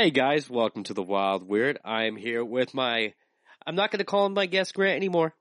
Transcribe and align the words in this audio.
Hey 0.00 0.08
guys, 0.08 0.48
welcome 0.48 0.82
to 0.84 0.94
the 0.94 1.02
Wild 1.02 1.46
Weird. 1.46 1.78
I'm 1.84 2.16
here 2.16 2.42
with 2.42 2.72
my, 2.72 3.12
I'm 3.66 3.74
not 3.74 3.90
going 3.90 3.98
to 3.98 4.06
call 4.06 4.24
him 4.24 4.32
my 4.32 4.46
guest 4.46 4.72
Grant 4.72 4.96
anymore, 4.96 5.34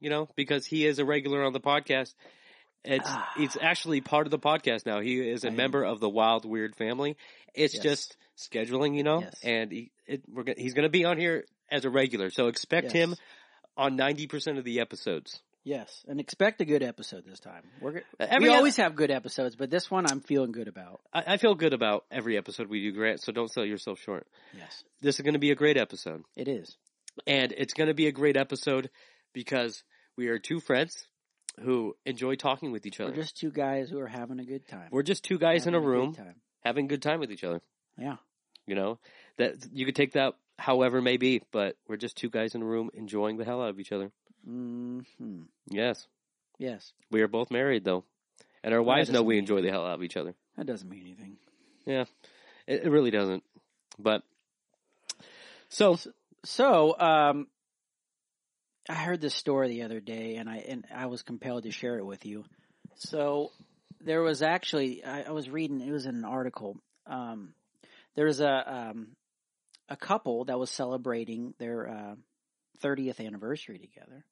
you 0.00 0.08
know, 0.08 0.30
because 0.36 0.64
he 0.64 0.86
is 0.86 0.98
a 0.98 1.04
regular 1.04 1.44
on 1.44 1.52
the 1.52 1.60
podcast. 1.60 2.14
It's, 2.82 3.04
Ah. 3.06 3.30
it's 3.38 3.58
actually 3.60 4.00
part 4.00 4.26
of 4.26 4.30
the 4.30 4.38
podcast 4.38 4.86
now. 4.86 5.00
He 5.00 5.20
is 5.20 5.44
a 5.44 5.48
I 5.48 5.50
am. 5.50 5.56
member 5.58 5.84
of 5.84 6.00
the 6.00 6.08
Wild 6.08 6.46
Weird 6.46 6.74
family. 6.76 7.18
It's 7.54 7.74
Yes. 7.74 7.82
just 7.82 8.16
scheduling, 8.38 8.96
you 8.96 9.02
know, 9.02 9.20
Yes. 9.20 9.38
and 9.42 9.70
he, 9.70 9.92
it, 10.06 10.22
we're, 10.26 10.44
gonna- 10.44 10.60
he's 10.62 10.72
going 10.72 10.84
to 10.84 10.88
be 10.88 11.04
on 11.04 11.18
here 11.18 11.44
as 11.70 11.84
a 11.84 11.90
regular. 11.90 12.30
So 12.30 12.46
expect 12.46 12.86
Yes. 12.86 12.92
him 12.94 13.14
on 13.76 13.98
90% 13.98 14.56
of 14.56 14.64
the 14.64 14.80
episodes. 14.80 15.42
Yes, 15.66 16.04
and 16.06 16.20
expect 16.20 16.60
a 16.60 16.64
good 16.64 16.84
episode 16.84 17.24
this 17.26 17.40
time. 17.40 17.64
We're 17.80 17.96
uh, 18.20 18.26
Every 18.30 18.50
we 18.50 18.54
always 18.54 18.76
have 18.76 18.94
good 18.94 19.10
episodes, 19.10 19.56
but 19.56 19.68
this 19.68 19.90
one 19.90 20.06
I'm 20.08 20.20
feeling 20.20 20.52
good 20.52 20.68
about. 20.68 21.00
I, 21.12 21.34
I 21.34 21.36
feel 21.38 21.56
good 21.56 21.72
about 21.72 22.04
every 22.08 22.38
episode 22.38 22.68
we 22.68 22.80
do, 22.82 22.92
Grant, 22.92 23.20
so 23.20 23.32
don't 23.32 23.50
sell 23.50 23.64
yourself 23.64 23.98
short. 23.98 24.28
Yes, 24.56 24.84
This 25.00 25.16
is 25.16 25.22
going 25.22 25.32
to 25.34 25.40
be 25.40 25.50
a 25.50 25.56
great 25.56 25.76
episode. 25.76 26.22
it 26.36 26.46
is. 26.46 26.76
And 27.26 27.50
it's 27.58 27.74
going 27.74 27.88
to 27.88 27.94
be 27.94 28.06
a 28.06 28.12
great 28.12 28.36
episode 28.36 28.90
because 29.32 29.82
we 30.16 30.28
are 30.28 30.38
two 30.38 30.60
friends 30.60 31.08
who 31.60 31.96
enjoy 32.04 32.36
talking 32.36 32.70
with 32.70 32.86
each 32.86 33.00
other. 33.00 33.10
We're 33.10 33.22
just 33.22 33.36
two 33.36 33.50
guys 33.50 33.90
who 33.90 33.98
are 33.98 34.06
having 34.06 34.38
a 34.38 34.44
good 34.44 34.68
time. 34.68 34.88
We're 34.92 35.02
just 35.02 35.24
two 35.24 35.38
guys 35.38 35.66
in 35.66 35.74
a 35.74 35.78
Having 35.78 35.88
room 35.90 36.16
having 36.62 36.84
a 36.84 36.88
good 36.88 37.02
time 37.02 37.18
with 37.18 37.32
each 37.32 37.42
other. 37.42 37.60
Yeah, 37.98 38.16
You 38.68 38.76
know, 38.76 38.98
that 39.38 39.54
you 39.72 39.84
could 39.84 39.96
take 39.96 40.12
that 40.12 40.34
however 40.60 41.02
may 41.02 41.16
be, 41.16 41.42
but 41.50 41.76
we're 41.88 41.96
just 41.96 42.16
two 42.16 42.30
guys 42.30 42.54
in 42.54 42.62
a 42.62 42.64
room 42.66 42.90
enjoying 42.94 43.36
the 43.36 43.44
hell 43.44 43.60
out 43.62 43.70
of 43.70 43.80
each 43.80 43.90
other. 43.90 44.12
Hmm 44.46 45.00
Yes. 45.68 46.06
Yes, 46.58 46.94
We 47.10 47.20
are 47.20 47.28
both 47.28 47.50
married 47.50 47.84
though. 47.84 48.04
And 48.64 48.72
our 48.72 48.82
wives 48.82 49.10
know 49.10 49.22
we 49.22 49.38
enjoy 49.38 49.60
the 49.60 49.70
hell 49.70 49.84
out 49.84 49.94
of 49.94 50.02
each 50.02 50.16
other. 50.16 50.34
that 50.56 50.66
doesn't 50.66 50.88
mean 50.88 51.02
anything. 51.02 51.36
It, 52.66 52.84
it 52.84 52.90
really 52.90 53.10
doesn't. 53.10 53.42
But 53.98 54.22
so 55.68 55.98
So, 56.44 56.98
um, 56.98 57.48
I 58.88 58.94
heard 58.94 59.20
this 59.20 59.34
story 59.34 59.68
the 59.68 59.82
other 59.82 60.00
day, 60.00 60.36
and 60.36 60.48
I 60.48 60.56
and 60.68 60.84
I 60.94 61.06
was 61.06 61.22
compelled 61.22 61.64
to 61.64 61.70
share 61.70 61.98
it 61.98 62.06
with 62.06 62.24
you. 62.24 62.44
So, 62.94 63.50
there 64.00 64.22
was 64.22 64.42
actually 64.42 65.04
I, 65.04 65.22
I 65.24 65.30
was 65.32 65.50
reading 65.50 65.80
it 65.80 65.90
was 65.90 66.06
in 66.06 66.14
an 66.14 66.24
article. 66.24 66.76
Um, 67.06 67.52
there 68.14 68.26
was 68.26 68.40
a 68.40 68.74
um, 68.90 69.08
a 69.88 69.96
couple 69.96 70.44
that 70.46 70.58
was 70.58 70.70
celebrating 70.70 71.54
their 71.58 71.88
uh, 71.88 72.14
30th 72.82 73.24
anniversary 73.24 73.78
together. 73.78 74.24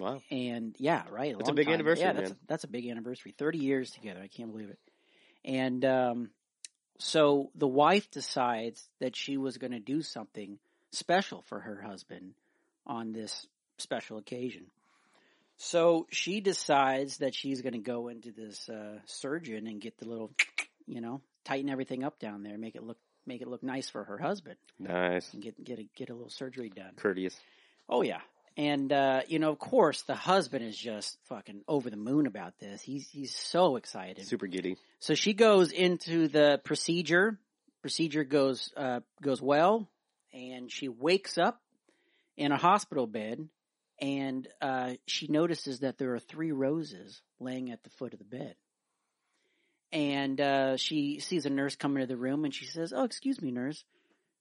Wow. 0.00 0.22
And 0.30 0.74
yeah, 0.78 1.04
right. 1.10 1.36
That's 1.36 1.50
a 1.50 1.54
big 1.54 1.66
time. 1.66 1.74
anniversary, 1.74 2.04
Yeah, 2.04 2.12
that's 2.14 2.30
man. 2.30 2.38
a, 2.42 2.46
that's 2.48 2.64
a 2.64 2.68
big 2.68 2.88
anniversary. 2.88 3.34
Thirty 3.36 3.58
years 3.58 3.90
together. 3.90 4.20
I 4.22 4.28
can't 4.28 4.50
believe 4.50 4.70
it. 4.70 4.78
And 5.44 5.84
um, 5.84 6.30
so 6.98 7.50
the 7.54 7.68
wife 7.68 8.10
decides 8.10 8.88
that 9.00 9.16
she 9.16 9.36
was 9.36 9.58
going 9.58 9.72
to 9.72 9.78
do 9.80 10.02
something 10.02 10.58
special 10.92 11.42
for 11.48 11.60
her 11.60 11.80
husband 11.80 12.34
on 12.86 13.12
this 13.12 13.46
special 13.78 14.18
occasion. 14.18 14.66
So 15.56 16.06
she 16.10 16.40
decides 16.40 17.18
that 17.18 17.34
she's 17.34 17.60
going 17.60 17.74
to 17.74 17.78
go 17.78 18.08
into 18.08 18.32
this 18.32 18.68
uh, 18.68 18.98
surgeon 19.04 19.66
and 19.66 19.80
get 19.80 19.98
the 19.98 20.08
little, 20.08 20.30
you 20.86 21.00
know, 21.02 21.20
tighten 21.44 21.68
everything 21.70 22.02
up 22.04 22.18
down 22.18 22.42
there, 22.42 22.56
make 22.58 22.74
it 22.74 22.82
look 22.82 22.98
make 23.26 23.42
it 23.42 23.48
look 23.48 23.62
nice 23.62 23.88
for 23.88 24.02
her 24.04 24.16
husband, 24.18 24.56
Nice. 24.78 25.32
and 25.34 25.42
get 25.42 25.62
get 25.62 25.78
a, 25.78 25.84
get 25.94 26.08
a 26.10 26.14
little 26.14 26.30
surgery 26.30 26.70
done. 26.74 26.92
Courteous. 26.96 27.36
Oh 27.88 28.02
yeah. 28.02 28.20
And 28.60 28.92
uh, 28.92 29.22
you 29.26 29.38
know, 29.38 29.48
of 29.48 29.58
course, 29.58 30.02
the 30.02 30.14
husband 30.14 30.66
is 30.66 30.76
just 30.76 31.16
fucking 31.30 31.62
over 31.66 31.88
the 31.88 31.96
moon 31.96 32.26
about 32.26 32.58
this. 32.58 32.82
He's 32.82 33.08
he's 33.08 33.34
so 33.34 33.76
excited. 33.76 34.26
Super 34.26 34.48
giddy. 34.48 34.76
So 34.98 35.14
she 35.14 35.32
goes 35.32 35.72
into 35.72 36.28
the 36.28 36.60
procedure. 36.62 37.40
Procedure 37.80 38.22
goes 38.22 38.70
uh, 38.76 39.00
goes 39.22 39.40
well, 39.40 39.88
and 40.34 40.70
she 40.70 40.90
wakes 40.90 41.38
up 41.38 41.58
in 42.36 42.52
a 42.52 42.58
hospital 42.58 43.06
bed, 43.06 43.48
and 43.98 44.46
uh, 44.60 44.92
she 45.06 45.26
notices 45.28 45.80
that 45.80 45.96
there 45.96 46.12
are 46.14 46.20
three 46.20 46.52
roses 46.52 47.22
laying 47.38 47.70
at 47.70 47.82
the 47.82 47.90
foot 47.90 48.12
of 48.12 48.18
the 48.18 48.26
bed. 48.26 48.56
And 49.90 50.38
uh, 50.38 50.76
she 50.76 51.20
sees 51.20 51.46
a 51.46 51.50
nurse 51.50 51.76
come 51.76 51.96
into 51.96 52.08
the 52.08 52.18
room, 52.18 52.44
and 52.44 52.54
she 52.54 52.66
says, 52.66 52.92
"Oh, 52.94 53.04
excuse 53.04 53.40
me, 53.40 53.52
nurse." 53.52 53.82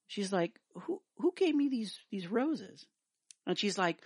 She's 0.07 0.34
like, 0.34 0.59
"Who 0.74 1.01
who 1.19 1.31
gave 1.38 1.56
me 1.56 1.69
these 1.69 1.97
these 2.12 2.28
roses?" 2.28 2.86
And 3.50 3.58
she's 3.58 3.78
like, 3.78 3.98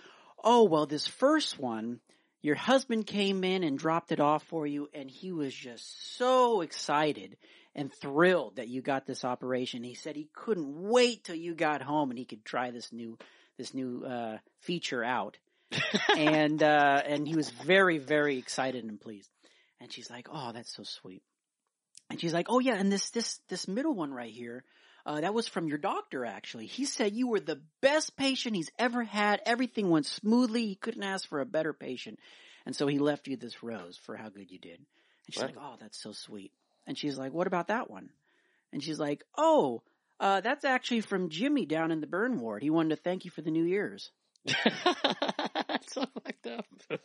"Oh, 0.42 0.64
well, 0.64 0.86
this 0.86 1.06
first 1.06 1.58
one." 1.58 2.00
Your 2.40 2.56
husband 2.56 3.06
came 3.06 3.42
in 3.42 3.64
and 3.64 3.78
dropped 3.78 4.12
it 4.12 4.20
off 4.20 4.42
for 4.44 4.66
you, 4.66 4.90
and 4.92 5.10
he 5.10 5.32
was 5.32 5.54
just 5.54 6.16
so 6.18 6.60
excited 6.60 7.38
and 7.74 7.90
thrilled 7.90 8.56
that 8.56 8.68
you 8.68 8.82
got 8.82 9.06
this 9.06 9.24
operation. 9.24 9.82
He 9.82 9.94
said 9.94 10.14
he 10.14 10.28
couldn't 10.34 10.90
wait 10.90 11.24
till 11.24 11.36
you 11.36 11.54
got 11.54 11.80
home 11.80 12.10
and 12.10 12.18
he 12.18 12.26
could 12.26 12.44
try 12.44 12.70
this 12.70 12.92
new 12.92 13.18
this 13.56 13.72
new 13.72 14.04
uh, 14.04 14.38
feature 14.60 15.02
out. 15.02 15.38
and 16.18 16.62
uh, 16.62 17.02
and 17.06 17.26
he 17.26 17.34
was 17.34 17.48
very 17.48 17.98
very 17.98 18.38
excited 18.38 18.84
and 18.84 19.00
pleased. 19.00 19.30
And 19.80 19.92
she's 19.92 20.10
like, 20.10 20.28
"Oh, 20.30 20.52
that's 20.52 20.74
so 20.74 20.82
sweet." 20.82 21.22
And 22.10 22.20
she's 22.20 22.34
like, 22.34 22.46
"Oh 22.48 22.58
yeah, 22.58 22.76
and 22.76 22.92
this 22.92 23.10
this 23.10 23.40
this 23.48 23.66
middle 23.66 23.94
one 23.94 24.12
right 24.12 24.32
here." 24.32 24.64
Uh, 25.06 25.20
that 25.20 25.34
was 25.34 25.46
from 25.46 25.68
your 25.68 25.76
doctor, 25.78 26.24
actually. 26.24 26.64
He 26.66 26.86
said 26.86 27.14
you 27.14 27.28
were 27.28 27.40
the 27.40 27.60
best 27.82 28.16
patient 28.16 28.56
he's 28.56 28.70
ever 28.78 29.04
had. 29.04 29.40
Everything 29.44 29.90
went 29.90 30.06
smoothly. 30.06 30.66
He 30.66 30.74
couldn't 30.76 31.02
ask 31.02 31.28
for 31.28 31.40
a 31.40 31.46
better 31.46 31.74
patient. 31.74 32.18
And 32.64 32.74
so 32.74 32.86
he 32.86 32.98
left 32.98 33.28
you 33.28 33.36
this 33.36 33.62
rose 33.62 33.98
for 34.04 34.16
how 34.16 34.30
good 34.30 34.50
you 34.50 34.58
did. 34.58 34.78
And 34.78 34.86
she's 35.34 35.42
Wow. 35.42 35.46
like, 35.48 35.56
oh, 35.60 35.74
that's 35.80 36.02
so 36.02 36.12
sweet. 36.12 36.52
And 36.86 36.96
she's 36.96 37.18
like, 37.18 37.34
what 37.34 37.46
about 37.46 37.68
that 37.68 37.90
one? 37.90 38.08
And 38.72 38.82
she's 38.82 38.98
like, 38.98 39.24
oh, 39.36 39.82
uh, 40.20 40.40
that's 40.40 40.64
actually 40.64 41.02
from 41.02 41.28
Jimmy 41.28 41.66
down 41.66 41.90
in 41.90 42.00
the 42.00 42.06
burn 42.06 42.40
ward. 42.40 42.62
He 42.62 42.70
wanted 42.70 42.96
to 42.96 43.02
thank 43.02 43.26
you 43.26 43.30
for 43.30 43.42
the 43.42 43.50
New 43.50 43.64
Year's. 43.64 44.10
That's 44.46 44.64
so 45.92 46.06
fucked 46.24 46.46
up. 46.46 46.64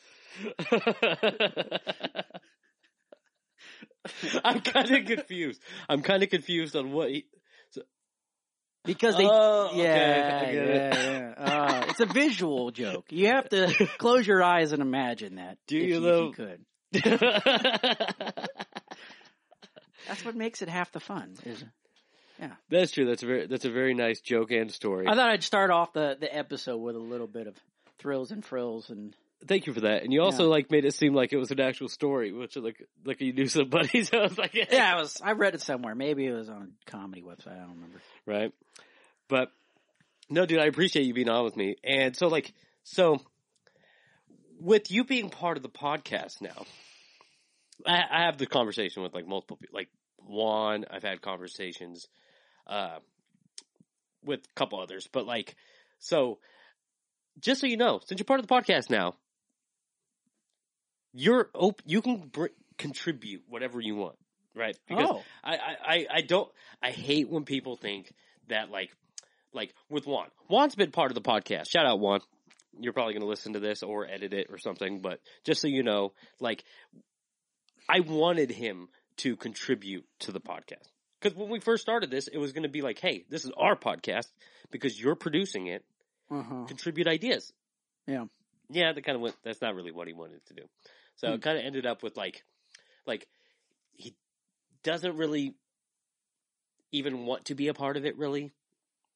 I'm 4.43 4.61
kind 4.61 4.91
of 4.91 5.05
confused. 5.05 5.61
I'm 5.87 6.01
kind 6.01 6.23
of 6.23 6.29
confused 6.29 6.75
on 6.75 6.91
what 6.91 7.09
he. 7.09 7.25
Because 8.85 9.17
they, 9.17 9.25
Oh, 9.25 9.71
yeah, 9.75 9.83
okay, 9.83 10.47
I 10.49 10.51
get 10.53 10.67
it. 10.67 10.93
yeah, 10.93 11.33
yeah. 11.37 11.45
Uh, 11.45 11.85
it's 11.89 11.99
a 11.99 12.05
visual 12.05 12.71
joke. 12.71 13.05
You 13.09 13.27
have 13.27 13.49
to 13.49 13.87
close 13.97 14.25
your 14.25 14.41
eyes 14.41 14.71
and 14.71 14.81
imagine 14.81 15.35
that. 15.35 15.57
Do 15.67 15.77
you, 15.77 15.97
if 15.97 16.01
though? 16.03 16.25
you 16.27 16.33
could. 16.33 16.65
That's 20.07 20.25
what 20.25 20.35
makes 20.35 20.61
it 20.61 20.69
half 20.69 20.91
the 20.91 20.99
fun. 20.99 21.35
Is 21.45 21.63
that's 22.69 22.91
true. 22.91 23.05
That's 23.05 23.21
a 23.21 23.25
very 23.25 23.47
that's 23.47 23.65
a 23.65 23.69
very 23.69 23.93
nice 23.93 24.21
joke 24.21 24.51
and 24.51 24.71
story. 24.71 25.05
I 25.07 25.13
thought 25.13 25.29
I'd 25.29 25.43
start 25.43 25.71
off 25.71 25.93
the, 25.93 26.17
the 26.19 26.33
episode 26.33 26.77
with 26.77 26.95
a 26.95 26.99
little 26.99 27.27
bit 27.27 27.47
of 27.47 27.55
thrills 27.99 28.31
and 28.31 28.43
frills 28.43 28.89
and 28.89 29.13
Thank 29.47 29.67
you 29.67 29.73
for 29.73 29.81
that. 29.81 30.03
And 30.03 30.11
you 30.11 30.21
also 30.21 30.43
Yeah. 30.43 30.49
like 30.49 30.69
made 30.69 30.83
it 30.85 30.93
seem 30.93 31.13
like 31.13 31.31
it 31.31 31.37
was 31.37 31.51
an 31.51 31.59
actual 31.61 31.87
story, 31.87 32.31
which 32.33 32.55
like 32.57 32.85
like 33.05 33.21
you 33.21 33.31
knew 33.33 33.47
somebody. 33.47 34.03
So 34.03 34.17
I 34.19 34.23
was 34.23 34.37
like, 34.37 34.53
yeah, 34.53 34.93
I 34.95 34.99
was 34.99 35.21
I 35.23 35.31
read 35.31 35.55
it 35.55 35.61
somewhere. 35.61 35.95
Maybe 35.95 36.25
it 36.25 36.33
was 36.33 36.49
on 36.49 36.73
a 36.87 36.91
comedy 36.91 37.21
website. 37.21 37.53
I 37.55 37.59
don't 37.59 37.75
remember. 37.75 38.01
right? 38.25 38.51
But 39.29 39.51
no, 40.29 40.45
dude, 40.45 40.59
I 40.59 40.65
appreciate 40.65 41.03
you 41.05 41.13
being 41.13 41.29
on 41.29 41.43
with 41.45 41.55
me. 41.55 41.75
And 41.83 42.15
so, 42.15 42.27
like, 42.27 42.53
so 42.83 43.19
with 44.59 44.91
you 44.91 45.03
being 45.05 45.29
part 45.29 45.55
of 45.57 45.63
the 45.63 45.69
podcast 45.69 46.41
now, 46.41 46.65
I, 47.85 48.01
I 48.11 48.25
have 48.25 48.37
the 48.37 48.45
conversation 48.45 49.03
with 49.03 49.13
like 49.13 49.25
multiple 49.27 49.57
people, 49.57 49.75
like 49.77 49.87
Juan. 50.17 50.85
I've 50.91 51.03
had 51.03 51.21
conversations 51.21 52.07
uh, 52.67 52.99
with 54.23 54.41
a 54.41 54.53
couple 54.55 54.79
others, 54.81 55.07
but 55.11 55.25
like, 55.25 55.55
so 55.99 56.39
just 57.39 57.61
so 57.61 57.67
you 57.67 57.77
know, 57.77 57.99
since 58.05 58.19
you're 58.19 58.25
part 58.25 58.39
of 58.41 58.47
the 58.47 58.53
podcast 58.53 58.89
now, 58.89 59.15
you're 61.13 61.49
op- 61.53 61.81
you 61.85 62.01
can 62.01 62.17
br- 62.31 62.47
contribute 62.77 63.43
whatever 63.47 63.79
you 63.79 63.95
want, 63.95 64.15
right? 64.55 64.77
Because 64.87 65.07
oh, 65.09 65.23
I, 65.43 65.55
I, 65.55 66.07
I- 66.15 66.21
don't 66.21 66.49
I 66.81 66.91
hate 66.91 67.29
when 67.29 67.45
people 67.45 67.75
think 67.75 68.11
that 68.47 68.69
like 68.69 68.91
like 69.53 69.73
with 69.89 70.05
Juan. 70.05 70.27
Juan's 70.47 70.75
been 70.75 70.91
part 70.91 71.11
of 71.11 71.15
the 71.15 71.21
podcast. 71.21 71.69
Shout 71.69 71.85
out 71.85 71.99
Juan. 71.99 72.21
You're 72.79 72.93
probably 72.93 73.13
gonna 73.13 73.25
listen 73.25 73.53
to 73.53 73.59
this 73.59 73.83
or 73.83 74.07
edit 74.07 74.33
it 74.33 74.47
or 74.49 74.57
something, 74.57 74.99
but 74.99 75.19
just 75.43 75.61
so 75.61 75.67
you 75.67 75.83
know, 75.83 76.13
like 76.39 76.63
I 77.87 78.01
wanted 78.01 78.51
him 78.51 78.89
to 79.17 79.35
contribute 79.35 80.05
to 80.19 80.31
the 80.31 80.39
podcast. 80.39 80.87
Because 81.19 81.37
when 81.37 81.49
we 81.49 81.59
first 81.59 81.81
started 81.81 82.09
this, 82.09 82.27
it 82.27 82.37
was 82.37 82.53
gonna 82.53 82.69
be 82.69 82.81
like, 82.81 82.99
hey, 82.99 83.25
this 83.29 83.43
is 83.43 83.51
our 83.57 83.75
podcast 83.75 84.27
because 84.71 84.99
you're 84.99 85.15
producing 85.15 85.67
it, 85.67 85.83
uh-huh. 86.31 86.65
contribute 86.67 87.07
ideas. 87.07 87.51
Yeah. 88.07 88.25
Yeah, 88.69 88.93
that 88.93 89.03
kind 89.03 89.15
of 89.15 89.21
went 89.21 89.35
that's 89.43 89.61
not 89.61 89.75
really 89.75 89.91
what 89.91 90.07
he 90.07 90.13
wanted 90.13 90.45
to 90.45 90.53
do. 90.53 90.61
So 91.19 91.27
Hmm. 91.27 91.33
it 91.35 91.41
kind 91.41 91.57
of 91.57 91.63
ended 91.65 91.85
up 91.85 92.01
with 92.03 92.17
like 92.17 92.43
like 93.05 93.27
he 93.93 94.15
doesn't 94.83 95.15
really 95.17 95.55
even 96.91 97.25
want 97.25 97.45
to 97.45 97.55
be 97.55 97.67
a 97.67 97.73
part 97.73 97.97
of 97.97 98.05
it 98.05 98.17
really 98.17 98.51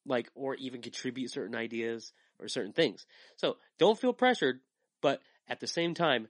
like 0.05 0.29
or 0.35 0.55
even 0.55 0.81
contribute 0.81 1.31
certain 1.31 1.55
ideas 1.55 2.11
or 2.39 2.47
certain 2.47 2.73
things. 2.73 3.05
So 3.37 3.57
don't 3.79 3.97
feel 3.99 4.13
pressured, 4.13 4.59
but 5.01 5.21
at 5.47 5.59
the 5.59 5.67
same 5.67 5.93
time, 5.93 6.27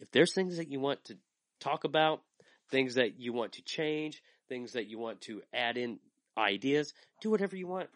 if 0.00 0.10
there's 0.10 0.32
things 0.34 0.56
that 0.56 0.68
you 0.70 0.80
want 0.80 1.04
to 1.04 1.16
talk 1.60 1.84
about, 1.84 2.22
things 2.70 2.94
that 2.94 3.20
you 3.20 3.32
want 3.32 3.52
to 3.52 3.62
change, 3.62 4.22
things 4.48 4.72
that 4.72 4.86
you 4.86 4.98
want 4.98 5.20
to 5.22 5.42
add 5.52 5.76
in 5.76 5.98
ideas, 6.38 6.94
do 7.20 7.30
whatever 7.30 7.56
you 7.56 7.66
want. 7.66 7.90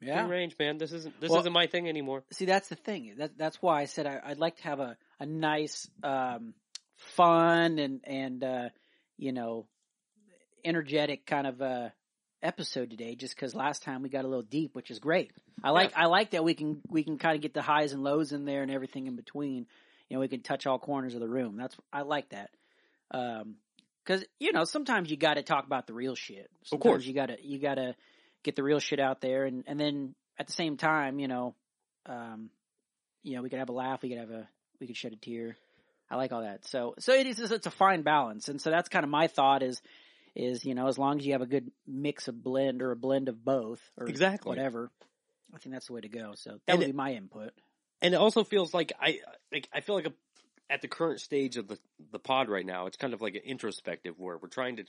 Yeah. 0.00 0.24
Free 0.26 0.36
range, 0.36 0.56
man. 0.58 0.76
This 0.78 0.92
isn't 0.92 1.20
this 1.20 1.30
Well- 1.30 1.40
isn't 1.40 1.52
my 1.52 1.66
thing 1.66 1.88
anymore. 1.88 2.24
See, 2.32 2.44
that's 2.46 2.68
the 2.68 2.74
thing. 2.74 3.14
That, 3.18 3.38
that's 3.38 3.62
why 3.62 3.80
I 3.80 3.84
said 3.84 4.06
I, 4.06 4.20
I'd 4.24 4.38
like 4.38 4.56
to 4.56 4.62
have 4.64 4.80
a, 4.80 4.96
a 5.20 5.24
nice, 5.26 5.88
um, 6.02 6.52
fun 7.04 7.78
and, 7.78 8.00
and, 8.04 8.44
uh, 8.44 8.68
you 9.16 9.32
know, 9.32 9.66
energetic 10.64 11.26
kind 11.26 11.46
of, 11.46 11.62
uh, 11.62 11.88
episode 12.42 12.90
today 12.90 13.14
just 13.14 13.34
cause 13.38 13.54
last 13.54 13.82
time 13.82 14.02
we 14.02 14.10
got 14.10 14.26
a 14.26 14.28
little 14.28 14.42
deep, 14.42 14.76
which 14.76 14.90
is 14.90 14.98
great. 14.98 15.32
I 15.62 15.70
like, 15.70 15.92
I 15.96 16.06
like 16.06 16.32
that 16.32 16.44
we 16.44 16.52
can, 16.52 16.82
we 16.88 17.02
can 17.02 17.16
kind 17.16 17.36
of 17.36 17.40
get 17.40 17.54
the 17.54 17.62
highs 17.62 17.92
and 17.92 18.04
lows 18.04 18.32
in 18.32 18.44
there 18.44 18.62
and 18.62 18.70
everything 18.70 19.06
in 19.06 19.16
between. 19.16 19.66
You 20.10 20.16
know, 20.16 20.20
we 20.20 20.28
can 20.28 20.42
touch 20.42 20.66
all 20.66 20.78
corners 20.78 21.14
of 21.14 21.20
the 21.20 21.28
room. 21.28 21.56
That's, 21.56 21.74
I 21.90 22.02
like 22.02 22.28
that. 22.30 22.50
Um, 23.10 23.54
cause, 24.04 24.22
you 24.38 24.52
know, 24.52 24.64
sometimes 24.64 25.10
you 25.10 25.16
gotta 25.16 25.42
talk 25.42 25.64
about 25.64 25.86
the 25.86 25.94
real 25.94 26.14
shit. 26.14 26.50
Sometimes 26.64 26.82
course. 26.82 27.06
You 27.06 27.14
gotta, 27.14 27.36
you 27.42 27.58
gotta 27.58 27.94
get 28.42 28.56
the 28.56 28.62
real 28.62 28.78
shit 28.78 29.00
out 29.00 29.22
there 29.22 29.46
and, 29.46 29.64
and 29.66 29.80
then 29.80 30.14
at 30.38 30.46
the 30.46 30.52
same 30.52 30.76
time, 30.76 31.18
you 31.18 31.28
know, 31.28 31.54
um, 32.04 32.50
you 33.22 33.36
know, 33.36 33.42
we 33.42 33.48
could 33.48 33.58
have 33.58 33.70
a 33.70 33.72
laugh, 33.72 34.02
we 34.02 34.10
could 34.10 34.18
have 34.18 34.30
a, 34.30 34.46
we 34.80 34.86
could 34.86 34.96
shed 34.98 35.14
a 35.14 35.16
tear. 35.16 35.56
I 36.10 36.16
like 36.16 36.32
all 36.32 36.42
that. 36.42 36.66
So, 36.66 36.94
so 36.98 37.12
it 37.14 37.26
is, 37.26 37.38
it's 37.38 37.66
a 37.66 37.70
fine 37.70 38.02
balance. 38.02 38.48
And 38.48 38.60
so 38.60 38.70
that's 38.70 38.88
kind 38.88 39.04
of 39.04 39.10
my 39.10 39.26
thought 39.26 39.62
is, 39.62 39.80
is, 40.34 40.64
you 40.64 40.74
know, 40.74 40.86
as 40.88 40.98
long 40.98 41.18
as 41.18 41.26
you 41.26 41.32
have 41.32 41.42
a 41.42 41.46
good 41.46 41.70
mix 41.86 42.28
of 42.28 42.42
blend 42.42 42.82
or 42.82 42.90
a 42.92 42.96
blend 42.96 43.28
of 43.28 43.44
both 43.44 43.80
or 43.96 44.06
Exactly. 44.08 44.48
whatever, 44.48 44.90
I 45.54 45.58
think 45.58 45.74
that's 45.74 45.86
the 45.86 45.92
way 45.92 46.00
to 46.02 46.08
go. 46.08 46.32
So 46.34 46.50
that 46.66 46.72
And 46.72 46.78
would 46.78 46.88
it- 46.88 46.92
be 46.92 46.96
my 46.96 47.12
input. 47.14 47.52
and 48.02 48.14
it 48.14 48.16
also 48.18 48.44
feels 48.44 48.74
like 48.74 48.92
I 49.00 49.20
like 49.52 49.68
I 49.72 49.80
feel 49.80 49.94
like 49.94 50.06
a, 50.06 50.12
at 50.70 50.82
the 50.82 50.88
current 50.88 51.20
stage 51.20 51.56
of 51.56 51.68
the 51.68 51.78
the 52.10 52.18
pod 52.18 52.48
right 52.48 52.66
now, 52.66 52.86
it's 52.86 52.96
kind 52.96 53.14
of 53.14 53.20
like 53.22 53.34
an 53.34 53.42
introspective 53.44 54.18
where 54.18 54.36
we're 54.38 54.48
trying 54.48 54.76
to 54.76 54.84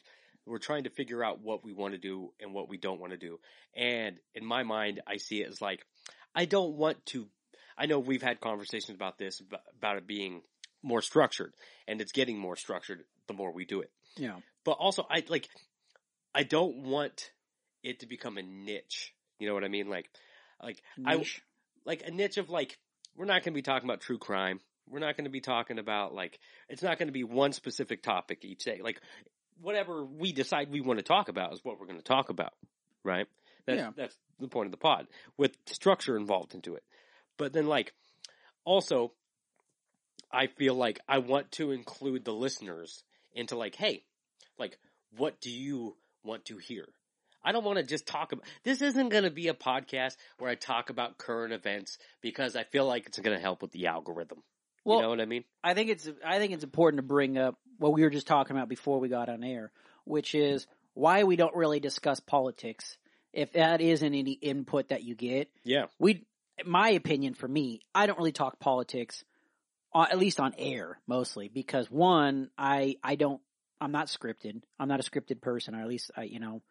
we're 0.45 0.57
trying 0.59 0.83
to 0.83 0.89
figure 0.89 1.23
out 1.23 1.39
what 1.41 1.63
we 1.63 1.73
want 1.73 1.93
to 1.93 1.97
do 1.99 2.31
and 2.41 2.53
what 2.53 2.67
we 2.69 2.77
don't 2.77 2.99
want 2.99 3.11
to 3.13 3.17
do. 3.17 3.39
And 3.75 4.17
in 4.35 4.45
my 4.45 4.63
mind, 4.63 5.01
I 5.07 5.17
see 5.17 5.41
it 5.41 5.49
as 5.49 5.61
like 5.61 5.85
I 6.33 6.45
don't 6.45 6.75
want 6.75 7.05
to. 7.07 7.27
I 7.77 7.85
know 7.87 7.99
we've 7.99 8.21
had 8.23 8.39
conversations 8.41 8.95
about 8.95 9.17
this 9.17 9.41
about 9.77 9.97
it 9.97 10.07
being 10.07 10.41
more 10.85 11.01
structured, 11.01 11.53
and 11.87 11.99
it's 11.99 12.11
getting 12.13 12.37
more 12.37 12.55
structured 12.55 13.03
the 13.27 13.33
more 13.33 13.51
we 13.51 13.65
do 13.65 13.81
it. 13.81 13.91
Yeah. 14.15 14.37
But 14.63 14.73
also, 14.73 15.05
I 15.09 15.23
like 15.27 15.49
I 16.33 16.43
don't 16.43 16.77
want 16.83 17.31
it 17.83 17.99
to 17.99 18.07
become 18.07 18.37
a 18.37 18.43
niche. 18.43 19.13
You 19.39 19.47
know 19.47 19.53
what 19.53 19.63
I 19.63 19.67
mean? 19.67 19.89
Like 19.89 20.09
like 20.61 20.81
I 21.05 21.17
Niche. 21.17 21.41
like 21.85 22.03
a 22.07 22.11
niche 22.11 22.37
of 22.37 22.49
like 22.49 22.77
we're 23.17 23.25
not 23.25 23.43
going 23.43 23.53
to 23.53 23.57
be 23.57 23.61
talking 23.61 23.87
about 23.89 24.01
true 24.01 24.17
crime. 24.17 24.59
We're 24.87 24.99
not 24.99 25.17
going 25.17 25.25
to 25.25 25.31
be 25.31 25.41
talking 25.41 25.79
about 25.79 26.13
like 26.13 26.39
it's 26.69 26.83
not 26.83 26.97
going 26.99 27.07
to 27.07 27.13
be 27.13 27.23
one 27.23 27.51
specific 27.51 28.03
topic 28.03 28.45
each 28.45 28.63
day. 28.63 28.79
Like 28.83 29.01
whatever 29.61 30.05
we 30.05 30.31
decide 30.31 30.71
we 30.71 30.81
want 30.81 30.99
to 30.99 31.03
talk 31.03 31.27
about 31.29 31.53
is 31.53 31.59
what 31.63 31.79
we're 31.79 31.87
going 31.87 31.97
to 31.99 32.03
talk 32.03 32.29
about, 32.29 32.53
right? 33.03 33.25
That's 33.65 33.79
Yeah. 33.79 33.91
that's 33.95 34.15
the 34.39 34.47
point 34.47 34.67
of 34.67 34.71
the 34.71 34.77
pod 34.77 35.07
with 35.37 35.55
structure 35.67 36.15
involved 36.17 36.53
into 36.53 36.75
it. 36.75 36.83
But 37.37 37.53
then 37.53 37.67
like 37.67 37.93
also 38.63 39.11
I 40.31 40.47
feel 40.47 40.75
like 40.75 40.99
I 41.07 41.19
want 41.19 41.51
to 41.53 41.71
include 41.71 42.25
the 42.25 42.33
listeners 42.33 43.03
into 43.33 43.57
like 43.57 43.75
hey, 43.75 44.03
like 44.57 44.77
what 45.17 45.39
do 45.41 45.49
you 45.49 45.95
want 46.23 46.45
to 46.45 46.57
hear? 46.57 46.85
I 47.43 47.51
don't 47.51 47.63
want 47.63 47.77
to 47.77 47.83
just 47.83 48.07
talk 48.07 48.31
about 48.31 48.43
this 48.63 48.81
isn't 48.81 49.09
going 49.09 49.23
to 49.23 49.29
be 49.29 49.47
a 49.49 49.53
podcast 49.53 50.15
where 50.39 50.49
I 50.49 50.55
talk 50.55 50.89
about 50.89 51.17
current 51.19 51.53
events 51.53 51.99
because 52.21 52.55
I 52.55 52.63
feel 52.63 52.87
like 52.87 53.05
it's 53.05 53.19
going 53.19 53.37
to 53.37 53.41
help 53.41 53.61
with 53.61 53.71
the 53.71 53.87
algorithm. 53.87 54.41
Well, 54.83 54.97
you 54.97 55.03
know 55.03 55.09
what 55.09 55.21
I 55.21 55.25
mean? 55.25 55.43
I 55.63 55.73
think 55.73 55.89
it's 55.89 56.09
I 56.25 56.39
think 56.39 56.53
it's 56.53 56.63
important 56.63 56.99
to 56.99 57.07
bring 57.07 57.37
up 57.37 57.57
what 57.77 57.93
we 57.93 58.01
were 58.03 58.09
just 58.09 58.27
talking 58.27 58.55
about 58.55 58.69
before 58.69 58.99
we 58.99 59.09
got 59.09 59.29
on 59.29 59.43
air, 59.43 59.71
which 60.05 60.33
is 60.35 60.65
why 60.93 61.23
we 61.23 61.35
don't 61.35 61.55
really 61.55 61.79
discuss 61.79 62.19
politics. 62.19 62.97
If 63.33 63.53
that 63.53 63.81
isn't 63.81 64.13
any 64.13 64.31
input 64.31 64.89
that 64.89 65.03
you 65.03 65.13
get, 65.13 65.49
Yeah. 65.65 65.85
we, 65.99 66.25
my 66.65 66.89
opinion 66.91 67.33
for 67.33 67.47
me, 67.49 67.81
I 67.93 68.05
don't 68.05 68.17
really 68.17 68.31
talk 68.31 68.59
politics, 68.59 69.25
at 70.03 70.17
least 70.17 70.39
on 70.39 70.53
air 70.57 70.99
mostly 71.07 71.47
because 71.47 71.89
one, 71.89 72.49
I 72.57 72.97
I 73.03 73.15
don't, 73.15 73.41
I'm 73.79 73.91
not 73.91 74.07
scripted. 74.07 74.61
I'm 74.79 74.87
not 74.87 74.99
a 74.99 75.09
scripted 75.09 75.41
person, 75.41 75.75
or 75.75 75.81
at 75.81 75.87
least 75.87 76.11
I, 76.15 76.23
you 76.23 76.39
know, 76.39 76.61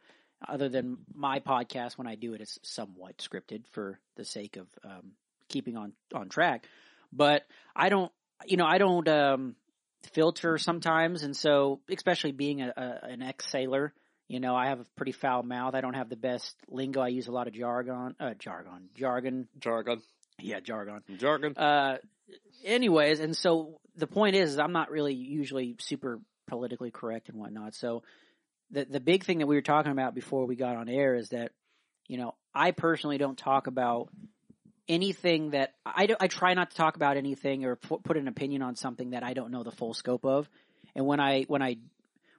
other 0.47 0.69
than 0.69 0.99
my 1.15 1.41
podcast 1.41 1.97
when 1.97 2.07
I 2.07 2.15
do 2.17 2.35
it, 2.35 2.41
it's 2.41 2.59
somewhat 2.63 3.19
scripted 3.19 3.65
for 3.73 3.99
the 4.17 4.25
sake 4.25 4.57
of 4.57 4.67
um, 4.85 5.13
keeping 5.49 5.77
on 5.77 5.93
on 6.15 6.29
track. 6.29 6.67
But 7.13 7.45
I 7.75 7.89
don't, 7.89 8.11
you 8.47 8.57
know, 8.57 8.67
I 8.67 8.79
don't 8.79 9.07
um, 9.09 9.57
filter 10.13 10.59
sometimes, 10.59 11.23
and 11.23 11.37
so 11.37 11.81
especially 11.89 12.33
being 12.33 12.63
a, 12.63 12.73
a 12.77 13.07
an 13.07 13.23
ex 13.23 13.49
sailor, 13.51 13.93
you 14.29 14.41
know, 14.41 14.57
I 14.57 14.69
have 14.69 14.81
a 14.81 14.87
pretty 14.97 15.13
foul 15.13 15.43
mouth. 15.43 15.75
I 15.75 15.81
don't 15.81 15.95
have 15.95 16.09
the 16.09 16.17
best 16.17 16.57
lingo. 16.69 17.01
I 17.01 17.09
use 17.09 17.29
a 17.29 17.33
lot 17.33 17.47
of 17.47 17.55
jargon, 17.55 18.17
uh, 18.19 18.35
jargon, 18.39 18.89
jargon. 18.95 19.49
Jargon. 19.59 20.03
Yeah, 20.41 20.61
jargon. 20.61 21.03
Jargon. 21.19 21.57
Uh, 21.57 21.99
anyways, 22.65 23.21
and 23.21 23.37
so 23.37 23.81
the 23.97 24.07
point 24.07 24.37
is, 24.37 24.53
is 24.53 24.59
I'm 24.59 24.73
not 24.73 24.91
really 24.91 25.15
usually 25.15 25.77
super 25.81 26.21
politically 26.47 26.91
correct 26.91 27.29
and 27.29 27.39
whatnot. 27.39 27.75
So 27.75 28.03
the 28.71 28.85
the 28.85 29.01
big 29.01 29.25
thing 29.25 29.39
that 29.39 29.47
we 29.47 29.57
were 29.57 29.63
talking 29.63 29.93
about 29.93 30.15
before 30.15 30.47
we 30.47 30.57
got 30.57 30.77
on 30.77 30.89
air 30.89 31.15
is 31.15 31.31
that 31.31 31.53
you 32.07 32.19
know 32.19 32.35
I 32.55 32.71
personally 32.71 33.19
don't 33.19 33.39
talk 33.39 33.67
about 33.67 34.09
anything 34.89 35.51
that 35.51 35.75
I 35.85 36.07
do, 36.07 36.17
I 36.21 36.29
try 36.29 36.55
not 36.55 36.71
to 36.71 36.77
talk 36.77 36.97
about 36.97 37.17
anything 37.17 37.65
or 37.65 37.77
pu- 37.77 38.01
put 38.01 38.17
an 38.17 38.29
opinion 38.29 38.63
on 38.63 38.77
something 38.77 39.11
that 39.11 39.23
I 39.23 39.35
don't 39.35 39.51
know 39.51 39.63
the 39.63 39.71
full 39.71 39.95
scope 39.95 40.25
of. 40.25 40.49
And 40.95 41.07
when 41.07 41.21
I 41.21 41.45
when 41.49 41.63
I 41.63 41.77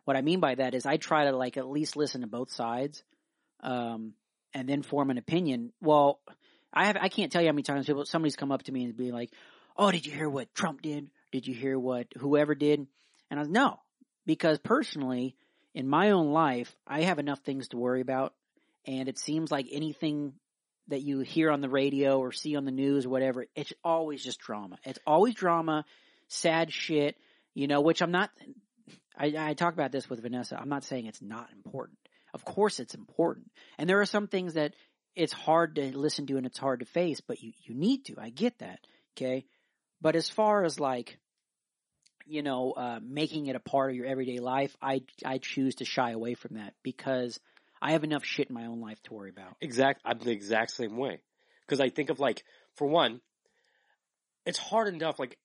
what 0.05 0.15
I 0.15 0.21
mean 0.21 0.39
by 0.39 0.55
that 0.55 0.75
is 0.75 0.85
I 0.85 0.97
try 0.97 1.25
to 1.25 1.35
like 1.35 1.57
at 1.57 1.67
least 1.67 1.95
listen 1.95 2.21
to 2.21 2.27
both 2.27 2.51
sides, 2.51 3.03
um, 3.61 4.13
and 4.53 4.69
then 4.69 4.83
form 4.83 5.09
an 5.09 5.17
opinion. 5.17 5.73
Well, 5.81 6.19
I 6.73 6.85
have 6.85 6.97
I 6.99 7.09
can't 7.09 7.31
tell 7.31 7.41
you 7.41 7.47
how 7.47 7.53
many 7.53 7.63
times 7.63 7.85
people 7.85 8.05
somebody's 8.05 8.35
come 8.35 8.51
up 8.51 8.63
to 8.63 8.71
me 8.71 8.85
and 8.85 8.95
be 8.95 9.11
like, 9.11 9.31
"Oh, 9.75 9.91
did 9.91 10.05
you 10.05 10.11
hear 10.11 10.29
what 10.29 10.53
Trump 10.53 10.81
did? 10.81 11.09
Did 11.31 11.47
you 11.47 11.53
hear 11.53 11.77
what 11.77 12.07
whoever 12.17 12.55
did?" 12.55 12.87
And 13.29 13.39
I 13.39 13.41
was 13.41 13.49
no, 13.49 13.79
because 14.25 14.59
personally, 14.59 15.35
in 15.73 15.87
my 15.87 16.11
own 16.11 16.31
life, 16.31 16.73
I 16.87 17.01
have 17.01 17.19
enough 17.19 17.39
things 17.39 17.69
to 17.69 17.77
worry 17.77 18.01
about, 18.01 18.33
and 18.85 19.09
it 19.09 19.19
seems 19.19 19.51
like 19.51 19.67
anything 19.71 20.33
that 20.87 21.01
you 21.01 21.19
hear 21.19 21.51
on 21.51 21.61
the 21.61 21.69
radio 21.69 22.19
or 22.19 22.31
see 22.31 22.55
on 22.55 22.65
the 22.65 22.71
news 22.71 23.05
or 23.05 23.09
whatever, 23.09 23.45
it's 23.55 23.73
always 23.83 24.23
just 24.23 24.39
drama. 24.39 24.77
It's 24.83 24.99
always 25.05 25.33
drama, 25.33 25.85
sad 26.27 26.71
shit, 26.71 27.17
you 27.53 27.67
know, 27.67 27.81
which 27.81 28.01
I'm 28.01 28.11
not, 28.11 28.29
I, 29.17 29.33
I 29.37 29.53
talk 29.53 29.73
about 29.73 29.91
this 29.91 30.09
with 30.09 30.21
Vanessa. 30.21 30.57
I'm 30.59 30.69
not 30.69 30.83
saying 30.83 31.07
it's 31.07 31.21
not 31.21 31.49
important. 31.55 31.97
Of 32.33 32.45
course 32.45 32.79
it's 32.79 32.93
important. 32.93 33.51
And 33.77 33.89
there 33.89 34.01
are 34.01 34.05
some 34.05 34.27
things 34.27 34.53
that 34.53 34.73
it's 35.15 35.33
hard 35.33 35.75
to 35.75 35.97
listen 35.97 36.27
to 36.27 36.37
and 36.37 36.45
it's 36.45 36.57
hard 36.57 36.81
to 36.81 36.85
face, 36.85 37.21
but 37.21 37.41
you, 37.41 37.53
you 37.63 37.73
need 37.73 38.05
to. 38.05 38.15
I 38.19 38.29
get 38.29 38.59
that. 38.59 38.79
Okay. 39.17 39.45
But 40.05 40.15
as 40.15 40.29
far 40.29 40.63
as 40.63 40.79
like, 40.79 41.17
you 42.27 42.43
know, 42.43 42.73
uh, 42.73 42.99
making 43.01 43.47
it 43.47 43.55
a 43.55 43.59
part 43.59 43.89
of 43.89 43.95
your 43.95 44.05
everyday 44.05 44.37
life, 44.37 44.77
I, 44.79 45.01
I 45.25 45.39
choose 45.39 45.73
to 45.77 45.85
shy 45.85 46.11
away 46.11 46.35
from 46.35 46.57
that 46.57 46.75
because 46.83 47.39
I 47.81 47.93
have 47.93 48.03
enough 48.03 48.23
shit 48.23 48.49
in 48.49 48.53
my 48.53 48.67
own 48.67 48.81
life 48.81 49.01
to 49.05 49.15
worry 49.15 49.31
about. 49.31 49.55
Exact. 49.61 50.01
I'm 50.05 50.19
the 50.19 50.29
exact 50.29 50.73
same 50.73 50.95
way. 50.95 51.21
Because 51.65 51.81
I 51.81 51.89
think 51.89 52.11
of 52.11 52.19
like, 52.19 52.43
for 52.75 52.85
one, 52.85 53.19
it's 54.45 54.59
hard 54.59 54.93
enough. 54.93 55.17
Like, 55.17 55.39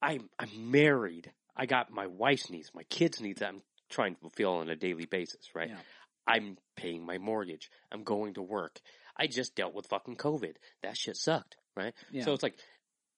I'm 0.00 0.30
I'm 0.38 0.70
married. 0.70 1.30
I 1.54 1.66
got 1.66 1.90
my 1.90 2.06
wife's 2.06 2.48
needs, 2.48 2.70
my 2.74 2.84
kids' 2.84 3.20
needs. 3.20 3.40
that 3.40 3.50
I'm 3.50 3.60
trying 3.90 4.14
to 4.14 4.20
fulfill 4.22 4.54
on 4.54 4.70
a 4.70 4.76
daily 4.76 5.04
basis. 5.04 5.50
Right. 5.54 5.68
Yeah. 5.68 5.76
I'm 6.26 6.56
paying 6.74 7.04
my 7.04 7.18
mortgage. 7.18 7.70
I'm 7.92 8.02
going 8.02 8.32
to 8.34 8.42
work. 8.42 8.80
I 9.14 9.26
just 9.26 9.54
dealt 9.54 9.74
with 9.74 9.88
fucking 9.88 10.16
COVID. 10.16 10.54
That 10.82 10.96
shit 10.96 11.18
sucked. 11.18 11.58
Right. 11.76 11.92
Yeah. 12.10 12.24
So 12.24 12.32
it's 12.32 12.42
like 12.42 12.56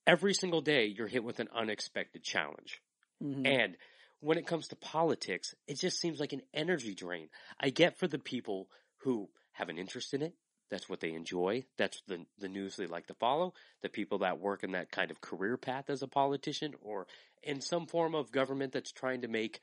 every 0.09 0.33
single 0.33 0.63
day 0.63 0.87
you're 0.87 1.07
hit 1.07 1.23
with 1.23 1.39
an 1.39 1.49
unexpected 1.55 2.25
challenge. 2.25 2.81
Mhm. 3.23 3.47
And 3.47 3.77
when 4.21 4.39
it 4.39 4.47
comes 4.47 4.69
to 4.69 4.77
politics, 4.77 5.55
it 5.67 5.75
just 5.75 6.01
seems 6.01 6.19
like 6.19 6.33
an 6.33 6.43
energy 6.53 6.95
drain. 6.95 7.29
I 7.61 7.71
get 7.71 7.99
for 7.99 8.09
the 8.09 8.19
people 8.19 8.71
who 9.03 9.31
have 9.53 9.69
an 9.69 9.79
interest 9.79 10.15
in 10.15 10.23
it. 10.23 10.35
That's 10.71 10.89
what 10.89 11.01
they 11.01 11.13
enjoy. 11.13 11.67
That's 11.77 12.01
the 12.07 12.27
the 12.39 12.49
news 12.49 12.77
they 12.77 12.87
like 12.87 13.07
to 13.07 13.15
follow. 13.15 13.55
The 13.83 13.89
people 13.89 14.19
that 14.19 14.41
work 14.41 14.65
in 14.65 14.73
that 14.73 14.91
kind 14.91 15.11
of 15.11 15.21
career 15.21 15.57
path 15.57 15.89
as 15.89 16.03
a 16.03 16.09
politician 16.09 16.75
or 16.81 17.07
in 17.43 17.61
some 17.61 17.87
form 17.87 18.15
of 18.15 18.33
government 18.33 18.73
that's 18.73 18.93
trying 18.93 19.23
to 19.23 19.29
make 19.29 19.61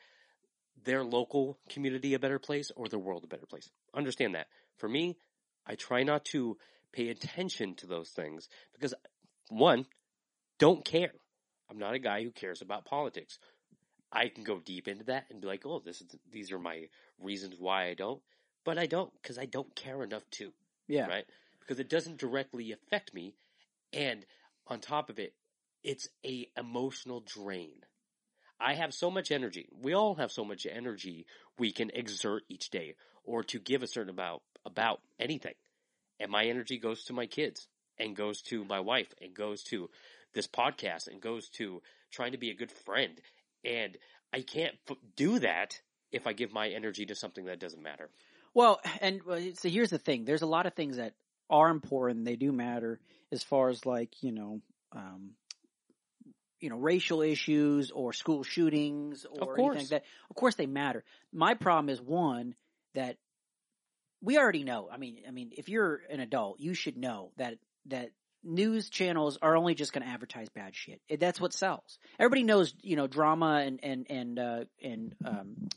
their 0.84 1.04
local 1.04 1.60
community 1.70 2.14
a 2.14 2.20
better 2.20 2.40
place 2.40 2.72
or 2.76 2.88
the 2.88 3.00
world 3.00 3.24
a 3.24 3.28
better 3.28 3.46
place. 3.46 3.70
Understand 3.94 4.36
that. 4.36 4.48
For 4.78 4.90
me, 4.90 5.18
I 5.66 5.76
try 5.76 6.04
not 6.04 6.26
to 6.26 6.58
pay 6.92 7.10
attention 7.10 7.76
to 7.76 7.88
those 7.88 8.10
things 8.12 8.50
because 8.74 8.94
one, 9.50 9.86
don't 10.60 10.86
care. 10.86 11.12
I'm 11.70 11.78
not 11.78 11.96
a 11.96 12.00
guy 12.00 12.24
who 12.24 12.32
cares 12.32 12.62
about 12.62 12.86
politics. 12.86 13.40
I 14.12 14.30
can 14.30 14.44
go 14.44 14.60
deep 14.60 14.88
into 14.88 15.06
that 15.06 15.26
and 15.30 15.42
be 15.42 15.48
like, 15.48 15.66
"Oh, 15.66 15.80
this 15.80 16.02
is 16.02 16.08
these 16.32 16.52
are 16.52 16.60
my 16.60 16.88
reasons 17.20 17.56
why 17.60 17.88
I 17.88 17.94
don't," 17.96 18.22
but 18.64 18.78
I 18.78 18.86
don't 18.86 19.12
because 19.22 19.38
I 19.38 19.46
don't 19.46 19.76
care 19.76 20.04
enough 20.04 20.30
to, 20.32 20.54
yeah. 20.88 21.08
right? 21.08 21.26
Because 21.60 21.80
it 21.80 21.90
doesn't 21.90 22.18
directly 22.18 22.72
affect 22.72 23.14
me, 23.14 23.34
and 23.92 24.26
on 24.68 24.80
top 24.80 25.10
of 25.10 25.20
it, 25.20 25.34
it's 25.84 26.08
a 26.26 26.50
emotional 26.58 27.22
drain. 27.22 27.86
I 28.60 28.76
have 28.76 28.94
so 28.94 29.12
much 29.12 29.32
energy. 29.32 29.68
We 29.82 29.94
all 29.94 30.16
have 30.16 30.32
so 30.32 30.46
much 30.46 30.66
energy 30.66 31.26
we 31.58 31.72
can 31.72 31.90
exert 31.90 32.44
each 32.48 32.70
day, 32.70 32.96
or 33.24 33.44
to 33.46 33.60
give 33.60 33.84
a 33.84 33.88
certain 33.88 34.12
amount 34.12 34.44
about 34.66 35.02
anything. 35.20 35.56
And 36.20 36.32
my 36.32 36.46
energy 36.46 36.78
goes 36.78 37.04
to 37.06 37.14
my 37.14 37.26
kids 37.26 37.68
and 37.98 38.16
goes 38.16 38.42
to 38.44 38.64
my 38.64 38.80
wife 38.80 39.14
and 39.22 39.34
goes 39.34 39.64
to 39.64 39.90
this 40.36 40.48
podcast 40.48 41.08
and 41.08 41.20
goes 41.20 41.50
to 41.50 41.82
trying 42.12 42.34
to 42.34 42.38
be 42.38 42.52
a 42.52 42.56
good 42.56 42.72
friend. 42.72 43.20
And 43.64 43.98
I 44.32 44.42
can't 44.42 44.76
f- 44.90 44.98
do 45.16 45.40
that 45.40 45.80
if 46.12 46.28
I 46.28 46.34
give 46.34 46.54
my 46.54 46.70
energy 46.70 47.06
to 47.08 47.16
something 47.16 47.46
that 47.46 47.60
doesn't 47.60 47.82
matter. 47.82 48.10
Well, 48.54 48.80
and 49.02 49.22
so 49.56 49.68
here's 49.68 49.90
the 49.90 49.98
thing: 49.98 50.26
there's 50.26 50.44
a 50.44 50.48
lot 50.48 50.66
of 50.66 50.74
things 50.74 50.98
that 50.98 51.14
are 51.50 51.70
important; 51.70 52.26
they 52.26 52.36
do 52.36 52.52
matter 52.52 53.00
as 53.32 53.44
far 53.44 53.70
as 53.70 53.86
like 53.86 54.24
you 54.24 54.32
know, 54.32 54.62
um, 54.94 55.32
you 56.60 56.70
know, 56.70 56.78
racial 56.78 57.22
issues 57.22 57.92
or 57.92 58.14
school 58.14 58.44
shootings 58.44 59.26
or 59.30 59.60
anything 59.60 59.78
like 59.80 59.88
that. 59.90 60.04
Of 60.30 60.36
course, 60.36 60.56
they 60.56 60.68
matter. 60.68 61.04
My 61.34 61.54
problem 61.54 61.90
is 61.90 62.02
one 62.02 62.56
that 62.94 63.18
we 64.22 64.38
already 64.38 64.64
know. 64.64 64.90
I 64.92 64.98
mean, 64.98 65.20
I 65.28 65.32
mean, 65.32 65.52
if 65.58 65.68
you're 65.68 66.02
an 66.10 66.22
adult, 66.22 66.60
you 66.60 66.74
should 66.74 66.98
know 66.98 67.32
that 67.38 67.58
that 67.88 68.12
news 68.46 68.90
channels 68.90 69.38
are 69.42 69.58
only 69.58 69.76
just 69.76 69.92
going 69.92 70.06
to 70.06 70.10
advertise 70.10 70.48
bad 70.50 70.76
shit. 70.76 71.02
That's 71.20 71.42
what 71.42 71.54
sells. 71.54 71.98
Everybody 72.20 72.44
knows, 72.44 72.74
you 72.82 72.96
know, 72.96 73.08
drama 73.08 73.64
and 73.66 73.80
and 73.84 74.06
and 74.10 74.40
uh, 74.40 74.64
and 74.82 75.16
um, 75.26 75.70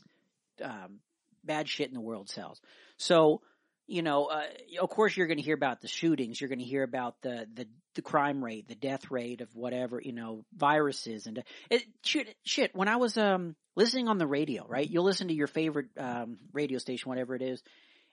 um, 0.63 0.99
bad 1.43 1.67
shit 1.67 1.87
in 1.87 1.93
the 1.93 2.01
world 2.01 2.29
sells. 2.29 2.61
So, 2.97 3.41
you 3.87 4.01
know, 4.01 4.25
uh, 4.25 4.43
of 4.81 4.89
course, 4.89 5.17
you're 5.17 5.27
going 5.27 5.37
to 5.39 5.43
hear 5.43 5.55
about 5.55 5.81
the 5.81 5.87
shootings. 5.87 6.39
You're 6.39 6.49
going 6.49 6.59
to 6.59 6.65
hear 6.65 6.83
about 6.83 7.15
the, 7.21 7.47
the 7.53 7.67
the 7.95 8.01
crime 8.03 8.43
rate, 8.43 8.67
the 8.67 8.75
death 8.75 9.09
rate 9.09 9.41
of 9.41 9.53
whatever, 9.55 9.99
you 9.99 10.13
know, 10.13 10.45
viruses 10.55 11.25
and 11.25 11.43
it, 11.69 11.83
shit. 12.03 12.35
Shit. 12.45 12.75
When 12.75 12.87
I 12.87 12.97
was 12.97 13.17
um 13.17 13.55
listening 13.75 14.07
on 14.07 14.19
the 14.19 14.27
radio, 14.27 14.65
right? 14.67 14.89
You'll 14.89 15.05
listen 15.05 15.29
to 15.29 15.33
your 15.33 15.47
favorite 15.47 15.87
um 15.97 16.37
radio 16.53 16.77
station, 16.77 17.09
whatever 17.09 17.35
it 17.35 17.41
is. 17.41 17.63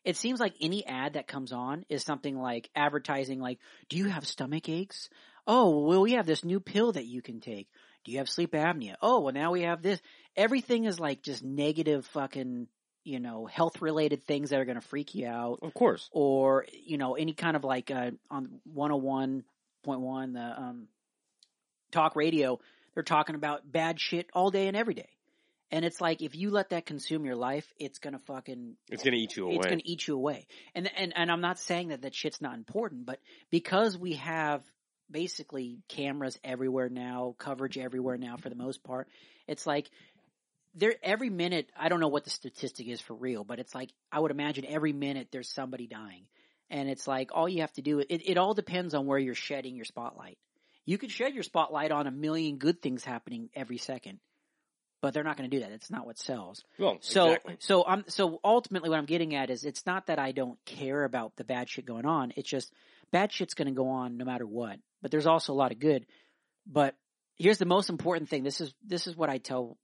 It 0.06 0.16
seems 0.16 0.38
like 0.38 0.54
any 0.60 0.86
ad 0.86 1.14
that 1.14 1.26
comes 1.26 1.52
on 1.52 1.84
is 1.88 2.04
something 2.04 2.38
like 2.38 2.70
advertising, 2.76 3.40
like, 3.40 3.58
"Do 3.88 3.96
you 3.96 4.06
have 4.06 4.25
stomach 4.26 4.68
aches? 4.68 5.10
Oh, 5.48 5.80
well, 5.80 6.00
we 6.00 6.12
have 6.12 6.26
this 6.26 6.44
new 6.44 6.60
pill 6.60 6.92
that 6.92 7.04
you 7.06 7.20
can 7.20 7.40
take. 7.40 7.68
Do 8.04 8.12
you 8.12 8.18
have 8.18 8.28
sleep 8.28 8.52
apnea? 8.52 8.94
Oh, 9.02 9.20
well, 9.20 9.34
now 9.34 9.50
we 9.50 9.62
have 9.62 9.82
this." 9.82 10.00
Everything 10.36 10.84
is 10.84 11.00
like 11.00 11.22
just 11.22 11.42
negative, 11.42 12.06
fucking, 12.06 12.68
you 13.02 13.18
know, 13.18 13.46
health 13.46 13.82
related 13.82 14.25
things 14.25 14.50
that 14.50 14.60
are 14.60 14.64
going 14.64 14.80
to 14.80 14.86
freak 14.88 15.16
you 15.16 15.26
out 15.26 15.58
Of 15.62 15.75
course. 15.75 16.08
or 16.12 16.66
you 16.72 16.98
know 16.98 17.14
any 17.16 17.32
kind 17.32 17.56
of 17.56 17.64
like 17.64 17.90
uh, 17.90 18.12
on 18.30 18.60
101.1 18.72 20.32
the 20.34 20.60
um, 20.62 20.88
talk 21.90 22.14
radio 22.14 22.58
they're 22.94 23.02
talking 23.02 23.34
about 23.34 23.70
bad 23.70 24.00
shit 24.00 24.28
all 24.32 24.50
day 24.50 24.68
and 24.68 24.76
every 24.76 24.94
day 24.94 25.08
and 25.70 25.85
it's 25.85 26.00
like 26.00 26.23
if 26.23 26.35
you 26.35 26.50
let 26.50 26.70
that 26.70 26.87
consume 26.87 27.25
your 27.25 27.37
life 27.37 27.66
it's 27.78 27.99
gonna 27.99 28.18
fucking 28.20 28.76
It's 28.88 29.02
going 29.02 29.14
to 29.14 29.18
eat 29.18 29.37
you 29.37 29.46
away. 29.46 29.56
it's 29.56 29.66
gonna 29.66 29.82
eat 29.85 30.06
you 30.06 30.14
away. 30.14 30.46
And 30.75 30.90
and 30.96 31.12
and 31.16 31.30
i'm 31.30 31.40
not 31.40 31.58
saying 31.58 31.88
that 31.88 32.02
that 32.02 32.14
shit's 32.14 32.40
not 32.40 32.54
important 32.54 33.06
but 33.06 33.20
because 33.50 33.96
we 33.99 34.14
have 34.14 34.62
basically 35.11 35.78
cameras 35.88 36.38
everywhere 36.42 36.88
now 36.88 37.35
coverage 37.38 37.78
everywhere 37.78 38.16
now 38.16 38.37
for 38.37 38.49
the 38.49 38.56
most 38.56 38.82
part 38.82 39.08
it's 39.46 39.66
like 39.66 39.88
there 40.75 40.94
every 41.02 41.30
minute 41.30 41.70
i 41.78 41.88
don't 41.88 42.00
know 42.00 42.08
what 42.08 42.25
the 42.25 42.30
statistic 42.30 42.88
is 42.88 43.00
for 43.00 43.14
real 43.14 43.44
but 43.44 43.58
it's 43.61 43.75
like 43.75 43.90
i 44.11 44.18
would 44.18 44.32
imagine 44.32 44.64
every 44.66 44.92
minute 44.92 45.28
there's 45.30 45.49
somebody 45.49 45.87
dying. 45.87 46.25
And 46.68 46.88
it's 46.88 47.06
like 47.06 47.30
all 47.32 47.49
you 47.49 47.61
have 47.61 47.73
to 47.75 47.82
do 47.82 48.00
it, 48.00 48.06
it 48.11 48.38
all 48.38 48.52
depends 48.52 48.92
on 48.92 49.06
where 49.06 49.20
you're 49.20 49.37
shedding 49.37 49.76
your 49.76 49.85
spotlight. 49.85 50.37
You 50.85 50.99
could 50.99 51.12
shed 51.12 51.32
your 51.35 51.44
spotlight 51.44 51.92
on 51.92 52.08
a 52.08 52.11
million 52.11 52.58
good 52.58 52.82
things 52.82 53.04
happening 53.04 53.50
every 53.54 53.78
second 53.78 54.18
but 55.06 55.14
they're 55.14 55.22
not 55.22 55.36
going 55.36 55.48
to 55.48 55.56
do 55.56 55.62
that 55.62 55.70
it's 55.70 55.88
not 55.88 56.04
what 56.04 56.18
sells 56.18 56.64
well, 56.80 56.96
so 57.00 57.26
exactly. 57.26 57.56
so 57.60 57.84
I'm 57.86 58.04
so 58.08 58.40
ultimately 58.42 58.90
what 58.90 58.98
I'm 58.98 59.06
getting 59.06 59.36
at 59.36 59.50
is 59.50 59.62
it's 59.62 59.86
not 59.86 60.08
that 60.08 60.18
I 60.18 60.32
don't 60.32 60.58
care 60.64 61.04
about 61.04 61.36
the 61.36 61.44
bad 61.44 61.68
shit 61.68 61.86
going 61.86 62.04
on. 62.06 62.32
It's 62.34 62.48
just 62.48 62.72
bad 63.12 63.30
shit's 63.30 63.54
going 63.54 63.68
to 63.68 63.72
go 63.75 63.88
on 63.88 64.16
no 64.16 64.25
matter 64.25 64.44
what. 64.44 64.80
But 65.00 65.12
there's 65.12 65.28
also 65.28 65.52
a 65.52 65.54
lot 65.54 65.70
of 65.70 65.78
good. 65.78 66.06
But 66.66 66.96
here's 67.36 67.58
the 67.58 67.66
most 67.66 67.88
important 67.88 68.28
thing. 68.28 68.42
This 68.42 68.60
is 68.60 68.75
this 68.84 69.06
is 69.06 69.16
what 69.16 69.30
I 69.30 69.38
tell 69.38 69.78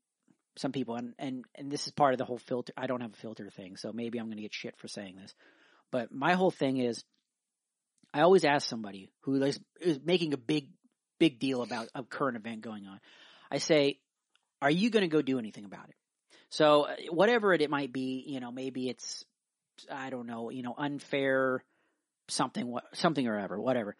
some 0.56 0.72
people 0.72 0.96
and 0.96 1.14
and 1.20 1.44
and 1.54 1.70
this 1.70 1.86
is 1.86 1.92
part 1.92 2.14
of 2.14 2.18
the 2.18 2.24
whole 2.24 2.38
filter. 2.38 2.72
I 2.76 2.88
don't 2.88 3.00
have 3.00 3.12
a 3.12 3.16
filter 3.16 3.48
thing, 3.48 3.76
so 3.76 3.92
maybe 3.92 4.18
I'm 4.18 4.26
going 4.26 4.38
to 4.38 4.42
get 4.42 4.52
shit 4.52 4.76
for 4.76 4.88
saying 4.88 5.14
this. 5.16 5.32
But 5.92 6.10
my 6.12 6.34
whole 6.34 6.50
thing 6.50 6.78
is 6.78 7.04
I 8.12 8.22
always 8.22 8.44
ask 8.44 8.68
somebody 8.68 9.10
who 9.20 9.40
is, 9.42 9.60
is 9.80 10.00
making 10.04 10.32
a 10.32 10.38
big 10.38 10.68
big 11.18 11.38
deal 11.38 11.62
about 11.62 11.88
a 11.94 12.02
current 12.02 12.36
event 12.36 12.62
going 12.62 12.86
on. 12.86 12.98
I 13.48 13.58
say, 13.58 14.00
"Are 14.62 14.70
you 14.70 14.90
going 14.90 15.02
to 15.02 15.08
go 15.08 15.20
do 15.20 15.38
anything 15.38 15.64
about 15.64 15.88
it?" 15.88 15.96
So 16.50 16.82
uh, 16.82 16.96
whatever 17.10 17.52
it, 17.52 17.60
it 17.60 17.70
might 17.70 17.92
be, 17.92 18.24
you 18.26 18.40
know, 18.40 18.50
maybe 18.50 18.88
it's 18.88 19.24
I 19.90 20.10
don't 20.10 20.26
know, 20.26 20.50
you 20.50 20.62
know, 20.62 20.74
unfair 20.76 21.64
something 22.28 22.76
something 22.94 23.26
or 23.26 23.38
ever, 23.38 23.60
whatever. 23.60 23.96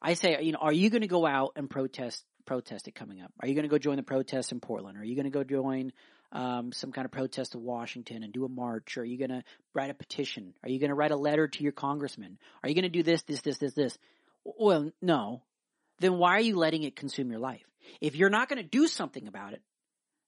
I 0.00 0.14
say, 0.14 0.42
you 0.42 0.52
know, 0.52 0.58
are 0.60 0.72
you 0.72 0.90
going 0.90 1.02
to 1.02 1.08
go 1.08 1.24
out 1.26 1.52
and 1.56 1.70
protest 1.70 2.24
protest 2.44 2.88
it 2.88 2.94
coming 2.94 3.20
up? 3.20 3.32
Are 3.40 3.48
you 3.48 3.54
going 3.54 3.64
to 3.64 3.68
go 3.68 3.78
join 3.78 3.96
the 3.96 4.02
protests 4.02 4.52
in 4.52 4.60
Portland? 4.60 4.98
Are 4.98 5.04
you 5.04 5.14
going 5.14 5.24
to 5.24 5.30
go 5.30 5.44
join 5.44 5.92
um, 6.32 6.72
some 6.72 6.92
kind 6.92 7.04
of 7.04 7.12
protest 7.12 7.54
in 7.54 7.62
Washington 7.62 8.22
and 8.22 8.32
do 8.32 8.44
a 8.44 8.48
march? 8.48 8.98
Are 8.98 9.04
you 9.04 9.18
going 9.18 9.30
to 9.30 9.44
write 9.74 9.90
a 9.90 9.94
petition? 9.94 10.54
Are 10.62 10.68
you 10.68 10.80
going 10.80 10.88
to 10.88 10.94
write 10.94 11.12
a 11.12 11.16
letter 11.16 11.46
to 11.46 11.62
your 11.62 11.72
congressman? 11.72 12.38
Are 12.62 12.68
you 12.68 12.74
going 12.74 12.82
to 12.84 12.88
do 12.88 13.02
this, 13.02 13.22
this, 13.22 13.42
this, 13.42 13.58
this, 13.58 13.74
this? 13.74 13.98
Well, 14.44 14.90
no. 15.00 15.42
Then 16.00 16.18
why 16.18 16.32
are 16.32 16.40
you 16.40 16.56
letting 16.56 16.82
it 16.82 16.96
consume 16.96 17.30
your 17.30 17.38
life? 17.38 17.62
If 18.00 18.16
you're 18.16 18.30
not 18.30 18.48
going 18.48 18.62
to 18.62 18.68
do 18.68 18.88
something 18.88 19.28
about 19.28 19.52
it, 19.52 19.62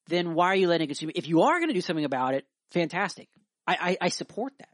then 0.09 0.35
why 0.35 0.49
are 0.49 0.57
you 0.57 0.69
letting 0.69 0.85
it 0.85 0.89
consume? 0.89 1.11
If 1.15 1.29
you 1.29 1.43
are 1.43 1.59
going 1.59 1.69
to 1.69 1.75
do 1.75 1.81
something 1.81 2.05
about 2.05 2.35
it, 2.35 2.47
fantastic. 2.71 3.29
I, 3.67 3.77
I, 3.81 4.07
I 4.07 4.09
support 4.09 4.53
that. 4.59 4.69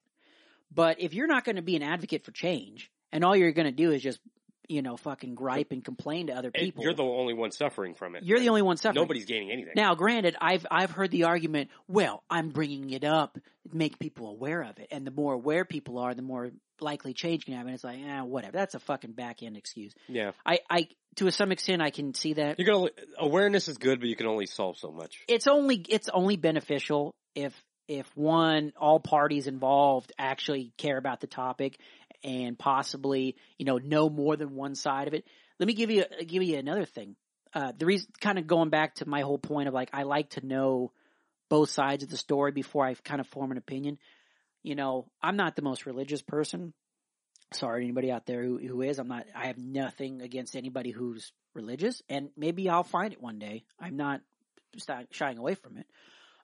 But 0.73 1.01
if 1.01 1.15
you're 1.15 1.27
not 1.27 1.45
going 1.45 1.57
to 1.57 1.63
be 1.63 1.77
an 1.77 1.83
advocate 1.83 2.25
for 2.25 2.33
change 2.33 2.91
and 3.13 3.25
all 3.25 3.37
you're 3.37 3.53
going 3.53 3.67
to 3.67 3.73
do 3.73 3.91
is 3.91 4.03
just, 4.03 4.21
you 4.69 4.83
know, 4.83 4.97
fucking 4.97 5.35
gripe 5.35 5.73
and 5.73 5.85
complain 5.85 6.29
to 6.29 6.33
other 6.33 6.53
people, 6.53 6.85
you're 6.85 6.95
the 6.95 7.03
only 7.03 7.35
one 7.35 7.51
suffering 7.51 7.95
from 7.95 8.15
it. 8.15 8.23
you're 8.23 8.39
the 8.39 8.49
only 8.49 8.63
one 8.63 8.77
suffering. 8.77 9.03
Nobody's 9.03 9.25
gaining 9.25 9.51
anything. 9.51 9.73
Now, 9.75 9.97
granted, 9.97 10.37
I've 10.41 10.65
I've 10.71 10.93
heard 10.93 11.11
the 11.11 11.25
argument. 11.25 11.71
Well, 11.89 12.23
I'm 12.31 12.51
bringing 12.51 12.91
it 12.91 13.03
up, 13.03 13.37
make 13.73 13.99
people 13.99 14.29
aware 14.29 14.63
of 14.63 14.79
it, 14.79 14.87
and 14.93 15.05
the 15.05 15.11
more 15.11 15.35
aware 15.35 15.65
people 15.65 15.99
are, 15.99 16.15
the 16.15 16.23
more 16.23 16.51
likely 16.83 17.15
change 17.15 17.45
can 17.45 17.55
happen. 17.55 17.73
It's 17.73 17.85
like, 17.85 17.99
eh, 18.01 18.21
whatever. 18.23 18.57
That's 18.57 18.75
a 18.75 18.81
fucking 18.81 19.13
back 19.13 19.43
end 19.43 19.57
excuse. 19.57 19.93
yeah, 20.09 20.33
I, 20.45 20.61
I, 20.69 20.89
to 21.17 21.31
some 21.31 21.53
extent, 21.53 21.83
I 21.83 21.91
can 21.91 22.15
see 22.15 22.35
that. 22.35 22.59
you 22.59 22.65
can 22.65 22.75
only 22.75 22.91
awareness 23.19 23.69
is 23.69 23.79
good, 23.79 24.01
but 24.01 24.09
you 24.09 24.17
can 24.17 24.27
only 24.27 24.47
solve 24.47 24.79
so 24.79 24.91
much. 24.91 25.19
It's 25.29 25.47
only 25.47 25.77
it's 25.89 26.09
only 26.09 26.37
beneficial 26.37 27.15
if 27.35 27.55
if 27.89 28.07
one 28.17 28.73
all 28.81 29.01
parties 29.01 29.47
involved 29.47 30.13
actually 30.19 30.73
care 30.79 30.97
about 30.97 31.21
the 31.21 31.27
topic 31.27 31.79
and 32.23 32.59
possibly 32.59 33.37
you 33.59 33.65
know 33.65 33.79
know 33.79 34.09
more 34.09 34.37
than 34.37 34.55
one 34.55 34.75
side 34.75 35.09
of 35.09 35.15
it. 35.15 35.25
Let 35.59 35.67
me 35.67 35.75
give 35.75 35.91
you 35.91 36.05
give 36.27 36.43
you 36.43 36.59
another 36.59 36.85
thing. 36.85 37.17
Uh, 37.53 37.73
the 37.77 37.87
reason, 37.87 38.09
kind 38.21 38.39
of 38.39 38.47
going 38.47 38.71
back 38.71 38.97
to 38.97 39.09
my 39.09 39.23
whole 39.23 39.39
point 39.39 39.67
of 39.67 39.75
like, 39.75 39.91
I 39.93 40.05
like 40.05 40.31
to 40.31 40.47
know 40.47 40.93
both 41.49 41.71
sides 41.71 42.05
of 42.05 42.11
the 42.11 42.17
story 42.17 42.53
before 42.53 42.87
I 42.87 42.95
kind 42.95 43.21
of 43.21 43.27
form 43.27 43.51
an 43.51 43.59
opinion. 43.59 43.99
You 44.63 44.75
know, 44.75 45.11
I'm 45.23 45.37
not 45.37 45.57
the 45.57 45.63
most 45.63 45.87
religious 45.87 46.23
person. 46.23 46.73
Sorry, 47.53 47.83
anybody 47.83 48.13
out 48.13 48.27
there 48.27 48.45
who, 48.45 48.59
who 48.59 48.83
is. 48.83 48.99
I'm 48.99 49.09
not. 49.09 49.27
I 49.35 49.47
have 49.47 49.59
nothing 49.59 50.23
against 50.23 50.55
anybody 50.55 50.91
who's 50.91 51.33
religious, 51.55 52.01
and 52.09 52.31
maybe 52.37 52.69
I'll 52.69 52.85
find 52.85 53.13
it 53.13 53.21
one 53.21 53.39
day. 53.39 53.65
I'm 53.81 53.97
not 53.97 54.21
shying 55.11 55.39
away 55.39 55.55
from 55.55 55.77
it. 55.79 55.87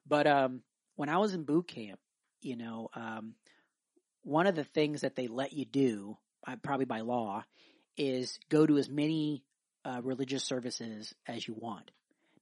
But 0.06 0.26
um, 0.26 0.62
when 0.96 1.08
I 1.08 1.18
was 1.18 1.34
in 1.34 1.44
boot 1.44 1.68
camp, 1.68 2.00
you 2.42 2.56
know, 2.56 2.88
um, 2.94 3.34
one 4.22 4.46
of 4.46 4.56
the 4.56 4.64
things 4.64 5.02
that 5.02 5.14
they 5.14 5.28
let 5.28 5.52
you 5.52 5.64
do, 5.64 6.16
uh, 6.46 6.56
probably 6.62 6.86
by 6.86 7.00
law, 7.00 7.44
is 7.96 8.38
go 8.48 8.66
to 8.66 8.76
as 8.78 8.88
many 8.88 9.44
uh, 9.84 10.00
religious 10.02 10.42
services 10.42 11.14
as 11.26 11.46
you 11.46 11.54
want. 11.56 11.90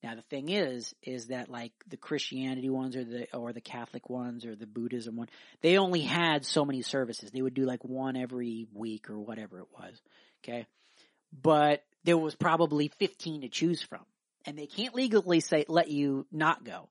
Now 0.05 0.15
the 0.15 0.21
thing 0.21 0.51
is, 0.51 0.95
is 1.03 1.29
that 1.29 1.49
like 1.49 1.73
the 1.89 1.97
Christianity 1.97 2.69
ones 2.69 2.95
or 2.95 3.05
the 3.05 3.35
or 3.35 3.55
the 3.55 3.63
Catholic 3.63 4.11
ones 4.11 4.45
or 4.45 4.55
the 4.55 4.67
Buddhism 4.67 5.17
one, 5.17 5.31
they 5.63 5.79
only 5.79 6.03
had 6.03 6.45
so 6.45 6.67
many 6.67 6.83
services. 6.83 7.31
They 7.31 7.41
would 7.41 7.55
do 7.55 7.65
like 7.65 7.83
one 7.83 8.15
every 8.15 8.67
week 8.75 9.09
or 9.09 9.19
whatever 9.19 9.61
it 9.61 9.69
was. 9.73 9.99
Okay, 10.43 10.67
but 11.33 11.85
there 12.05 12.19
was 12.19 12.35
probably 12.35 12.89
fifteen 12.99 13.41
to 13.41 13.49
choose 13.49 13.81
from, 13.81 14.05
and 14.45 14.59
they 14.59 14.67
can't 14.67 14.95
legally 14.95 15.41
say 15.41 15.65
let 15.69 15.89
you 15.89 16.27
not 16.31 16.65
go. 16.65 16.91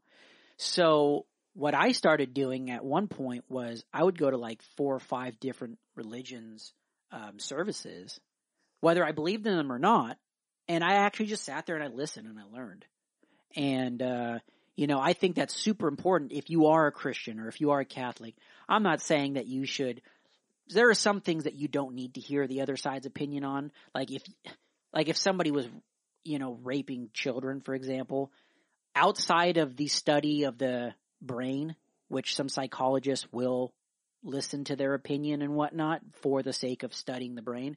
So 0.57 1.27
what 1.53 1.75
I 1.75 1.91
started 1.91 2.33
doing 2.33 2.71
at 2.71 2.83
one 2.83 3.07
point 3.07 3.43
was 3.47 3.85
I 3.93 4.03
would 4.03 4.17
go 4.17 4.31
to 4.31 4.37
like 4.37 4.63
four 4.75 4.95
or 4.95 4.99
five 4.99 5.39
different 5.39 5.77
religions 5.95 6.73
um, 7.11 7.37
services, 7.37 8.19
whether 8.81 9.05
I 9.05 9.11
believed 9.11 9.45
in 9.45 9.55
them 9.55 9.71
or 9.71 9.77
not, 9.77 10.17
and 10.67 10.83
I 10.83 10.95
actually 10.95 11.27
just 11.27 11.43
sat 11.43 11.67
there 11.67 11.75
and 11.75 11.83
I 11.83 11.95
listened 11.95 12.25
and 12.25 12.39
I 12.39 12.45
learned. 12.51 12.85
And 13.55 14.01
uh, 14.01 14.39
you 14.75 14.87
know, 14.87 14.99
I 14.99 15.13
think 15.13 15.35
that's 15.35 15.55
super 15.55 15.87
important 15.87 16.31
if 16.31 16.49
you 16.49 16.67
are 16.67 16.87
a 16.87 16.91
Christian 16.91 17.39
or 17.39 17.47
if 17.47 17.61
you 17.61 17.71
are 17.71 17.81
a 17.81 17.85
Catholic. 17.85 18.35
I'm 18.67 18.83
not 18.83 19.01
saying 19.01 19.33
that 19.33 19.45
you 19.45 19.65
should. 19.65 20.01
There 20.69 20.89
are 20.89 20.95
some 20.95 21.21
things 21.21 21.43
that 21.43 21.55
you 21.55 21.67
don't 21.67 21.93
need 21.93 22.15
to 22.15 22.21
hear 22.21 22.47
the 22.47 22.61
other 22.61 22.77
side's 22.77 23.05
opinion 23.05 23.43
on. 23.43 23.71
Like 23.93 24.11
if, 24.11 24.23
like 24.93 25.09
if 25.09 25.17
somebody 25.17 25.51
was, 25.51 25.67
you 26.23 26.39
know, 26.39 26.57
raping 26.63 27.09
children, 27.13 27.61
for 27.61 27.75
example, 27.75 28.31
outside 28.95 29.57
of 29.57 29.75
the 29.75 29.87
study 29.87 30.43
of 30.43 30.57
the 30.57 30.93
brain, 31.21 31.75
which 32.07 32.35
some 32.35 32.49
psychologists 32.49 33.27
will, 33.31 33.73
listen 34.23 34.63
to 34.63 34.75
their 34.75 34.93
opinion 34.93 35.41
and 35.41 35.53
whatnot 35.53 36.01
for 36.21 36.41
the 36.41 36.53
sake 36.53 36.83
of 36.83 36.93
studying 36.93 37.35
the 37.35 37.41
brain. 37.41 37.75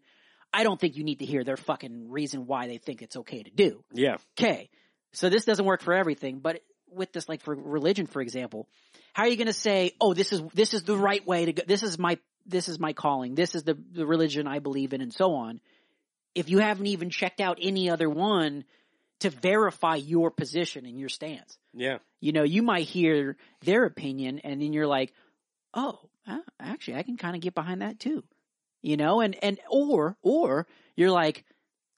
I 0.53 0.63
don't 0.63 0.81
think 0.81 0.97
you 0.97 1.05
need 1.05 1.19
to 1.19 1.27
hear 1.27 1.45
their 1.45 1.57
fucking 1.57 2.11
reason 2.11 2.47
why 2.47 2.69
they 2.69 2.79
think 2.79 3.03
it's 3.03 3.17
okay 3.17 3.43
to 3.43 3.51
do. 3.51 3.85
Yeah. 3.93 4.17
Okay. 4.39 4.71
So 5.13 5.29
this 5.29 5.45
doesn't 5.45 5.65
work 5.65 5.83
for 5.83 5.95
everything, 5.95 6.41
but 6.41 6.61
with 6.91 7.13
this, 7.13 7.29
like 7.29 7.43
for 7.43 7.55
religion, 7.55 8.07
for 8.07 8.21
example, 8.21 8.69
how 9.13 9.25
are 9.25 9.29
you 9.29 9.37
going 9.37 9.47
to 9.47 9.53
say, 9.53 9.93
oh, 10.01 10.15
this 10.15 10.33
is, 10.33 10.43
this 10.55 10.75
is 10.75 10.83
the 10.83 10.97
right 10.97 11.27
way 11.27 11.47
to 11.47 11.53
go. 11.53 11.63
This 11.67 11.83
is 11.83 11.99
my, 11.99 12.19
this 12.45 12.69
is 12.69 12.79
my 12.79 12.93
calling. 12.93 13.35
This 13.35 13.55
is 13.55 13.65
the, 13.65 13.79
the 13.93 14.07
religion 14.07 14.47
I 14.47 14.59
believe 14.59 14.93
in 14.93 15.01
and 15.01 15.13
so 15.13 15.35
on. 15.35 15.61
If 16.35 16.51
you 16.51 16.59
haven't 16.59 16.87
even 16.87 17.11
checked 17.11 17.41
out 17.41 17.59
any 17.61 17.89
other 17.89 18.11
one 18.11 18.65
to 19.21 19.31
verify 19.31 19.97
your 19.97 20.31
position 20.31 20.85
and 20.85 20.99
your 20.99 21.09
stance. 21.09 21.59
Yeah. 21.73 21.99
You 22.21 22.33
know, 22.33 22.43
you 22.43 22.63
might 22.63 22.87
hear 22.87 23.37
their 23.63 23.85
opinion 23.85 24.41
and 24.41 24.61
then 24.61 24.73
you're 24.73 24.87
like, 24.87 25.13
oh, 25.73 25.99
uh, 26.27 26.39
actually, 26.61 26.97
I 26.97 27.03
can 27.03 27.17
kind 27.17 27.35
of 27.35 27.43
get 27.43 27.55
behind 27.55 27.83
that 27.83 27.99
too. 27.99 28.25
You 28.83 28.97
know, 28.97 29.21
and, 29.21 29.37
and, 29.43 29.59
or, 29.71 30.17
or 30.23 30.67
you're 30.95 31.11
like, 31.11 31.45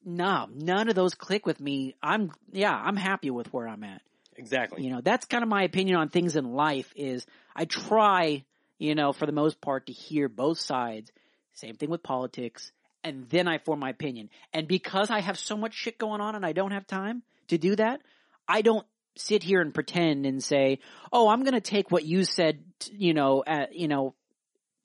nah, 0.08 0.46
none 0.52 0.88
of 0.88 0.94
those 0.94 1.14
click 1.14 1.46
with 1.46 1.60
me. 1.60 1.94
I'm, 2.02 2.32
yeah, 2.52 2.74
I'm 2.74 2.96
happy 2.96 3.30
with 3.30 3.52
where 3.52 3.68
I'm 3.68 3.84
at. 3.84 4.02
Exactly. 4.36 4.84
You 4.84 4.90
know, 4.90 5.00
that's 5.00 5.26
kind 5.26 5.42
of 5.42 5.48
my 5.48 5.64
opinion 5.64 5.96
on 5.96 6.08
things 6.08 6.36
in 6.36 6.52
life 6.52 6.92
is 6.96 7.26
I 7.54 7.64
try, 7.64 8.44
you 8.78 8.94
know, 8.94 9.12
for 9.12 9.26
the 9.26 9.32
most 9.32 9.60
part 9.60 9.86
to 9.86 9.92
hear 9.92 10.28
both 10.28 10.58
sides. 10.58 11.10
Same 11.54 11.74
thing 11.74 11.90
with 11.90 12.02
politics. 12.02 12.72
And 13.04 13.28
then 13.28 13.48
I 13.48 13.58
form 13.58 13.80
my 13.80 13.90
opinion. 13.90 14.30
And 14.52 14.66
because 14.68 15.10
I 15.10 15.20
have 15.20 15.38
so 15.38 15.56
much 15.56 15.74
shit 15.74 15.98
going 15.98 16.20
on 16.20 16.34
and 16.34 16.46
I 16.46 16.52
don't 16.52 16.70
have 16.70 16.86
time 16.86 17.22
to 17.48 17.58
do 17.58 17.76
that, 17.76 18.00
I 18.46 18.62
don't 18.62 18.86
sit 19.16 19.42
here 19.42 19.60
and 19.60 19.74
pretend 19.74 20.26
and 20.26 20.42
say, 20.42 20.78
"Oh, 21.12 21.28
I'm 21.28 21.42
going 21.42 21.54
to 21.54 21.60
take 21.60 21.90
what 21.90 22.04
you 22.04 22.24
said, 22.24 22.62
t- 22.78 22.92
you 22.96 23.14
know, 23.14 23.44
you 23.72 23.88
know, 23.88 24.14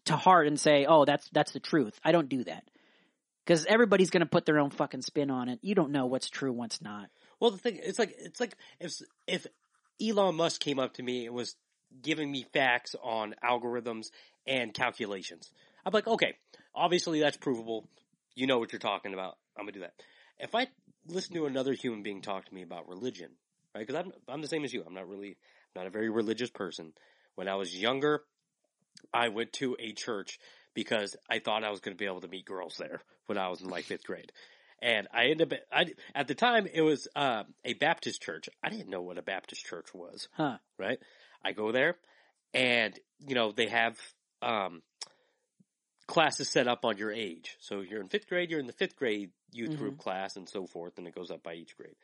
to 0.06 0.15
heart 0.15 0.48
and 0.48 0.60
say, 0.60 0.86
"Oh, 0.88 1.06
that's 1.06 1.30
that's 1.30 1.51
the 1.51 1.60
truth." 1.60 2.00
I 2.03 2.12
don't 2.12 2.30
do 2.30 2.44
that. 2.46 2.63
Cuz 3.46 3.66
everybody's 3.66 4.10
going 4.10 4.22
to 4.22 4.30
put 4.30 4.46
their 4.46 4.60
own 4.60 4.70
fucking 4.70 5.02
spin 5.02 5.30
on 5.30 5.50
it. 5.50 5.60
You 5.62 5.76
don't 5.76 5.92
know 5.92 6.06
what's 6.06 6.30
true, 6.30 6.52
what's 6.52 6.82
not. 6.82 7.10
Well, 7.40 7.52
the 7.52 7.58
thing 7.58 7.80
it's 7.82 8.00
like 8.00 8.16
it's 8.18 8.40
like 8.40 8.56
if 8.80 9.02
if 9.28 9.48
Elon 10.02 10.36
Musk 10.36 10.62
came 10.62 10.80
up 10.80 10.94
to 10.94 11.04
me 11.04 11.26
and 11.26 11.36
was 11.36 11.56
giving 12.02 12.32
me 12.32 12.46
facts 12.54 12.96
on 13.04 13.36
algorithms 13.44 14.08
and 14.48 14.74
calculations, 14.74 15.52
I'm 15.86 15.94
like, 15.94 16.08
okay, 16.08 16.36
obviously 16.74 17.20
that's 17.20 17.38
provable. 17.38 17.88
You 18.36 18.48
know 18.48 18.60
what 18.60 18.72
you're 18.72 18.80
talking 18.80 19.14
about. 19.14 19.38
I'm 19.58 19.66
gonna 19.66 19.74
do 19.74 19.80
that. 19.82 19.94
If 20.40 20.56
I 20.56 20.68
listen 21.08 21.36
to 21.36 21.46
another 21.46 21.74
human 21.74 22.02
being 22.02 22.22
talk 22.22 22.46
to 22.46 22.54
me 22.54 22.64
about 22.64 22.88
religion, 22.88 23.30
right? 23.76 23.86
Because 23.86 24.04
I'm 24.06 24.14
I'm 24.28 24.42
the 24.42 24.48
same 24.48 24.64
as 24.64 24.74
you. 24.74 24.84
I'm 24.86 24.94
not 24.94 25.10
really 25.10 25.38
not 25.76 25.88
a 25.88 25.90
very 25.90 26.10
religious 26.10 26.50
person. 26.50 26.94
When 27.36 27.48
I 27.48 27.56
was 27.56 27.76
younger, 27.76 28.24
I 29.14 29.30
went 29.30 29.54
to 29.54 29.76
a 29.80 29.92
church 29.92 30.40
because 30.74 31.15
I 31.30 31.39
thought 31.39 31.63
I 31.63 31.72
was 31.72 31.80
going 31.80 31.96
to 31.96 32.00
be 32.00 32.06
able 32.06 32.22
to 32.22 32.27
meet 32.27 32.46
girls 32.46 32.77
there 32.77 33.01
when 33.27 33.38
I 33.38 33.50
was 33.50 33.62
in 33.62 33.70
like 33.70 33.86
fifth 33.86 34.06
grade. 34.06 34.32
And 34.82 35.08
I 35.13 35.27
ended 35.27 35.53
up, 35.53 35.60
I, 35.72 35.86
at 36.13 36.27
the 36.27 36.36
time 36.36 36.68
it 36.72 36.82
was, 36.82 37.08
uh, 37.15 37.44
a 37.63 37.74
Baptist 37.74 38.22
church. 38.22 38.50
I 38.62 38.70
didn't 38.70 38.89
know 38.89 39.01
what 39.01 39.18
a 39.18 39.22
Baptist 39.22 39.65
church 39.65 39.94
was, 39.94 40.27
Huh. 40.34 40.58
right? 40.77 41.00
I 41.44 41.53
go 41.53 41.72
there 41.72 41.96
and, 42.53 42.98
you 43.25 43.36
know, 43.36 43.51
they 43.51 43.68
have, 43.68 43.98
um, 44.42 44.82
classes 46.06 46.50
set 46.50 46.68
up 46.68 46.84
on 46.84 46.98
your 46.98 47.12
age. 47.12 47.56
So 47.60 47.80
you're 47.80 48.01
in 48.01 48.10
fifth 48.10 48.27
grade, 48.27 48.51
you're 48.51 48.60
in 48.60 48.68
the 48.68 48.74
fifth 48.74 48.98
grade 48.98 49.32
youth 49.51 49.77
group 49.77 49.98
class 50.00 50.36
and 50.36 50.50
so 50.50 50.68
forth, 50.68 50.98
and 50.98 51.08
it 51.08 51.15
goes 51.15 51.32
up 51.32 51.44
by 51.44 51.53
each 51.53 51.77
grade. 51.77 51.96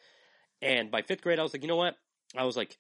And 0.62 0.90
by 0.90 1.02
fifth 1.02 1.22
grade, 1.22 1.40
I 1.40 1.44
was 1.44 1.54
like, 1.54 1.64
you 1.64 1.68
know 1.68 1.76
what? 1.76 1.96
I 2.36 2.46
was 2.46 2.56
like, 2.56 2.78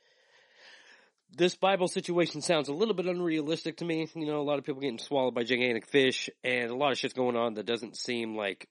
this 1.36 1.56
Bible 1.56 1.88
situation 1.88 2.42
sounds 2.42 2.70
a 2.70 2.74
little 2.74 2.94
bit 2.94 3.06
unrealistic 3.06 3.78
to 3.78 3.86
me. 3.86 4.08
You 4.15 4.26
know, 4.26 4.42
a 4.42 4.44
lot 4.44 4.60
of 4.60 4.65
people 4.65 4.82
getting 4.82 5.00
swallowed 5.00 5.36
by 5.36 5.44
gigantic 5.44 5.86
fish 5.86 6.30
and 6.44 6.70
a 6.72 6.76
lot 6.76 6.92
of 6.92 6.98
shit's 6.98 7.13
going 7.13 7.36
on 7.36 7.54
that 7.56 7.65
doesn't 7.65 7.96
seem 7.98 8.36
like 8.36 8.68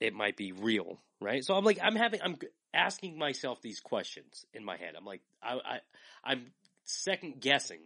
it 0.00 0.12
might 0.14 0.36
be 0.36 0.52
real, 0.52 1.00
right? 1.20 1.44
So 1.44 1.54
I'm 1.54 1.64
like, 1.64 1.78
I'm 1.82 1.96
having, 1.96 2.20
I'm 2.22 2.36
asking 2.74 3.18
myself 3.18 3.62
these 3.62 3.80
questions 3.80 4.44
in 4.52 4.64
my 4.64 4.76
head. 4.76 4.94
I'm 4.96 5.04
like, 5.06 5.22
I, 5.42 5.54
I 5.54 5.78
I'm 6.24 6.52
second 6.84 7.40
guessing 7.40 7.80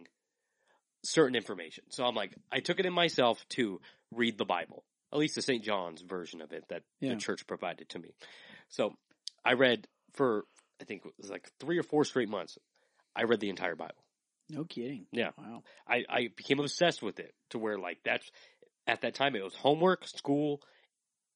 certain 1.03 1.35
information. 1.35 1.85
So 1.89 2.05
I'm 2.05 2.15
like, 2.15 2.33
I 2.51 2.59
took 2.59 2.79
it 2.79 2.85
in 2.85 2.93
myself 2.93 3.43
to 3.51 3.79
read 4.11 4.37
the 4.37 4.45
Bible, 4.45 4.83
at 5.11 5.19
least 5.19 5.35
the 5.35 5.41
St. 5.41 5.63
John's 5.63 6.01
version 6.01 6.41
of 6.41 6.51
it 6.51 6.65
that 6.69 6.83
Yeah. 6.99 7.11
the 7.11 7.15
church 7.15 7.47
provided 7.47 7.89
to 7.89 7.99
me. 7.99 8.13
So 8.69 8.93
I 9.43 9.53
read 9.53 9.87
for, 10.13 10.43
I 10.79 10.83
think 10.83 11.05
it 11.05 11.13
was 11.17 11.29
like 11.31 11.49
three 11.59 11.79
or 11.79 11.83
four 11.83 12.05
straight 12.05 12.29
months. 12.29 12.57
I 13.15 13.23
read 13.23 13.39
the 13.39 13.49
entire 13.49 13.75
Bible. 13.75 14.03
No 14.49 14.63
kidding. 14.65 15.05
Yeah. 15.11 15.31
Wow. 15.37 15.63
I, 15.87 16.03
I 16.09 16.29
became 16.35 16.59
obsessed 16.59 17.01
with 17.01 17.19
it 17.19 17.33
to 17.51 17.59
where 17.59 17.77
like 17.77 17.99
that's 18.03 18.29
at 18.87 19.01
that 19.01 19.15
time 19.15 19.35
it 19.35 19.43
was 19.43 19.53
homework, 19.53 20.07
school, 20.07 20.61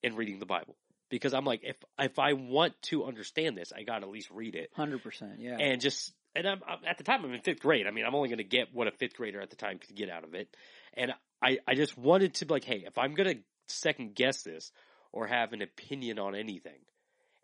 and 0.03 0.17
reading 0.17 0.39
the 0.39 0.45
Bible. 0.45 0.75
Because 1.09 1.33
I'm 1.33 1.45
like, 1.45 1.61
if 1.63 1.77
if 1.99 2.19
I 2.19 2.33
want 2.33 2.73
to 2.83 3.05
understand 3.05 3.57
this, 3.57 3.71
I 3.71 3.83
got 3.83 3.99
to 3.99 4.05
at 4.05 4.11
least 4.11 4.29
read 4.31 4.55
it 4.55 4.69
Hundred 4.75 5.03
percent. 5.03 5.39
Yeah. 5.39 5.57
and 5.59 5.79
just 5.79 6.11
and 6.35 6.47
I'm, 6.47 6.61
I'm 6.67 6.79
at 6.85 6.97
the 6.97 7.03
time 7.03 7.23
I'm 7.23 7.33
in 7.33 7.41
fifth 7.41 7.61
grade. 7.61 7.87
I 7.87 7.91
mean, 7.91 8.05
I'm 8.05 8.15
only 8.15 8.29
going 8.29 8.39
to 8.39 8.43
get 8.43 8.73
what 8.73 8.87
a 8.87 8.91
fifth 8.91 9.15
grader 9.15 9.39
at 9.39 9.49
the 9.49 9.55
time 9.55 9.77
could 9.77 9.95
get 9.95 10.09
out 10.09 10.23
of 10.23 10.33
it, 10.33 10.49
and 10.93 11.13
I 11.41 11.59
I 11.67 11.75
just 11.75 11.97
wanted 11.97 12.33
to 12.35 12.45
be 12.45 12.53
like, 12.53 12.63
hey, 12.65 12.83
if 12.85 12.97
I'm 12.97 13.13
going 13.13 13.35
to 13.35 13.41
second 13.67 14.15
guess 14.15 14.41
this 14.41 14.71
or 15.11 15.27
have 15.27 15.53
an 15.53 15.61
opinion 15.61 16.19
on 16.19 16.35
anything, 16.35 16.79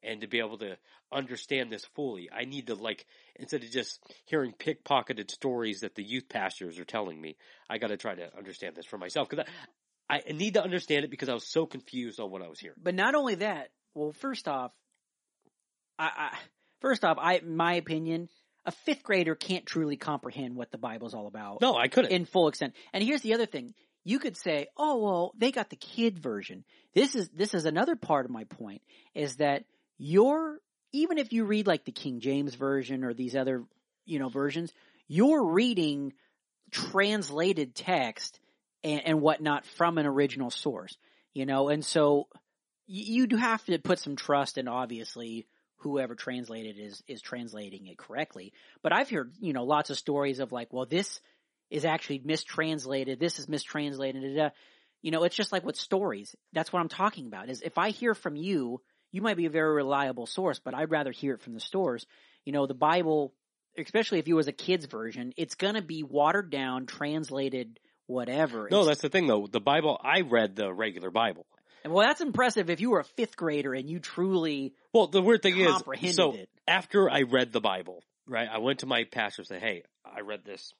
and 0.04 0.22
to 0.22 0.28
be 0.28 0.40
able 0.40 0.58
to 0.60 0.78
understand 1.12 1.72
this 1.72 1.86
fully, 1.96 2.30
I 2.32 2.46
need 2.46 2.68
to 2.68 2.76
like 2.76 3.06
instead 3.36 3.64
of 3.64 3.72
just 3.72 4.00
hearing 4.26 4.54
pickpocketed 4.54 5.32
stories 5.32 5.82
that 5.82 5.96
the 5.96 6.04
youth 6.04 6.30
pastors 6.30 6.80
are 6.80 6.86
telling 6.86 7.20
me, 7.20 7.38
I 7.70 7.78
got 7.78 7.88
to 7.88 7.98
try 7.98 8.16
to 8.16 8.36
understand 8.38 8.76
this 8.76 8.86
for 8.86 8.98
myself 8.98 9.30
because 9.30 9.46
I, 10.10 10.22
I 10.28 10.32
need 10.34 10.56
to 10.56 10.64
understand 10.64 11.06
it 11.06 11.12
because 11.12 11.30
I 11.30 11.34
was 11.34 11.48
so 11.48 11.66
confused 11.66 12.20
on 12.20 12.32
what 12.32 12.42
I 12.42 12.48
was 12.48 12.60
hearing. 12.60 12.78
But 12.82 12.96
not 12.96 13.16
only 13.16 13.36
that, 13.36 13.70
well, 13.94 14.12
first 14.12 14.48
off, 14.48 14.72
I, 15.98 16.10
I 16.16 16.38
first 16.82 17.04
off, 17.04 17.18
I 17.20 17.42
my 17.46 17.76
opinion, 17.76 18.30
a 18.66 18.72
fifth 18.72 19.04
grader 19.04 19.36
can't 19.36 19.66
truly 19.66 19.98
comprehend 19.98 20.56
what 20.56 20.72
the 20.72 20.78
Bible's 20.78 21.14
all 21.14 21.28
about 21.28 21.62
No, 21.62 21.76
I 21.76 21.88
couldn't. 21.88 22.12
in 22.12 22.26
full 22.26 22.48
extent. 22.48 22.74
And 22.94 23.04
here's 23.04 23.22
the 23.22 23.34
other 23.34 23.46
thing: 23.46 23.74
you 24.04 24.20
could 24.20 24.38
say, 24.38 24.68
"Oh, 24.78 24.98
well, 24.98 25.34
they 25.38 25.52
got 25.52 25.70
the 25.70 25.76
kid 25.76 26.20
version." 26.20 26.64
This 26.94 27.16
is 27.16 27.30
this 27.30 27.54
is 27.54 27.66
another 27.66 27.96
part 27.96 28.26
of 28.26 28.32
my 28.32 28.44
point 28.46 28.82
is 29.14 29.38
that 29.38 29.64
your 30.02 30.58
even 30.94 31.20
if 31.20 31.32
you 31.32 31.46
read 31.46 31.68
like 31.68 31.86
the 31.86 31.92
King 31.92 32.20
James 32.20 32.56
version 32.56 33.04
or 33.04 33.14
these 33.14 33.36
other 33.36 33.64
you 34.06 34.18
know 34.18 34.30
versions, 34.30 34.74
you're 35.08 35.44
reading 35.44 36.14
translated 36.72 37.76
text 37.76 38.40
and, 38.84 39.02
and 39.06 39.22
whatnot 39.22 39.66
from 39.66 39.98
an 39.98 40.08
original 40.08 40.50
source, 40.50 40.98
you 41.34 41.46
know, 41.46 41.70
and 41.70 41.86
so 41.86 42.28
you 42.88 43.28
do 43.28 43.38
have 43.38 43.64
to 43.66 43.78
put 43.78 44.00
some 44.00 44.16
trust 44.16 44.58
in 44.58 44.68
obviously 44.68 45.46
whoever 45.78 46.16
translated 46.16 46.78
is 46.80 47.04
is 47.08 47.22
translating 47.22 47.86
it 47.86 47.98
correctly. 47.98 48.54
But 48.82 48.94
I've 48.94 49.10
heard 49.10 49.34
you 49.40 49.54
know 49.54 49.66
lots 49.66 49.92
of 49.92 49.98
stories 49.98 50.40
of 50.40 50.52
like, 50.52 50.74
well, 50.74 50.88
this 50.88 51.22
is 51.70 51.86
actually 51.86 52.22
mistranslated. 52.26 53.20
This 53.20 53.38
is 53.38 53.48
mistranslated. 53.48 54.24
da, 54.24 54.36
da. 54.36 54.50
You 55.04 55.12
know, 55.12 55.24
it's 55.24 55.36
just 55.36 55.52
like 55.52 55.64
with 55.64 55.76
stories. 55.76 56.36
That's 56.54 56.74
what 56.74 56.80
I'm 56.80 56.90
talking 56.90 57.28
about. 57.28 57.50
Is 57.50 57.62
if 57.62 57.78
I 57.78 57.92
hear 57.92 58.16
from 58.16 58.36
you, 58.36 58.82
you 59.12 59.22
might 59.22 59.38
be 59.38 59.46
a 59.46 59.50
very 59.50 59.74
reliable 59.74 60.26
source, 60.26 60.60
but 60.60 60.74
I'd 60.74 60.92
rather 60.92 61.12
hear 61.12 61.34
it 61.34 61.42
from 61.42 61.54
the 61.54 61.60
stores. 61.60 62.06
You 62.46 62.54
know, 62.54 62.66
the 62.66 62.74
Bible, 62.74 63.34
especially 63.78 64.20
if 64.20 64.28
you 64.28 64.36
was 64.36 64.48
a 64.48 64.52
kid's 64.54 64.86
version, 64.86 65.34
it's 65.38 65.56
gonna 65.56 65.82
be 65.82 66.04
watered 66.04 66.50
down, 66.50 66.86
translated, 66.86 67.80
whatever. 68.08 68.68
no, 68.72 68.80
It's- 68.82 68.88
that's 68.88 69.02
the 69.02 69.10
thing 69.10 69.28
though. 69.28 69.48
The 69.48 69.60
Bible, 69.62 70.00
I 70.04 70.22
read 70.22 70.56
the 70.56 70.74
regular 70.74 71.12
Bible. 71.12 71.46
and 71.84 71.92
well, 71.94 72.06
that's 72.08 72.22
impressive 72.22 72.70
if 72.70 72.80
you 72.80 72.92
were 72.92 73.00
a 73.00 73.04
fifth 73.04 73.36
grader 73.36 73.74
and 73.74 73.90
you 73.90 74.00
truly 74.00 74.74
Well, 74.94 75.08
the 75.08 75.22
weird 75.22 75.42
thing 75.42 75.58
is, 75.58 76.16
so 76.16 76.34
it. 76.34 76.50
after 76.68 77.10
I 77.10 77.22
read 77.24 77.52
the 77.52 77.62
Bible, 77.62 78.04
right, 78.28 78.48
I 78.48 78.60
went 78.60 78.80
to 78.80 78.86
my 78.86 79.04
pastor 79.06 79.42
and 79.42 79.48
said, 79.48 79.62
"Hey, 79.62 79.84
I 80.06 80.20
read 80.22 80.44
this, 80.46 80.74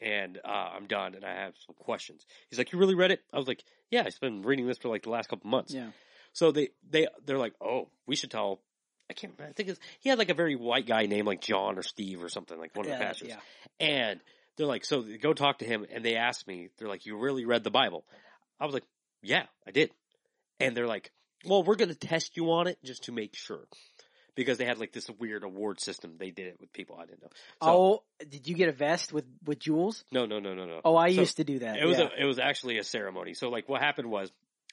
and 0.00 0.38
uh, 0.44 0.48
I'm 0.48 0.86
done, 0.86 1.14
and 1.14 1.24
I 1.24 1.32
have 1.34 1.54
some 1.66 1.74
questions." 1.76 2.26
He's 2.50 2.58
like, 2.58 2.72
"You 2.72 2.78
really 2.78 2.94
read 2.94 3.10
it?" 3.10 3.20
I 3.32 3.38
was 3.38 3.46
like, 3.46 3.64
"Yeah, 3.90 4.02
I've 4.06 4.20
been 4.20 4.42
reading 4.42 4.66
this 4.66 4.76
for 4.78 4.88
like 4.88 5.02
the 5.02 5.10
last 5.10 5.28
couple 5.28 5.48
months." 5.48 5.72
Yeah. 5.72 5.90
So 6.34 6.52
they 6.52 6.68
they 6.90 7.06
they're 7.24 7.38
like, 7.38 7.54
"Oh, 7.60 7.88
we 8.06 8.16
should 8.16 8.30
tell." 8.30 8.60
I 9.08 9.14
can't. 9.14 9.32
remember. 9.36 9.50
I 9.50 9.52
think 9.52 9.68
it's, 9.70 9.80
he 10.00 10.08
had 10.08 10.18
like 10.18 10.30
a 10.30 10.34
very 10.34 10.56
white 10.56 10.86
guy 10.86 11.06
named 11.06 11.26
like 11.26 11.40
John 11.40 11.78
or 11.78 11.82
Steve 11.82 12.22
or 12.22 12.28
something 12.28 12.58
like 12.58 12.76
one 12.76 12.86
of 12.86 12.92
the 12.92 12.98
pastors. 12.98 13.28
yeah. 13.28 13.36
And 13.78 14.20
they're 14.56 14.66
like, 14.66 14.84
so 14.84 15.02
they 15.02 15.18
go 15.18 15.32
talk 15.32 15.58
to 15.58 15.64
him, 15.64 15.86
and 15.92 16.04
they 16.04 16.16
asked 16.16 16.46
me, 16.46 16.68
they're 16.78 16.88
like, 16.88 17.06
"You 17.06 17.16
really 17.18 17.44
read 17.44 17.64
the 17.64 17.70
Bible?" 17.70 18.04
I 18.60 18.66
was 18.66 18.74
like, 18.74 18.84
"Yeah, 19.22 19.44
I 19.66 19.70
did." 19.70 19.90
And 20.60 20.76
they're 20.76 20.86
like, 20.86 21.12
"Well, 21.44 21.62
we're 21.62 21.76
going 21.76 21.88
to 21.90 21.94
test 21.94 22.36
you 22.36 22.50
on 22.52 22.66
it 22.66 22.78
just 22.84 23.04
to 23.04 23.12
make 23.12 23.34
sure." 23.34 23.64
Because 24.36 24.58
they 24.58 24.64
had 24.64 24.78
like 24.78 24.92
this 24.92 25.08
weird 25.20 25.44
award 25.44 25.80
system. 25.80 26.16
They 26.18 26.30
did 26.32 26.48
it 26.48 26.56
with 26.60 26.72
people 26.72 26.96
I 27.00 27.06
didn't 27.06 27.22
know. 27.22 27.28
So, 27.62 27.68
oh, 27.70 28.02
did 28.28 28.48
you 28.48 28.56
get 28.56 28.68
a 28.68 28.72
vest 28.72 29.12
with 29.12 29.24
with 29.44 29.60
jewels? 29.60 30.02
no, 30.10 30.26
no, 30.26 30.40
no, 30.40 30.54
no, 30.54 30.64
no. 30.64 30.80
Oh, 30.84 30.96
I 30.96 31.12
So 31.12 31.20
used 31.20 31.36
to 31.36 31.44
do 31.44 31.60
that. 31.60 31.78
It 31.78 31.84
was 31.84 31.98
yeah. 31.98 32.08
a, 32.18 32.22
it 32.22 32.24
was 32.24 32.40
actually 32.40 32.78
a 32.78 32.82
ceremony. 32.84 33.34
So 33.34 33.48
like 33.48 33.68
what 33.68 33.80
happened 33.80 34.10
was 34.10 34.32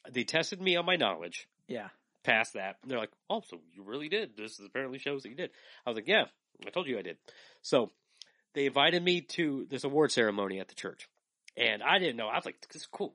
they 0.10 0.24
tested 0.24 0.62
me 0.62 0.76
on 0.76 0.86
my 0.86 0.96
knowledge, 0.96 1.48
yeah. 1.68 1.90
passed 2.24 2.54
that. 2.54 2.78
And 2.82 2.90
they're 2.92 3.00
like, 3.00 3.12
"Oh, 3.30 3.42
so 3.48 3.60
you 3.74 3.84
really 3.84 4.10
did. 4.10 4.36
This 4.38 4.60
apparently 4.60 5.00
shows 5.00 5.24
that 5.24 5.30
you 5.30 5.36
did." 5.36 5.52
I 5.86 5.90
was 5.90 5.96
like, 5.96 6.08
"Yeah, 6.08 6.26
I 6.66 6.70
told 6.70 6.88
you 6.88 6.98
I 6.98 7.02
did." 7.02 7.18
So 7.62 7.92
they 8.54 8.66
invited 8.66 9.04
me 9.04 9.22
to 9.22 9.66
this 9.70 9.84
award 9.84 10.12
ceremony 10.12 10.60
at 10.60 10.68
the 10.68 10.76
church. 10.76 11.08
And 11.58 11.82
I 11.84 12.00
didn't 12.00 12.16
know. 12.18 12.28
I 12.28 12.36
was 12.36 12.46
like, 12.46 12.60
this 12.72 12.82
is 12.84 12.88
cool. 12.88 13.14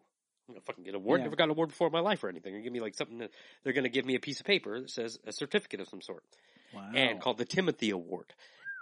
I'm 0.49 0.55
gonna 0.55 0.63
fucking 0.65 0.85
get 0.85 0.91
an 0.91 0.97
award. 0.97 1.21
Yeah. 1.21 1.25
Never 1.25 1.37
got 1.37 1.45
an 1.45 1.51
award 1.51 1.71
before 1.71 1.87
in 1.89 1.93
my 1.93 2.01
life 2.01 2.23
or 2.23 2.29
anything. 2.29 2.53
They're 2.53 2.61
gonna 2.61 2.65
give 2.65 2.73
me 2.73 2.81
like 2.81 2.95
something 2.95 3.19
that 3.19 3.31
they're 3.65 3.73
gonna 3.73 3.89
give 3.89 4.05
me 4.07 4.15
a 4.15 4.21
piece 4.21 4.41
of 4.41 4.47
paper 4.47 4.81
that 4.81 4.91
says 4.91 5.19
a 5.27 5.33
certificate 5.33 5.81
of 5.81 5.89
some 5.89 6.01
sort 6.03 6.23
Wow. 6.75 6.91
and 6.95 7.21
called 7.21 7.39
the 7.39 7.45
Timothy 7.45 7.91
Award. 7.91 8.27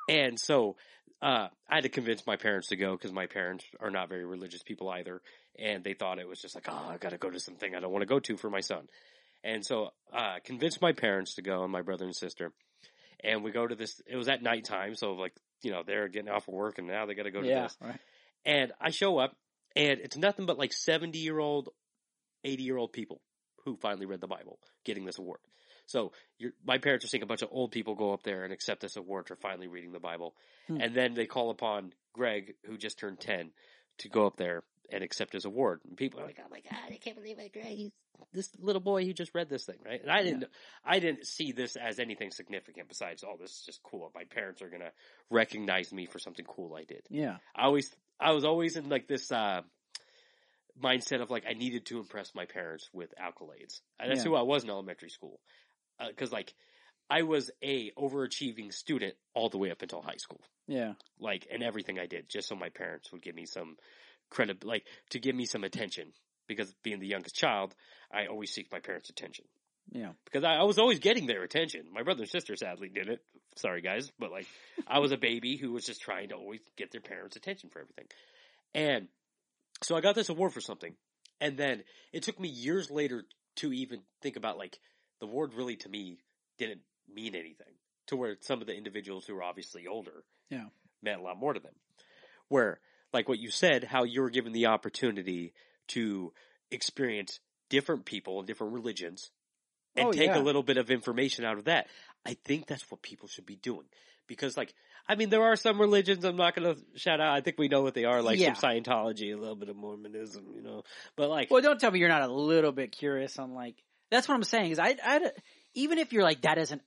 And 0.09 0.38
so 0.38 0.77
uh, 1.25 1.49
I 1.71 1.77
had 1.77 1.85
to 1.85 1.89
convince 1.89 2.27
my 2.27 2.37
parents 2.37 2.69
to 2.69 2.77
go 2.77 2.93
because 2.93 3.11
my 3.11 3.25
parents 3.25 3.65
are 3.81 3.91
not 3.91 4.11
very 4.11 4.27
religious 4.27 4.63
people 4.63 4.91
either, 4.91 5.23
and 5.59 5.83
they 5.83 5.95
thought 5.95 6.19
it 6.19 6.29
was 6.29 6.39
just 6.39 6.55
like, 6.55 6.67
oh, 6.69 6.91
I 6.91 6.99
got 6.99 7.13
to 7.13 7.19
go 7.19 7.31
to 7.31 7.41
something 7.41 7.75
I 7.75 7.81
don't 7.81 7.91
want 7.91 8.03
to 8.03 8.07
go 8.07 8.21
to 8.21 8.37
for 8.37 8.51
my 8.51 8.61
son. 8.61 8.89
And 9.43 9.65
so 9.65 9.89
uh, 10.15 10.37
convinced 10.45 10.83
my 10.83 10.93
parents 10.93 11.37
to 11.37 11.43
go 11.43 11.63
and 11.63 11.73
my 11.73 11.81
brother 11.81 12.05
and 12.05 12.15
sister, 12.15 12.53
and 13.21 13.43
we 13.43 13.53
go 13.53 13.67
to 13.67 13.75
this. 13.75 14.03
It 14.07 14.17
was 14.17 14.29
at 14.29 14.43
nighttime, 14.43 14.97
so 14.97 15.13
like 15.13 15.33
you 15.63 15.71
know 15.71 15.83
they're 15.87 16.09
getting 16.09 16.29
off 16.29 16.47
of 16.47 16.53
work 16.53 16.77
and 16.77 16.87
now 16.87 17.07
they 17.07 17.15
got 17.15 17.23
to 17.23 17.31
go 17.31 17.41
to 17.41 17.49
yeah. 17.49 17.63
this. 17.63 17.77
Right. 17.81 18.01
And 18.45 18.73
I 18.79 18.91
show 18.91 19.17
up, 19.17 19.35
and 19.75 20.01
it's 20.01 20.19
nothing 20.19 20.45
but 20.45 20.59
like 20.59 20.75
70 20.75 21.19
year 21.19 21.39
old, 21.39 21.71
80 22.45 22.63
year 22.63 22.77
old 22.77 22.93
people 22.93 23.23
who 23.65 23.77
finally 23.77 24.05
read 24.05 24.21
the 24.21 24.27
Bible 24.27 24.59
getting 24.85 25.07
this 25.07 25.19
award. 25.19 25.41
So 25.87 26.12
my 26.64 26.79
parents 26.79 27.05
are 27.05 27.09
seeing 27.09 27.23
a 27.23 27.27
bunch 27.27 27.42
of 27.42 27.49
old 27.53 27.70
people 27.73 27.94
go 27.94 28.12
up 28.12 28.23
there 28.23 28.44
and 28.44 28.53
accept 28.53 28.81
this 28.81 28.97
award 28.97 29.27
for 29.29 29.37
finally 29.37 29.68
reading 29.68 29.92
the 29.92 30.01
Bible. 30.01 30.35
Hmm. 30.66 30.81
And 30.81 30.94
then 30.94 31.14
they 31.14 31.27
call 31.27 31.51
upon 31.51 31.92
Greg, 32.12 32.55
who 32.64 32.77
just 32.79 32.99
turned 32.99 33.20
10, 33.20 33.51
to 33.99 34.09
go 34.09 34.27
up 34.27 34.37
there 34.37 34.62
and 34.90 35.03
accept 35.03 35.33
his 35.33 35.44
award. 35.44 35.81
And 35.87 35.97
people 35.97 36.20
are 36.20 36.27
like, 36.27 36.38
oh 36.40 36.49
my 36.51 36.61
God, 36.61 36.79
I 36.90 36.97
can't 36.97 37.16
believe 37.16 37.38
it, 37.38 37.53
Greg. 37.53 37.66
He's 37.66 37.92
this 38.33 38.51
little 38.59 38.81
boy 38.81 39.05
who 39.05 39.12
just 39.12 39.35
read 39.35 39.49
this 39.49 39.64
thing, 39.64 39.79
right? 39.85 40.01
And 40.01 40.11
I 40.11 40.23
didn't, 40.23 40.44
I 40.85 40.99
didn't 41.01 41.27
see 41.27 41.53
this 41.53 41.77
as 41.77 41.99
anything 41.99 42.31
significant 42.31 42.88
besides, 42.88 43.25
oh, 43.27 43.37
this 43.40 43.51
is 43.51 43.62
just 43.66 43.83
cool. 43.83 44.11
My 44.14 44.25
parents 44.25 44.62
are 44.62 44.68
going 44.68 44.83
to 44.83 44.92
recognize 45.31 45.92
me 45.92 46.07
for 46.07 46.18
something 46.18 46.44
cool 46.44 46.75
I 46.75 46.85
did. 46.85 47.03
Yeah. 47.11 47.37
I 47.57 47.64
always, 47.64 47.90
I 48.20 48.33
was 48.33 48.44
always 48.44 48.77
in 48.77 48.88
like 48.88 49.09
this, 49.09 49.31
uh, 49.33 49.62
mindset 50.83 51.20
of 51.23 51.31
like, 51.31 51.44
I 51.49 51.55
needed 51.55 51.87
to 51.87 51.99
impress 51.99 52.35
my 52.35 52.47
parents 52.47 52.88
with 52.92 53.14
accolades. 53.16 53.81
And 53.99 54.11
that's 54.11 54.25
Yeah. 54.25 54.31
who 54.31 54.37
I 54.37 54.42
was 54.42 54.64
in 54.64 54.70
elementary 54.70 55.11
school. 55.11 55.40
Uh, 56.00 56.09
cause 56.16 56.33
like, 56.33 56.52
I 57.11 57.22
was 57.22 57.50
a 57.62 57.90
overachieving 57.98 58.72
student 58.72 59.14
all 59.35 59.48
the 59.50 59.59
way 59.59 59.70
up 59.70 59.83
until 59.83 60.00
high 60.02 60.16
school. 60.16 60.40
Yeah. 60.66 60.94
Like, 61.20 61.46
in 61.50 61.62
everything 61.62 61.98
I 61.98 62.07
did, 62.07 62.28
just 62.28 62.48
so 62.48 62.57
my 62.57 62.70
parents 62.70 63.12
would 63.12 63.22
give 63.22 63.35
me 63.35 63.44
some 63.44 63.76
credit, 64.30 64.64
like, 64.64 64.85
to 65.11 65.18
give 65.18 65.35
me 65.37 65.44
some 65.44 65.64
attention. 65.64 66.12
Because 66.46 66.74
being 66.83 67.00
the 67.00 67.07
youngest 67.07 67.35
child, 67.37 67.74
I 68.12 68.26
always 68.26 68.50
seek 68.52 68.70
my 68.70 68.78
parents' 68.80 69.09
attention 69.09 69.46
Yeah. 69.92 70.12
because 70.26 70.44
I, 70.44 70.57
I 70.57 70.62
was 70.64 70.78
always 70.78 70.98
getting 70.98 71.26
their 71.26 71.42
attention. 71.42 71.87
My 71.92 72.02
brother 72.02 72.22
and 72.22 72.30
sister 72.30 72.54
sadly 72.54 72.90
didn't. 72.90 73.20
Sorry 73.57 73.80
guys, 73.80 74.11
but 74.18 74.30
like 74.30 74.46
I 74.87 74.98
was 74.98 75.12
a 75.12 75.16
baby 75.16 75.57
who 75.57 75.72
was 75.72 75.87
just 75.87 76.02
trying 76.02 76.28
to 76.30 76.35
always 76.35 76.61
get 76.76 76.90
their 76.90 77.00
parents' 77.00 77.37
attention 77.37 77.70
for 77.70 77.80
everything. 77.80 78.07
And 78.74 79.09
so 79.83 79.96
I 79.96 80.00
got 80.02 80.14
this 80.16 80.28
award 80.28 80.52
for 80.52 80.61
something. 80.61 80.94
And 81.40 81.57
then 81.57 81.83
it 82.12 82.24
took 82.24 82.38
me 82.38 82.48
years 82.48 82.90
later 82.90 83.24
to 83.57 83.72
even 83.72 84.02
think 84.20 84.37
about 84.37 84.59
like 84.59 84.78
the 85.20 85.27
award 85.27 85.55
really 85.55 85.77
to 85.77 85.88
me 85.88 86.18
didn't 86.59 86.81
mean 87.12 87.35
anything 87.35 87.74
to 88.07 88.16
where 88.16 88.37
some 88.40 88.61
of 88.61 88.66
the 88.66 88.74
individuals 88.77 89.27
who 89.27 89.35
were 89.35 89.42
obviously 89.42 89.87
older 89.87 90.24
Yeah. 90.50 90.66
meant 91.03 91.20
a 91.20 91.22
lot 91.24 91.38
more 91.38 91.53
to 91.55 91.61
them. 91.61 91.74
Where 92.48 92.81
like 93.12 93.29
what 93.29 93.38
you 93.38 93.50
said, 93.50 93.85
how 93.85 94.05
you 94.05 94.20
were 94.22 94.31
given 94.31 94.53
the 94.53 94.66
opportunity 94.66 95.55
to 95.88 96.33
experience 96.70 97.40
different 97.68 98.05
people 98.05 98.38
and 98.38 98.46
different 98.46 98.72
religions 98.72 99.31
and 99.96 100.09
Oh, 100.09 100.12
take 100.12 100.29
yeah. 100.29 100.38
a 100.38 100.42
little 100.42 100.62
bit 100.62 100.77
of 100.77 100.90
information 100.90 101.44
out 101.44 101.57
of 101.59 101.64
that. 101.64 101.87
I 102.27 102.35
think 102.35 102.66
that's 102.66 102.90
what 102.90 103.03
people 103.03 103.29
should 103.29 103.46
be 103.46 103.57
doing. 103.57 103.87
Because 104.27 104.57
like, 104.57 104.74
I 105.07 105.14
mean, 105.16 105.29
there 105.31 105.42
are 105.42 105.55
some 105.57 105.81
religions 105.81 106.24
I'm 106.24 106.37
not 106.37 106.55
going 106.57 106.74
to 106.74 106.81
shout 106.98 107.20
out. 107.20 107.35
I 107.37 107.40
think 107.42 107.59
we 107.59 107.68
know 107.68 107.83
what 107.83 107.94
they 107.94 108.05
are, 108.05 108.22
like 108.22 108.38
Yeah. 108.38 108.55
some 108.55 108.70
Scientology, 108.70 109.33
a 109.35 109.38
little 109.38 109.55
bit 109.57 109.68
of 109.68 109.77
Mormonism, 109.77 110.46
you 110.57 110.62
know, 110.62 110.83
but 111.14 111.29
like, 111.29 111.50
Well, 111.50 111.62
don't 111.62 111.79
tell 111.79 111.90
me 111.90 111.98
you're 112.00 112.09
not 112.09 112.22
a 112.22 112.33
little 112.33 112.72
bit 112.72 112.90
curious 112.92 113.38
on 113.38 113.55
like. 113.55 113.77
That's 114.14 114.29
what 114.29 114.37
I'm 114.37 114.44
saying. 114.44 114.70
Is 114.70 114.79
I, 114.79 114.96
I, 115.05 115.33
even 115.74 115.98
if 115.98 116.12
you're 116.12 116.22
like 116.22 116.42
that 116.42 116.57
is 116.59 116.70
an 116.70 116.81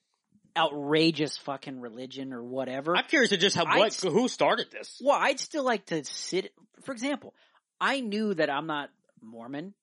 outrageous 0.55 1.37
fucking 1.39 1.81
religion 1.81 2.31
or 2.31 2.41
whatever. 2.41 2.95
I'm 2.95 3.03
curious 3.03 3.31
to 3.31 3.37
just 3.37 3.55
how, 3.55 3.65
I'd 3.65 3.79
what, 3.79 3.93
who 3.95 4.29
started 4.29 4.71
this? 4.71 4.99
Well, 5.03 5.17
I'd 5.19 5.39
still 5.39 5.65
like 5.65 5.87
to 5.87 6.05
sit. 6.05 6.53
For 6.83 6.93
example, 6.93 7.33
I 7.81 7.99
knew 7.99 8.33
that 8.33 8.49
I'm 8.49 8.65
not 8.65 8.89
Mormon, 9.21 9.73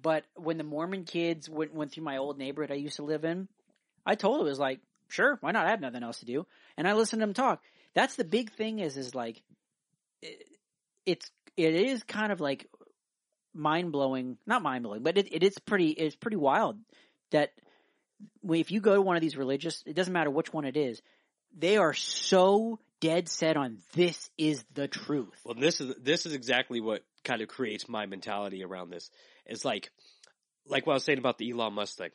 but 0.00 0.24
when 0.36 0.58
the 0.58 0.64
Mormon 0.64 1.04
kids 1.04 1.50
went 1.50 1.74
went 1.74 1.90
through 1.90 2.04
my 2.04 2.18
old 2.18 2.38
neighborhood 2.38 2.70
I 2.70 2.76
used 2.76 2.96
to 2.96 3.02
live 3.02 3.24
in, 3.24 3.48
I 4.06 4.14
told 4.14 4.40
it 4.40 4.44
was 4.44 4.60
like, 4.60 4.78
sure, 5.08 5.38
why 5.40 5.50
not? 5.50 5.66
I 5.66 5.70
have 5.70 5.80
nothing 5.80 6.04
else 6.04 6.20
to 6.20 6.26
do, 6.26 6.46
and 6.76 6.86
I 6.86 6.92
listened 6.92 7.18
to 7.18 7.26
them 7.26 7.34
talk. 7.34 7.62
That's 7.94 8.14
the 8.14 8.24
big 8.24 8.52
thing. 8.52 8.78
Is 8.78 8.96
is 8.96 9.12
like, 9.12 9.42
it, 10.22 10.46
it's 11.04 11.30
it 11.56 11.74
is 11.74 12.04
kind 12.04 12.30
of 12.30 12.40
like 12.40 12.68
mind 13.56 13.92
blowing, 13.92 14.38
not 14.46 14.62
mind 14.62 14.84
blowing, 14.84 15.02
but 15.02 15.18
it, 15.18 15.32
it 15.32 15.42
is 15.42 15.58
pretty 15.58 15.90
it's 15.90 16.16
pretty 16.16 16.36
wild 16.36 16.78
that 17.30 17.52
if 18.48 18.70
you 18.70 18.80
go 18.80 18.94
to 18.94 19.02
one 19.02 19.16
of 19.16 19.22
these 19.22 19.36
religious, 19.36 19.82
it 19.86 19.94
doesn't 19.94 20.12
matter 20.12 20.30
which 20.30 20.52
one 20.52 20.64
it 20.64 20.76
is, 20.76 21.02
they 21.56 21.76
are 21.76 21.94
so 21.94 22.78
dead 23.00 23.28
set 23.28 23.56
on 23.56 23.78
this 23.94 24.30
is 24.38 24.64
the 24.74 24.88
truth. 24.88 25.40
Well, 25.44 25.54
this 25.54 25.80
is 25.80 25.94
this 26.00 26.26
is 26.26 26.32
exactly 26.34 26.80
what 26.80 27.02
kind 27.24 27.42
of 27.42 27.48
creates 27.48 27.88
my 27.88 28.06
mentality 28.06 28.64
around 28.64 28.90
this. 28.90 29.10
It's 29.44 29.64
like, 29.64 29.90
like 30.66 30.86
what 30.86 30.94
I 30.94 30.96
was 30.96 31.04
saying 31.04 31.18
about 31.18 31.38
the 31.38 31.50
Elon 31.50 31.74
Musk 31.74 31.98
thing. 31.98 32.10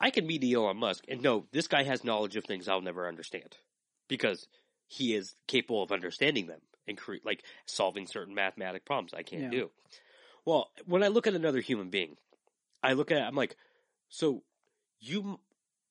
I 0.00 0.10
can 0.10 0.26
meet 0.26 0.44
Elon 0.44 0.76
Musk 0.76 1.04
and 1.08 1.22
know 1.22 1.46
this 1.52 1.68
guy 1.68 1.84
has 1.84 2.04
knowledge 2.04 2.36
of 2.36 2.44
things 2.44 2.68
I'll 2.68 2.80
never 2.80 3.06
understand 3.06 3.56
because 4.08 4.46
he 4.86 5.14
is 5.14 5.34
capable 5.46 5.82
of 5.82 5.92
understanding 5.92 6.46
them 6.46 6.60
and 6.86 6.98
cre- 6.98 7.14
like 7.24 7.42
solving 7.66 8.06
certain 8.06 8.34
mathematic 8.34 8.84
problems 8.84 9.14
I 9.14 9.22
can't 9.22 9.44
Yeah. 9.44 9.50
do. 9.50 9.70
Well, 10.44 10.70
when 10.86 11.02
I 11.02 11.08
look 11.08 11.26
at 11.26 11.34
another 11.34 11.60
human 11.60 11.90
being, 11.90 12.16
I 12.82 12.92
look 12.92 13.10
at 13.10 13.22
I'm 13.22 13.34
like, 13.34 13.56
so 14.08 14.42
you 15.00 15.22
m- 15.22 15.36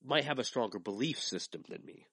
might 0.04 0.26
have 0.26 0.40
a 0.40 0.44
stronger 0.44 0.80
belief 0.80 1.20
system 1.20 1.64
than 1.68 1.84
me. 1.86 2.08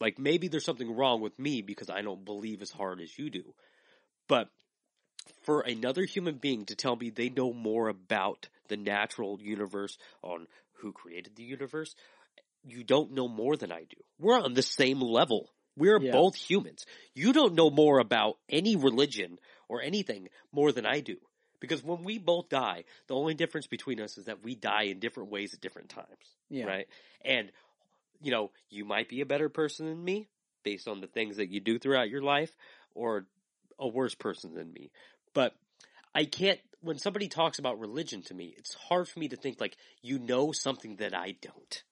Like 0.00 0.18
maybe 0.18 0.48
there's 0.48 0.64
something 0.64 0.94
wrong 0.94 1.20
with 1.20 1.38
me 1.38 1.62
because 1.62 1.90
I 1.90 2.02
don't 2.02 2.24
believe 2.24 2.62
as 2.62 2.70
hard 2.70 3.00
as 3.00 3.16
you 3.18 3.30
do. 3.30 3.54
But 4.28 4.48
for 5.42 5.60
another 5.60 6.04
human 6.04 6.36
being 6.36 6.64
to 6.66 6.74
tell 6.76 6.96
me 6.96 7.10
they 7.10 7.28
know 7.28 7.52
more 7.52 7.88
about 7.88 8.48
the 8.68 8.76
natural 8.76 9.38
universe 9.40 9.98
on 10.22 10.46
who 10.78 10.92
created 10.92 11.36
the 11.36 11.44
universe, 11.44 11.94
you 12.64 12.82
don't 12.82 13.12
know 13.12 13.28
more 13.28 13.56
than 13.56 13.70
I 13.70 13.80
do. 13.80 13.96
We're 14.18 14.40
on 14.40 14.54
the 14.54 14.62
same 14.62 15.00
level. 15.00 15.50
We're 15.76 16.00
Yeah. 16.00 16.12
both 16.12 16.34
humans. 16.34 16.84
You 17.14 17.32
don't 17.32 17.54
know 17.54 17.70
more 17.70 17.98
about 17.98 18.38
any 18.48 18.76
religion 18.76 19.38
or 19.68 19.82
anything 19.82 20.28
more 20.52 20.72
than 20.72 20.86
I 20.86 21.00
do. 21.00 21.16
Because 21.62 21.82
when 21.82 22.02
we 22.02 22.18
both 22.18 22.48
die, 22.48 22.82
the 23.06 23.14
only 23.14 23.34
difference 23.34 23.68
between 23.68 24.00
us 24.00 24.18
is 24.18 24.24
that 24.24 24.42
we 24.42 24.56
die 24.56 24.82
in 24.82 24.98
different 24.98 25.30
ways 25.30 25.54
at 25.54 25.60
different 25.60 25.88
times 25.88 26.36
Yeah. 26.50 26.66
right? 26.66 26.88
And 27.24 27.50
you 28.20 28.30
know, 28.30 28.50
you 28.68 28.84
might 28.84 29.08
be 29.08 29.20
a 29.20 29.26
better 29.26 29.48
person 29.48 29.86
than 29.86 30.04
me 30.04 30.28
based 30.64 30.88
on 30.88 31.00
the 31.00 31.06
things 31.06 31.36
that 31.36 31.50
you 31.50 31.60
do 31.60 31.78
throughout 31.78 32.08
your 32.10 32.22
life, 32.22 32.54
or 32.94 33.26
a 33.78 33.88
worse 33.88 34.14
person 34.14 34.54
than 34.54 34.72
me. 34.72 34.90
But 35.34 35.54
I 36.14 36.24
can't. 36.24 36.60
When 36.80 36.98
somebody 36.98 37.28
talks 37.28 37.58
about 37.58 37.78
religion 37.78 38.22
to 38.22 38.34
me, 38.34 38.54
it's 38.58 38.74
hard 38.74 39.08
for 39.08 39.18
me 39.20 39.28
to 39.28 39.36
think 39.36 39.60
like 39.60 39.76
you 40.02 40.18
know 40.18 40.52
something 40.52 40.96
that 40.96 41.14
I 41.14 41.36
don't. 41.40 41.82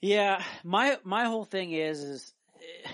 Yeah, 0.00 0.42
my 0.64 0.98
my 1.04 1.24
whole 1.24 1.44
thing 1.44 1.72
is 1.72 2.02
is 2.02 2.34
eh, 2.56 2.88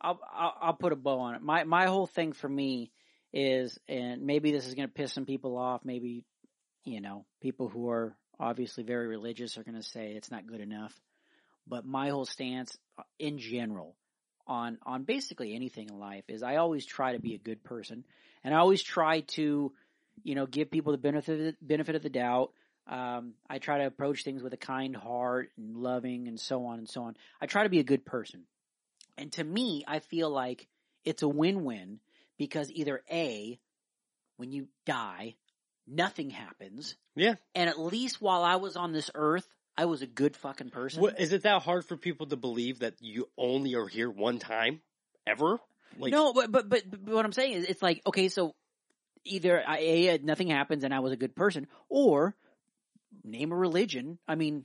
I'll, 0.00 0.20
I'll 0.32 0.54
I'll 0.60 0.74
put 0.74 0.92
a 0.92 0.96
bow 0.96 1.20
on 1.20 1.34
it. 1.34 1.42
My 1.42 1.64
my 1.64 1.86
whole 1.86 2.06
thing 2.06 2.32
for 2.32 2.48
me 2.48 2.90
is, 3.32 3.78
and 3.88 4.22
maybe 4.22 4.52
this 4.52 4.66
is 4.66 4.74
going 4.74 4.88
to 4.88 4.94
piss 4.94 5.12
some 5.12 5.26
people 5.26 5.56
off. 5.56 5.84
Maybe 5.84 6.24
you 6.84 7.00
know 7.00 7.24
people 7.40 7.68
who 7.68 7.90
are 7.90 8.16
obviously 8.40 8.84
very 8.84 9.06
religious 9.06 9.58
are 9.58 9.64
going 9.64 9.74
to 9.74 9.82
say 9.82 10.12
it's 10.12 10.30
not 10.30 10.46
good 10.46 10.60
enough. 10.60 10.94
But 11.66 11.84
my 11.84 12.08
whole 12.08 12.24
stance, 12.24 12.76
uh, 12.98 13.02
in 13.18 13.38
general, 13.38 13.94
on 14.46 14.78
on 14.86 15.04
basically 15.04 15.54
anything 15.54 15.88
in 15.90 15.98
life 15.98 16.24
is 16.28 16.42
I 16.42 16.56
always 16.56 16.86
try 16.86 17.12
to 17.12 17.20
be 17.20 17.34
a 17.34 17.38
good 17.38 17.62
person, 17.62 18.04
and 18.42 18.54
I 18.54 18.58
always 18.58 18.82
try 18.82 19.20
to, 19.20 19.72
you 20.22 20.34
know, 20.34 20.46
give 20.46 20.70
people 20.70 20.92
the 20.92 20.98
benefit 20.98 21.32
of 21.32 21.46
the, 21.46 21.56
benefit 21.60 21.94
of 21.94 22.02
the 22.02 22.08
doubt. 22.08 22.52
Um, 22.86 23.34
I 23.50 23.58
try 23.58 23.78
to 23.78 23.86
approach 23.86 24.24
things 24.24 24.42
with 24.42 24.54
a 24.54 24.58
kind 24.58 24.96
heart 24.96 25.50
and 25.58 25.76
loving 25.76 26.26
and 26.26 26.40
so 26.40 26.64
on 26.64 26.78
and 26.78 26.88
so 26.88 27.02
on. 27.02 27.16
I 27.38 27.44
try 27.44 27.64
to 27.64 27.68
be 27.68 27.80
a 27.80 27.84
good 27.84 28.06
person. 28.06 28.44
And 29.18 29.30
to 29.32 29.44
me, 29.44 29.84
I 29.86 29.98
feel 29.98 30.30
like 30.30 30.66
it's 31.04 31.22
a 31.22 31.28
win-win 31.28 32.00
because 32.38 32.70
either 32.70 33.02
A, 33.10 33.58
when 34.36 34.52
you 34.52 34.68
die, 34.86 35.34
nothing 35.86 36.30
happens. 36.30 36.96
Yeah. 37.14 37.34
And 37.54 37.68
at 37.68 37.78
least 37.78 38.20
while 38.20 38.42
I 38.42 38.56
was 38.56 38.76
on 38.76 38.92
this 38.92 39.10
earth, 39.14 39.46
I 39.76 39.84
was 39.84 40.02
a 40.02 40.06
good 40.06 40.36
fucking 40.36 40.70
person. 40.70 41.02
What, 41.02 41.20
is 41.20 41.32
it 41.32 41.42
that 41.42 41.62
hard 41.62 41.84
for 41.84 41.96
people 41.96 42.26
to 42.28 42.36
believe 42.36 42.80
that 42.80 42.94
you 43.00 43.28
only 43.36 43.74
are 43.74 43.86
here 43.86 44.10
one 44.10 44.38
time 44.38 44.80
ever? 45.26 45.58
Like, 45.98 46.12
no, 46.12 46.32
but, 46.32 46.50
but 46.50 46.68
but 46.68 46.82
but 46.90 47.14
what 47.14 47.24
I'm 47.24 47.32
saying 47.32 47.54
is, 47.54 47.64
it's 47.64 47.82
like 47.82 48.02
okay, 48.06 48.28
so 48.28 48.54
either 49.24 49.62
I, 49.66 49.78
a 49.78 50.18
nothing 50.18 50.48
happens 50.48 50.84
and 50.84 50.94
I 50.94 51.00
was 51.00 51.12
a 51.12 51.16
good 51.16 51.34
person, 51.34 51.66
or 51.88 52.34
name 53.24 53.52
a 53.52 53.56
religion. 53.56 54.18
I 54.28 54.34
mean, 54.34 54.64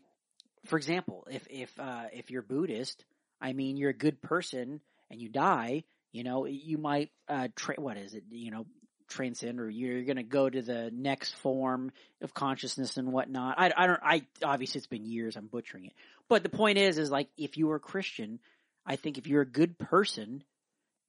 for 0.66 0.78
example, 0.78 1.28
if 1.32 1.48
if 1.50 1.80
uh, 1.80 2.06
if 2.12 2.30
you're 2.30 2.42
Buddhist, 2.42 3.04
I 3.42 3.54
mean, 3.54 3.78
you're 3.78 3.90
a 3.90 3.96
good 3.96 4.22
person 4.22 4.82
and 5.10 5.22
you 5.22 5.30
die. 5.30 5.84
You 6.13 6.23
know, 6.23 6.45
you 6.45 6.78
might 6.78 7.10
uh, 7.28 7.49
tra- 7.56 7.76
what 7.78 7.97
is 7.97 8.13
it? 8.13 8.23
You 8.30 8.52
know, 8.52 8.65
transcend 9.10 9.60
or 9.60 9.69
you're 9.69 10.04
going 10.04 10.17
to 10.17 10.23
go 10.23 10.49
to 10.49 10.62
the 10.62 10.89
next 10.93 11.36
form 11.36 11.91
of 12.21 12.34
consciousness 12.34 12.97
and 12.97 13.12
whatnot. 13.12 13.56
I, 13.58 13.71
I 13.76 13.88
don't, 13.88 13.99
I, 14.02 14.21
obviously 14.43 14.80
it's 14.80 14.88
been 14.88 15.06
years, 15.06 15.36
I'm 15.36 15.47
butchering 15.47 15.86
it. 15.86 15.93
But 16.30 16.43
the 16.43 16.49
point 16.49 16.78
is, 16.78 16.97
is 16.97 17.12
like, 17.12 17.28
if 17.38 17.58
you 17.58 17.71
are 17.71 17.76
a 17.76 17.82
Christian, 17.82 18.39
I 18.86 18.95
think 18.95 19.17
if 19.17 19.28
you're 19.28 19.41
a 19.41 19.45
good 19.45 19.78
person, 19.78 20.43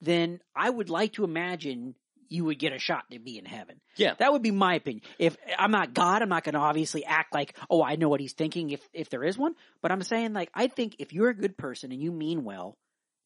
then 0.00 0.40
I 0.54 0.68
would 0.68 0.90
like 0.90 1.14
to 1.14 1.24
imagine 1.24 1.94
you 2.28 2.44
would 2.44 2.58
get 2.58 2.72
a 2.72 2.78
shot 2.78 3.04
to 3.10 3.18
be 3.18 3.38
in 3.38 3.44
heaven. 3.44 3.80
Yeah. 3.96 4.14
That 4.18 4.32
would 4.32 4.42
be 4.42 4.50
my 4.50 4.74
opinion. 4.74 5.02
If 5.18 5.36
I'm 5.58 5.70
not 5.70 5.94
God, 5.94 6.22
I'm 6.22 6.28
not 6.28 6.44
going 6.44 6.54
to 6.54 6.60
obviously 6.60 7.04
act 7.04 7.32
like, 7.32 7.56
oh, 7.70 7.82
I 7.82 7.96
know 7.96 8.08
what 8.08 8.20
he's 8.20 8.32
thinking 8.32 8.70
if, 8.70 8.80
if 8.92 9.08
there 9.08 9.24
is 9.24 9.38
one. 9.38 9.54
But 9.82 9.92
I'm 9.92 10.02
saying 10.02 10.32
like, 10.32 10.50
I 10.54 10.66
think 10.66 10.96
if 10.98 11.12
you're 11.12 11.28
a 11.28 11.34
good 11.34 11.56
person 11.56 11.92
and 11.92 12.02
you 12.02 12.10
mean 12.10 12.44
well, 12.44 12.76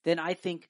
then 0.04 0.18
I 0.18 0.34
think 0.34 0.68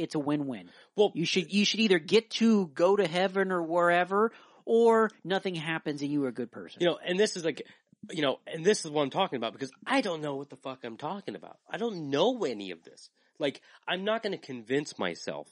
it's 0.00 0.14
a 0.14 0.18
win-win. 0.18 0.70
Well, 0.96 1.12
You 1.14 1.24
should, 1.24 1.52
you 1.52 1.64
should 1.64 1.80
either 1.80 1.98
get 1.98 2.30
to 2.32 2.66
go 2.68 2.96
to 2.96 3.06
heaven 3.06 3.52
or 3.52 3.62
wherever, 3.62 4.32
or 4.64 5.10
nothing 5.24 5.54
happens 5.54 6.02
and 6.02 6.10
you 6.10 6.24
are 6.24 6.28
a 6.28 6.32
good 6.32 6.50
person. 6.50 6.80
you 6.80 6.86
know, 6.88 6.98
and 7.04 7.18
this 7.18 7.36
is 7.36 7.44
like, 7.44 7.66
you 8.10 8.22
know, 8.22 8.38
and 8.46 8.64
this 8.64 8.84
is 8.84 8.90
what 8.90 9.02
I'm 9.02 9.10
talking 9.10 9.36
about 9.36 9.52
because 9.52 9.70
I 9.86 10.00
don't 10.00 10.22
know 10.22 10.36
what 10.36 10.48
the 10.48 10.56
fuck 10.56 10.80
I'm 10.84 10.96
talking 10.96 11.34
about. 11.34 11.58
I 11.68 11.76
don't 11.76 12.10
know 12.10 12.44
any 12.44 12.70
of 12.70 12.82
this. 12.82 13.10
Like, 13.38 13.60
I'm 13.86 14.04
not 14.04 14.22
going 14.22 14.32
to 14.32 14.46
convince 14.46 14.98
myself 14.98 15.48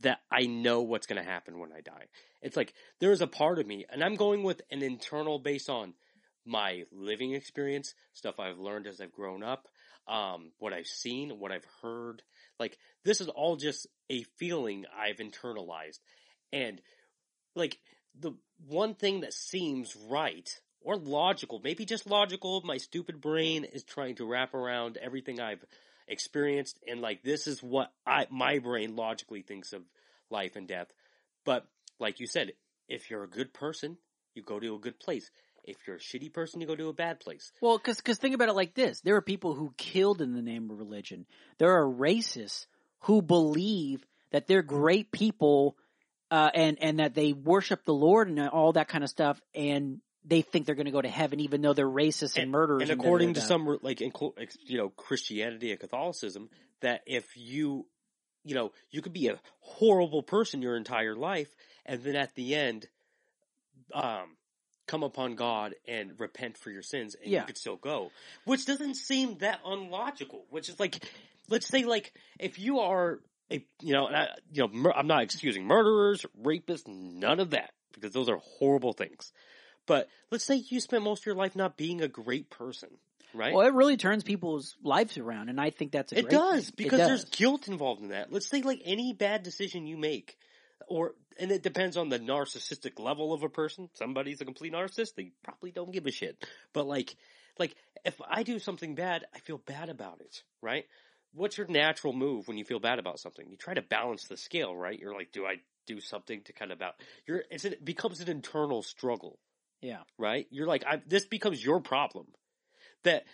that 0.00 0.20
I 0.30 0.46
know 0.46 0.82
what's 0.82 1.06
going 1.06 1.22
to 1.22 1.28
happen 1.28 1.58
when 1.58 1.72
I 1.72 1.80
die. 1.80 2.06
It's 2.40 2.56
like, 2.56 2.74
there 3.00 3.12
is 3.12 3.20
a 3.20 3.26
part 3.26 3.58
of 3.58 3.66
me, 3.66 3.84
and 3.88 4.02
I'm 4.02 4.16
going 4.16 4.42
with 4.42 4.62
an 4.70 4.82
internal 4.82 5.38
based 5.38 5.70
on 5.70 5.94
my 6.44 6.84
living 6.90 7.34
experience, 7.34 7.94
stuff 8.14 8.40
I've 8.40 8.58
learned 8.58 8.86
as 8.86 9.00
I've 9.00 9.12
grown 9.12 9.42
up, 9.44 9.68
um, 10.08 10.50
what 10.58 10.72
I've 10.72 10.86
seen, 10.86 11.38
what 11.38 11.52
I've 11.52 11.66
heard. 11.82 12.22
Like, 12.58 12.78
this 13.04 13.20
is 13.20 13.28
all 13.28 13.56
just 13.56 13.86
a 14.10 14.22
feeling 14.38 14.84
I've 14.96 15.16
internalized. 15.16 15.98
And, 16.52 16.80
like, 17.54 17.78
the 18.18 18.32
one 18.68 18.94
thing 18.94 19.20
that 19.20 19.32
seems 19.32 19.96
right 20.08 20.48
or 20.80 20.96
logical, 20.96 21.60
maybe 21.62 21.84
just 21.84 22.06
logical, 22.06 22.60
my 22.64 22.76
stupid 22.76 23.20
brain 23.20 23.64
is 23.64 23.84
trying 23.84 24.16
to 24.16 24.26
wrap 24.26 24.54
around 24.54 24.96
everything 24.96 25.40
I've 25.40 25.64
experienced 26.08 26.78
and 26.86 27.00
like 27.00 27.22
this 27.22 27.46
is 27.46 27.62
what 27.62 27.92
I 28.06 28.26
my 28.30 28.58
brain 28.58 28.96
logically 28.96 29.42
thinks 29.42 29.72
of 29.72 29.82
life 30.30 30.56
and 30.56 30.66
death. 30.68 30.88
But 31.44 31.66
like 31.98 32.20
you 32.20 32.26
said, 32.26 32.52
if 32.88 33.10
you're 33.10 33.24
a 33.24 33.28
good 33.28 33.52
person, 33.52 33.96
you 34.34 34.42
go 34.42 34.58
to 34.58 34.74
a 34.74 34.80
good 34.80 34.98
place. 34.98 35.30
If 35.64 35.76
you're 35.86 35.96
a 35.96 36.00
shitty 36.00 36.32
person, 36.32 36.60
you 36.60 36.66
go 36.66 36.74
to 36.74 36.88
a 36.88 36.92
bad 36.92 37.20
place. 37.20 37.52
Well, 37.60 37.78
because 37.78 37.98
because 37.98 38.18
think 38.18 38.34
about 38.34 38.48
it 38.48 38.54
like 38.54 38.74
this: 38.74 39.00
there 39.00 39.16
are 39.16 39.22
people 39.22 39.54
who 39.54 39.72
killed 39.76 40.20
in 40.20 40.34
the 40.34 40.42
name 40.42 40.70
of 40.70 40.78
religion. 40.78 41.26
There 41.58 41.72
are 41.72 41.86
racists 41.86 42.66
who 43.00 43.22
believe 43.22 44.04
that 44.32 44.46
they're 44.46 44.62
great 44.62 45.12
people, 45.12 45.76
uh, 46.30 46.50
and 46.52 46.78
and 46.80 46.98
that 46.98 47.14
they 47.14 47.32
worship 47.32 47.84
the 47.84 47.94
Lord 47.94 48.28
and 48.28 48.40
all 48.48 48.72
that 48.72 48.88
kind 48.88 49.04
of 49.04 49.10
stuff, 49.10 49.40
and 49.54 50.00
they 50.24 50.42
think 50.42 50.66
they're 50.66 50.74
going 50.74 50.86
to 50.86 50.92
go 50.92 51.02
to 51.02 51.08
heaven, 51.08 51.40
even 51.40 51.62
though 51.62 51.72
they're 51.72 51.88
racist 51.88 52.40
and, 52.40 52.50
murderers. 52.50 52.82
And 52.82 52.90
and 52.90 53.00
according 53.00 53.34
to 53.34 53.40
some 53.40 53.78
like 53.82 54.00
you 54.00 54.78
know 54.78 54.88
Christianity 54.88 55.70
and 55.70 55.80
Catholicism, 55.80 56.48
that 56.80 57.02
if 57.06 57.24
you 57.36 57.86
you 58.44 58.54
know 58.54 58.72
you 58.90 59.02
could 59.02 59.12
be 59.12 59.28
a 59.28 59.40
horrible 59.60 60.22
person 60.22 60.62
your 60.62 60.76
entire 60.76 61.14
life, 61.14 61.48
and 61.86 62.02
then 62.02 62.16
at 62.16 62.34
the 62.34 62.54
end, 62.54 62.88
um, 63.94 64.36
come 64.92 65.02
upon 65.02 65.36
God 65.36 65.74
and 65.88 66.12
repent 66.20 66.58
for 66.58 66.70
your 66.70 66.82
sins, 66.82 67.14
and 67.14 67.32
Yeah. 67.32 67.40
you 67.40 67.46
could 67.46 67.56
still 67.56 67.76
go, 67.76 68.10
which 68.44 68.66
doesn't 68.66 68.96
seem 68.96 69.38
that 69.38 69.60
unlogical. 69.64 70.44
Which 70.50 70.68
is 70.68 70.78
like, 70.78 71.02
let's 71.48 71.66
say 71.66 71.84
like 71.84 72.12
if 72.38 72.58
you 72.58 72.80
are 72.80 73.20
a 73.50 73.64
you 73.80 73.94
know 73.94 74.06
and 74.06 74.16
I, 74.16 74.28
you 74.52 74.62
know 74.62 74.68
mur- 74.68 74.92
I'm 74.94 75.06
not 75.06 75.22
excusing 75.22 75.64
murderers, 75.64 76.26
rapists, 76.40 76.86
none 76.86 77.40
of 77.40 77.50
that 77.50 77.72
because 77.94 78.12
those 78.12 78.28
are 78.28 78.36
horrible 78.36 78.92
things. 78.92 79.32
But 79.86 80.08
let's 80.30 80.44
say 80.44 80.56
you 80.56 80.78
spent 80.78 81.02
most 81.02 81.22
of 81.22 81.26
your 81.26 81.36
life 81.36 81.56
not 81.56 81.78
being 81.78 82.02
a 82.02 82.08
great 82.08 82.50
person, 82.50 82.90
right? 83.32 83.54
well, 83.54 83.66
it 83.66 83.72
really 83.72 83.96
turns 83.96 84.22
people's 84.22 84.76
lives 84.82 85.16
around, 85.16 85.48
and 85.48 85.58
I 85.58 85.70
think 85.70 85.90
that's 85.90 86.12
a 86.12 86.18
it 86.18 86.28
does 86.28 86.66
thing. 86.66 86.68
It 86.68 86.76
because 86.76 86.98
there's 87.06 87.24
guilt 87.24 87.66
involved 87.66 88.02
in 88.02 88.08
that. 88.08 88.30
Let's 88.30 88.46
say 88.46 88.60
like 88.60 88.82
any 88.84 89.14
bad 89.14 89.42
decision 89.42 89.86
you 89.86 89.96
make, 89.96 90.36
or 90.88 91.14
and 91.38 91.50
it 91.50 91.62
depends 91.62 91.96
on 91.96 92.08
the 92.08 92.18
narcissistic 92.18 92.98
level 92.98 93.32
of 93.32 93.42
a 93.42 93.48
person. 93.48 93.88
Somebody's 93.94 94.40
a 94.40 94.44
complete 94.44 94.72
narcissist; 94.72 95.14
they 95.16 95.32
probably 95.42 95.72
don't 95.72 95.92
give 95.92 96.06
a 96.06 96.10
shit. 96.12 96.44
But 96.72 96.86
like, 96.86 97.16
like 97.58 97.74
if 98.04 98.20
I 98.28 98.42
do 98.42 98.58
something 98.58 98.94
bad, 98.94 99.24
I 99.34 99.38
feel 99.40 99.58
bad 99.58 99.88
about 99.88 100.20
it, 100.20 100.42
right? 100.60 100.84
What's 101.34 101.56
your 101.56 101.66
natural 101.66 102.12
move 102.12 102.46
when 102.46 102.58
you 102.58 102.64
feel 102.64 102.80
bad 102.80 102.98
about 102.98 103.18
something? 103.18 103.48
You 103.48 103.56
try 103.56 103.74
to 103.74 103.82
balance 103.82 104.24
the 104.28 104.36
scale, 104.36 104.76
right? 104.76 104.98
You're 104.98 105.14
like, 105.14 105.32
do 105.32 105.46
I 105.46 105.56
do 105.86 106.00
something 106.00 106.42
to 106.42 106.52
kind 106.52 106.70
of 106.70 106.78
about? 106.78 106.94
You're 107.26 107.44
it 107.50 107.84
becomes 107.84 108.20
an 108.20 108.28
internal 108.28 108.82
struggle 108.82 109.38
yeah. 109.82 110.02
right? 110.16 110.46
You're 110.50 110.68
like, 110.68 110.84
I, 110.86 111.02
this 111.06 111.26
becomes 111.26 111.62
your 111.62 111.80
problem. 111.80 112.26
That 113.02 113.24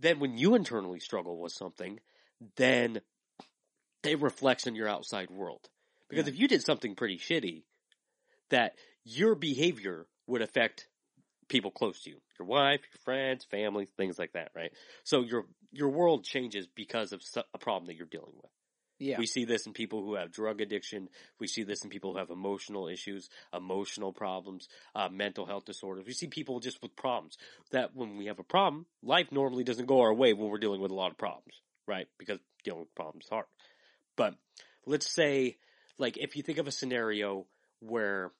then 0.00 0.18
when 0.18 0.38
you 0.38 0.54
internally 0.54 0.98
struggle 0.98 1.38
with 1.38 1.52
something, 1.52 2.00
then 2.56 3.00
it 4.02 4.20
reflects 4.20 4.66
in 4.66 4.74
your 4.74 4.88
outside 4.88 5.30
world. 5.30 5.68
Because 6.12 6.26
Yeah. 6.26 6.34
if 6.34 6.38
you 6.40 6.48
did 6.48 6.62
something 6.62 6.94
pretty 6.94 7.16
shitty, 7.16 7.62
that 8.50 8.76
your 9.02 9.34
behavior 9.34 10.06
would 10.26 10.42
affect 10.42 10.86
people 11.48 11.70
close 11.70 12.02
to 12.02 12.10
you, 12.10 12.20
your 12.38 12.46
wife, 12.46 12.82
your 12.82 12.98
friends, 13.02 13.46
family, 13.46 13.86
things 13.96 14.18
like 14.18 14.32
that, 14.32 14.50
right? 14.54 14.72
So 15.04 15.22
your 15.22 15.46
your 15.70 15.88
world 15.88 16.24
changes 16.24 16.66
because 16.66 17.12
of 17.12 17.22
a 17.54 17.58
problem 17.58 17.86
that 17.86 17.96
you're 17.96 18.06
dealing 18.06 18.34
with. 18.34 18.50
Yeah. 18.98 19.16
We 19.18 19.24
see 19.24 19.46
this 19.46 19.66
in 19.66 19.72
people 19.72 20.04
who 20.04 20.16
have 20.16 20.30
drug 20.30 20.60
addiction. 20.60 21.08
We 21.40 21.46
see 21.46 21.62
this 21.62 21.82
in 21.82 21.88
people 21.88 22.12
who 22.12 22.18
have 22.18 22.28
emotional 22.28 22.88
issues, 22.88 23.30
emotional 23.54 24.12
problems, 24.12 24.68
uh, 24.94 25.08
mental 25.08 25.46
health 25.46 25.64
disorders. 25.64 26.04
We 26.06 26.12
see 26.12 26.26
people 26.26 26.60
just 26.60 26.82
with 26.82 26.94
problems 26.94 27.38
that 27.70 27.96
when 27.96 28.18
we 28.18 28.26
have 28.26 28.38
a 28.38 28.44
problem, 28.44 28.84
life 29.02 29.32
normally 29.32 29.64
doesn't 29.64 29.86
go 29.86 30.02
our 30.02 30.12
way 30.12 30.34
when 30.34 30.50
we're 30.50 30.58
dealing 30.58 30.82
with 30.82 30.90
a 30.90 30.94
lot 30.94 31.10
of 31.10 31.16
problems, 31.16 31.62
right? 31.88 32.06
Because 32.18 32.38
dealing 32.64 32.80
with 32.80 32.94
problems 32.94 33.24
is 33.24 33.30
hard. 33.30 33.46
But 34.14 34.34
let's 34.84 35.10
say, 35.10 35.56
like, 35.98 36.16
if 36.16 36.36
you 36.36 36.42
think 36.42 36.58
of 36.58 36.66
a 36.66 36.72
scenario 36.72 37.46
where 37.80 38.30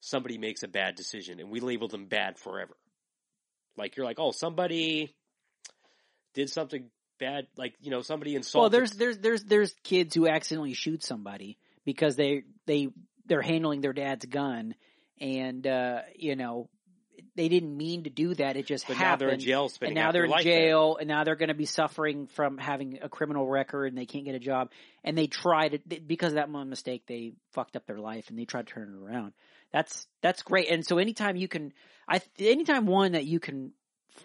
somebody 0.00 0.38
makes 0.38 0.62
a 0.62 0.68
bad 0.68 0.94
decision 0.94 1.40
and 1.40 1.50
we 1.50 1.60
label 1.60 1.88
them 1.88 2.06
bad 2.06 2.38
forever. 2.38 2.76
Like, 3.76 3.96
you're 3.96 4.06
like, 4.06 4.18
oh, 4.18 4.32
somebody 4.32 5.14
did 6.34 6.50
something 6.50 6.90
bad, 7.18 7.46
like, 7.56 7.74
you 7.80 7.90
know, 7.90 8.02
somebody 8.02 8.34
insulted. 8.34 8.60
Well, 8.60 8.70
there's 8.70 8.92
there's 8.92 9.18
there's 9.18 9.44
there's 9.44 9.74
kids 9.84 10.14
who 10.14 10.28
accidentally 10.28 10.74
shoot 10.74 11.04
somebody 11.04 11.58
because 11.84 12.16
they 12.16 12.42
they 12.66 12.88
they're 13.26 13.42
handling 13.42 13.80
their 13.80 13.92
dad's 13.92 14.24
gun, 14.24 14.74
and 15.20 15.66
uh, 15.66 16.00
you 16.16 16.36
know 16.36 16.68
they 17.38 17.48
didn't 17.48 17.76
mean 17.76 18.02
to 18.02 18.10
do 18.10 18.34
that. 18.34 18.56
It 18.56 18.66
just 18.66 18.88
but 18.88 18.94
now 18.94 18.98
happened. 18.98 19.20
they're 19.20 19.34
in 19.34 19.40
jail 19.40 19.68
spending 19.68 19.96
and 19.96 20.04
now 20.04 20.10
they're 20.10 20.24
in 20.24 20.30
life 20.30 20.42
there. 20.42 20.58
jail, 20.58 20.96
and 20.98 21.06
now 21.06 21.22
they're 21.22 21.36
going 21.36 21.50
to 21.50 21.54
be 21.54 21.66
suffering 21.66 22.26
from 22.26 22.58
having 22.58 22.98
a 23.00 23.08
criminal 23.08 23.46
record, 23.46 23.86
and 23.86 23.96
they 23.96 24.06
can't 24.06 24.24
get 24.24 24.34
a 24.34 24.40
job. 24.40 24.72
And 25.04 25.16
they 25.16 25.28
tried 25.28 25.74
it 25.74 26.08
because 26.08 26.32
of 26.32 26.34
that 26.34 26.50
one 26.50 26.68
mistake. 26.68 27.04
They 27.06 27.34
fucked 27.52 27.76
up 27.76 27.86
their 27.86 28.00
life, 28.00 28.28
and 28.28 28.36
they 28.36 28.44
tried 28.44 28.66
to 28.66 28.72
turn 28.72 28.92
it 28.92 29.06
around. 29.06 29.34
That's 29.72 30.08
that's 30.20 30.42
great. 30.42 30.68
And 30.68 30.84
so 30.84 30.98
anytime 30.98 31.36
you 31.36 31.46
can, 31.46 31.72
I 32.08 32.20
anytime 32.40 32.86
one 32.86 33.12
that 33.12 33.24
you 33.24 33.38
can 33.38 33.72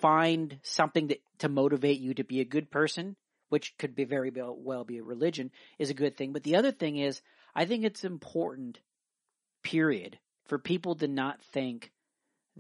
find 0.02 0.58
something 0.64 1.08
that 1.08 1.22
to 1.40 1.50
motivate 1.50 2.00
you 2.00 2.16
to 2.16 2.24
be 2.24 2.40
a 2.40 2.46
good 2.46 2.72
person, 2.72 3.16
which 3.50 3.78
could 3.78 3.94
be 3.94 4.06
very 4.06 4.32
well 4.36 4.84
be 4.84 4.98
a 4.98 5.04
religion, 5.04 5.52
is 5.78 5.92
a 5.92 5.94
good 5.94 6.18
thing. 6.18 6.34
But 6.34 6.42
the 6.42 6.56
other 6.56 6.72
thing 6.72 6.98
is, 6.98 7.22
I 7.54 7.66
think 7.66 7.84
it's 7.84 8.04
important, 8.04 8.80
period, 9.62 10.18
for 10.48 10.58
people 10.58 10.96
to 10.96 11.08
not 11.08 11.44
think 11.52 11.92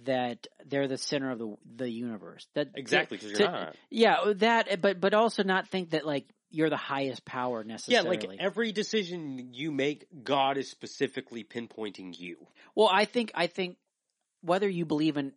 that 0.03 0.47
they're 0.65 0.87
the 0.87 0.97
center 0.97 1.31
of 1.31 1.39
the 1.39 1.55
the 1.75 1.89
universe. 1.89 2.47
That 2.55 2.69
Exactly, 2.75 3.17
because 3.17 3.31
you're 3.31 3.49
not. 3.49 3.75
yeah, 3.89 4.33
that, 4.35 4.81
but 4.81 4.99
but 4.99 5.13
also 5.13 5.43
not 5.43 5.69
think 5.69 5.91
that 5.91 6.05
like 6.05 6.25
you're 6.49 6.69
the 6.69 6.77
highest 6.77 7.25
power 7.25 7.63
necessarily. 7.63 8.17
Yeah, 8.17 8.27
like 8.29 8.39
every 8.39 8.71
decision 8.71 9.49
you 9.53 9.71
make, 9.71 10.07
God 10.23 10.57
is 10.57 10.69
specifically 10.69 11.43
pinpointing 11.43 12.17
you. 12.17 12.37
Well, 12.75 12.89
I 12.91 13.05
think 13.05 13.31
I 13.35 13.47
think 13.47 13.77
whether 14.41 14.67
you 14.67 14.85
believe 14.85 15.17
in 15.17 15.33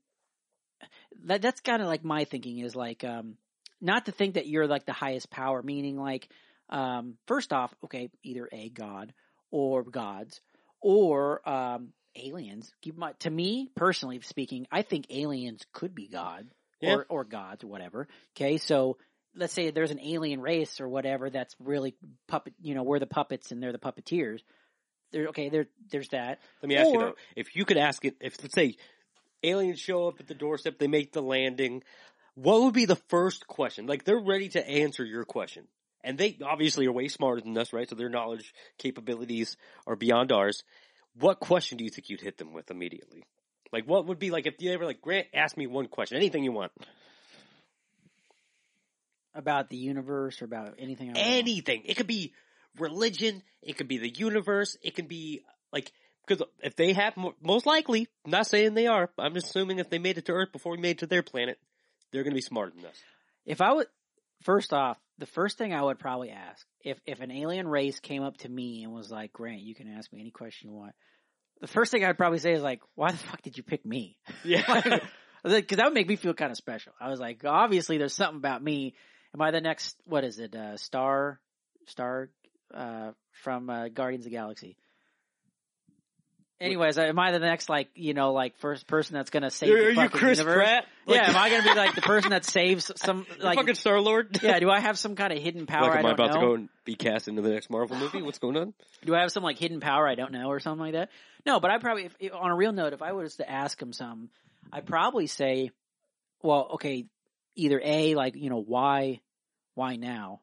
that 1.24 1.42
that's 1.42 1.60
kind 1.60 1.82
of 1.82 1.88
like 1.88 2.04
my 2.04 2.24
thinking 2.24 2.58
is 2.58 2.74
like 2.76 3.04
um 3.04 3.36
not 3.80 4.06
to 4.06 4.12
think 4.12 4.34
that 4.34 4.46
you're 4.46 4.66
like 4.66 4.84
the 4.84 4.92
highest 4.92 5.30
power 5.30 5.62
meaning 5.62 5.96
like 5.96 6.28
um 6.70 7.14
first 7.26 7.52
off 7.52 7.74
okay 7.84 8.10
either 8.22 8.48
a 8.52 8.68
god 8.68 9.12
or 9.50 9.82
gods 9.82 10.40
or 10.80 11.48
um 11.48 11.92
aliens 12.16 12.72
to 13.20 13.30
me 13.30 13.70
personally 13.76 14.20
speaking 14.20 14.66
I 14.70 14.82
think 14.82 15.06
aliens 15.10 15.62
could 15.72 15.94
be 15.94 16.08
god 16.08 16.46
Yeah. 16.80 16.94
or 16.94 17.06
or 17.08 17.24
gods 17.24 17.64
or 17.64 17.68
whatever 17.68 18.08
okay 18.36 18.58
so 18.58 18.98
let's 19.34 19.52
say 19.52 19.70
there's 19.70 19.90
an 19.90 20.00
alien 20.00 20.40
race 20.40 20.80
or 20.80 20.88
whatever 20.88 21.30
that's 21.30 21.54
really 21.60 21.94
puppet 22.26 22.54
you 22.60 22.74
know 22.74 22.82
we're 22.82 22.98
the 22.98 23.06
puppets 23.06 23.52
and 23.52 23.62
they're 23.62 23.72
the 23.72 23.78
puppeteers 23.78 24.40
there 25.12 25.28
okay 25.28 25.48
there 25.48 25.66
there's 25.90 26.08
that 26.08 26.40
Let 26.62 26.68
me 26.68 26.76
ask 26.76 26.92
you 26.92 26.98
though, 26.98 27.14
if 27.36 27.54
you 27.54 27.64
could 27.64 27.76
ask 27.76 28.04
it, 28.04 28.16
if 28.20 28.42
let's 28.42 28.54
say 28.54 28.76
aliens 29.42 29.78
show 29.80 30.08
up 30.08 30.20
at 30.20 30.26
the 30.26 30.34
doorstep, 30.34 30.78
they 30.78 30.88
make 30.88 31.12
the 31.12 31.22
landing, 31.22 31.82
what 32.34 32.62
would 32.62 32.74
be 32.74 32.84
the 32.84 32.96
first 33.08 33.46
question? 33.46 33.86
Like 33.86 34.04
they're 34.04 34.18
ready 34.18 34.48
to 34.50 34.68
answer 34.68 35.04
your 35.04 35.24
question. 35.24 35.68
And 36.02 36.18
they 36.18 36.38
obviously 36.44 36.86
are 36.86 36.92
way 36.92 37.08
smarter 37.08 37.40
than 37.40 37.56
us, 37.58 37.72
right? 37.72 37.88
So 37.88 37.96
their 37.96 38.08
knowledge 38.08 38.54
capabilities 38.78 39.56
are 39.86 39.96
beyond 39.96 40.30
ours. 40.30 40.62
What 41.18 41.40
question 41.40 41.78
do 41.78 41.84
you 41.84 41.90
think 41.90 42.08
you'd 42.08 42.20
hit 42.20 42.38
them 42.38 42.52
with 42.52 42.70
immediately? 42.70 43.24
Like, 43.72 43.88
what 43.88 44.06
would 44.06 44.18
be 44.18 44.30
like 44.30 44.46
if 44.46 44.54
you 44.58 44.72
ever 44.72 44.84
like 44.84 45.00
Grant, 45.00 45.26
ask 45.34 45.56
me 45.56 45.66
one 45.66 45.86
question, 45.86 46.16
anything 46.16 46.44
you 46.44 46.52
want, 46.52 46.72
About 49.34 49.68
the 49.68 49.76
universe 49.76 50.40
or 50.40 50.46
about 50.46 50.74
anything. 50.78 51.10
I 51.10 51.12
want. 51.12 51.26
anything. 51.26 51.82
It 51.84 51.96
could 51.96 52.06
be 52.06 52.32
religion, 52.78 53.42
it 53.62 53.76
could 53.76 53.88
be 53.88 53.98
the 53.98 54.08
universe, 54.08 54.76
it 54.82 54.94
could 54.94 55.08
be 55.08 55.42
like 55.72 55.90
because 56.26 56.44
if 56.62 56.74
they 56.76 56.92
have 56.92 57.14
most 57.40 57.66
likely, 57.66 58.08
I'm 58.24 58.30
not 58.30 58.46
saying 58.46 58.74
they 58.74 58.86
are, 58.86 59.10
I'm 59.18 59.34
just 59.34 59.48
assuming 59.48 59.78
if 59.78 59.90
they 59.90 59.98
made 59.98 60.18
it 60.18 60.26
to 60.26 60.32
Earth 60.32 60.52
before 60.52 60.72
we 60.72 60.78
made 60.78 60.92
it 60.92 60.98
to 60.98 61.06
their 61.06 61.22
planet, 61.22 61.58
they're 62.10 62.24
going 62.24 62.32
to 62.32 62.36
be 62.36 62.42
smarter 62.42 62.72
than 62.74 62.86
us. 62.86 62.96
If 63.44 63.60
I 63.60 63.72
would, 63.72 63.86
first 64.42 64.72
off, 64.72 64.98
the 65.18 65.26
first 65.26 65.58
thing 65.58 65.72
I 65.72 65.82
would 65.82 65.98
probably 65.98 66.30
ask 66.30 66.66
if 66.82 66.98
if 67.06 67.20
an 67.20 67.30
alien 67.30 67.68
race 67.68 68.00
came 68.00 68.22
up 68.22 68.36
to 68.38 68.48
me 68.48 68.84
and 68.84 68.92
was 68.92 69.10
like, 69.10 69.32
"Grant, 69.32 69.60
you 69.60 69.74
can 69.74 69.88
ask 69.88 70.12
me 70.12 70.20
any 70.20 70.30
question 70.30 70.70
you 70.70 70.76
want." 70.76 70.94
The 71.60 71.66
first 71.66 71.90
thing 71.90 72.04
I'd 72.04 72.18
probably 72.18 72.38
say 72.38 72.52
is 72.52 72.62
like, 72.62 72.80
"Why 72.94 73.10
the 73.10 73.18
fuck 73.18 73.42
did 73.42 73.56
you 73.56 73.62
pick 73.62 73.84
me?" 73.84 74.18
Yeah. 74.44 74.98
Because 75.44 75.76
that 75.76 75.84
would 75.84 75.94
make 75.94 76.08
me 76.08 76.16
feel 76.16 76.34
kind 76.34 76.50
of 76.50 76.56
special. 76.56 76.92
I 77.00 77.08
was 77.08 77.20
like, 77.20 77.44
obviously, 77.44 77.98
there's 77.98 78.14
something 78.14 78.38
about 78.38 78.64
me. 78.64 78.96
Am 79.32 79.40
I 79.40 79.52
the 79.52 79.60
next? 79.60 79.96
What 80.04 80.24
is 80.24 80.40
it? 80.40 80.56
Uh, 80.56 80.76
Star, 80.76 81.40
Star, 81.86 82.30
uh, 82.74 83.12
from 83.44 83.70
uh, 83.70 83.88
Guardians 83.88 84.26
of 84.26 84.32
the 84.32 84.36
Galaxy. 84.36 84.76
Anyways, 86.58 86.96
am 86.96 87.18
I 87.18 87.32
the 87.32 87.38
next 87.38 87.68
like 87.68 87.88
you 87.94 88.14
know 88.14 88.32
like 88.32 88.56
first 88.58 88.86
person 88.86 89.14
that's 89.14 89.28
gonna 89.28 89.50
save 89.50 89.74
Are 89.74 89.94
the 89.94 90.02
you 90.02 90.08
Chris 90.08 90.38
universe? 90.38 90.56
Pratt? 90.56 90.86
yeah, 91.06 91.28
am 91.28 91.36
I 91.36 91.50
gonna 91.50 91.62
be 91.62 91.74
like 91.74 91.94
the 91.94 92.00
person 92.02 92.30
that 92.30 92.46
saves 92.46 92.90
some 92.96 93.26
like 93.40 93.58
fucking 93.58 93.74
Star 93.74 94.00
Lord? 94.00 94.38
yeah? 94.42 94.58
Do 94.58 94.70
I 94.70 94.80
have 94.80 94.98
some 94.98 95.16
kind 95.16 95.32
of 95.34 95.42
hidden 95.42 95.66
power 95.66 95.90
Like, 95.90 95.98
am 95.98 96.06
I 96.06 96.08
don't 96.08 96.12
about 96.14 96.34
know? 96.34 96.40
to 96.40 96.46
go 96.46 96.54
and 96.54 96.68
be 96.86 96.94
cast 96.94 97.28
into 97.28 97.42
the 97.42 97.50
next 97.50 97.68
Marvel 97.68 97.96
movie? 97.96 98.22
What's 98.22 98.38
going 98.38 98.56
on? 98.56 98.72
Do 99.04 99.14
I 99.14 99.20
have 99.20 99.32
some 99.32 99.42
like 99.42 99.58
hidden 99.58 99.80
power 99.80 100.08
I 100.08 100.14
don't 100.14 100.32
know 100.32 100.48
or 100.48 100.58
something 100.60 100.80
like 100.80 100.94
that? 100.94 101.10
No, 101.44 101.60
but 101.60 101.70
I 101.70 101.78
probably, 101.78 102.06
if, 102.06 102.16
if, 102.18 102.32
on 102.34 102.50
a 102.50 102.56
real 102.56 102.72
note, 102.72 102.92
if 102.94 103.02
I 103.02 103.12
was 103.12 103.36
to 103.36 103.48
ask 103.48 103.80
him 103.80 103.92
some, 103.92 104.30
I'd 104.72 104.86
probably 104.86 105.26
say, 105.26 105.70
well, 106.42 106.70
okay, 106.74 107.04
either 107.54 107.80
a 107.84 108.14
like 108.14 108.34
you 108.34 108.48
know 108.50 108.62
why, 108.62 109.20
why 109.74 109.96
now, 109.96 110.40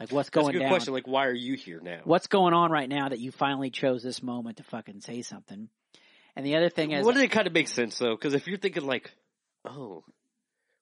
like 0.00 0.10
what's 0.10 0.30
going 0.30 0.46
That's 0.46 0.48
a 0.48 0.52
good 0.54 0.58
down, 0.60 0.70
question. 0.70 0.94
Like, 0.94 1.06
why 1.06 1.26
are 1.26 1.34
you 1.34 1.54
here 1.54 1.80
now? 1.82 2.00
what's 2.04 2.26
going 2.26 2.54
on 2.54 2.70
right 2.70 2.88
now 2.88 3.08
that 3.10 3.20
you 3.20 3.30
finally 3.30 3.70
chose 3.70 4.02
this 4.02 4.22
moment 4.22 4.56
to 4.56 4.62
fucking 4.64 5.00
say 5.02 5.22
something, 5.22 5.68
and 6.34 6.46
the 6.46 6.56
other 6.56 6.70
thing 6.70 6.92
is, 6.92 7.04
What 7.04 7.14
did 7.14 7.24
it 7.24 7.30
kind 7.30 7.46
of 7.46 7.52
make 7.52 7.68
sense 7.68 7.98
though? 7.98 8.16
Because 8.16 8.34
if 8.34 8.48
you're 8.48 8.58
thinking 8.58 8.86
like, 8.86 9.12
oh, 9.64 10.02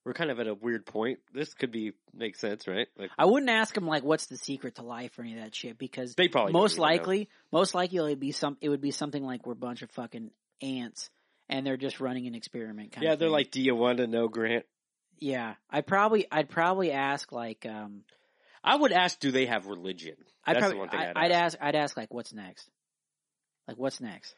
we're 0.05 0.15
kind 0.15 0.31
of 0.31 0.41
at 0.41 0.47
a 0.47 0.55
weird 0.55 0.87
point. 0.87 1.19
This 1.35 1.53
could 1.53 1.71
be 1.71 1.93
make 2.15 2.35
sense, 2.37 2.67
right? 2.67 2.87
Like 2.97 3.11
I 3.19 3.27
wouldn't 3.27 3.51
ask 3.51 3.77
him 3.77 3.87
like 3.87 4.03
what's 4.03 4.25
the 4.27 4.39
secret 4.39 4.77
to 4.77 4.83
life 4.83 5.19
or 5.19 5.23
any 5.23 5.35
of 5.35 5.41
that 5.41 5.55
shit 5.55 5.77
because 5.77 6.15
they 6.15 6.29
probably 6.29 6.55
most 6.55 6.73
even 6.75 6.83
know. 6.83 6.89
likely, 6.89 7.29
most 7.53 7.75
likely 7.75 7.99
it 7.99 8.03
would 8.03 8.21
be 8.21 8.33
some, 8.33 8.57
it 8.63 8.71
would 8.71 8.81
be 8.81 8.91
something 8.91 9.23
like 9.23 9.47
we're 9.47 9.53
a 9.53 9.57
bunch 9.57 9.83
of 9.83 9.91
fucking 9.91 10.31
ants 10.63 11.11
and 11.51 11.67
they're 11.67 11.77
just 11.77 12.01
running 12.01 12.27
an 12.27 12.35
experiment. 12.35 12.93
Kind 12.93 13.05
Yeah, 13.05 13.17
they're 13.17 13.29
thing. 13.29 13.33
like, 13.33 13.51
do 13.51 13.61
you 13.61 13.75
want 13.75 13.99
to 13.99 14.07
know, 14.07 14.29
Grant? 14.29 14.65
Yeah, 15.19 15.57
I'd 15.69 15.87
probably 15.87 16.27
I'd 16.31 16.49
probably 16.49 16.91
ask 16.93 17.31
like 17.31 17.67
um 17.69 18.03
I 18.63 18.77
would 18.77 18.93
ask, 18.93 19.19
do 19.21 19.31
they 19.31 19.47
have 19.47 19.67
religion? 19.67 20.17
I'd 20.45 20.55
That's 20.55 20.63
probably 20.63 20.75
the 20.77 20.81
one 20.81 20.89
thing 20.89 21.01
I, 21.01 21.11
I'd, 21.11 21.17
I'd 21.17 21.33
ask. 21.33 21.57
ask 21.57 21.59
I'd 21.63 21.75
ask 21.75 21.97
like 21.97 22.13
what's 22.13 22.33
next? 22.33 22.69
Like 23.67 23.77
what's 23.77 24.01
next? 24.01 24.35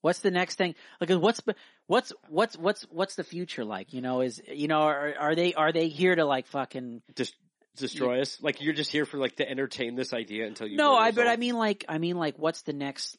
What's 0.00 0.20
the 0.20 0.30
next 0.30 0.54
thing? 0.56 0.74
Like 1.00 1.10
what's 1.10 1.40
what's 1.86 2.12
what's 2.28 2.56
what's 2.56 2.82
what's 2.84 3.14
the 3.16 3.24
future 3.24 3.64
like? 3.64 3.92
You 3.92 4.00
know, 4.00 4.22
is 4.22 4.40
you 4.46 4.68
know 4.68 4.80
are 4.80 5.14
are 5.18 5.34
they 5.34 5.52
are 5.54 5.72
they 5.72 5.88
here 5.88 6.14
to 6.14 6.24
like 6.24 6.46
fucking 6.46 7.02
Just 7.16 7.34
destroy 7.76 8.20
us. 8.20 8.38
Like 8.40 8.62
you're 8.62 8.74
just 8.74 8.90
here 8.90 9.04
for 9.04 9.18
like 9.18 9.36
to 9.36 9.48
entertain 9.48 9.96
this 9.96 10.12
idea 10.12 10.46
until 10.46 10.66
you. 10.68 10.76
No, 10.76 10.94
I 10.94 11.10
but. 11.10 11.26
I 11.26 11.36
mean 11.36 11.56
like 11.56 11.84
I 11.88 11.98
mean 11.98 12.16
like 12.16 12.38
what's 12.38 12.62
the 12.62 12.72
next 12.72 13.18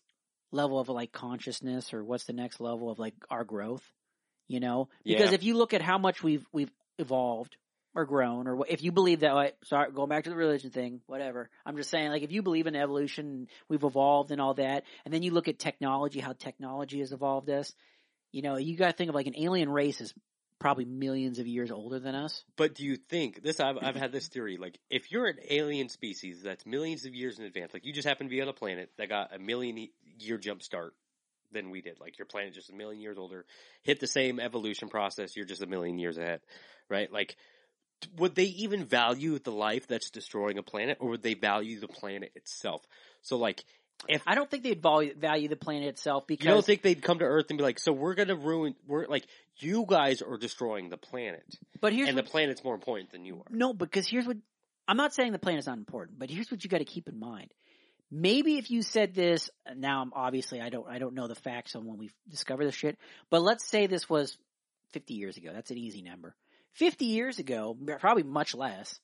level 0.51 0.79
of 0.79 0.89
like 0.89 1.11
consciousness 1.11 1.93
or 1.93 2.03
what's 2.03 2.25
the 2.25 2.33
next 2.33 2.59
level 2.59 2.89
of 2.89 2.97
like 2.97 3.13
our 3.29 3.43
growth? 3.43 3.83
You 4.47 4.59
know, 4.59 4.89
because 5.05 5.29
Yeah. 5.29 5.35
if 5.35 5.43
you 5.43 5.55
look 5.57 5.73
at 5.73 5.81
how 5.81 5.97
much 5.97 6.23
we've 6.23 6.45
we've 6.51 6.71
evolved 6.97 7.55
or 7.93 8.05
grown, 8.05 8.47
or 8.47 8.65
if 8.69 8.83
you 8.83 8.91
believe 8.91 9.19
that, 9.19 9.33
like, 9.33 9.55
sorry, 9.65 9.91
going 9.91 10.09
back 10.09 10.23
to 10.23 10.29
the 10.29 10.35
religion 10.35 10.71
thing, 10.71 11.01
whatever. 11.07 11.49
I'm 11.65 11.75
just 11.75 11.89
saying, 11.89 12.09
like, 12.09 12.23
if 12.23 12.31
you 12.31 12.41
believe 12.41 12.67
in 12.67 12.75
evolution, 12.75 13.47
we've 13.67 13.83
evolved 13.83 14.31
and 14.31 14.39
all 14.39 14.53
that, 14.55 14.83
and 15.03 15.13
then 15.13 15.23
you 15.23 15.31
look 15.31 15.47
at 15.47 15.59
technology, 15.59 16.19
how 16.19 16.33
technology 16.33 16.99
has 16.99 17.11
evolved 17.11 17.49
us. 17.49 17.73
You 18.31 18.41
know, 18.41 18.57
you 18.57 18.77
got 18.77 18.91
to 18.91 18.93
think 18.93 19.09
of 19.09 19.15
like 19.15 19.27
an 19.27 19.35
alien 19.37 19.69
race 19.69 19.99
is 19.99 20.13
probably 20.57 20.85
millions 20.85 21.39
of 21.39 21.47
years 21.47 21.71
older 21.71 21.99
than 21.99 22.15
us. 22.15 22.45
But 22.55 22.75
do 22.75 22.85
you 22.85 22.95
think 22.95 23.43
this? 23.43 23.59
I've 23.59 23.77
I've 23.81 23.95
had 23.95 24.13
this 24.13 24.29
theory. 24.29 24.57
Like, 24.57 24.79
if 24.89 25.11
you're 25.11 25.25
an 25.25 25.39
alien 25.49 25.89
species 25.89 26.41
that's 26.43 26.65
millions 26.65 27.05
of 27.05 27.13
years 27.13 27.39
in 27.39 27.45
advance, 27.45 27.73
like 27.73 27.85
you 27.85 27.91
just 27.91 28.07
happen 28.07 28.27
to 28.27 28.29
be 28.29 28.41
on 28.41 28.47
a 28.47 28.53
planet 28.53 28.89
that 28.97 29.09
got 29.09 29.35
a 29.35 29.39
million 29.39 29.89
year 30.19 30.37
jump 30.37 30.61
start 30.61 30.93
than 31.51 31.69
we 31.69 31.81
did. 31.81 31.99
Like 31.99 32.17
your 32.17 32.25
planet 32.25 32.53
just 32.53 32.69
a 32.69 32.75
million 32.75 33.01
years 33.01 33.17
older, 33.17 33.45
hit 33.83 33.99
the 33.99 34.07
same 34.07 34.39
evolution 34.39 34.87
process. 34.87 35.35
You're 35.35 35.45
just 35.45 35.61
a 35.61 35.67
million 35.67 35.97
years 35.97 36.17
ahead, 36.17 36.39
right? 36.89 37.11
Like, 37.11 37.35
would 38.17 38.35
they 38.35 38.45
even 38.45 38.85
value 38.85 39.39
the 39.39 39.51
life 39.51 39.87
that's 39.87 40.09
destroying 40.09 40.57
a 40.57 40.63
planet, 40.63 40.97
or 40.99 41.09
would 41.09 41.23
they 41.23 41.33
value 41.33 41.79
the 41.79 41.87
planet 41.87 42.31
itself? 42.35 42.81
So, 43.21 43.37
like, 43.37 43.63
if 44.07 44.23
I 44.25 44.35
don't 44.35 44.49
think 44.49 44.63
they'd 44.63 44.81
value, 44.81 45.13
value 45.15 45.47
the 45.47 45.55
planet 45.55 45.89
itself 45.89 46.25
because 46.27 46.45
you 46.45 46.51
don't 46.51 46.65
think 46.65 46.81
they'd 46.81 47.01
come 47.01 47.19
to 47.19 47.25
Earth 47.25 47.47
and 47.49 47.57
be 47.57 47.63
like, 47.63 47.79
"So 47.79 47.91
we're 47.91 48.15
gonna 48.15 48.35
ruin. 48.35 48.75
We're 48.87 49.05
like, 49.07 49.25
you 49.57 49.85
guys 49.87 50.21
are 50.21 50.37
destroying 50.37 50.89
the 50.89 50.97
planet, 50.97 51.45
but 51.79 51.93
here's 51.93 52.07
and 52.09 52.15
what- 52.15 52.25
the 52.25 52.31
planet's 52.31 52.63
more 52.63 52.73
important 52.73 53.11
than 53.11 53.25
you 53.25 53.37
are." 53.37 53.45
No, 53.49 53.73
because 53.73 54.07
here's 54.07 54.25
what 54.25 54.37
I'm 54.87 54.97
not 54.97 55.13
saying 55.13 55.31
the 55.31 55.39
planet's 55.39 55.67
not 55.67 55.77
important, 55.77 56.17
but 56.17 56.29
here's 56.29 56.49
what 56.49 56.63
you 56.63 56.69
got 56.69 56.79
to 56.79 56.85
keep 56.85 57.07
in 57.07 57.19
mind. 57.19 57.53
Maybe 58.09 58.57
if 58.57 58.69
you 58.69 58.81
said 58.81 59.13
this 59.13 59.49
now, 59.75 60.01
I'm 60.01 60.11
obviously 60.13 60.59
I 60.59 60.69
don't 60.69 60.87
I 60.87 60.97
don't 60.99 61.13
know 61.13 61.27
the 61.27 61.35
facts 61.35 61.75
on 61.75 61.85
when 61.85 61.97
we 61.97 62.09
discovered 62.27 62.65
this 62.65 62.75
shit, 62.75 62.97
but 63.29 63.41
let's 63.41 63.65
say 63.65 63.87
this 63.87 64.09
was 64.09 64.37
50 64.91 65.13
years 65.13 65.37
ago. 65.37 65.51
That's 65.53 65.71
an 65.71 65.77
easy 65.77 66.01
number. 66.01 66.35
50 66.73 67.05
years 67.05 67.39
ago, 67.39 67.77
probably 67.99 68.23
much 68.23 68.55
less. 68.55 68.99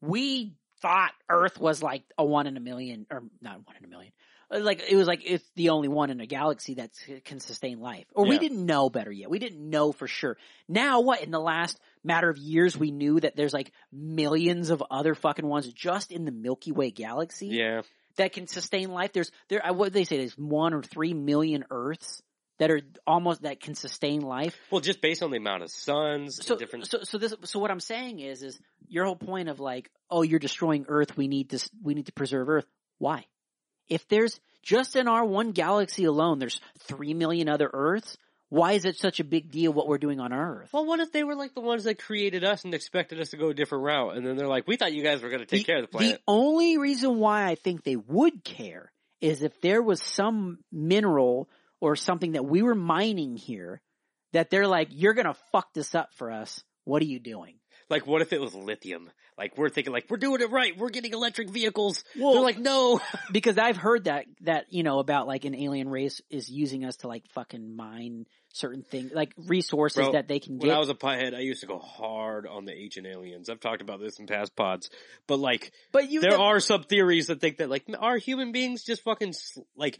We 0.00 0.54
thought 0.80 1.12
Earth 1.28 1.58
was 1.58 1.82
like 1.82 2.02
a 2.18 2.24
one 2.24 2.46
in 2.46 2.56
a 2.56 2.60
million, 2.60 3.06
or 3.10 3.22
not 3.40 3.64
one 3.66 3.76
in 3.76 3.84
a 3.84 3.88
million. 3.88 4.12
Uh, 4.52 4.60
Like 4.60 4.82
it 4.88 4.96
was 4.96 5.06
like 5.06 5.22
it's 5.24 5.44
the 5.54 5.70
only 5.70 5.88
one 5.88 6.10
in 6.10 6.20
a 6.20 6.26
galaxy 6.26 6.74
that 6.74 6.90
can 7.24 7.40
sustain 7.40 7.80
life, 7.80 8.06
or 8.14 8.26
we 8.26 8.38
didn't 8.38 8.66
know 8.66 8.90
better 8.90 9.12
yet. 9.12 9.30
We 9.30 9.38
didn't 9.38 9.70
know 9.70 9.92
for 9.92 10.08
sure. 10.08 10.36
Now, 10.68 11.00
what 11.00 11.22
in 11.22 11.30
the 11.30 11.40
last 11.40 11.78
matter 12.04 12.28
of 12.28 12.36
years, 12.36 12.76
we 12.76 12.90
knew 12.90 13.20
that 13.20 13.36
there's 13.36 13.54
like 13.54 13.72
millions 13.92 14.70
of 14.70 14.82
other 14.90 15.14
fucking 15.14 15.46
ones 15.46 15.72
just 15.72 16.10
in 16.10 16.24
the 16.24 16.32
Milky 16.32 16.72
Way 16.72 16.90
galaxy 16.90 17.46
Yeah, 17.48 17.82
that 18.16 18.32
can 18.32 18.48
sustain 18.48 18.90
life. 18.90 19.12
There's 19.12 19.30
there, 19.48 19.64
uh, 19.64 19.72
what 19.72 19.92
they 19.92 20.04
say? 20.04 20.18
There's 20.18 20.36
one 20.36 20.74
or 20.74 20.82
three 20.82 21.14
million 21.14 21.64
Earths 21.70 22.22
that 22.62 22.70
are 22.70 22.80
almost 23.08 23.42
that 23.42 23.58
can 23.58 23.74
sustain 23.74 24.20
life. 24.20 24.56
well, 24.70 24.80
just 24.80 25.00
based 25.00 25.20
on 25.20 25.32
the 25.32 25.36
amount 25.36 25.64
of 25.64 25.70
suns, 25.72 26.36
So, 26.46 26.54
and 26.54 26.60
different. 26.60 26.86
so, 26.86 27.00
so 27.02 27.18
this, 27.18 27.34
so 27.42 27.58
what 27.58 27.72
I'm 27.72 27.80
saying 27.80 28.20
is, 28.20 28.44
is 28.44 28.60
your 28.86 29.04
whole 29.04 29.16
point 29.16 29.48
of 29.48 29.58
like, 29.58 29.90
oh, 30.08 30.22
you're 30.22 30.38
destroying 30.38 30.84
Earth. 30.86 31.16
We 31.16 31.26
need 31.26 31.50
to, 31.50 31.70
we 31.82 31.94
need 31.94 32.06
to 32.06 32.12
preserve 32.12 32.48
Earth. 32.48 32.66
Why? 32.98 33.24
If 33.88 34.06
there's 34.06 34.38
just 34.62 34.94
in 34.94 35.08
our 35.08 35.24
one 35.24 35.50
galaxy 35.50 36.04
alone, 36.04 36.38
there's 36.38 36.60
three 36.86 37.14
million 37.14 37.48
other 37.48 37.68
Earths. 37.72 38.16
Why 38.48 38.74
is 38.74 38.84
it 38.84 38.96
such 38.96 39.18
a 39.18 39.24
big 39.24 39.50
deal 39.50 39.72
what 39.72 39.88
we're 39.88 39.98
doing 39.98 40.20
on 40.20 40.32
Earth? 40.32 40.68
well, 40.72 40.86
what 40.86 41.00
if 41.00 41.10
they 41.10 41.24
were 41.24 41.34
like 41.34 41.54
the 41.54 41.60
ones 41.60 41.82
that 41.82 41.98
created 41.98 42.44
us 42.44 42.64
and 42.64 42.74
expected 42.74 43.18
us 43.20 43.30
to 43.30 43.38
go 43.38 43.48
a 43.48 43.54
different 43.54 43.82
route, 43.82 44.16
and 44.16 44.24
then 44.24 44.36
they're 44.36 44.46
like, 44.46 44.68
"We 44.68 44.76
thought 44.76 44.92
you 44.92 45.02
guys 45.02 45.20
were 45.20 45.30
going 45.30 45.40
to 45.40 45.46
take 45.46 45.66
care 45.66 45.78
of 45.78 45.82
the 45.82 45.88
planet." 45.88 46.12
The 46.18 46.22
only 46.28 46.78
reason 46.78 47.18
why 47.18 47.46
I 47.46 47.56
think 47.56 47.82
they 47.82 47.96
would 47.96 48.44
care 48.44 48.92
is 49.20 49.42
if 49.42 49.60
there 49.62 49.82
was 49.82 50.00
some 50.02 50.58
mineral 50.70 51.48
or 51.82 51.96
something 51.96 52.32
that 52.32 52.44
we 52.44 52.62
were 52.62 52.76
mining 52.76 53.36
here 53.36 53.82
that 54.32 54.50
they're 54.50 54.68
like, 54.68 54.88
you're 54.92 55.14
gonna 55.14 55.34
fuck 55.50 55.74
this 55.74 55.96
up 55.96 56.14
for 56.14 56.30
us. 56.30 56.62
What 56.84 57.02
are 57.02 57.06
you 57.06 57.18
doing? 57.18 57.56
Like, 57.90 58.06
what 58.06 58.22
if 58.22 58.32
it 58.32 58.40
was 58.40 58.54
lithium? 58.54 59.10
Like, 59.36 59.58
we're 59.58 59.68
thinking, 59.68 59.92
like, 59.92 60.06
we're 60.08 60.16
doing 60.16 60.40
it 60.40 60.50
right. 60.50 60.76
We're 60.78 60.90
getting 60.90 61.12
electric 61.12 61.50
vehicles. 61.50 62.04
Well- 62.16 62.34
they're 62.34 62.42
like, 62.42 62.58
no. 62.58 63.00
Because 63.32 63.58
I've 63.58 63.76
heard 63.76 64.04
that, 64.04 64.26
that, 64.42 64.66
you 64.70 64.82
know, 64.82 65.00
about 65.00 65.26
like 65.26 65.44
an 65.44 65.54
alien 65.54 65.88
race 65.88 66.20
is 66.30 66.48
using 66.48 66.84
us 66.84 66.98
to 66.98 67.08
like 67.08 67.24
fucking 67.34 67.74
mine 67.74 68.26
certain 68.52 68.82
things, 68.82 69.10
like 69.12 69.32
resources 69.36 70.04
Bro, 70.04 70.12
that 70.12 70.28
they 70.28 70.38
can 70.38 70.54
when 70.54 70.60
get. 70.60 70.66
When 70.68 70.76
I 70.76 70.78
was 70.78 70.90
a 70.90 70.94
pothead, 70.94 71.34
I 71.34 71.40
used 71.40 71.62
to 71.62 71.66
go 71.66 71.78
hard 71.78 72.46
on 72.46 72.64
the 72.64 72.74
ancient 72.74 73.06
aliens. 73.06 73.48
I've 73.48 73.60
talked 73.60 73.82
about 73.82 74.00
this 74.00 74.18
in 74.18 74.26
past 74.26 74.54
pods, 74.54 74.90
but 75.26 75.38
like, 75.38 75.72
but 75.90 76.10
you, 76.10 76.20
there 76.20 76.38
are 76.38 76.60
some 76.60 76.84
theories 76.84 77.28
that 77.28 77.40
think 77.40 77.56
that 77.58 77.70
like, 77.70 77.84
are 77.98 78.18
human 78.18 78.52
beings 78.52 78.84
just 78.84 79.02
fucking 79.02 79.34
like 79.76 79.98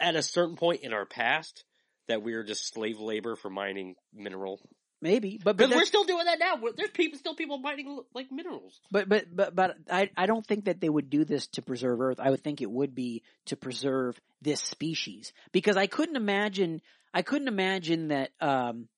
at 0.00 0.16
a 0.16 0.22
certain 0.22 0.56
point 0.56 0.82
in 0.82 0.92
our 0.92 1.06
past 1.06 1.64
that 2.08 2.22
we 2.22 2.34
are 2.34 2.44
just 2.44 2.72
slave 2.72 3.00
labor 3.00 3.36
for 3.36 3.50
mining 3.50 3.96
mineral? 4.14 4.60
maybe, 5.02 5.38
but, 5.42 5.56
but 5.56 5.70
we're 5.70 5.84
still 5.84 6.04
doing 6.04 6.24
that 6.24 6.38
now. 6.38 6.56
We're- 6.56 6.74
There's 6.76 6.90
people, 6.90 7.18
still 7.18 7.34
people 7.34 7.58
mining 7.58 8.00
like 8.14 8.32
minerals. 8.32 8.80
But 8.90 9.08
but 9.08 9.24
but 9.34 9.54
but 9.54 9.76
I 9.90 10.10
I 10.16 10.26
don't 10.26 10.44
think 10.44 10.64
that 10.64 10.80
they 10.80 10.88
would 10.88 11.10
do 11.10 11.24
this 11.24 11.46
to 11.48 11.62
preserve 11.62 12.00
Earth. 12.00 12.18
I 12.20 12.30
would 12.30 12.42
think 12.42 12.60
it 12.60 12.70
would 12.70 12.94
be 12.94 13.22
to 13.46 13.56
preserve 13.56 14.20
this 14.42 14.60
species 14.60 15.32
because 15.52 15.76
I 15.76 15.86
couldn't 15.86 16.16
imagine 16.16 16.80
I 17.12 17.22
couldn't 17.22 17.48
imagine 17.48 18.08
that 18.08 18.30
um 18.40 18.88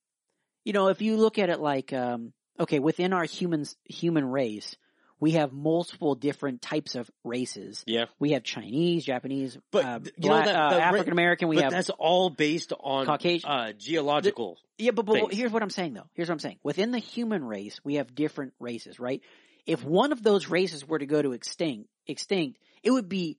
you 0.63 0.73
know 0.73 0.87
if 0.87 1.01
you 1.01 1.17
look 1.17 1.37
at 1.37 1.49
it 1.49 1.59
like 1.59 1.93
um 1.93 2.33
okay 2.59 2.79
within 2.79 3.13
our 3.13 3.25
humans 3.25 3.75
human 3.85 4.25
race 4.25 4.75
we 5.19 5.31
have 5.31 5.51
multiple 5.51 6.15
different 6.15 6.61
types 6.61 6.95
of 6.95 7.09
races. 7.23 7.83
Yeah. 7.85 8.05
We 8.19 8.31
have 8.31 8.43
Chinese, 8.43 9.05
Japanese, 9.05 9.57
But 9.71 9.85
uh, 9.85 9.99
you 10.17 10.29
know 10.29 10.35
that- 10.35 10.55
uh, 10.55 10.77
African 10.77 11.11
American. 11.11 11.47
We 11.49 11.57
but 11.57 11.65
have 11.65 11.73
that's 11.73 11.89
all 11.89 12.29
based 12.29 12.73
on 12.79 13.05
Caucasian- 13.05 13.49
uh, 13.49 13.73
geological. 13.73 14.57
Yeah, 14.77 14.91
but, 14.91 15.05
but 15.05 15.13
things. 15.15 15.35
here's 15.35 15.51
what 15.51 15.61
I'm 15.61 15.69
saying 15.69 15.93
though. 15.93 16.07
Here's 16.13 16.29
what 16.29 16.35
I'm 16.35 16.39
saying. 16.39 16.59
Within 16.63 16.91
the 16.91 16.99
human 16.99 17.43
race, 17.43 17.79
we 17.83 17.95
have 17.95 18.15
different 18.15 18.53
races, 18.59 18.99
right? 18.99 19.21
If 19.65 19.83
one 19.83 20.11
of 20.11 20.23
those 20.23 20.47
races 20.47 20.87
were 20.87 20.99
to 20.99 21.05
go 21.05 21.21
to 21.21 21.33
extinct, 21.33 21.89
extinct, 22.07 22.59
it 22.81 22.91
would 22.91 23.09
be, 23.09 23.37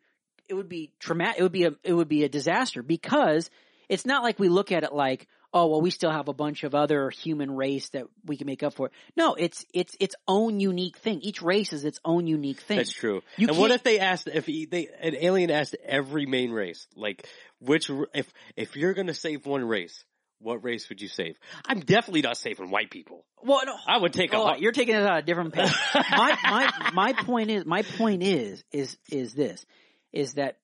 it 0.48 0.54
would 0.54 0.68
be 0.68 0.92
traumatic. 1.00 1.40
It 1.40 1.42
would 1.42 1.52
be 1.52 1.64
a, 1.64 1.72
it 1.82 1.94
would 1.94 2.08
be 2.08 2.24
a 2.24 2.28
disaster 2.28 2.82
because 2.82 3.48
it's 3.88 4.04
not 4.04 4.22
like 4.22 4.38
we 4.38 4.48
look 4.48 4.70
at 4.70 4.84
it 4.84 4.92
like, 4.92 5.26
oh 5.52 5.66
well, 5.66 5.80
we 5.80 5.90
still 5.90 6.10
have 6.10 6.28
a 6.28 6.32
bunch 6.32 6.64
of 6.64 6.74
other 6.74 7.10
human 7.10 7.50
race 7.54 7.88
that 7.90 8.06
we 8.24 8.36
can 8.36 8.46
make 8.46 8.62
up 8.62 8.74
for. 8.74 8.90
No, 9.16 9.34
it's 9.34 9.64
it's 9.74 9.96
its 10.00 10.14
own 10.28 10.60
unique 10.60 10.96
thing. 10.98 11.20
Each 11.22 11.42
race 11.42 11.72
is 11.72 11.84
its 11.84 11.98
own 12.04 12.26
unique 12.26 12.60
thing. 12.60 12.76
That's 12.78 12.92
true. 12.92 13.22
You 13.36 13.48
and 13.48 13.58
what 13.58 13.70
if 13.70 13.82
they 13.82 13.98
asked 13.98 14.28
if 14.28 14.46
they 14.46 14.88
an 15.00 15.16
alien 15.16 15.50
asked 15.50 15.76
every 15.84 16.26
main 16.26 16.50
race 16.52 16.86
like 16.96 17.26
which 17.60 17.90
if 18.14 18.32
if 18.56 18.76
you're 18.76 18.94
gonna 18.94 19.14
save 19.14 19.46
one 19.46 19.64
race, 19.64 20.04
what 20.40 20.64
race 20.64 20.88
would 20.88 21.00
you 21.02 21.08
save? 21.08 21.36
I'm 21.66 21.80
definitely 21.80 22.22
not 22.22 22.36
saving 22.36 22.70
white 22.70 22.90
people. 22.90 23.24
Well, 23.42 23.60
no, 23.66 23.74
I 23.86 23.98
would 23.98 24.12
take 24.12 24.32
a 24.32 24.36
Oh, 24.36 24.44
hot- 24.46 24.60
you're 24.60 24.72
taking 24.72 24.94
it 24.94 25.02
on 25.02 25.16
a 25.18 25.22
different 25.22 25.52
path. 25.54 25.74
my 26.12 26.36
my 26.44 26.90
my 26.94 27.12
point 27.12 27.50
is 27.50 27.64
my 27.66 27.82
point 27.82 28.22
is 28.22 28.62
is 28.72 28.96
is 29.10 29.34
this 29.34 29.64
is 30.12 30.34
that 30.34 30.56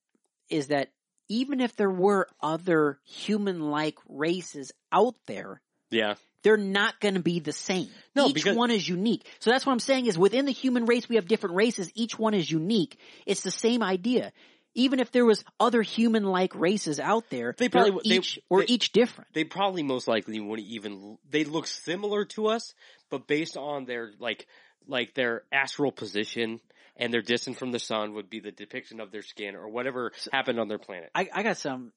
is 0.49 0.69
that 0.69 0.91
even 1.29 1.61
if 1.61 1.77
there 1.77 1.91
were 1.91 2.29
other 2.41 2.99
human 3.05 3.61
like 3.71 3.99
races 4.09 4.73
out 4.93 5.15
there, 5.27 5.61
yeah. 5.91 6.15
they're 6.43 6.57
not 6.57 6.99
going 7.01 7.15
to 7.15 7.21
be 7.23 7.41
the 7.41 7.53
same. 7.53 7.89
No, 8.15 8.27
each 8.29 8.35
because- 8.35 8.57
one 8.57 8.71
is 8.71 8.89
unique. 8.89 9.27
So 9.41 9.51
that's 9.51 9.67
what 9.67 9.73
I'm 9.73 9.81
saying 9.81 10.07
is 10.07 10.19
within 10.19 10.45
the 10.47 10.53
human 10.53 10.87
race 10.87 11.09
we 11.09 11.17
have 11.17 11.29
different 11.29 11.57
races. 11.57 11.91
Each 11.95 12.19
one 12.19 12.35
is 12.35 12.51
unique. 12.51 12.99
It's 13.27 13.43
the 13.43 13.51
same 13.51 13.83
idea. 13.83 14.33
Even 14.75 15.01
if 15.01 15.11
there 15.11 15.25
was 15.25 15.43
other 15.59 15.81
human 15.81 16.25
like 16.25 16.55
races 16.55 17.01
out 17.01 17.31
there, 17.31 17.55
They 17.57 17.71
probably 17.71 17.93
would- 17.93 18.05
they- 18.05 18.17
each 18.17 18.39
or 18.51 18.61
they- 18.61 18.73
each 18.75 18.93
different. 18.93 19.33
They 19.33 19.45
probably 19.45 19.83
most 19.83 20.07
likely 20.07 20.39
wouldn't 20.39 20.69
even 20.69 21.19
they 21.31 21.45
look 21.45 21.67
similar 21.67 22.27
to 22.27 22.49
us, 22.49 22.75
but 23.11 23.27
based 23.27 23.57
on 23.57 23.87
their 23.87 24.13
like 24.19 24.47
like 24.89 25.15
their 25.15 25.43
astral 25.51 25.91
position 25.91 26.61
and 26.97 27.13
their 27.13 27.23
distance 27.23 27.59
from 27.59 27.73
the 27.73 27.79
sun 27.79 28.15
would 28.15 28.29
be 28.31 28.41
the 28.41 28.53
depiction 28.53 29.01
of 29.01 29.11
their 29.11 29.23
skin 29.23 29.55
or 29.55 29.69
whatever 29.69 30.13
happened 30.33 30.59
on 30.59 30.69
their 30.69 30.79
planet. 30.79 31.11
I, 31.15 31.29
I 31.33 31.43
got 31.43 31.57
some. 31.57 31.93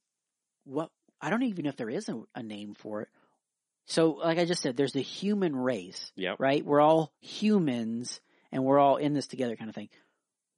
What 0.65 0.89
I 1.21 1.29
don't 1.29 1.43
even 1.43 1.63
know 1.63 1.69
if 1.69 1.77
there 1.77 1.89
is 1.89 2.09
a, 2.09 2.21
a 2.35 2.43
name 2.43 2.75
for 2.75 3.01
it. 3.01 3.07
So, 3.87 4.11
like 4.11 4.37
I 4.37 4.45
just 4.45 4.61
said, 4.61 4.77
there's 4.77 4.93
the 4.93 5.01
human 5.01 5.55
race, 5.55 6.11
Yeah. 6.15 6.35
right? 6.37 6.63
We're 6.63 6.81
all 6.81 7.11
humans, 7.21 8.21
and 8.51 8.63
we're 8.63 8.77
all 8.77 8.97
in 8.97 9.13
this 9.13 9.25
together, 9.27 9.55
kind 9.55 9.69
of 9.69 9.75
thing. 9.75 9.89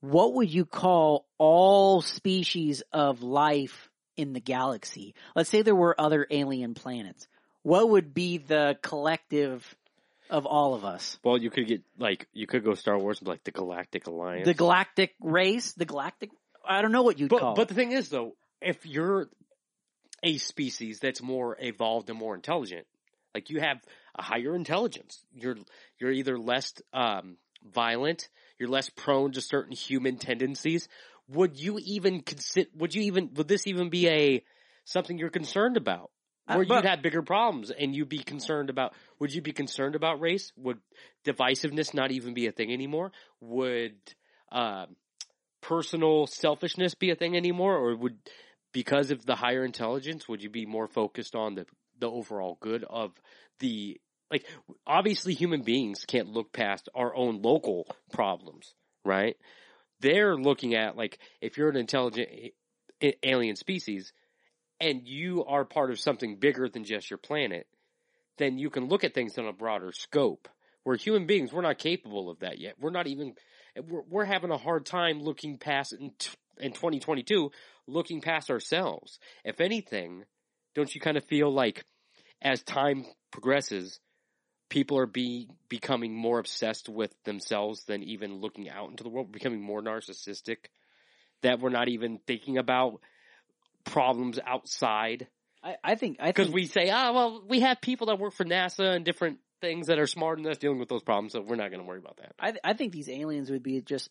What 0.02 0.34
would 0.34 0.54
you 0.54 0.66
call 0.66 1.26
all 1.38 2.02
species 2.02 2.84
of 2.92 3.22
life 3.22 3.90
in 4.18 4.34
the 4.34 4.42
galaxy? 4.42 5.16
Let's 5.36 5.50
say 5.50 5.62
there 5.62 5.76
were 5.76 6.00
other 6.00 6.28
alien 6.30 6.74
planets. 6.74 7.28
What 7.64 7.90
would 7.90 8.14
be 8.14 8.38
the 8.38 8.78
collective 8.82 9.64
of 10.32 10.46
all 10.46 10.74
of 10.74 10.86
us? 10.86 11.20
Well, 11.24 11.38
you 11.38 11.52
could 11.52 11.68
get 11.68 11.82
like 12.00 12.28
you 12.34 12.48
could 12.48 12.64
go 12.64 12.74
Star 12.74 12.98
Wars 12.98 13.20
and 13.20 13.26
be 13.26 13.32
like 13.32 13.44
the 13.44 13.52
Galactic 13.52 14.08
Alliance. 14.08 14.46
The 14.46 14.54
galactic 14.54 15.14
race, 15.22 15.74
the 15.74 15.86
galactic. 15.86 16.32
I 16.68 16.82
don't 16.82 16.92
know 16.92 17.04
what 17.04 17.20
you'd 17.20 17.30
call. 17.30 17.40
But 17.40 17.56
but 17.56 17.62
it. 17.64 17.68
the 17.70 17.74
thing 17.76 17.92
is 17.92 18.10
though, 18.10 18.36
if 18.62 18.86
you're 18.86 19.30
a 20.24 20.38
species 20.38 21.00
that's 21.00 21.22
more 21.22 21.58
evolved 21.60 22.10
and 22.10 22.18
more 22.18 22.34
intelligent, 22.34 22.88
like 23.36 23.50
you 23.50 23.60
have 23.60 23.78
a 24.18 24.24
higher 24.24 24.56
intelligence, 24.56 25.24
you're 25.34 25.58
you're 26.00 26.12
either 26.12 26.40
less 26.40 26.74
um, 26.94 27.38
violent, 27.64 28.30
you're 28.58 28.70
less 28.70 28.90
prone 28.90 29.34
to 29.34 29.42
certain 29.42 29.74
human 29.74 30.18
tendencies. 30.18 30.88
Would 31.30 31.60
you 31.60 31.80
even 31.84 32.22
consider? 32.22 32.70
Would 32.76 32.96
you 32.96 33.04
even? 33.04 33.34
Would 33.36 33.48
this 33.48 33.68
even 33.68 33.90
be 33.90 34.08
a 34.08 34.44
something 34.86 35.18
you're 35.18 35.30
concerned 35.30 35.78
about? 35.78 36.12
Uh, 36.48 36.56
Where 36.56 36.66
but- 36.66 36.76
you'd 36.84 36.90
have 36.90 37.02
bigger 37.02 37.22
problems 37.22 37.72
and 37.72 37.96
you'd 37.96 38.10
be 38.10 38.24
concerned 38.24 38.70
about, 38.70 38.94
would 39.20 39.34
you 39.34 39.42
be 39.42 39.54
concerned 39.54 39.96
about 39.96 40.20
race? 40.20 40.52
Would 40.58 40.80
divisiveness 41.26 41.94
not 41.94 42.12
even 42.12 42.34
be 42.34 42.48
a 42.48 42.52
thing 42.52 42.74
anymore? 42.74 43.12
Would, 43.40 43.96
um, 44.52 44.96
personal 45.62 46.28
selfishness 46.28 46.96
be 46.96 47.12
a 47.12 47.16
thing 47.16 47.38
anymore, 47.38 47.76
or 47.78 47.96
would 47.96 48.18
because 48.74 49.12
of 49.12 49.26
the 49.26 49.36
higher 49.36 49.64
intelligence, 49.64 50.28
would 50.28 50.42
you 50.42 50.50
be 50.50 50.66
more 50.66 50.88
focused 50.88 51.36
on 51.36 51.56
the 51.56 51.66
the 52.00 52.10
overall 52.10 52.58
good 52.60 52.84
of 52.84 53.12
the 53.60 54.00
like? 54.32 54.46
Obviously, 54.88 55.34
human 55.34 55.62
beings 55.62 56.04
can't 56.06 56.30
look 56.30 56.52
past 56.52 56.90
our 56.96 57.16
own 57.16 57.42
local 57.42 57.88
problems, 58.12 58.74
right? 59.06 59.38
They're 60.00 60.36
looking 60.36 60.74
at 60.74 60.98
like 60.98 61.20
if 61.42 61.58
you're 61.58 61.70
an 61.70 61.78
intelligent 61.78 62.30
alien 63.24 63.56
species 63.56 64.14
and 64.82 65.08
you 65.08 65.46
are 65.46 65.64
part 65.64 65.92
of 65.92 66.00
something 66.00 66.38
bigger 66.38 66.68
than 66.68 66.84
just 66.84 67.10
your 67.10 67.20
planet, 67.20 67.68
then 68.38 68.58
you 68.58 68.72
can 68.72 68.88
look 68.88 69.04
at 69.04 69.14
things 69.14 69.38
on 69.38 69.46
a 69.46 69.54
broader 69.54 69.92
scope. 69.94 70.50
Where 70.84 70.96
human 70.96 71.28
beings, 71.28 71.54
we're 71.54 71.62
not 71.62 71.78
capable 71.78 72.32
of 72.32 72.40
that 72.40 72.58
yet. 72.58 72.74
We're 72.80 72.90
not 72.90 73.06
even 73.06 73.36
we're, 73.88 74.02
we're 74.10 74.26
having 74.26 74.50
a 74.50 74.58
hard 74.58 74.86
time 74.86 75.22
looking 75.22 75.60
past 75.60 75.94
in, 75.94 76.12
t- 76.18 76.32
in 76.58 76.72
2022, 76.72 77.52
looking 77.86 78.20
past 78.20 78.50
ourselves. 78.50 79.20
If 79.46 79.62
anything, 79.62 80.24
don't 80.74 80.94
you 80.94 81.00
kind 81.00 81.18
of 81.18 81.26
feel 81.26 81.54
like 81.54 81.86
as 82.42 82.64
time 82.64 83.06
progresses, 83.32 84.00
people 84.70 84.98
are 84.98 85.06
be 85.06 85.50
becoming 85.70 86.16
more 86.16 86.40
obsessed 86.40 86.90
with 86.90 87.14
themselves 87.26 87.84
than 87.84 88.02
even 88.02 88.40
looking 88.40 88.68
out 88.68 88.90
into 88.90 89.04
the 89.04 89.10
world, 89.10 89.32
becoming 89.32 89.62
more 89.62 89.84
narcissistic, 89.84 90.58
that 91.44 91.60
we're 91.60 91.70
not 91.70 91.90
even 91.90 92.20
thinking 92.26 92.58
about 92.58 93.02
problems 93.84 94.40
outside 94.46 95.28
I, 95.64 95.76
I 95.84 95.96
think 95.96 96.18
I 96.20 96.28
because 96.28 96.48
think 96.48 96.56
we 96.56 96.66
say, 96.66 96.90
ah, 96.90 97.12
well, 97.14 97.44
we 97.48 97.60
have 97.60 97.80
people 97.82 98.08
that 98.08 98.18
work 98.18 98.34
for 98.34 98.44
NASA 98.44 98.96
and 98.96 99.06
different 99.06 99.38
things 99.62 99.88
that 99.88 100.00
are 100.00 100.08
smarter 100.08 100.42
than 100.42 100.52
us 100.52 100.58
dealing 100.58 100.80
with 100.80 100.90
those 100.90 101.04
problems, 101.04 101.34
so 101.34 101.42
we're 101.42 101.56
not 101.56 101.70
going 101.70 101.82
to 101.82 101.86
worry 101.88 102.00
about 102.00 102.18
that. 102.18 102.34
I, 102.40 102.54
I 102.64 102.74
think 102.74 102.92
these 102.94 103.08
aliens 103.08 103.52
would 103.52 103.62
be 103.62 103.80
just 103.82 104.10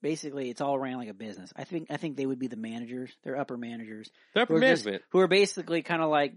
basically 0.00 0.48
it's 0.48 0.60
all 0.60 0.78
ran 0.78 0.98
like 0.98 1.08
a 1.08 1.14
business. 1.14 1.52
I 1.56 1.64
think 1.64 1.88
I 1.90 1.96
think 1.96 2.16
they 2.16 2.24
would 2.24 2.38
be 2.38 2.46
the 2.46 2.56
managers, 2.56 3.10
they're 3.24 3.36
upper 3.36 3.56
managers 3.56 4.10
The 4.34 4.42
upper 4.42 4.52
who 4.52 4.58
are 4.58 4.60
just- 4.70 4.84
management. 4.84 5.04
who 5.10 5.18
are 5.18 5.26
basically 5.26 5.82
kind 5.82 6.02
of 6.02 6.08
like, 6.08 6.34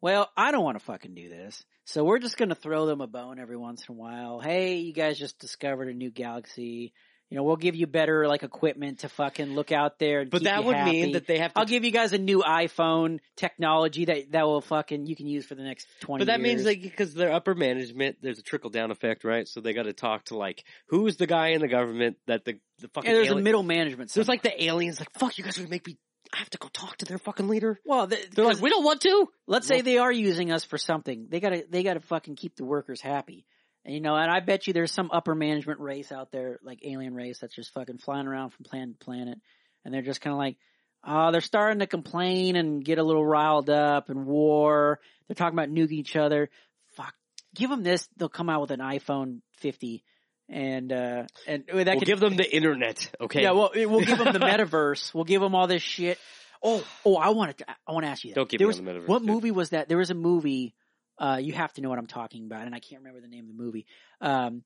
well, 0.00 0.30
I 0.36 0.52
don't 0.52 0.62
want 0.62 0.78
to 0.78 0.84
fucking 0.84 1.14
do 1.14 1.28
this, 1.28 1.64
so 1.84 2.04
we're 2.04 2.20
just 2.20 2.36
going 2.36 2.50
to 2.50 2.54
throw 2.54 2.86
them 2.86 3.00
a 3.00 3.08
bone 3.08 3.40
every 3.40 3.56
once 3.56 3.84
in 3.88 3.96
a 3.96 3.98
while. 3.98 4.38
Hey, 4.38 4.76
you 4.76 4.92
guys 4.92 5.18
just 5.18 5.40
discovered 5.40 5.88
a 5.88 5.92
new 5.94 6.10
galaxy. 6.12 6.92
You 7.32 7.38
know, 7.38 7.44
we'll 7.44 7.56
give 7.56 7.74
you 7.74 7.86
better 7.86 8.28
like 8.28 8.42
equipment 8.42 8.98
to 9.00 9.08
fucking 9.08 9.54
look 9.54 9.72
out 9.72 9.98
there. 9.98 10.20
And 10.20 10.30
But 10.30 10.44
that 10.44 10.64
would 10.64 10.76
happy. 10.76 10.90
mean 10.90 11.12
that 11.12 11.26
they 11.26 11.38
have 11.38 11.54
to. 11.54 11.58
I'll 11.60 11.64
give 11.64 11.82
you 11.82 11.90
guys 11.90 12.12
a 12.12 12.18
new 12.18 12.42
iPhone 12.42 13.20
technology 13.36 14.04
that 14.04 14.32
that 14.32 14.44
will 14.46 14.60
fucking 14.60 15.06
you 15.06 15.16
can 15.16 15.26
use 15.26 15.46
for 15.46 15.54
the 15.54 15.62
next 15.62 15.86
twenty. 16.00 16.26
but 16.26 16.30
that 16.30 16.42
means 16.42 16.62
like 16.64 16.82
because 16.82 17.14
they're 17.14 17.32
upper 17.32 17.54
management, 17.54 18.18
there's 18.20 18.38
a 18.38 18.42
trickle 18.42 18.68
down 18.68 18.90
effect, 18.90 19.24
right? 19.24 19.48
So 19.48 19.62
they 19.62 19.72
got 19.72 19.84
to 19.84 19.94
talk 19.94 20.26
to 20.26 20.36
like 20.36 20.62
who's 20.88 21.16
the 21.16 21.26
guy 21.26 21.48
in 21.48 21.62
the 21.62 21.68
government 21.68 22.18
that 22.26 22.44
the 22.44 22.58
the 22.80 22.88
fucking 22.88 23.10
yeah, 23.10 23.16
there's 23.16 23.30
a 23.30 23.36
middle 23.36 23.62
management. 23.62 24.12
there's 24.12 24.26
somewhere. 24.26 24.34
like 24.34 24.42
the 24.42 24.64
aliens 24.64 25.00
like 25.00 25.10
fuck 25.12 25.38
you 25.38 25.44
guys 25.44 25.56
are 25.56 25.62
gonna 25.62 25.70
make 25.70 25.86
me. 25.86 25.96
I 26.34 26.38
have 26.38 26.50
to 26.50 26.58
go 26.58 26.68
talk 26.72 26.96
to 26.98 27.04
their 27.06 27.18
fucking 27.18 27.48
leader. 27.48 27.78
well, 27.84 28.06
the, 28.06 28.18
They're 28.34 28.44
like 28.44 28.60
we 28.60 28.68
don't 28.70 28.84
want 28.84 29.00
to. 29.02 29.28
Let's 29.46 29.66
say 29.66 29.80
they 29.80 29.98
are 29.98 30.12
using 30.12 30.50
us 30.52 30.64
for 30.64 30.78
something. 30.78 31.28
They 31.30 31.40
gotta, 31.40 31.64
they 31.68 31.82
gotta 31.82 32.00
fucking 32.00 32.36
keep 32.36 32.56
the 32.56 32.64
workers 32.64 33.00
happy. 33.00 33.44
And 33.84 33.94
you 33.94 34.00
know, 34.00 34.14
and 34.16 34.30
I 34.30 34.40
bet 34.40 34.66
you 34.66 34.72
there's 34.72 34.92
some 34.92 35.10
upper 35.12 35.34
management 35.34 35.80
race 35.80 36.12
out 36.12 36.30
there, 36.30 36.60
like 36.62 36.80
alien 36.84 37.14
race, 37.14 37.38
that's 37.40 37.54
just 37.54 37.72
fucking 37.72 37.98
flying 37.98 38.26
around 38.26 38.50
from 38.50 38.64
planet 38.64 38.98
to 39.00 39.04
planet. 39.04 39.38
And 39.84 39.92
they're 39.92 40.02
just 40.02 40.20
kind 40.20 40.32
of 40.32 40.38
like, 40.38 40.56
oh, 41.04 41.32
they're 41.32 41.40
starting 41.40 41.80
to 41.80 41.86
complain 41.88 42.54
and 42.56 42.84
get 42.84 42.98
a 42.98 43.02
little 43.02 43.24
riled 43.26 43.68
up 43.70 44.08
and 44.08 44.24
war. 44.26 45.00
They're 45.26 45.34
talking 45.34 45.58
about 45.58 45.68
nuking 45.70 45.92
each 45.92 46.14
other. 46.14 46.48
Fuck. 46.96 47.12
Give 47.54 47.68
them 47.70 47.82
this. 47.82 48.08
They'll 48.16 48.28
come 48.28 48.48
out 48.48 48.60
with 48.60 48.70
an 48.70 48.80
iPhone 48.80 49.40
50 49.58 50.04
and, 50.48 50.92
uh, 50.92 51.24
and 51.46 51.64
that 51.66 51.74
We'll 51.74 51.98
could, 51.98 52.06
give 52.06 52.20
them 52.20 52.36
the 52.36 52.54
internet, 52.54 53.10
okay? 53.20 53.42
yeah, 53.42 53.52
well, 53.52 53.70
we'll 53.74 54.00
give 54.04 54.18
them 54.18 54.32
the 54.32 54.38
metaverse. 54.40 55.12
We'll 55.14 55.24
give 55.24 55.40
them 55.40 55.54
all 55.54 55.66
this 55.66 55.82
shit. 55.82 56.18
Oh, 56.62 56.84
oh, 57.04 57.16
I 57.16 57.30
want 57.30 57.58
to, 57.58 57.64
I 57.86 57.92
want 57.92 58.04
to 58.04 58.10
ask 58.10 58.22
you 58.22 58.30
that. 58.30 58.34
Don't 58.36 58.48
give 58.48 58.58
there 58.58 58.66
me 58.66 58.68
was, 58.68 58.76
the 58.76 58.82
metaverse, 58.84 59.08
What 59.08 59.18
dude. 59.20 59.28
movie 59.28 59.50
was 59.50 59.70
that? 59.70 59.88
There 59.88 59.98
was 59.98 60.10
a 60.10 60.14
movie, 60.14 60.74
uh, 61.22 61.36
you 61.40 61.52
have 61.52 61.72
to 61.74 61.80
know 61.80 61.88
what 61.88 61.98
I'm 61.98 62.06
talking 62.08 62.44
about, 62.46 62.66
and 62.66 62.74
I 62.74 62.80
can't 62.80 63.00
remember 63.02 63.20
the 63.20 63.28
name 63.28 63.48
of 63.48 63.56
the 63.56 63.62
movie. 63.62 63.86
Um, 64.20 64.64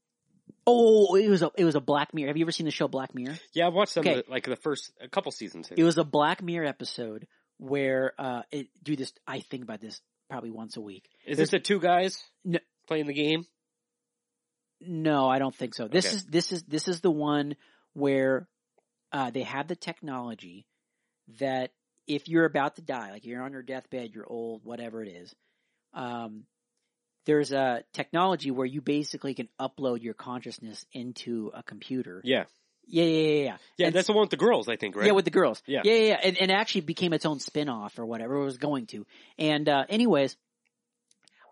oh, 0.67 1.15
it 1.17 1.29
was 1.29 1.43
a, 1.43 1.51
it 1.57 1.65
was 1.65 1.75
a 1.75 1.81
Black 1.81 2.15
Mirror. 2.15 2.29
Have 2.29 2.37
you 2.39 2.45
ever 2.45 2.53
seen 2.53 2.65
the 2.65 2.71
show 2.73 2.89
Black 2.89 3.15
Mirror? 3.15 3.37
yeah, 3.53 3.67
I've 3.67 3.75
watched 3.75 3.93
some 3.93 4.01
Okay. 4.01 4.21
of 4.21 4.25
the, 4.25 4.31
like 4.31 4.45
the 4.45 4.57
first 4.57 4.91
a 5.01 5.09
couple 5.09 5.31
seasons. 5.33 5.71
It 5.77 5.85
was 5.85 5.99
a 5.99 6.05
Black 6.05 6.43
Mirror 6.43 6.67
episode 6.67 7.27
where, 7.59 8.13
uh, 8.19 8.43
it, 8.51 8.69
do 8.83 8.97
this, 8.97 9.13
I 9.27 9.41
think 9.41 9.65
about 9.65 9.81
this 9.81 10.01
probably 10.31 10.51
once 10.51 10.77
a 10.77 10.81
week. 10.81 11.09
Is 11.27 11.39
this 11.39 11.51
the 11.51 11.59
two 11.59 11.79
guys 11.79 12.23
No. 12.45 12.59
playing 12.89 13.07
the 13.07 13.15
game? 13.15 13.45
No, 14.81 15.29
I 15.29 15.39
don't 15.39 15.55
think 15.55 15.75
so. 15.75 15.89
This 15.89 16.07
Okay. 16.07 16.17
is 16.17 16.25
this 16.27 16.53
is 16.53 16.63
this 16.65 16.89
is 16.89 17.01
the 17.01 17.11
one 17.11 17.57
where 17.95 18.47
uh, 19.13 19.31
they 19.31 19.43
have 19.43 19.69
the 19.69 19.77
technology 19.77 20.67
that 21.39 21.73
if 22.07 22.29
you're 22.29 22.45
about 22.45 22.77
to 22.77 22.83
die, 22.83 23.11
like 23.11 23.25
you're 23.25 23.43
on 23.43 23.53
your 23.53 23.63
deathbed, 23.63 24.15
you're 24.15 24.31
old, 24.31 24.65
whatever 24.65 25.03
it 25.03 25.09
is, 25.09 25.35
um, 25.97 26.45
there's 27.25 27.51
a 27.51 27.83
technology 27.93 28.53
where 28.53 28.67
you 28.67 28.81
basically 28.81 29.35
can 29.35 29.49
upload 29.61 30.03
your 30.03 30.15
consciousness 30.15 30.87
into 30.93 31.51
a 31.55 31.63
computer. 31.63 32.21
Yeah. 32.25 32.45
Yeah, 32.89 33.03
yeah, 33.03 33.11
yeah, 33.11 33.43
yeah. 33.43 33.57
Yeah, 33.79 33.87
And 33.89 33.97
that's 33.97 34.07
the 34.07 34.13
one 34.13 34.21
with 34.23 34.31
the 34.31 34.37
girls, 34.37 34.69
I 34.69 34.77
think, 34.77 34.95
right? 34.95 35.07
Yeah, 35.07 35.13
with 35.13 35.25
the 35.25 35.33
girls. 35.33 35.61
Yeah. 35.67 35.81
yeah, 35.83 35.95
yeah, 35.95 36.07
yeah. 36.09 36.21
And, 36.23 36.39
and 36.41 36.53
actually 36.53 36.83
became 36.83 37.13
its 37.13 37.27
own 37.27 37.41
spin-off 37.41 37.99
or 37.99 38.07
whatever 38.07 38.37
it 38.37 38.45
was 38.45 38.59
going 38.59 38.87
to. 38.87 39.05
And 39.39 39.69
uh, 39.69 39.87
anyways, 39.89 40.37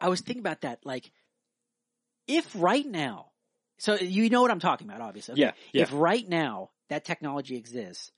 I 0.01 0.09
was 0.09 0.21
thinking 0.21 0.41
about 0.41 0.61
that. 0.61 0.81
Like, 0.85 1.11
if 2.29 2.49
right 2.55 2.87
now, 2.87 3.31
so 3.79 3.97
you 3.97 4.31
know 4.31 4.43
what 4.43 4.53
I'm 4.53 4.61
talking 4.61 4.89
about, 4.89 5.01
obviously. 5.01 5.33
okay? 5.33 5.41
Yeah, 5.43 5.53
yeah. 5.73 5.83
If 5.83 5.91
right 5.93 6.29
now 6.29 6.71
that 6.89 7.05
technology 7.05 7.57
exists, 7.57 8.13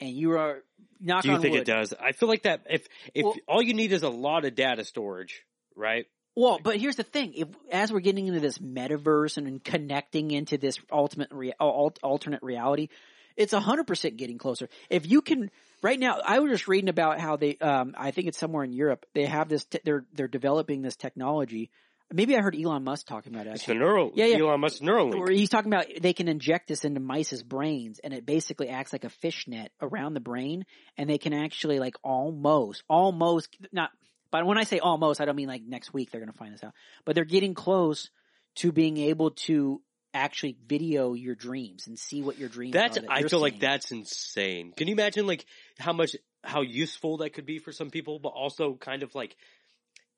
and 0.00 0.10
you 0.10 0.32
are 0.32 0.62
knock 1.00 1.22
Do 1.22 1.30
you 1.30 1.38
think 1.38 1.52
wood, 1.52 1.62
it 1.62 1.66
does? 1.66 1.92
I 2.00 2.12
feel 2.12 2.28
like 2.28 2.42
that 2.42 2.62
if 2.70 2.86
if 3.14 3.24
Well- 3.24 3.36
all 3.46 3.62
you 3.62 3.74
need 3.74 3.92
is 3.92 4.02
a 4.02 4.08
lot 4.08 4.44
of 4.44 4.54
data 4.54 4.84
storage, 4.84 5.44
right? 5.78 6.06
Well, 6.36 6.60
but 6.62 6.76
here's 6.76 6.96
the 6.96 7.02
thing: 7.02 7.32
if 7.34 7.48
as 7.72 7.92
we're 7.92 8.00
getting 8.00 8.28
into 8.28 8.40
this 8.40 8.58
metaverse 8.58 9.38
and, 9.38 9.62
connecting 9.64 10.30
into 10.30 10.58
this 10.58 10.78
ultimate 10.92 11.32
alternate 11.60 12.42
reality, 12.42 12.88
it's 13.36 13.52
hundred 13.52 13.86
percent 13.86 14.16
getting 14.16 14.38
closer. 14.38 14.68
If 14.90 15.10
you 15.10 15.22
can, 15.22 15.50
right 15.82 15.98
now, 15.98 16.20
I 16.24 16.40
was 16.40 16.52
just 16.52 16.68
reading 16.68 16.90
about 16.90 17.18
how 17.20 17.36
they, 17.36 17.56
um, 17.56 17.94
I 17.96 18.10
think 18.10 18.28
it's 18.28 18.38
somewhere 18.38 18.64
in 18.64 18.72
Europe, 18.72 19.06
they 19.14 19.26
have 19.26 19.48
this, 19.48 19.64
te- 19.64 19.80
they're 19.84 20.04
they're 20.14 20.28
developing 20.28 20.82
this 20.82 20.96
technology. 20.96 21.70
Maybe 22.10 22.36
I 22.36 22.40
heard 22.40 22.56
Elon 22.56 22.84
Musk 22.84 23.06
talking 23.06 23.34
about 23.34 23.46
it. 23.46 23.54
It's 23.56 23.66
the 23.66 23.74
neural 23.74 24.12
Yeah, 24.14 24.26
yeah. 24.26 24.38
Elon 24.38 24.60
Musk 24.60 24.80
Neuralink. 24.80 25.18
Where 25.18 25.30
he's 25.30 25.50
talking 25.50 25.72
about 25.72 25.86
they 26.00 26.14
can 26.14 26.26
inject 26.26 26.68
this 26.68 26.84
into 26.84 27.00
mice's 27.00 27.42
brains 27.42 27.98
and 27.98 28.14
it 28.14 28.24
basically 28.24 28.68
acts 28.68 28.94
like 28.94 29.04
a 29.04 29.10
fishnet 29.10 29.72
around 29.82 30.14
the 30.14 30.20
brain 30.20 30.64
and 30.96 31.10
they 31.10 31.18
can 31.18 31.34
actually 31.34 31.78
like 31.80 31.96
almost, 32.02 32.82
almost, 32.88 33.54
not, 33.72 33.90
but 34.30 34.46
when 34.46 34.58
I 34.58 34.64
say 34.64 34.78
almost, 34.78 35.20
I 35.20 35.24
don't 35.24 35.36
mean 35.36 35.48
like 35.48 35.62
next 35.62 35.92
week 35.92 36.10
they're 36.10 36.20
going 36.20 36.32
to 36.32 36.38
find 36.38 36.52
this 36.52 36.62
out, 36.62 36.74
but 37.04 37.14
they're 37.14 37.24
getting 37.24 37.54
close 37.54 38.10
to 38.56 38.72
being 38.72 38.96
able 38.96 39.30
to 39.30 39.80
actually 40.14 40.56
video 40.66 41.14
your 41.14 41.34
dreams 41.34 41.86
and 41.86 41.98
see 41.98 42.22
what 42.22 42.38
your 42.38 42.48
dreams 42.48 42.72
That's 42.72 42.98
are. 42.98 43.02
that 43.02 43.10
I 43.10 43.22
feel 43.22 43.40
like 43.40 43.60
that's 43.60 43.92
insane. 43.92 44.72
Can 44.76 44.88
you 44.88 44.94
imagine 44.94 45.26
like 45.26 45.44
how 45.78 45.92
much 45.92 46.16
how 46.42 46.62
useful 46.62 47.18
that 47.18 47.30
could 47.30 47.46
be 47.46 47.58
for 47.58 47.72
some 47.72 47.90
people, 47.90 48.18
but 48.18 48.30
also 48.30 48.74
kind 48.74 49.02
of 49.02 49.14
like 49.14 49.36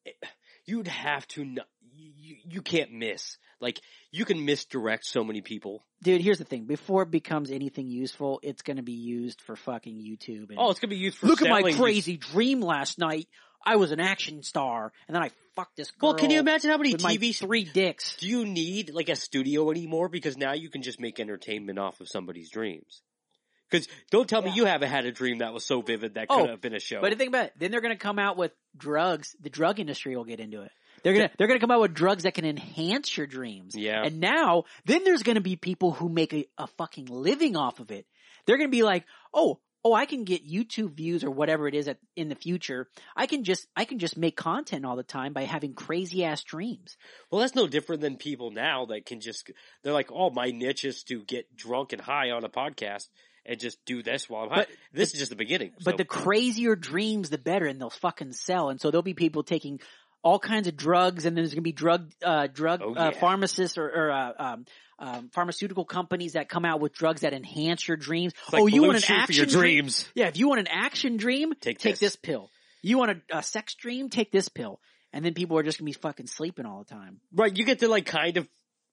eh, 0.06 0.10
you'd 0.64 0.88
have 0.88 1.26
to 1.28 1.56
you 1.96 2.36
you 2.44 2.62
can't 2.62 2.92
miss. 2.92 3.36
Like 3.60 3.80
you 4.10 4.24
can 4.24 4.44
misdirect 4.44 5.04
so 5.04 5.24
many 5.24 5.42
people. 5.42 5.84
Dude, 6.02 6.22
here's 6.22 6.38
the 6.38 6.44
thing. 6.44 6.64
Before 6.64 7.02
it 7.02 7.10
becomes 7.10 7.50
anything 7.50 7.88
useful, 7.88 8.40
it's 8.42 8.62
going 8.62 8.78
to 8.78 8.82
be 8.82 8.92
used 8.92 9.42
for 9.42 9.56
fucking 9.56 9.98
YouTube. 9.98 10.48
And 10.48 10.58
Oh, 10.58 10.70
it's 10.70 10.80
gonna 10.80 10.90
be 10.90 10.96
used 10.96 11.18
for 11.18 11.26
look 11.26 11.42
at 11.42 11.50
my 11.50 11.72
crazy 11.72 12.16
dream 12.16 12.60
last 12.60 12.98
night. 12.98 13.28
I 13.64 13.76
was 13.76 13.92
an 13.92 14.00
action 14.00 14.42
star, 14.42 14.92
and 15.06 15.14
then 15.14 15.22
I 15.22 15.30
fucked 15.54 15.76
this 15.76 15.90
girl. 15.90 16.10
Well, 16.10 16.18
can 16.18 16.30
you 16.30 16.40
imagine 16.40 16.70
how 16.70 16.78
many 16.78 16.92
with 16.92 17.02
TV 17.02 17.36
three 17.36 17.64
dicks? 17.64 18.16
do 18.16 18.26
you 18.26 18.46
need 18.46 18.90
like 18.94 19.08
a 19.08 19.16
studio 19.16 19.70
anymore? 19.70 20.08
Because 20.08 20.36
now 20.36 20.52
you 20.52 20.70
can 20.70 20.82
just 20.82 21.00
make 21.00 21.20
entertainment 21.20 21.78
off 21.78 22.00
of 22.00 22.08
somebody's 22.08 22.50
dreams. 22.50 23.02
Because 23.70 23.86
don't 24.10 24.28
tell 24.28 24.42
me 24.42 24.50
you 24.52 24.64
haven't 24.64 24.88
had 24.88 25.06
a 25.06 25.12
dream 25.12 25.38
that 25.38 25.52
was 25.52 25.64
so 25.64 25.80
vivid 25.80 26.14
that 26.14 26.26
Oh, 26.28 26.40
could 26.40 26.50
have 26.50 26.60
been 26.60 26.74
a 26.74 26.80
show. 26.80 27.00
But 27.00 27.10
the 27.10 27.16
thing 27.16 27.28
about 27.28 27.46
it, 27.46 27.52
then 27.56 27.70
they're 27.70 27.80
going 27.80 27.94
to 27.94 28.02
come 28.02 28.18
out 28.18 28.36
with 28.36 28.50
drugs. 28.76 29.36
The 29.40 29.50
drug 29.50 29.78
industry 29.78 30.16
will 30.16 30.24
get 30.24 30.40
into 30.40 30.62
it. 30.62 30.72
They're 31.02 31.14
gonna 31.14 31.30
they're 31.38 31.46
gonna 31.46 31.60
come 31.60 31.70
out 31.70 31.80
with 31.80 31.94
drugs 31.94 32.24
that 32.24 32.34
can 32.34 32.44
enhance 32.44 33.16
your 33.16 33.26
dreams. 33.26 33.74
Yeah. 33.74 34.02
And 34.04 34.20
now, 34.20 34.64
then 34.84 35.02
there's 35.04 35.22
gonna 35.22 35.40
be 35.40 35.56
people 35.56 35.92
who 35.92 36.10
make 36.10 36.34
a, 36.34 36.46
a 36.58 36.66
fucking 36.66 37.06
living 37.06 37.56
off 37.56 37.80
of 37.80 37.90
it. 37.90 38.06
They're 38.44 38.58
gonna 38.58 38.68
be 38.68 38.82
like, 38.82 39.06
oh, 39.32 39.60
oh, 39.84 39.94
I 39.94 40.04
can 40.06 40.24
get 40.24 40.46
YouTube 40.46 40.94
views 40.94 41.24
or 41.24 41.30
whatever 41.30 41.66
it 41.66 41.74
is 41.74 41.88
at, 41.88 41.98
in 42.16 42.28
the 42.28 42.34
future. 42.34 42.88
I 43.16 43.26
can 43.26 43.44
just 43.44 43.66
I 43.76 43.84
can 43.84 43.98
just 43.98 44.16
make 44.16 44.36
content 44.36 44.84
all 44.84 44.96
the 44.96 45.02
time 45.02 45.32
by 45.32 45.44
having 45.44 45.74
crazy 45.74 46.24
ass 46.24 46.42
dreams. 46.44 46.96
Well, 47.30 47.40
that's 47.40 47.54
no 47.54 47.66
different 47.66 48.02
than 48.02 48.16
people 48.16 48.50
now 48.50 48.86
that 48.86 49.06
can 49.06 49.20
just, 49.20 49.50
they're 49.82 49.92
like, 49.92 50.10
oh, 50.12 50.30
my 50.30 50.50
niche 50.50 50.84
is 50.84 51.02
to 51.04 51.22
get 51.24 51.56
drunk 51.56 51.92
and 51.92 52.00
high 52.00 52.30
on 52.30 52.44
a 52.44 52.48
podcast 52.48 53.08
and 53.46 53.58
just 53.58 53.82
do 53.86 54.02
this 54.02 54.28
while 54.28 54.44
I'm 54.44 54.50
high. 54.50 54.56
But- 54.56 54.68
this 54.92 55.12
is 55.14 55.18
just 55.18 55.30
the 55.30 55.36
beginning. 55.36 55.72
But 55.82 55.92
so- 55.92 55.96
the 55.96 56.04
crazier 56.04 56.76
dreams, 56.76 57.30
the 57.30 57.38
better, 57.38 57.66
and 57.66 57.80
they'll 57.80 57.90
fucking 57.90 58.32
sell. 58.32 58.68
And 58.68 58.80
so 58.80 58.90
there'll 58.90 59.02
be 59.02 59.14
people 59.14 59.42
taking 59.42 59.80
all 60.22 60.38
kinds 60.38 60.68
of 60.68 60.76
drugs, 60.76 61.24
and 61.26 61.36
then 61.36 61.42
there's 61.44 61.54
gonna 61.54 61.62
be 61.62 61.72
drug, 61.72 62.10
uh, 62.24 62.46
drug 62.46 62.80
Oh, 62.82 62.94
uh, 62.94 63.10
pharmacists 63.12 63.78
or, 63.78 63.86
or 63.86 64.10
uh, 64.12 64.32
um, 64.38 64.64
um, 64.98 65.30
pharmaceutical 65.32 65.84
companies 65.84 66.34
that 66.34 66.48
come 66.48 66.64
out 66.64 66.80
with 66.80 66.92
drugs 66.92 67.22
that 67.22 67.32
enhance 67.32 67.86
your 67.88 67.96
dreams. 67.96 68.32
Like 68.52 68.62
oh, 68.62 68.66
you 68.66 68.82
want 68.82 68.96
an 68.98 69.04
action 69.08 69.26
for 69.26 69.32
your 69.32 69.46
dream? 69.46 69.84
dreams. 69.84 70.08
Yeah, 70.14 70.28
if 70.28 70.36
you 70.36 70.48
want 70.48 70.60
an 70.60 70.68
action 70.68 71.16
dream, 71.16 71.54
Take 71.60 71.78
take 71.78 71.92
this. 71.94 72.00
this 72.00 72.16
pill. 72.16 72.50
You 72.82 72.98
want 72.98 73.10
a, 73.30 73.38
a 73.38 73.42
sex 73.42 73.74
dream? 73.74 74.08
Take 74.10 74.30
this 74.30 74.48
pill. 74.48 74.80
And 75.12 75.24
then 75.24 75.34
people 75.34 75.58
are 75.58 75.62
just 75.62 75.78
gonna 75.78 75.86
be 75.86 75.92
fucking 75.92 76.26
sleeping 76.28 76.66
all 76.66 76.84
the 76.84 76.94
time. 76.94 77.20
Right, 77.34 77.54
you 77.56 77.64
get 77.64 77.80
to 77.80 77.88
like 77.88 78.06
kind 78.06 78.36
of 78.36 78.46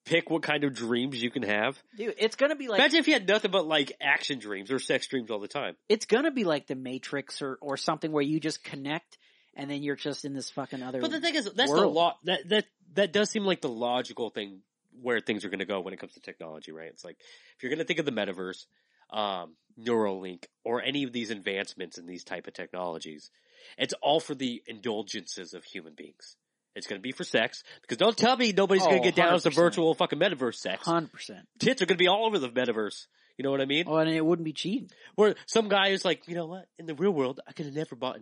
pick 0.06 0.30
what 0.30 0.42
kind 0.42 0.64
of 0.64 0.74
dreams 0.74 1.22
you 1.22 1.30
can 1.30 1.44
have. 1.44 1.78
Dude, 1.98 2.16
it's 2.18 2.38
gonna 2.38 2.56
be 2.56 2.70
like 2.70 2.80
Imagine 2.80 3.00
if 3.00 3.08
you 3.08 3.14
had 3.14 3.28
nothing 3.28 3.52
but 3.52 3.68
like 3.68 3.92
action 4.02 4.40
dreams 4.40 4.72
or 4.72 4.80
sex 4.80 5.08
dreams 5.08 5.30
all 5.30 5.40
the 5.40 5.48
time. 5.50 5.76
it's 5.90 6.06
gonna 6.06 6.32
be 6.32 6.44
like 6.46 6.68
the 6.68 6.76
Matrix 6.76 7.42
or 7.42 7.58
or 7.62 7.76
something 7.78 8.12
where 8.14 8.24
you 8.24 8.40
just 8.40 8.64
connect 8.64 9.18
and 9.58 9.70
then 9.70 9.84
you're 9.84 9.95
just 9.97 10.24
in 10.24 10.34
this 10.34 10.49
fucking 10.51 10.82
other. 10.82 10.99
World. 10.99 11.12
But 11.12 11.18
the 11.20 11.26
thing 11.26 11.36
is, 11.36 11.45
that's 11.51 11.72
the 11.72 11.78
world. 11.78 11.93
law. 11.93 12.18
That 12.24 12.47
that 12.49 12.66
that 12.93 13.12
does 13.12 13.30
seem 13.30 13.43
like 13.43 13.60
the 13.62 13.70
logical 13.70 14.30
thing 14.30 14.62
where 15.01 15.20
things 15.20 15.43
are 15.45 15.49
going 15.49 15.60
to 15.60 15.66
go 15.66 15.82
when 15.82 15.93
it 15.93 15.99
comes 15.99 16.14
to 16.14 16.20
technology, 16.22 16.72
right? 16.72 16.88
It's 16.89 17.03
like 17.03 17.18
if 17.55 17.64
you're 17.64 17.70
going 17.70 17.80
to 17.80 17.86
think 17.86 17.99
of 17.99 18.05
the 18.05 18.12
metaverse, 18.12 18.66
um, 19.12 19.53
Neuralink, 19.80 20.45
or 20.64 20.82
any 20.82 21.03
of 21.03 21.12
these 21.12 21.30
advancements 21.30 21.97
in 21.97 22.05
these 22.08 22.24
type 22.24 22.47
of 22.47 22.53
technologies, 22.53 23.30
it's 23.78 23.93
all 24.01 24.20
for 24.20 24.34
the 24.36 24.62
indulgences 24.66 25.53
of 25.53 25.64
human 25.64 25.93
beings. 25.95 26.36
It's 26.76 26.86
going 26.88 26.99
to 26.99 27.03
be 27.03 27.12
for 27.12 27.24
sex 27.24 27.64
because 27.82 27.97
don't 27.97 28.16
tell 28.18 28.38
me 28.38 28.53
nobody's 28.55 28.84
going 28.84 28.95
Oh, 28.99 29.03
to 29.03 29.03
get 29.03 29.16
down 29.16 29.39
to 29.39 29.49
100%. 29.49 29.53
virtual 29.55 29.93
fucking 29.95 30.20
metaverse 30.20 30.55
sex. 30.55 30.86
hundred 30.86 31.12
percent. 31.12 31.47
Tits 31.60 31.82
are 31.82 31.86
going 31.88 31.97
to 31.97 32.03
be 32.03 32.08
all 32.08 32.26
over 32.26 32.38
the 32.39 32.49
metaverse. 32.49 33.08
You 33.38 33.43
know 33.43 33.51
what 33.51 33.62
I 33.62 33.66
mean? 33.66 33.86
Oh, 33.88 33.97
and 33.97 34.10
it 34.10 34.26
wouldn't 34.26 34.45
be 34.45 34.53
cheating. 34.53 34.89
Where 35.16 35.36
some 35.45 35.70
guy 35.70 35.89
is 35.89 36.03
like, 36.05 36.28
you 36.28 36.34
know 36.36 36.47
what? 36.47 36.66
In 36.80 36.86
the 36.88 36.95
real 36.95 37.12
world, 37.12 37.39
I 37.47 37.51
could 37.53 37.66
have 37.68 37.76
never 37.76 37.95
bought 37.95 38.18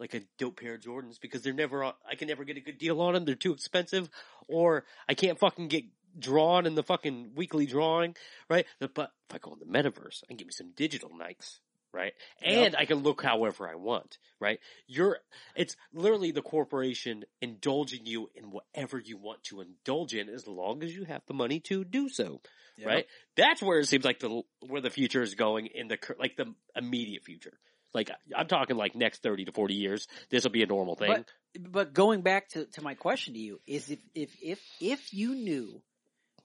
like 0.00 0.14
a 0.14 0.22
dope 0.38 0.60
pair 0.60 0.74
of 0.74 0.80
Jordans 0.80 1.20
because 1.20 1.42
they're 1.42 1.52
never. 1.52 1.84
I 1.84 2.14
can 2.16 2.28
never 2.28 2.44
get 2.44 2.56
a 2.56 2.60
good 2.60 2.78
deal 2.78 3.00
on 3.00 3.14
them. 3.14 3.24
They're 3.24 3.34
too 3.34 3.52
expensive, 3.52 4.08
or 4.48 4.84
I 5.08 5.14
can't 5.14 5.38
fucking 5.38 5.68
get 5.68 5.84
drawn 6.18 6.66
in 6.66 6.74
the 6.74 6.82
fucking 6.82 7.32
weekly 7.36 7.66
drawing, 7.66 8.16
right? 8.48 8.66
But 8.80 9.12
if 9.28 9.34
I 9.34 9.38
go 9.38 9.52
in 9.52 9.60
the 9.60 9.66
metaverse, 9.78 10.22
I 10.24 10.28
can 10.28 10.36
get 10.36 10.46
me 10.46 10.52
some 10.52 10.72
digital 10.74 11.10
Nikes, 11.10 11.58
right? 11.92 12.14
And 12.42 12.74
I 12.74 12.86
can 12.86 12.98
look 12.98 13.22
however 13.22 13.68
I 13.68 13.76
want, 13.76 14.18
right? 14.40 14.58
You're. 14.88 15.18
It's 15.54 15.76
literally 15.92 16.32
the 16.32 16.42
corporation 16.42 17.24
indulging 17.40 18.06
you 18.06 18.30
in 18.34 18.50
whatever 18.50 18.98
you 18.98 19.18
want 19.18 19.44
to 19.44 19.60
indulge 19.60 20.14
in, 20.14 20.28
as 20.28 20.48
long 20.48 20.82
as 20.82 20.96
you 20.96 21.04
have 21.04 21.22
the 21.26 21.34
money 21.34 21.60
to 21.60 21.84
do 21.84 22.08
so 22.08 22.40
right? 22.86 23.06
That's 23.36 23.62
where 23.62 23.78
it 23.80 23.86
seems 23.86 24.04
like 24.04 24.20
the 24.20 24.42
where 24.66 24.80
the 24.80 24.90
future 24.90 25.22
is 25.22 25.34
going 25.34 25.66
in 25.66 25.88
the 25.88 25.96
cur- 25.96 26.16
like 26.18 26.36
the 26.36 26.54
immediate 26.74 27.24
future. 27.24 27.58
Like 27.92 28.10
I'm 28.36 28.46
talking 28.46 28.76
like 28.76 28.94
next 28.94 29.22
thirty 29.22 29.44
to 29.44 29.52
forty 29.52 29.74
years, 29.74 30.06
this 30.30 30.44
will 30.44 30.50
be 30.50 30.62
a 30.62 30.66
normal 30.66 30.94
thing. 30.94 31.08
But 31.08 31.72
but 31.72 31.92
going 31.92 32.22
back 32.22 32.48
to, 32.50 32.66
to 32.66 32.82
my 32.82 32.94
question 32.94 33.34
to 33.34 33.40
you 33.40 33.60
is 33.66 33.90
if 33.90 33.98
if 34.14 34.36
if 34.42 34.60
if 34.80 35.14
you 35.14 35.34
knew 35.34 35.82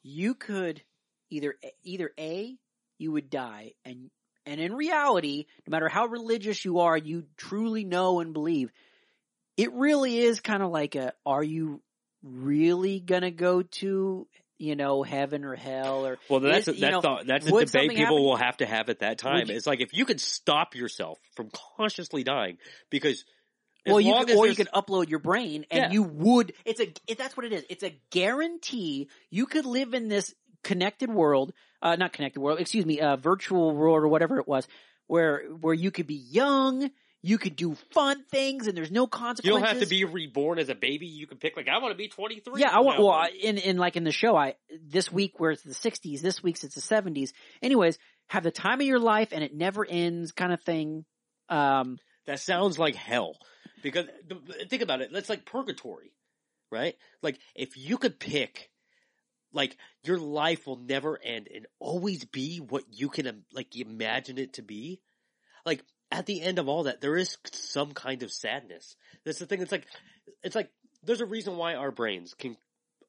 you 0.01 0.33
could 0.33 0.81
either 1.29 1.55
either 1.83 2.11
a 2.19 2.55
you 2.97 3.11
would 3.11 3.29
die 3.29 3.73
and 3.83 4.09
and 4.45 4.59
in 4.59 4.73
reality 4.73 5.45
no 5.67 5.71
matter 5.71 5.89
how 5.89 6.05
religious 6.05 6.63
you 6.63 6.79
are 6.79 6.97
you 6.97 7.25
truly 7.37 7.83
know 7.83 8.19
and 8.19 8.33
believe 8.33 8.71
it 9.57 9.73
really 9.73 10.17
is 10.17 10.39
kind 10.39 10.61
of 10.61 10.71
like 10.71 10.95
a 10.95 11.13
are 11.25 11.43
you 11.43 11.81
really 12.23 12.99
gonna 12.99 13.31
go 13.31 13.61
to 13.61 14.27
you 14.57 14.75
know 14.75 15.03
heaven 15.03 15.43
or 15.43 15.55
hell 15.55 16.05
or 16.05 16.17
well, 16.29 16.39
that's 16.39 16.67
is- 16.67 16.75
you 16.75 16.81
that's 16.81 17.03
know, 17.03 17.17
the, 17.19 17.23
that's 17.25 17.45
the 17.45 17.51
debate 17.65 17.89
people 17.91 18.05
happen- 18.05 18.23
will 18.23 18.35
have 18.37 18.57
to 18.57 18.65
have 18.65 18.89
at 18.89 18.99
that 18.99 19.17
time. 19.17 19.47
You- 19.49 19.55
it's 19.55 19.67
like 19.67 19.81
if 19.81 19.93
you 19.93 20.05
could 20.05 20.21
stop 20.21 20.75
yourself 20.75 21.19
from 21.35 21.49
consciously 21.77 22.23
dying, 22.23 22.57
because 22.89 23.25
well, 23.85 24.01
you 24.01 24.13
could, 24.25 24.35
or 24.35 24.47
you 24.47 24.55
could 24.55 24.69
upload 24.73 25.09
your 25.09 25.19
brain, 25.19 25.65
and 25.69 25.83
Yeah. 25.83 25.91
you 25.91 26.01
would. 26.03 26.53
It's 26.65 26.79
a. 26.79 26.91
It, 27.07 27.17
that's 27.19 27.37
what 27.37 27.45
it 27.45 27.53
is. 27.53 27.65
It's 27.69 27.83
a 27.83 27.95
guarantee. 28.09 29.09
You 29.29 29.45
could 29.45 29.65
live 29.65 29.93
in 29.93 30.07
this 30.07 30.33
connected 30.63 31.11
world, 31.11 31.53
uh, 31.83 31.95
not 31.95 32.11
connected 32.11 32.39
world. 32.39 32.59
Excuse 32.59 32.85
me, 32.85 32.99
uh, 32.99 33.15
virtual 33.15 33.75
world 33.75 33.97
or 33.97 34.07
whatever 34.07 34.39
it 34.39 34.47
was, 34.47 34.67
where 35.05 35.43
where 35.61 35.73
you 35.75 35.91
could 35.91 36.07
be 36.07 36.15
young, 36.15 36.89
you 37.25 37.39
could 37.39 37.55
do 37.55 37.75
fun 37.91 38.23
things, 38.29 38.67
and 38.67 38.77
there's 38.77 38.91
no 38.91 39.07
consequences. 39.07 39.45
you 39.45 39.51
don't 39.59 39.67
have 39.67 39.79
to 39.79 39.87
be 39.87 40.05
reborn 40.05 40.59
as 40.59 40.69
a 40.69 40.75
baby. 40.75 41.07
You 41.07 41.25
can 41.25 41.39
pick 41.39 41.57
like 41.57 41.67
I 41.67 41.79
want 41.79 41.91
to 41.91 41.97
be 41.97 42.07
twenty 42.07 42.39
three. 42.39 42.61
Yeah, 42.61 42.69
I 42.69 42.81
want. 42.81 43.01
Well, 43.01 43.25
in 43.41 43.57
in 43.57 43.77
like 43.77 43.95
in 43.95 44.03
the 44.03 44.11
show, 44.11 44.35
I 44.35 44.53
this 44.87 45.11
week 45.11 45.39
where 45.39 45.49
it's 45.49 45.63
the 45.63 45.73
'60s, 45.73 46.21
this 46.21 46.43
week's 46.43 46.63
it's 46.63 46.75
the 46.75 46.81
'70s. 46.81 47.31
Anyways, 47.63 47.97
have 48.27 48.43
the 48.43 48.51
time 48.51 48.79
of 48.79 48.85
your 48.85 48.99
life, 48.99 49.29
and 49.31 49.43
it 49.43 49.55
never 49.55 49.83
ends, 49.83 50.33
kind 50.33 50.53
of 50.53 50.61
thing. 50.61 51.03
Um, 51.49 51.97
That 52.27 52.39
sounds 52.39 52.77
like 52.77 52.93
hell. 52.93 53.37
Because 53.81 54.05
think 54.69 54.83
about 54.83 55.01
it, 55.01 55.09
that's 55.11 55.29
like 55.29 55.45
purgatory, 55.45 56.11
right? 56.71 56.95
Like 57.23 57.39
if 57.55 57.75
you 57.75 57.97
could 57.97 58.19
pick, 58.19 58.69
like 59.51 59.77
your 60.03 60.19
life 60.19 60.67
will 60.67 60.77
never 60.77 61.19
end 61.23 61.47
and 61.53 61.65
always 61.79 62.23
be 62.23 62.59
what 62.59 62.83
you 62.91 63.09
can 63.09 63.45
like 63.51 63.75
imagine 63.75 64.37
it 64.37 64.53
to 64.53 64.61
be. 64.61 65.01
Like 65.65 65.83
at 66.15 66.25
the 66.25 66.41
end 66.41 66.59
of 66.59 66.69
all 66.69 66.83
that, 66.83 67.01
there 67.01 67.17
is 67.17 67.37
some 67.51 67.91
kind 67.91 68.23
of 68.23 68.31
sadness. 68.31 68.95
That's 69.25 69.39
the 69.39 69.45
thing. 69.45 69.61
It's 69.61 69.71
like 69.71 69.85
it's 70.43 70.55
like 70.55 70.71
there's 71.03 71.19
a 71.19 71.25
reason 71.25 71.57
why 71.57 71.75
our 71.75 71.91
brains 71.91 72.33
can 72.33 72.55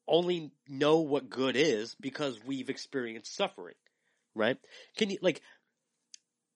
only 0.07 0.51
know 0.67 0.99
what 0.99 1.29
good 1.29 1.55
is 1.55 1.95
because 2.01 2.37
we've 2.45 2.69
experienced 2.69 3.33
suffering, 3.33 3.75
right? 4.35 4.57
Can 4.97 5.09
you 5.09 5.19
like? 5.21 5.41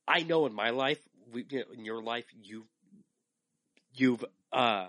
I 0.05 0.23
know 0.23 0.45
in 0.45 0.53
my 0.53 0.71
life, 0.71 0.99
we, 1.31 1.45
you 1.49 1.59
know, 1.59 1.71
in 1.73 1.85
your 1.85 2.03
life, 2.03 2.25
you 2.43 2.65
you've 3.93 4.25
uh, 4.51 4.87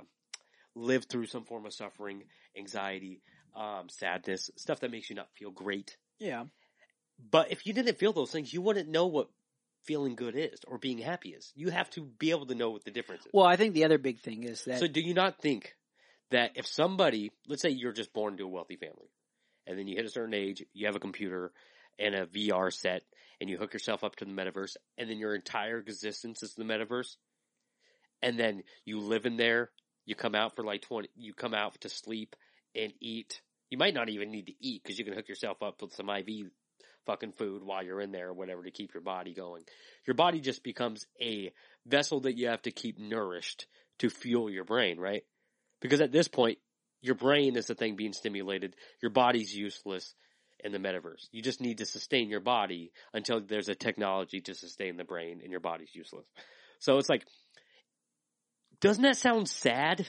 lived 0.74 1.08
through 1.08 1.26
some 1.26 1.44
form 1.44 1.64
of 1.64 1.72
suffering, 1.72 2.24
anxiety, 2.58 3.20
um, 3.54 3.88
sadness, 3.88 4.50
stuff 4.56 4.80
that 4.80 4.90
makes 4.90 5.10
you 5.10 5.14
not 5.16 5.28
feel 5.38 5.52
great. 5.52 5.96
Yeah. 6.18 6.44
But 7.30 7.52
if 7.52 7.68
you 7.68 7.72
didn't 7.72 7.98
feel 7.98 8.12
those 8.12 8.32
things, 8.32 8.52
you 8.52 8.62
wouldn't 8.62 8.88
know 8.88 9.06
what 9.06 9.28
feeling 9.84 10.14
good 10.14 10.34
is 10.36 10.58
or 10.66 10.78
being 10.78 10.98
happy 10.98 11.30
is. 11.30 11.52
You 11.54 11.70
have 11.70 11.90
to 11.90 12.02
be 12.02 12.30
able 12.30 12.46
to 12.46 12.54
know 12.54 12.70
what 12.70 12.84
the 12.84 12.90
difference 12.90 13.26
is. 13.26 13.32
Well, 13.32 13.46
I 13.46 13.56
think 13.56 13.74
the 13.74 13.84
other 13.84 13.98
big 13.98 14.20
thing 14.20 14.44
is 14.44 14.64
that 14.64 14.78
So 14.80 14.86
do 14.86 15.00
you 15.00 15.14
not 15.14 15.40
think 15.40 15.74
that 16.30 16.52
if 16.54 16.66
somebody, 16.66 17.30
let's 17.46 17.62
say 17.62 17.70
you're 17.70 17.92
just 17.92 18.12
born 18.12 18.36
to 18.38 18.44
a 18.44 18.48
wealthy 18.48 18.76
family, 18.76 19.10
and 19.66 19.78
then 19.78 19.86
you 19.86 19.96
hit 19.96 20.06
a 20.06 20.10
certain 20.10 20.34
age, 20.34 20.64
you 20.72 20.86
have 20.86 20.96
a 20.96 21.00
computer 21.00 21.52
and 21.98 22.14
a 22.14 22.26
VR 22.26 22.72
set, 22.72 23.02
and 23.40 23.50
you 23.50 23.58
hook 23.58 23.72
yourself 23.72 24.02
up 24.02 24.16
to 24.16 24.24
the 24.24 24.32
metaverse, 24.32 24.76
and 24.96 25.10
then 25.10 25.18
your 25.18 25.34
entire 25.34 25.78
existence 25.78 26.42
is 26.42 26.54
the 26.54 26.64
metaverse, 26.64 27.16
and 28.22 28.38
then 28.38 28.62
you 28.84 29.00
live 29.00 29.26
in 29.26 29.36
there, 29.36 29.70
you 30.06 30.14
come 30.14 30.34
out 30.34 30.56
for 30.56 30.64
like 30.64 30.82
20, 30.82 31.08
you 31.16 31.34
come 31.34 31.54
out 31.54 31.80
to 31.80 31.88
sleep 31.88 32.34
and 32.74 32.92
eat. 33.00 33.40
You 33.70 33.78
might 33.78 33.94
not 33.94 34.08
even 34.08 34.30
need 34.30 34.46
to 34.46 34.54
eat 34.60 34.82
because 34.82 34.98
you 34.98 35.04
can 35.04 35.14
hook 35.14 35.28
yourself 35.28 35.62
up 35.62 35.80
with 35.82 35.94
some 35.94 36.08
IV 36.08 36.50
fucking 37.06 37.32
food 37.32 37.62
while 37.62 37.82
you're 37.82 38.00
in 38.00 38.12
there 38.12 38.28
or 38.28 38.34
whatever 38.34 38.62
to 38.62 38.70
keep 38.70 38.94
your 38.94 39.02
body 39.02 39.34
going. 39.34 39.64
Your 40.06 40.14
body 40.14 40.40
just 40.40 40.62
becomes 40.62 41.06
a 41.20 41.52
vessel 41.86 42.20
that 42.20 42.36
you 42.36 42.48
have 42.48 42.62
to 42.62 42.70
keep 42.70 42.98
nourished 42.98 43.66
to 43.98 44.10
fuel 44.10 44.50
your 44.50 44.64
brain, 44.64 44.98
right? 44.98 45.24
Because 45.80 46.00
at 46.00 46.12
this 46.12 46.28
point, 46.28 46.58
your 47.00 47.14
brain 47.14 47.56
is 47.56 47.66
the 47.66 47.74
thing 47.74 47.96
being 47.96 48.12
stimulated. 48.12 48.76
Your 49.00 49.10
body's 49.10 49.54
useless 49.54 50.14
in 50.62 50.72
the 50.72 50.78
metaverse. 50.78 51.26
You 51.32 51.42
just 51.42 51.60
need 51.60 51.78
to 51.78 51.86
sustain 51.86 52.28
your 52.28 52.40
body 52.40 52.92
until 53.12 53.40
there's 53.40 53.68
a 53.68 53.74
technology 53.74 54.40
to 54.42 54.54
sustain 54.54 54.96
the 54.96 55.04
brain 55.04 55.40
and 55.42 55.50
your 55.50 55.60
body's 55.60 55.94
useless. 55.94 56.26
So 56.78 56.98
it's 56.98 57.08
like, 57.08 57.24
doesn't 58.80 59.02
that 59.02 59.16
sound 59.16 59.48
sad? 59.48 60.06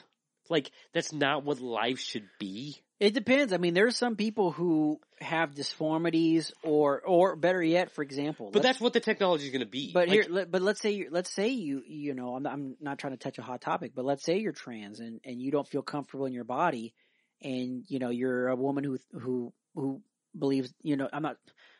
Like, 0.50 0.72
that's 0.94 1.14
not 1.14 1.44
what 1.44 1.60
life 1.60 2.00
should 2.00 2.28
be. 2.40 2.82
It 3.04 3.14
depends. 3.14 3.52
I 3.52 3.58
mean, 3.58 3.74
there's 3.74 3.98
some 3.98 4.16
people 4.16 4.52
who 4.52 4.98
have 5.20 5.54
disformities, 5.54 6.54
or 6.64 7.02
or 7.02 7.36
better 7.36 7.62
yet, 7.62 7.92
for 7.92 8.02
example. 8.02 8.50
But 8.50 8.64
that's 8.64 8.80
what 8.80 8.94
the 8.94 9.02
technology 9.02 9.44
is 9.44 9.52
going 9.52 9.60
to 9.60 9.66
be. 9.66 9.92
But 9.94 10.08
Like, 10.08 10.14
here, 10.14 10.26
let, 10.30 10.50
but 10.50 10.62
let's 10.62 10.80
say 10.80 10.92
you 10.92 11.10
let's 11.12 11.30
say 11.30 11.50
you 11.50 11.84
you 11.86 12.14
know 12.14 12.34
I'm 12.34 12.44
not, 12.44 12.54
I'm 12.54 12.78
not 12.80 13.00
trying 13.00 13.12
to 13.12 13.18
touch 13.18 13.38
a 13.40 13.42
hot 13.42 13.60
topic, 13.60 13.92
but 13.94 14.06
let's 14.06 14.24
say 14.24 14.38
you're 14.38 14.54
trans 14.54 15.02
and 15.02 15.20
and 15.26 15.42
you 15.42 15.52
don't 15.52 15.68
feel 15.68 15.82
comfortable 15.82 16.28
in 16.28 16.32
your 16.32 16.46
body, 16.46 16.94
and 17.42 17.84
you 17.90 18.00
know 18.00 18.10
you're 18.10 18.48
a 18.48 18.56
woman 18.56 18.86
who 18.86 18.98
who 19.12 19.54
who 19.76 20.02
believes 20.40 20.74
you 20.82 20.96
know 20.96 21.10
I'm 21.12 21.24
not 21.24 21.36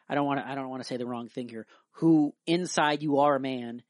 I 0.10 0.16
don't 0.16 0.26
want 0.26 0.42
to 0.42 0.46
I 0.46 0.56
don't 0.56 0.70
want 0.70 0.84
to 0.84 0.88
say 0.90 0.98
the 0.98 1.06
wrong 1.06 1.30
thing 1.30 1.48
here. 1.48 1.66
Who 2.00 2.34
inside 2.46 3.02
you 3.02 3.20
are 3.20 3.38
a 3.38 3.40
man, 3.40 3.82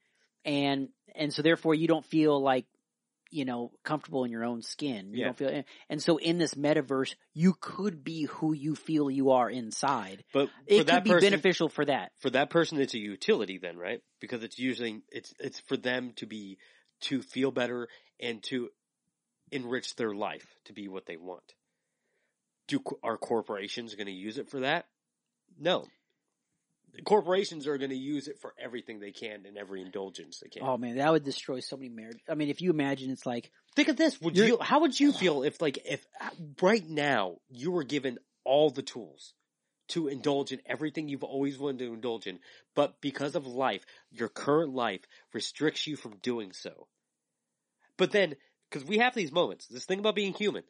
and 0.44 0.88
and 1.16 1.34
so 1.34 1.42
therefore 1.42 1.74
you 1.74 1.88
don't 1.88 2.04
feel 2.04 2.40
like 2.40 2.66
you 3.34 3.44
know 3.44 3.72
comfortable 3.82 4.24
in 4.24 4.30
your 4.30 4.44
own 4.44 4.62
skin. 4.62 5.10
You 5.12 5.18
Yeah. 5.18 5.24
don't 5.26 5.36
feel, 5.36 5.48
eh, 5.48 5.62
and 5.90 6.00
so 6.02 6.18
in 6.18 6.38
this 6.38 6.54
metaverse 6.54 7.14
you 7.34 7.54
could 7.60 8.04
be 8.04 8.24
who 8.24 8.52
you 8.52 8.76
feel 8.76 9.10
you 9.10 9.32
are 9.32 9.50
inside. 9.50 10.24
but 10.32 10.48
It 10.66 10.86
could 10.86 11.04
be 11.04 11.10
person, 11.10 11.30
beneficial 11.30 11.68
for 11.68 11.84
that. 11.84 12.12
for 12.20 12.30
that 12.30 12.50
person, 12.50 12.80
it's 12.80 12.94
a 12.94 12.98
utility 12.98 13.58
then, 13.58 13.76
right? 13.76 14.00
Because 14.20 14.44
it's 14.44 14.58
using 14.58 15.02
it's 15.10 15.34
it's 15.40 15.60
for 15.60 15.76
them 15.76 16.12
to 16.16 16.26
be 16.26 16.58
to 17.02 17.22
feel 17.22 17.50
better 17.50 17.88
and 18.20 18.42
to 18.44 18.70
enrich 19.50 19.96
their 19.96 20.14
life 20.14 20.46
to 20.66 20.72
be 20.72 20.88
what 20.88 21.06
they 21.06 21.16
want. 21.16 21.54
Do 22.68 22.80
are 23.02 23.18
corporations 23.18 23.94
going 23.94 24.06
to 24.06 24.12
use 24.12 24.38
it 24.38 24.48
for 24.48 24.60
that? 24.60 24.86
No. 25.58 25.86
Corporations 27.04 27.66
are 27.66 27.78
going 27.78 27.90
to 27.90 27.96
use 27.96 28.28
it 28.28 28.38
for 28.40 28.54
everything 28.62 29.00
they 29.00 29.10
can 29.10 29.46
and 29.46 29.56
every 29.56 29.82
indulgence 29.82 30.40
they 30.40 30.48
can. 30.48 30.62
Oh 30.62 30.76
man, 30.76 30.96
that 30.96 31.10
would 31.10 31.24
destroy 31.24 31.60
so 31.60 31.76
many 31.76 31.88
marriages. 31.88 32.22
I 32.28 32.34
mean, 32.34 32.48
if 32.48 32.60
you 32.60 32.70
imagine 32.70 33.10
it's 33.10 33.26
like, 33.26 33.50
Think 33.74 33.88
of 33.88 33.96
this. 33.96 34.20
Would 34.20 34.36
You're- 34.36 34.58
How 34.60 34.80
would 34.82 34.98
you 34.98 35.12
feel 35.12 35.42
if, 35.42 35.60
like, 35.60 35.78
if 35.84 36.06
right 36.62 36.88
now 36.88 37.38
you 37.48 37.72
were 37.72 37.82
given 37.82 38.18
all 38.44 38.70
the 38.70 38.82
tools 38.82 39.32
to 39.88 40.08
indulge 40.08 40.52
in 40.52 40.60
everything 40.64 41.08
you've 41.08 41.24
always 41.24 41.58
wanted 41.58 41.80
to 41.80 41.92
indulge 41.92 42.26
in, 42.26 42.38
but 42.74 43.00
because 43.00 43.34
of 43.34 43.46
life, 43.46 43.84
your 44.10 44.28
current 44.28 44.72
life 44.72 45.00
restricts 45.32 45.86
you 45.86 45.96
from 45.96 46.16
doing 46.22 46.52
so. 46.52 46.86
But 47.96 48.12
then, 48.12 48.36
because 48.70 48.86
we 48.86 48.98
have 48.98 49.14
these 49.14 49.32
moments, 49.32 49.66
this 49.66 49.84
thing 49.84 49.98
about 49.98 50.14
being 50.14 50.34
human, 50.34 50.62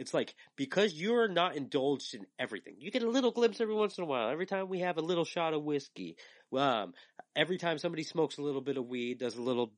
it's 0.00 0.14
like 0.14 0.34
because 0.56 0.94
you're 0.94 1.28
not 1.28 1.56
indulged 1.56 2.14
in 2.14 2.26
everything, 2.38 2.76
you 2.78 2.90
get 2.90 3.02
a 3.02 3.10
little 3.10 3.32
glimpse 3.32 3.60
every 3.60 3.74
once 3.74 3.98
in 3.98 4.04
a 4.04 4.06
while. 4.06 4.30
Every 4.30 4.46
time 4.46 4.70
we 4.70 4.80
have 4.80 4.96
a 4.96 5.02
little 5.02 5.26
shot 5.26 5.52
of 5.52 5.62
whiskey, 5.62 6.16
um, 6.56 6.94
every 7.36 7.58
time 7.58 7.76
somebody 7.76 8.02
smokes 8.02 8.38
a 8.38 8.42
little 8.42 8.62
bit 8.62 8.78
of 8.78 8.88
weed, 8.88 9.18
does 9.18 9.36
a 9.36 9.42
little 9.42 9.74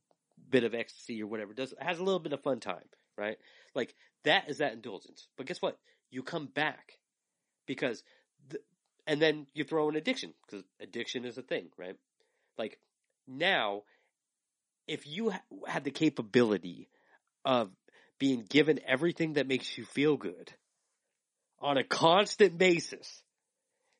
bit 0.49 0.63
of 0.63 0.73
ecstasy 0.73 1.21
or 1.21 1.27
whatever, 1.27 1.53
does 1.53 1.73
has 1.77 1.99
a 1.99 2.03
little 2.03 2.21
bit 2.21 2.31
of 2.31 2.41
fun 2.41 2.61
time, 2.61 2.85
right? 3.17 3.37
Like 3.75 3.93
that 4.23 4.49
is 4.49 4.59
that 4.59 4.71
indulgence. 4.71 5.27
But 5.35 5.45
guess 5.45 5.61
what? 5.61 5.77
You 6.09 6.23
come 6.23 6.45
back 6.45 6.99
because, 7.67 8.01
the, 8.47 8.59
and 9.05 9.21
then 9.21 9.45
you 9.53 9.65
throw 9.65 9.89
in 9.89 9.97
addiction 9.97 10.33
because 10.47 10.63
addiction 10.79 11.25
is 11.25 11.37
a 11.37 11.41
thing, 11.41 11.67
right? 11.77 11.97
Like 12.57 12.79
now, 13.27 13.81
if 14.87 15.05
you 15.05 15.31
ha- 15.31 15.41
had 15.67 15.83
the 15.83 15.91
capability 15.91 16.87
of 17.43 17.71
being 18.23 18.45
given 18.47 18.79
everything 18.87 19.33
that 19.33 19.47
makes 19.47 19.77
you 19.77 19.83
feel 19.83 20.15
good 20.15 20.49
on 21.59 21.75
a 21.75 21.83
constant 21.83 22.57
basis, 22.57 23.21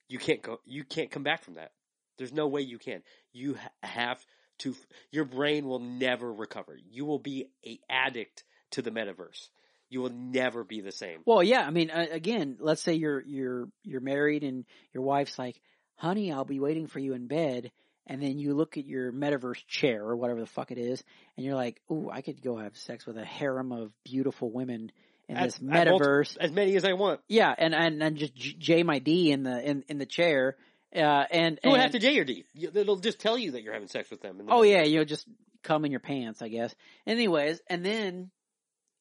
you 0.08 0.18
can't 0.18 0.42
go, 0.42 0.62
you 0.64 0.86
can't 0.86 1.12
come 1.12 1.24
back 1.24 1.44
from 1.44 1.56
that. 1.56 1.72
There's 2.18 2.32
no 2.32 2.48
way 2.48 2.62
you 2.62 2.78
can. 2.78 3.02
You 3.34 3.58
have 3.82 4.26
to, 4.60 4.78
your 5.12 5.26
brain 5.26 5.66
will 5.68 5.82
never 5.82 6.32
recover. 6.32 6.80
You 6.90 7.04
will 7.04 7.20
be 7.20 7.50
a 7.68 7.78
addict 7.90 8.46
to 8.72 8.82
the 8.82 8.92
metaverse. 8.92 9.50
You 9.90 10.00
will 10.00 10.14
never 10.14 10.64
be 10.64 10.80
the 10.80 10.94
same. 10.94 11.20
well, 11.26 11.44
yeah. 11.44 11.68
I 11.68 11.72
mean, 11.72 11.92
uh, 11.92 12.06
again, 12.10 12.56
let's 12.62 12.82
say 12.82 12.94
you're 12.94 13.22
you're 13.26 13.68
you're 13.84 14.00
married 14.00 14.46
and 14.46 14.64
your 14.94 15.04
wife's 15.04 15.38
like, 15.38 15.60
"Honey, 15.98 16.32
I'll 16.32 16.46
be 16.46 16.62
waiting 16.62 16.88
for 16.88 17.00
you 17.00 17.14
in 17.14 17.28
bed," 17.28 17.74
and 18.08 18.22
then 18.22 18.38
you 18.38 18.54
look 18.54 18.78
at 18.78 18.86
your 18.86 19.12
metaverse 19.12 19.66
chair 19.68 20.04
or 20.04 20.16
whatever 20.16 20.40
the 20.40 20.46
fuck 20.46 20.72
it 20.72 20.78
is, 20.78 21.04
and 21.38 21.46
you're 21.46 21.56
like, 21.56 21.82
"Ooh, 21.92 22.10
I 22.12 22.22
could 22.22 22.42
go 22.42 22.58
have 22.58 22.78
sex 22.78 23.06
with 23.06 23.18
a 23.18 23.26
harem 23.26 23.72
of 23.72 23.92
beautiful 24.04 24.52
women 24.52 24.92
in 25.28 25.36
this 25.36 25.60
metaverse." 25.60 26.38
as 26.38 26.52
many 26.52 26.76
as 26.76 26.86
I 26.86 26.94
want. 26.94 27.22
yeah, 27.28 27.54
and 27.58 27.74
and 27.74 28.02
and 28.02 28.18
just 28.18 28.36
J 28.36 28.84
my 28.84 29.00
D 29.00 29.32
in 29.32 29.44
the 29.44 29.70
in 29.70 29.84
in 29.88 29.98
the 29.98 30.06
chair, 30.06 30.58
uh, 30.96 31.00
and 31.00 31.60
You 31.64 31.72
don't 31.72 31.80
have 31.80 31.92
to 31.92 32.00
J 32.00 32.18
or 32.20 32.24
D. 32.24 32.46
It'll 32.56 32.98
just 32.98 33.20
tell 33.20 33.38
you 33.38 33.52
that 33.52 33.64
you're 33.64 33.74
having 33.74 33.88
sex 33.88 34.10
with 34.10 34.22
them. 34.22 34.40
in 34.40 34.46
the 34.46 34.52
Oh 34.52 34.62
metaverse. 34.62 34.72
yeah, 34.72 34.84
you'll 34.84 35.06
just 35.06 35.28
come 35.64 35.86
in 35.86 35.92
your 35.92 36.00
pants, 36.02 36.42
I 36.42 36.50
guess. 36.50 36.76
Anyways, 37.08 37.62
and 37.68 37.86
then 37.86 38.32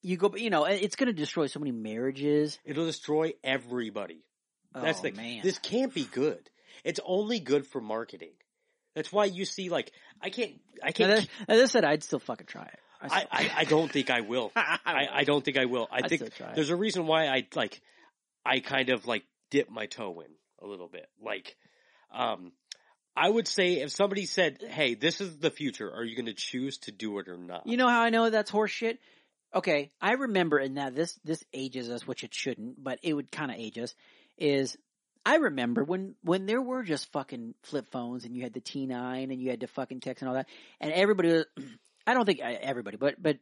you 0.02 0.16
go, 0.16 0.34
you 0.36 0.50
know, 0.50 0.64
it's 0.64 0.96
going 0.96 1.08
to 1.08 1.12
destroy 1.12 1.46
so 1.46 1.60
many 1.60 1.72
marriages. 1.72 2.58
It'll 2.64 2.86
destroy 2.86 3.34
everybody. 3.44 4.24
That's 4.74 5.00
oh, 5.00 5.02
the 5.02 5.12
man. 5.12 5.40
This 5.42 5.58
can't 5.58 5.92
be 5.92 6.04
good. 6.04 6.50
It's 6.84 7.00
only 7.04 7.40
good 7.40 7.66
for 7.66 7.80
marketing. 7.80 8.32
That's 8.94 9.12
why 9.12 9.24
you 9.26 9.44
see, 9.44 9.68
like, 9.68 9.92
I 10.20 10.30
can't, 10.30 10.52
I 10.82 10.92
can't, 10.92 11.28
as 11.48 11.60
I 11.60 11.66
said, 11.66 11.84
I'd 11.84 12.02
still 12.02 12.18
fucking 12.18 12.46
try 12.46 12.64
it. 12.64 12.78
I, 13.00 13.26
I, 13.30 13.50
I 13.58 13.64
don't 13.64 13.90
think 13.90 14.10
I 14.10 14.20
will. 14.20 14.52
I, 14.56 15.08
I 15.12 15.24
don't 15.24 15.44
think 15.44 15.56
I 15.56 15.64
will. 15.64 15.88
I 15.90 15.96
I'd 15.96 16.08
think 16.08 16.20
still 16.20 16.30
try 16.30 16.50
it. 16.50 16.54
there's 16.54 16.70
a 16.70 16.76
reason 16.76 17.06
why 17.06 17.26
I 17.26 17.46
like, 17.54 17.80
I 18.44 18.60
kind 18.60 18.90
of 18.90 19.06
like 19.06 19.24
dip 19.50 19.70
my 19.70 19.86
toe 19.86 20.20
in 20.20 20.30
a 20.64 20.70
little 20.70 20.88
bit. 20.88 21.08
Like, 21.20 21.56
um, 22.12 22.52
I 23.16 23.28
would 23.28 23.48
say 23.48 23.80
if 23.80 23.90
somebody 23.90 24.24
said, 24.24 24.62
"Hey, 24.62 24.94
this 24.94 25.20
is 25.20 25.38
the 25.38 25.50
future. 25.50 25.90
Are 25.92 26.04
you 26.04 26.16
going 26.16 26.26
to 26.26 26.34
choose 26.34 26.78
to 26.78 26.92
do 26.92 27.18
it 27.18 27.28
or 27.28 27.36
not?" 27.36 27.66
You 27.66 27.76
know 27.76 27.88
how 27.88 28.02
I 28.02 28.10
know 28.10 28.30
that's 28.30 28.50
horseshit? 28.50 28.98
Okay, 29.54 29.90
I 30.00 30.12
remember, 30.12 30.58
and 30.58 30.74
now 30.74 30.90
this 30.90 31.18
this 31.24 31.44
ages 31.52 31.90
us, 31.90 32.06
which 32.06 32.24
it 32.24 32.32
shouldn't, 32.32 32.82
but 32.82 32.98
it 33.02 33.12
would 33.12 33.30
kind 33.30 33.50
of 33.50 33.58
age 33.58 33.78
us. 33.78 33.94
Is 34.38 34.76
I 35.24 35.36
remember 35.36 35.84
when 35.84 36.14
when 36.22 36.46
there 36.46 36.60
were 36.60 36.82
just 36.82 37.10
fucking 37.12 37.54
flip 37.62 37.86
phones, 37.90 38.24
and 38.24 38.34
you 38.36 38.42
had 38.42 38.52
the 38.52 38.60
T 38.60 38.86
nine, 38.86 39.30
and 39.30 39.40
you 39.40 39.50
had 39.50 39.60
to 39.60 39.66
fucking 39.68 40.00
text 40.00 40.22
and 40.22 40.28
all 40.28 40.34
that, 40.34 40.48
and 40.80 40.92
everybody. 40.92 41.28
was- 41.32 41.46
I 42.06 42.14
don't 42.14 42.24
think 42.26 42.40
uh, 42.42 42.52
everybody, 42.60 42.96
but 42.96 43.22
but 43.22 43.38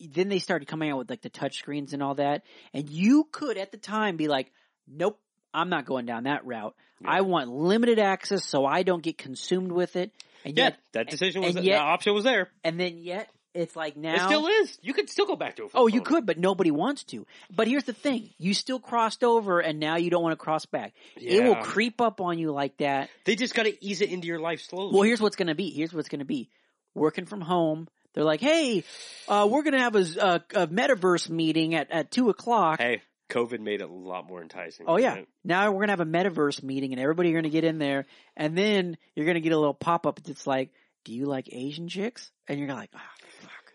then 0.00 0.28
they 0.28 0.38
started 0.38 0.68
coming 0.68 0.90
out 0.90 0.98
with 0.98 1.10
like 1.10 1.22
the 1.22 1.30
touch 1.30 1.56
screens 1.58 1.92
and 1.92 2.02
all 2.02 2.14
that, 2.16 2.42
and 2.72 2.88
you 2.88 3.26
could 3.32 3.58
at 3.58 3.72
the 3.72 3.78
time 3.78 4.16
be 4.16 4.28
like, 4.28 4.52
nope. 4.86 5.18
I'm 5.56 5.68
not 5.68 5.86
going 5.86 6.04
down 6.04 6.24
that 6.24 6.44
route. 6.44 6.74
Yeah. 7.00 7.10
I 7.12 7.20
want 7.20 7.48
limited 7.48 8.00
access 8.00 8.44
so 8.44 8.66
I 8.66 8.82
don't 8.82 9.04
get 9.04 9.16
consumed 9.16 9.70
with 9.70 9.94
it. 9.94 10.10
And 10.44 10.56
yeah, 10.58 10.64
yet, 10.64 10.78
that 10.94 11.08
decision 11.10 11.42
was 11.42 11.54
and 11.54 11.64
yet- 11.64 11.74
that 11.78 11.84
option 11.84 12.12
was 12.12 12.24
there. 12.24 12.50
and 12.64 12.78
then 12.80 12.98
yet, 12.98 13.30
it's 13.54 13.76
like 13.76 13.96
now. 13.96 14.14
It 14.14 14.20
still 14.20 14.46
is. 14.46 14.78
You 14.82 14.92
could 14.92 15.08
still 15.08 15.26
go 15.26 15.36
back 15.36 15.56
to 15.56 15.64
a 15.64 15.68
Oh, 15.74 15.86
you 15.86 16.00
could, 16.00 16.26
but 16.26 16.38
nobody 16.38 16.70
wants 16.70 17.04
to. 17.04 17.26
But 17.54 17.68
here's 17.68 17.84
the 17.84 17.92
thing: 17.92 18.30
you 18.38 18.52
still 18.52 18.80
crossed 18.80 19.22
over, 19.22 19.60
and 19.60 19.78
now 19.78 19.96
you 19.96 20.10
don't 20.10 20.22
want 20.22 20.32
to 20.32 20.42
cross 20.42 20.66
back. 20.66 20.92
It 21.16 21.42
will 21.44 21.56
creep 21.56 22.00
up 22.00 22.20
on 22.20 22.38
you 22.38 22.52
like 22.52 22.76
that. 22.78 23.10
They 23.24 23.36
just 23.36 23.54
got 23.54 23.62
to 23.64 23.84
ease 23.84 24.00
it 24.00 24.10
into 24.10 24.26
your 24.26 24.40
life 24.40 24.60
slowly. 24.60 24.92
Well, 24.92 25.02
here's 25.02 25.20
what's 25.20 25.36
going 25.36 25.48
to 25.48 25.54
be. 25.54 25.70
Here's 25.70 25.92
what's 25.92 26.08
going 26.08 26.18
to 26.18 26.24
be: 26.24 26.50
working 26.94 27.26
from 27.26 27.40
home. 27.40 27.88
They're 28.14 28.24
like, 28.24 28.40
"Hey, 28.40 28.84
uh, 29.28 29.48
we're 29.50 29.62
going 29.62 29.72
to 29.74 29.80
have 29.80 29.94
a, 29.96 30.04
z- 30.04 30.18
a, 30.20 30.42
a 30.54 30.66
metaverse 30.66 31.28
meeting 31.30 31.74
at 31.74 31.90
at 31.90 32.10
two 32.10 32.30
o'clock." 32.30 32.80
hey, 32.80 33.02
COVID 33.30 33.60
made 33.60 33.80
it 33.80 33.88
a 33.88 33.92
lot 33.92 34.26
more 34.28 34.42
enticing. 34.42 34.86
Oh 34.88 34.96
yeah. 34.96 35.22
Now 35.44 35.72
we're 35.72 35.80
gonna 35.80 35.92
have 35.92 36.00
a 36.00 36.04
metaverse 36.06 36.62
meeting, 36.62 36.92
and 36.92 37.00
everybody 37.00 37.32
are 37.32 37.34
gonna 37.36 37.48
get 37.48 37.64
in 37.64 37.78
there, 37.78 38.06
and 38.36 38.56
then 38.56 38.96
you're 39.14 39.26
gonna 39.26 39.40
get 39.40 39.52
a 39.52 39.58
little 39.58 39.74
pop 39.74 40.06
up 40.06 40.22
that's 40.22 40.46
like, 40.46 40.70
"Do 41.04 41.12
you 41.12 41.26
like 41.26 41.48
Asian 41.52 41.88
chicks?" 41.88 42.30
And 42.48 42.58
you're 42.60 42.68
like, 42.68 42.90
"Ah, 42.94 42.98
fuck." 43.18 43.23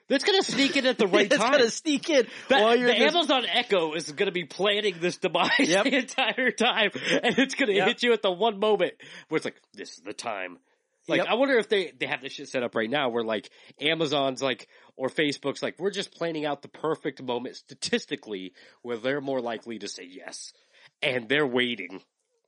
That's 0.10 0.24
gonna 0.24 0.44
sneak 0.44 0.76
in 0.76 0.86
at 0.86 0.98
the 0.98 1.08
right 1.08 1.28
it's 1.32 1.38
time. 1.38 1.54
It's 1.54 1.58
gonna 1.58 1.72
sneak 1.72 2.10
in 2.10 2.28
That- 2.50 2.62
while 2.62 2.76
you're 2.76 2.88
the 2.90 2.96
just- 2.96 3.16
Amazon 3.16 3.46
Echo 3.52 3.94
is 3.94 4.12
going 4.12 4.26
to 4.28 4.32
be 4.34 4.44
planning 4.46 4.96
this 5.00 5.18
device 5.18 5.52
Yep. 5.60 5.84
the 5.86 5.96
entire 5.96 6.52
time, 6.52 6.92
and 7.24 7.38
it's 7.40 7.56
going 7.56 7.70
to 7.70 7.76
Yep. 7.76 7.88
hit 7.88 8.04
you 8.04 8.14
at 8.14 8.22
the 8.22 8.32
one 8.32 8.60
moment 8.60 8.94
where 9.30 9.38
it's 9.38 9.46
like, 9.46 9.62
"This 9.74 9.92
is 9.94 10.00
the 10.04 10.14
time." 10.14 10.58
Like, 11.08 11.20
Yep. 11.20 11.28
I 11.30 11.34
wonder 11.36 11.58
if 11.58 11.70
they 11.70 11.92
they 11.98 12.06
have 12.08 12.22
this 12.22 12.34
shit 12.34 12.50
set 12.50 12.62
up 12.64 12.76
right 12.76 12.90
now, 12.90 13.10
where 13.10 13.24
like 13.24 13.50
Amazon's 13.80 14.42
like 14.42 14.68
or 14.96 15.08
Facebook's 15.10 15.64
like, 15.64 15.80
we're 15.80 15.92
just 15.92 16.12
planning 16.12 16.46
out 16.46 16.62
the 16.62 16.68
perfect 16.68 17.22
moment 17.24 17.56
statistically 17.56 18.54
where 18.82 18.98
they're 18.98 19.22
more 19.22 19.42
likely 19.42 19.80
to 19.80 19.88
say 19.88 20.04
yes, 20.10 20.54
and 21.02 21.30
they're 21.30 21.48
waiting. 21.48 22.02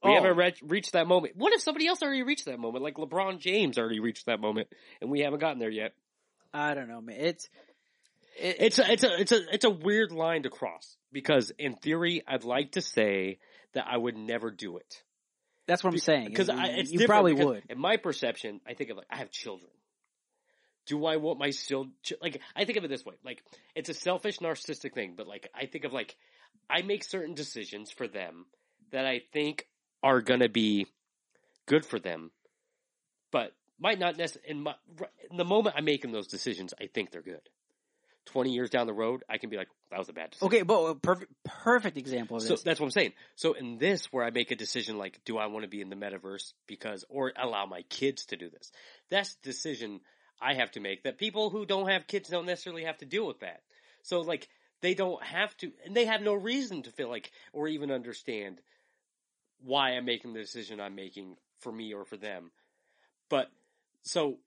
We 0.03 0.09
Oh. 0.12 0.14
haven't 0.16 0.36
re- 0.38 0.53
reached 0.64 0.93
that 0.93 1.07
moment. 1.07 1.36
What 1.36 1.53
if 1.53 1.62
somebody 1.62 1.86
else 1.88 2.01
already 2.01 2.24
reached 2.24 2.45
that 2.45 2.59
moment? 2.59 2.84
Like 2.84 2.95
LeBron 2.95 3.39
James 3.39 3.78
already 3.78 3.99
reached 3.99 4.26
that 4.26 4.39
moment, 4.39 4.68
and 4.99 5.09
we 5.12 5.20
haven't 5.22 5.39
gotten 5.39 5.59
there 5.59 5.70
yet. 5.70 5.93
I 6.54 6.74
don't 6.74 6.89
know, 6.89 7.02
man. 7.02 7.18
It's 7.20 7.49
it, 8.39 8.56
It's 8.60 8.80
a, 8.80 8.91
it's 8.91 9.04
a, 9.04 9.20
it's 9.20 9.32
a, 9.32 9.54
it's 9.54 9.66
a 9.66 9.70
weird 9.70 10.12
line 10.12 10.43
to 10.43 10.49
cross 10.49 10.97
because 11.12 11.52
in 11.58 11.76
theory, 11.76 12.24
I'd 12.28 12.43
like 12.43 12.74
to 12.74 12.82
say 12.82 13.39
that 13.74 13.86
I 13.89 13.97
would 13.97 14.18
never 14.18 14.52
do 14.52 14.78
it 14.78 15.04
that's 15.68 15.84
what 15.84 15.93
I'm 15.93 15.99
saying. 15.99 16.28
because 16.28 16.49
You- 16.49 16.56
I, 16.56 16.66
it's 16.68 16.91
you 16.91 17.06
probably 17.08 17.34
would. 17.34 17.64
In 17.70 17.80
my 17.80 17.97
perception, 17.97 18.60
I 18.68 18.74
think 18.74 18.89
of 18.89 18.97
like 18.97 19.08
I 19.10 19.18
have 19.18 19.32
children. 19.32 19.72
Do 20.88 21.06
I 21.06 21.18
want 21.18 21.39
my 21.39 21.52
still 21.52 21.88
like 22.22 22.41
I 22.56 22.66
think 22.66 22.78
of 22.78 22.84
it 22.84 22.89
this 22.89 23.06
way 23.06 23.14
like 23.24 23.43
it's 23.76 23.88
a 23.89 23.93
selfish 23.93 24.39
narcissistic 24.39 24.93
thing 24.93 25.14
but 25.16 25.28
like 25.28 25.47
I 25.56 25.68
think 25.68 25.86
of 25.86 25.93
like 25.93 26.18
I 26.70 26.82
make 26.82 27.04
certain 27.04 27.36
decisions 27.36 27.91
for 27.91 28.08
them 28.08 28.45
that 28.91 29.06
I 29.06 29.22
think 29.32 29.68
are 30.02 30.22
gonna 30.22 30.49
be 30.49 30.88
good 31.68 31.86
for 31.86 31.99
them 31.99 32.32
but 33.32 33.54
might 33.82 34.00
not 34.00 34.18
necessarily 34.18 34.52
in, 34.52 34.64
my, 34.64 34.76
in 35.30 35.38
the 35.38 35.46
moment 35.46 35.76
I'm 35.78 35.86
making 35.86 36.12
those 36.12 36.28
decisions 36.28 36.74
I 36.80 36.88
think 36.88 37.12
they're 37.12 37.22
good 37.22 37.42
20 38.28 38.52
years 38.52 38.70
down 38.70 38.88
the 38.88 38.94
road 38.94 39.24
I 39.28 39.38
can 39.38 39.50
be 39.50 39.58
like 39.58 39.68
that 39.90 40.00
was 40.00 40.10
a 40.10 40.14
bad 40.14 40.32
decision 40.32 40.48
Okay, 40.48 40.62
but 40.64 40.80
a 40.86 40.96
perfect 40.96 41.32
perfect 41.44 41.98
example 41.98 42.38
of 42.38 42.44
so 42.44 42.54
this. 42.54 42.64
that's 42.64 42.80
what 42.80 42.88
I'm 42.88 42.92
saying. 42.92 43.14
So 43.36 43.54
in 43.54 43.78
this, 43.78 44.06
where 44.12 44.24
I 44.24 44.32
make 44.32 44.52
a 44.52 44.56
decision 44.56 44.98
like, 44.98 45.20
do 45.26 45.38
I 45.38 45.48
want 45.48 45.64
to 45.64 45.70
be 45.70 45.82
in 45.82 45.90
the 45.90 45.96
metaverse 45.96 46.54
because, 46.68 47.04
or 47.10 47.32
allow 47.40 47.66
my 47.66 47.82
kids 47.84 48.26
to 48.28 48.38
do 48.38 48.50
this? 48.50 48.72
That's 49.10 49.36
the 49.36 49.50
decision 49.50 50.00
I 50.42 50.56
have 50.56 50.72
to 50.72 50.80
make. 50.80 51.04
That 51.04 51.18
people 51.18 51.50
who 51.50 51.66
don't 51.66 51.90
have 51.90 52.08
kids 52.08 52.30
don't 52.30 52.46
necessarily 52.46 52.86
have 52.86 52.98
to 53.00 53.06
deal 53.06 53.28
with 53.28 53.42
that. 53.42 53.62
So 54.04 54.22
like, 54.22 54.48
they 54.82 54.94
don't 54.94 55.22
have 55.24 55.56
to, 55.58 55.72
and 55.86 55.96
they 55.96 56.06
have 56.06 56.22
no 56.22 56.34
reason 56.34 56.84
to 56.84 56.92
feel 56.92 57.10
like, 57.10 57.32
or 57.54 57.68
even 57.68 57.92
understand 57.92 58.62
why 59.64 59.92
I'm 59.92 60.06
making 60.06 60.34
the 60.34 60.40
decision 60.40 60.80
I'm 60.80 60.96
making 60.96 61.36
for 61.60 61.72
me 61.72 61.94
or 61.94 62.06
for 62.06 62.18
them. 62.18 62.52
But 63.30 63.52
so 64.04 64.38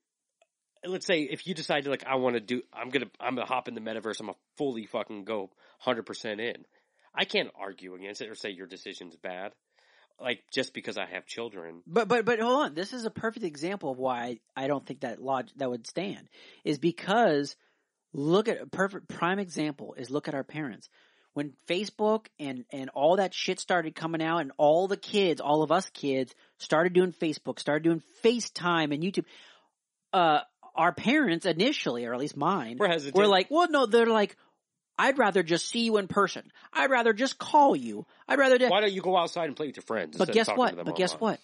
let's 0.85 1.05
say 1.05 1.21
if 1.21 1.47
you 1.47 1.53
decide 1.53 1.83
to 1.85 1.89
like 1.89 2.05
I 2.05 2.15
want 2.15 2.35
to 2.35 2.39
do 2.39 2.61
I'm 2.73 2.89
gonna 2.89 3.07
I'm 3.19 3.35
gonna 3.35 3.47
hop 3.47 3.67
in 3.67 3.75
the 3.75 3.81
metaverse 3.81 4.19
I'm 4.19 4.27
gonna 4.27 4.37
fully 4.57 4.85
fucking 4.85 5.25
go 5.25 5.49
hundred 5.79 6.05
percent 6.05 6.39
in. 6.39 6.65
I 7.13 7.25
can't 7.25 7.49
argue 7.59 7.95
against 7.95 8.21
it 8.21 8.29
or 8.29 8.35
say 8.35 8.49
your 8.49 8.67
decision's 8.67 9.15
bad. 9.15 9.53
Like 10.19 10.43
just 10.51 10.73
because 10.73 10.97
I 10.97 11.05
have 11.05 11.25
children. 11.25 11.81
But 11.85 12.07
but 12.07 12.25
but 12.25 12.39
hold 12.39 12.65
on, 12.65 12.73
this 12.73 12.93
is 12.93 13.05
a 13.05 13.09
perfect 13.09 13.45
example 13.45 13.91
of 13.91 13.97
why 13.97 14.39
I 14.55 14.67
don't 14.67 14.85
think 14.85 15.01
that 15.01 15.21
log 15.21 15.47
that 15.57 15.69
would 15.69 15.87
stand. 15.87 16.29
Is 16.63 16.77
because 16.77 17.55
look 18.13 18.47
at 18.47 18.61
a 18.61 18.65
perfect 18.65 19.09
prime 19.09 19.39
example 19.39 19.93
is 19.97 20.09
look 20.09 20.27
at 20.27 20.35
our 20.35 20.43
parents. 20.43 20.89
When 21.35 21.53
Facebook 21.67 22.25
and 22.39 22.65
and 22.71 22.89
all 22.95 23.17
that 23.17 23.33
shit 23.33 23.59
started 23.59 23.93
coming 23.93 24.23
out 24.23 24.39
and 24.39 24.51
all 24.57 24.87
the 24.87 24.97
kids, 24.97 25.41
all 25.41 25.61
of 25.63 25.71
us 25.71 25.89
kids 25.89 26.33
started 26.57 26.93
doing 26.93 27.11
Facebook, 27.13 27.59
started 27.59 27.83
doing 27.83 28.01
FaceTime 28.23 28.93
and 28.93 29.03
YouTube. 29.03 29.25
Uh 30.11 30.39
our 30.75 30.91
parents 30.93 31.45
initially, 31.45 32.05
or 32.05 32.13
at 32.13 32.19
least 32.19 32.35
mine, 32.35 32.77
We're 32.79 32.87
hesitant. 32.87 33.15
were 33.15 33.27
like, 33.27 33.47
well, 33.49 33.69
no, 33.69 33.85
they're 33.85 34.05
like, 34.05 34.35
I'd 34.97 35.17
rather 35.17 35.43
just 35.43 35.67
see 35.69 35.85
you 35.85 35.97
in 35.97 36.07
person. 36.07 36.51
I'd 36.73 36.89
rather 36.89 37.13
just 37.13 37.37
call 37.37 37.75
you. 37.75 38.05
I'd 38.27 38.39
rather 38.39 38.57
just, 38.57 38.71
Why 38.71 38.81
don't 38.81 38.93
you 38.93 39.01
go 39.01 39.17
outside 39.17 39.45
and 39.45 39.55
play 39.55 39.67
with 39.67 39.75
your 39.75 39.83
friends? 39.83 40.17
but 40.17 40.31
guess 40.31 40.49
what? 40.49 40.75
But 40.75 40.95
guess 40.95 41.13
what? 41.13 41.39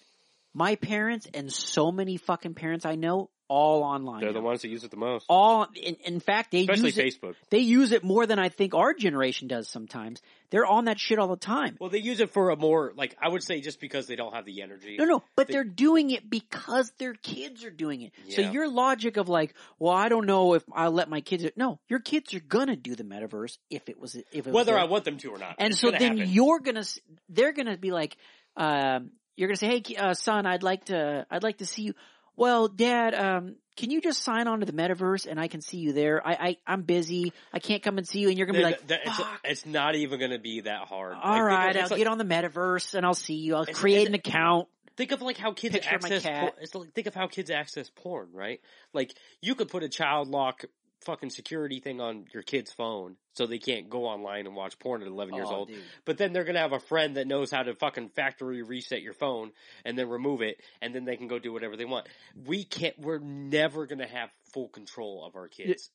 My 0.54 0.76
parents 0.76 1.26
and 1.32 1.52
so 1.52 1.92
many 1.92 2.16
fucking 2.16 2.54
parents 2.54 2.84
I 2.84 2.94
know 2.94 3.30
all 3.52 3.82
online. 3.82 4.20
They're 4.22 4.32
the 4.32 4.40
ones 4.40 4.62
that 4.62 4.68
use 4.68 4.82
it 4.82 4.90
the 4.90 4.96
most. 4.96 5.26
All 5.28 5.66
in, 5.74 5.96
in 6.04 6.20
fact, 6.20 6.50
they 6.52 6.60
Especially 6.60 6.90
use 6.90 7.18
it. 7.22 7.36
They 7.50 7.58
use 7.58 7.92
it 7.92 8.02
more 8.02 8.24
than 8.26 8.38
I 8.38 8.48
think 8.48 8.74
our 8.74 8.94
generation 8.94 9.46
does. 9.48 9.68
Sometimes 9.68 10.22
they're 10.50 10.64
on 10.66 10.86
that 10.86 10.98
shit 10.98 11.18
all 11.18 11.28
the 11.28 11.36
time. 11.36 11.76
Well, 11.78 11.90
they 11.90 11.98
use 11.98 12.20
it 12.20 12.30
for 12.30 12.48
a 12.50 12.56
more 12.56 12.92
like 12.96 13.14
I 13.20 13.28
would 13.28 13.42
say 13.42 13.60
just 13.60 13.78
because 13.78 14.06
they 14.06 14.16
don't 14.16 14.34
have 14.34 14.46
the 14.46 14.62
energy. 14.62 14.96
No, 14.98 15.04
no, 15.04 15.22
but 15.36 15.48
They- 15.48 15.52
they, 15.54 15.58
are 15.58 15.64
doing 15.64 16.10
it 16.10 16.28
because 16.30 16.90
their 16.98 17.12
kids 17.14 17.64
are 17.64 17.70
doing 17.70 18.02
it. 18.02 18.12
So 18.30 18.40
your 18.40 18.68
logic 18.68 19.18
of 19.18 19.28
like, 19.28 19.54
well, 19.78 19.92
I 19.92 20.08
don't 20.08 20.26
know 20.26 20.54
if 20.54 20.64
I'll 20.72 20.90
let 20.90 21.10
my 21.10 21.20
kids. 21.20 21.44
No, 21.54 21.78
your 21.88 22.00
kids 22.00 22.32
are 22.34 22.40
gonna 22.40 22.76
do 22.76 22.94
the 22.94 23.04
metaverse 23.04 23.58
if 23.68 23.88
it 23.90 23.98
was 24.00 24.14
if 24.14 24.24
it 24.32 24.46
was 24.46 24.54
Whether 24.54 24.72
there. 24.72 24.80
I 24.80 24.84
want 24.84 25.04
them 25.04 25.18
to 25.18 25.28
or 25.30 25.38
not. 25.38 25.56
And 25.58 25.72
It's 25.72 25.80
so 25.80 25.90
then 25.90 26.16
happen. 26.18 26.32
you're 26.32 26.60
gonna, 26.60 26.84
they're 27.28 27.52
gonna 27.52 27.76
be 27.76 27.90
like, 27.90 28.16
um, 28.56 29.10
you're 29.36 29.48
gonna 29.48 29.56
say, 29.56 29.82
hey, 29.82 29.96
uh, 29.96 30.14
son, 30.14 30.46
I'd 30.46 30.62
like 30.62 30.86
to, 30.86 31.26
I'd 31.30 31.42
like 31.42 31.58
to 31.58 31.66
see 31.66 31.82
you. 31.82 31.94
Well, 32.36 32.68
dad, 32.68 33.14
um, 33.14 33.56
can 33.76 33.90
you 33.90 34.00
just 34.00 34.22
sign 34.22 34.46
on 34.48 34.60
to 34.60 34.66
the 34.66 34.72
metaverse 34.72 35.26
and 35.26 35.38
I 35.40 35.48
can 35.48 35.60
see 35.60 35.78
you 35.78 35.92
there? 35.92 36.26
I, 36.26 36.32
I, 36.32 36.56
I'm 36.66 36.82
busy. 36.82 37.32
I 37.52 37.58
can't 37.58 37.82
come 37.82 37.98
and 37.98 38.06
see 38.06 38.20
you. 38.20 38.28
And 38.28 38.36
you're 38.38 38.46
gonna 38.46 38.58
be 38.58 38.64
like, 38.64 38.86
th- 38.86 39.00
it's, 39.04 39.16
fuck. 39.16 39.40
it's 39.44 39.66
not 39.66 39.94
even 39.96 40.18
going 40.18 40.30
to 40.32 40.38
be 40.38 40.60
that 40.62 40.82
hard. 40.86 41.12
Like, 41.12 41.24
All 41.24 41.36
of- 41.38 41.44
right, 41.44 41.76
I'll 41.76 41.88
like- 41.88 41.98
get 41.98 42.06
on 42.06 42.18
the 42.18 42.24
metaverse 42.24 42.94
and 42.94 43.04
I'll 43.06 43.14
see 43.14 43.34
you. 43.36 43.54
I'll 43.56 43.66
create 43.66 44.08
an 44.08 44.14
account. 44.14 44.68
Think 44.96 45.12
of 45.12 45.22
like 45.22 45.38
how 45.38 45.52
kids 45.52 45.74
Picture 45.74 45.90
my 46.02 46.08
access. 46.08 46.22
cat. 46.22 46.40
Por- 46.54 46.62
it's 46.62 46.74
like, 46.74 46.92
think 46.92 47.06
of 47.06 47.14
how 47.14 47.26
kids 47.26 47.50
access 47.50 47.90
porn, 47.94 48.28
right? 48.34 48.60
Like 48.92 49.14
you 49.40 49.54
could 49.54 49.68
put 49.68 49.82
a 49.82 49.88
child 49.88 50.28
lock 50.28 50.64
fucking 51.04 51.30
security 51.30 51.80
thing 51.80 52.00
on 52.00 52.26
your 52.32 52.42
kid's 52.42 52.72
phone 52.72 53.16
so 53.34 53.46
they 53.46 53.58
can't 53.58 53.88
go 53.90 54.04
online 54.04 54.46
and 54.46 54.54
watch 54.54 54.78
porn 54.78 55.02
at 55.02 55.08
11 55.08 55.34
years 55.34 55.48
Oh, 55.50 55.54
old. 55.56 55.68
dude. 55.68 55.82
But 56.04 56.18
then 56.18 56.32
they're 56.32 56.44
gonna 56.44 56.58
have 56.60 56.72
a 56.72 56.80
friend 56.80 57.16
that 57.16 57.26
knows 57.26 57.50
how 57.50 57.62
to 57.62 57.74
fucking 57.74 58.10
factory 58.10 58.62
reset 58.62 59.02
your 59.02 59.12
phone 59.14 59.52
and 59.84 59.98
then 59.98 60.08
remove 60.08 60.42
it, 60.42 60.60
and 60.80 60.94
then 60.94 61.04
they 61.04 61.16
can 61.16 61.28
go 61.28 61.38
do 61.38 61.52
whatever 61.52 61.76
they 61.76 61.84
want. 61.84 62.08
We 62.46 62.64
can't. 62.64 62.98
We're 62.98 63.18
never 63.18 63.86
gonna 63.86 64.06
have 64.08 64.30
full 64.52 64.68
control 64.68 65.24
of 65.26 65.36
our 65.36 65.48
kids. 65.48 65.90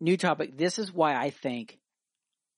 New 0.00 0.16
topic. 0.16 0.56
This 0.56 0.78
is 0.78 0.92
why 0.92 1.14
I 1.16 1.30
think 1.30 1.78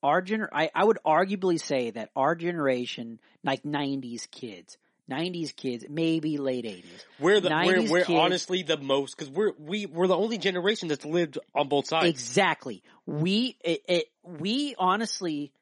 our 0.03 0.23
gener. 0.23 0.49
I, 0.53 0.71
I 0.75 0.85
would 0.85 0.99
arguably 1.07 1.61
say 1.61 1.91
that 1.91 2.11
our 2.15 2.35
generation, 2.35 3.19
like 3.43 3.63
'90s 3.63 4.31
kids, 4.31 4.77
'90s 5.11 5.55
kids, 5.55 5.85
maybe 5.89 6.39
late 6.39 6.65
'80s. 6.65 6.85
We're 7.19 7.41
the 7.41 7.51
we're, 7.51 7.91
we're 7.91 8.05
kids- 8.05 8.11
honestly 8.11 8.63
the 8.63 8.77
most 8.77 9.17
because 9.17 9.31
we're 9.31 9.53
we 9.59 9.87
we're 9.87 10.07
the 10.07 10.17
only 10.17 10.39
generation 10.39 10.89
that's 10.89 11.05
lived 11.05 11.39
on 11.55 11.69
both 11.69 11.87
sides. 11.89 12.09
Exactly. 12.09 12.83
We 13.07 13.57
it, 13.65 13.83
it 13.89 14.05
we 14.25 14.75
honestly, 14.79 15.53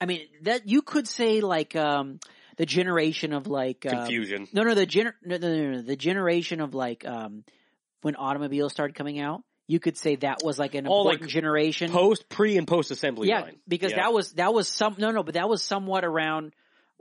I 0.00 0.06
mean 0.06 0.26
that 0.42 0.68
you 0.68 0.82
could 0.82 1.08
say 1.08 1.40
like 1.40 1.74
um 1.76 2.20
the 2.56 2.66
generation 2.66 3.32
of 3.32 3.46
like 3.46 3.86
um, 3.86 3.98
Confusion. 3.98 4.48
no, 4.52 4.62
no, 4.62 4.74
the 4.74 4.86
gener 4.86 5.14
no, 5.24 5.36
no, 5.36 5.54
no, 5.54 5.70
no, 5.72 5.82
the 5.82 5.96
generation 5.96 6.60
of 6.60 6.74
like 6.74 7.06
um 7.06 7.44
when 8.02 8.16
automobiles 8.16 8.72
started 8.72 8.94
coming 8.94 9.20
out. 9.20 9.42
You 9.68 9.78
could 9.80 9.96
say 9.96 10.16
that 10.16 10.42
was 10.42 10.58
like 10.58 10.74
an 10.74 10.86
Oh, 10.86 11.02
like 11.02 11.24
generation. 11.26 11.90
Post, 11.92 12.28
pre, 12.28 12.58
and 12.58 12.66
post 12.66 12.90
assembly 12.90 13.28
yeah, 13.28 13.40
line. 13.42 13.58
because 13.66 13.92
Yeah. 13.92 14.02
that 14.02 14.12
was 14.12 14.32
that 14.32 14.52
was 14.52 14.68
some 14.68 14.96
no 14.98 15.12
no, 15.12 15.22
but 15.22 15.34
that 15.34 15.48
was 15.48 15.62
somewhat 15.62 16.04
around. 16.04 16.52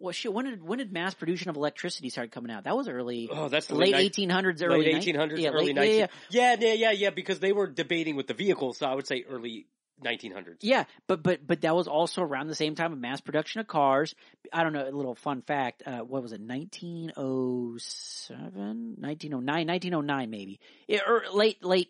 Well, 0.02 0.14
shit. 0.14 0.34
When 0.34 0.45
did 0.45 0.64
when 0.64 0.80
did 0.80 0.91
mass 0.91 1.14
production 1.14 1.49
of 1.49 1.56
electricity 1.56 2.10
start 2.10 2.32
coming 2.32 2.52
out? 2.52 2.64
That 2.64 2.76
was 2.76 2.88
early, 2.88 3.30
Oh, 3.32 3.49
that's 3.49 3.68
the 3.68 3.76
late 3.76 3.95
eighteen 3.95 4.30
hundreds, 4.30 4.62
early 4.64 4.88
eighteen 4.88 5.16
hundreds, 5.16 5.41
yeah, 5.41 5.49
early 5.49 5.74
nineteen. 5.74 5.99
yeah, 5.99 6.08
yeah. 6.30 6.56
Yeah, 6.60 6.74
yeah, 6.74 6.91
yeah. 6.91 7.10
Because 7.12 7.39
they 7.39 7.52
were 7.52 7.68
debating 7.68 8.16
with 8.16 8.28
the 8.28 8.34
vehicles, 8.34 8.78
so 8.80 8.88
I 8.88 8.95
would 8.95 9.06
say 9.08 9.24
early 9.30 9.68
nineteen 10.04 10.32
hundreds. 10.32 10.64
Yeah, 10.64 10.86
but 11.08 11.22
but 11.22 11.45
but 11.45 11.62
that 11.62 11.76
was 11.76 11.88
also 11.88 12.24
around 12.24 12.47
the 12.47 12.56
same 12.56 12.74
time 12.76 12.91
of 12.93 12.99
mass 12.99 13.22
production 13.22 13.62
of 13.62 13.68
cars. 13.68 14.16
I 14.52 14.64
don't 14.64 14.74
know. 14.74 14.88
A 14.88 14.91
little 14.91 15.14
fun 15.16 15.41
fact. 15.43 15.84
Uh, 15.86 15.99
what 15.99 16.24
was 16.24 16.32
it? 16.34 16.41
1907, 16.41 18.95
1909, 18.99 19.68
1909 19.68 20.30
maybe. 20.30 20.60
It, 20.88 21.02
or 21.08 21.24
late 21.34 21.64
late. 21.64 21.89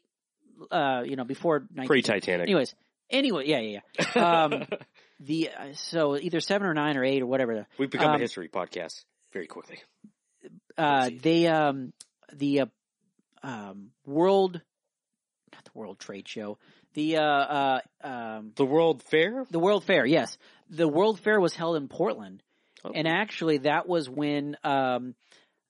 Uh, 0.69 1.01
you 1.05 1.15
know, 1.15 1.23
before 1.23 1.61
19- 1.75 1.87
Pre 1.87 2.01
Titanic. 2.03 2.47
Anyways, 2.47 2.75
anyway, 3.09 3.47
yeah, 3.47 3.59
yeah, 3.61 3.79
yeah. 4.15 4.43
Um, 4.43 4.67
the 5.21 5.49
uh, 5.49 5.73
so 5.73 6.17
either 6.17 6.39
seven 6.39 6.67
or 6.67 6.73
nine 6.73 6.97
or 6.97 7.03
eight 7.03 7.21
or 7.21 7.27
whatever. 7.27 7.67
We've 7.77 7.89
become 7.89 8.11
a 8.11 8.15
um, 8.15 8.21
history 8.21 8.49
podcast 8.49 9.03
very 9.31 9.47
quickly. 9.47 9.79
Uh, 10.77 11.09
they 11.21 11.47
um 11.47 11.93
the 12.33 12.61
uh, 12.61 12.65
um 13.43 13.91
world, 14.05 14.61
not 15.53 15.63
the 15.63 15.71
World 15.73 15.99
Trade 15.99 16.27
Show. 16.27 16.57
The 16.93 17.17
uh 17.17 17.23
uh 17.23 17.79
um 18.03 18.51
The 18.55 18.65
World 18.65 19.03
Fair. 19.03 19.45
The 19.49 19.59
World 19.59 19.83
Fair, 19.83 20.05
yes. 20.05 20.37
The 20.69 20.87
World 20.87 21.19
Fair 21.19 21.39
was 21.39 21.55
held 21.55 21.77
in 21.77 21.87
Portland. 21.87 22.41
Oh. 22.83 22.91
And 22.93 23.07
actually 23.07 23.59
that 23.59 23.87
was 23.87 24.09
when 24.09 24.57
um 24.63 25.15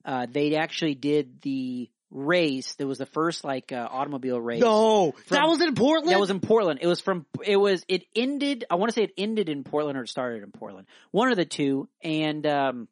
uh 0.04 0.26
they 0.30 0.56
actually 0.56 0.94
did 0.94 1.42
the 1.42 1.90
race. 2.12 2.74
There 2.74 2.86
was 2.86 2.98
the 2.98 3.06
first 3.06 3.42
like 3.44 3.72
uh, 3.72 3.88
automobile 3.90 4.40
race. 4.40 4.60
No, 4.60 5.12
From- 5.12 5.34
that 5.36 5.48
was 5.48 5.60
in 5.60 5.74
Portland. 5.74 6.12
That 6.12 6.20
was 6.20 6.30
in 6.30 6.40
Portland. 6.40 6.80
It 6.82 6.86
was 6.86 7.00
from, 7.00 7.26
it 7.44 7.56
was, 7.56 7.84
it 7.88 8.04
ended, 8.14 8.64
I 8.70 8.76
want 8.76 8.90
to 8.90 8.94
say 8.94 9.04
it 9.04 9.14
ended 9.16 9.48
in 9.48 9.64
Portland 9.64 9.98
or 9.98 10.02
it 10.02 10.08
started 10.08 10.42
in 10.42 10.52
Portland. 10.52 10.86
One 11.10 11.30
of 11.30 11.36
the 11.36 11.44
two. 11.44 11.88
And, 12.02 12.46
um, 12.46 12.88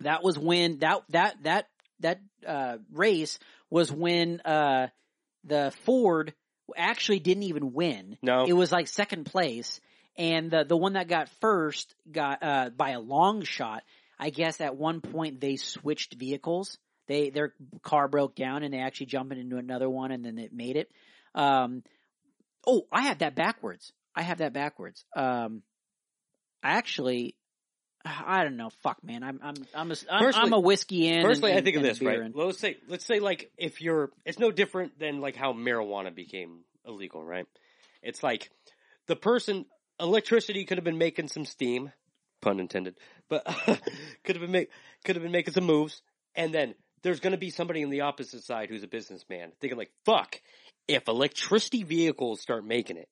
that 0.00 0.22
was 0.22 0.38
when, 0.38 0.78
that, 0.80 1.02
that, 1.10 1.36
that, 1.42 1.68
that, 2.00 2.20
uh, 2.46 2.76
race 2.92 3.38
was 3.70 3.90
when, 3.90 4.40
uh, 4.40 4.88
the 5.44 5.72
Ford 5.84 6.34
actually 6.76 7.20
didn't 7.20 7.44
even 7.44 7.72
win. 7.72 8.18
no. 8.22 8.44
It 8.46 8.52
was 8.52 8.70
like 8.72 8.88
second 8.88 9.24
place. 9.24 9.80
And 10.16 10.50
the, 10.50 10.64
the 10.64 10.76
one 10.76 10.92
that 10.92 11.08
got 11.08 11.28
first 11.40 11.94
got, 12.10 12.42
uh, 12.42 12.70
by 12.76 12.90
a 12.90 13.00
long 13.00 13.42
shot. 13.42 13.82
I 14.18 14.30
guess 14.30 14.60
at 14.60 14.76
one 14.76 15.00
point 15.00 15.40
they 15.40 15.56
switched 15.56 16.14
vehicles. 16.14 16.78
They, 17.06 17.30
their 17.30 17.54
car 17.82 18.08
broke 18.08 18.34
down 18.34 18.62
and 18.62 18.72
they 18.72 18.78
actually 18.78 19.06
jumped 19.06 19.34
into 19.34 19.56
another 19.56 19.88
one 19.88 20.10
and 20.10 20.24
then 20.24 20.38
it 20.38 20.52
made 20.52 20.76
it. 20.76 20.90
Um, 21.34 21.82
oh, 22.66 22.86
I 22.90 23.02
have 23.02 23.18
that 23.18 23.34
backwards. 23.34 23.92
I 24.14 24.22
have 24.22 24.38
that 24.38 24.52
backwards. 24.52 25.04
Um, 25.14 25.62
I 26.62 26.72
actually, 26.72 27.34
I 28.04 28.42
don't 28.44 28.56
know. 28.56 28.70
Fuck, 28.82 29.02
man. 29.02 29.22
I'm, 29.22 29.40
I'm, 29.42 29.54
I'm 29.74 29.90
a, 29.90 29.96
I'm, 30.10 30.52
a 30.52 30.60
whiskey 30.60 31.08
in. 31.08 31.22
Personally, 31.22 31.54
I 31.54 31.62
think 31.62 31.76
of 31.76 31.82
this, 31.82 32.00
right? 32.00 32.20
in. 32.20 32.32
Let's 32.34 32.58
say, 32.58 32.76
let's 32.88 33.04
say, 33.04 33.18
like, 33.18 33.50
if 33.56 33.80
you're, 33.80 34.10
it's 34.24 34.38
no 34.38 34.50
different 34.50 34.98
than 34.98 35.20
like 35.20 35.36
how 35.36 35.52
marijuana 35.52 36.14
became 36.14 36.60
illegal, 36.86 37.24
right? 37.24 37.46
It's 38.02 38.22
like 38.22 38.50
the 39.06 39.16
person, 39.16 39.66
electricity 39.98 40.64
could 40.64 40.78
have 40.78 40.84
been 40.84 40.98
making 40.98 41.28
some 41.28 41.44
steam, 41.44 41.92
pun 42.40 42.60
intended, 42.60 42.96
but 43.28 43.44
could 44.24 44.36
have 44.36 44.40
been 44.40 44.52
make, 44.52 44.70
could 45.04 45.16
have 45.16 45.22
been 45.22 45.32
making 45.32 45.54
some 45.54 45.64
moves, 45.64 46.02
and 46.34 46.52
then 46.52 46.74
there's 47.04 47.20
going 47.20 47.32
to 47.32 47.38
be 47.38 47.50
somebody 47.50 47.84
on 47.84 47.90
the 47.90 48.00
opposite 48.00 48.42
side 48.42 48.70
who's 48.70 48.82
a 48.82 48.88
businessman 48.88 49.52
thinking 49.60 49.78
like, 49.78 49.92
fuck, 50.04 50.40
if 50.88 51.06
electricity 51.06 51.84
vehicles 51.84 52.40
start 52.40 52.64
making 52.64 52.96
it, 52.96 53.08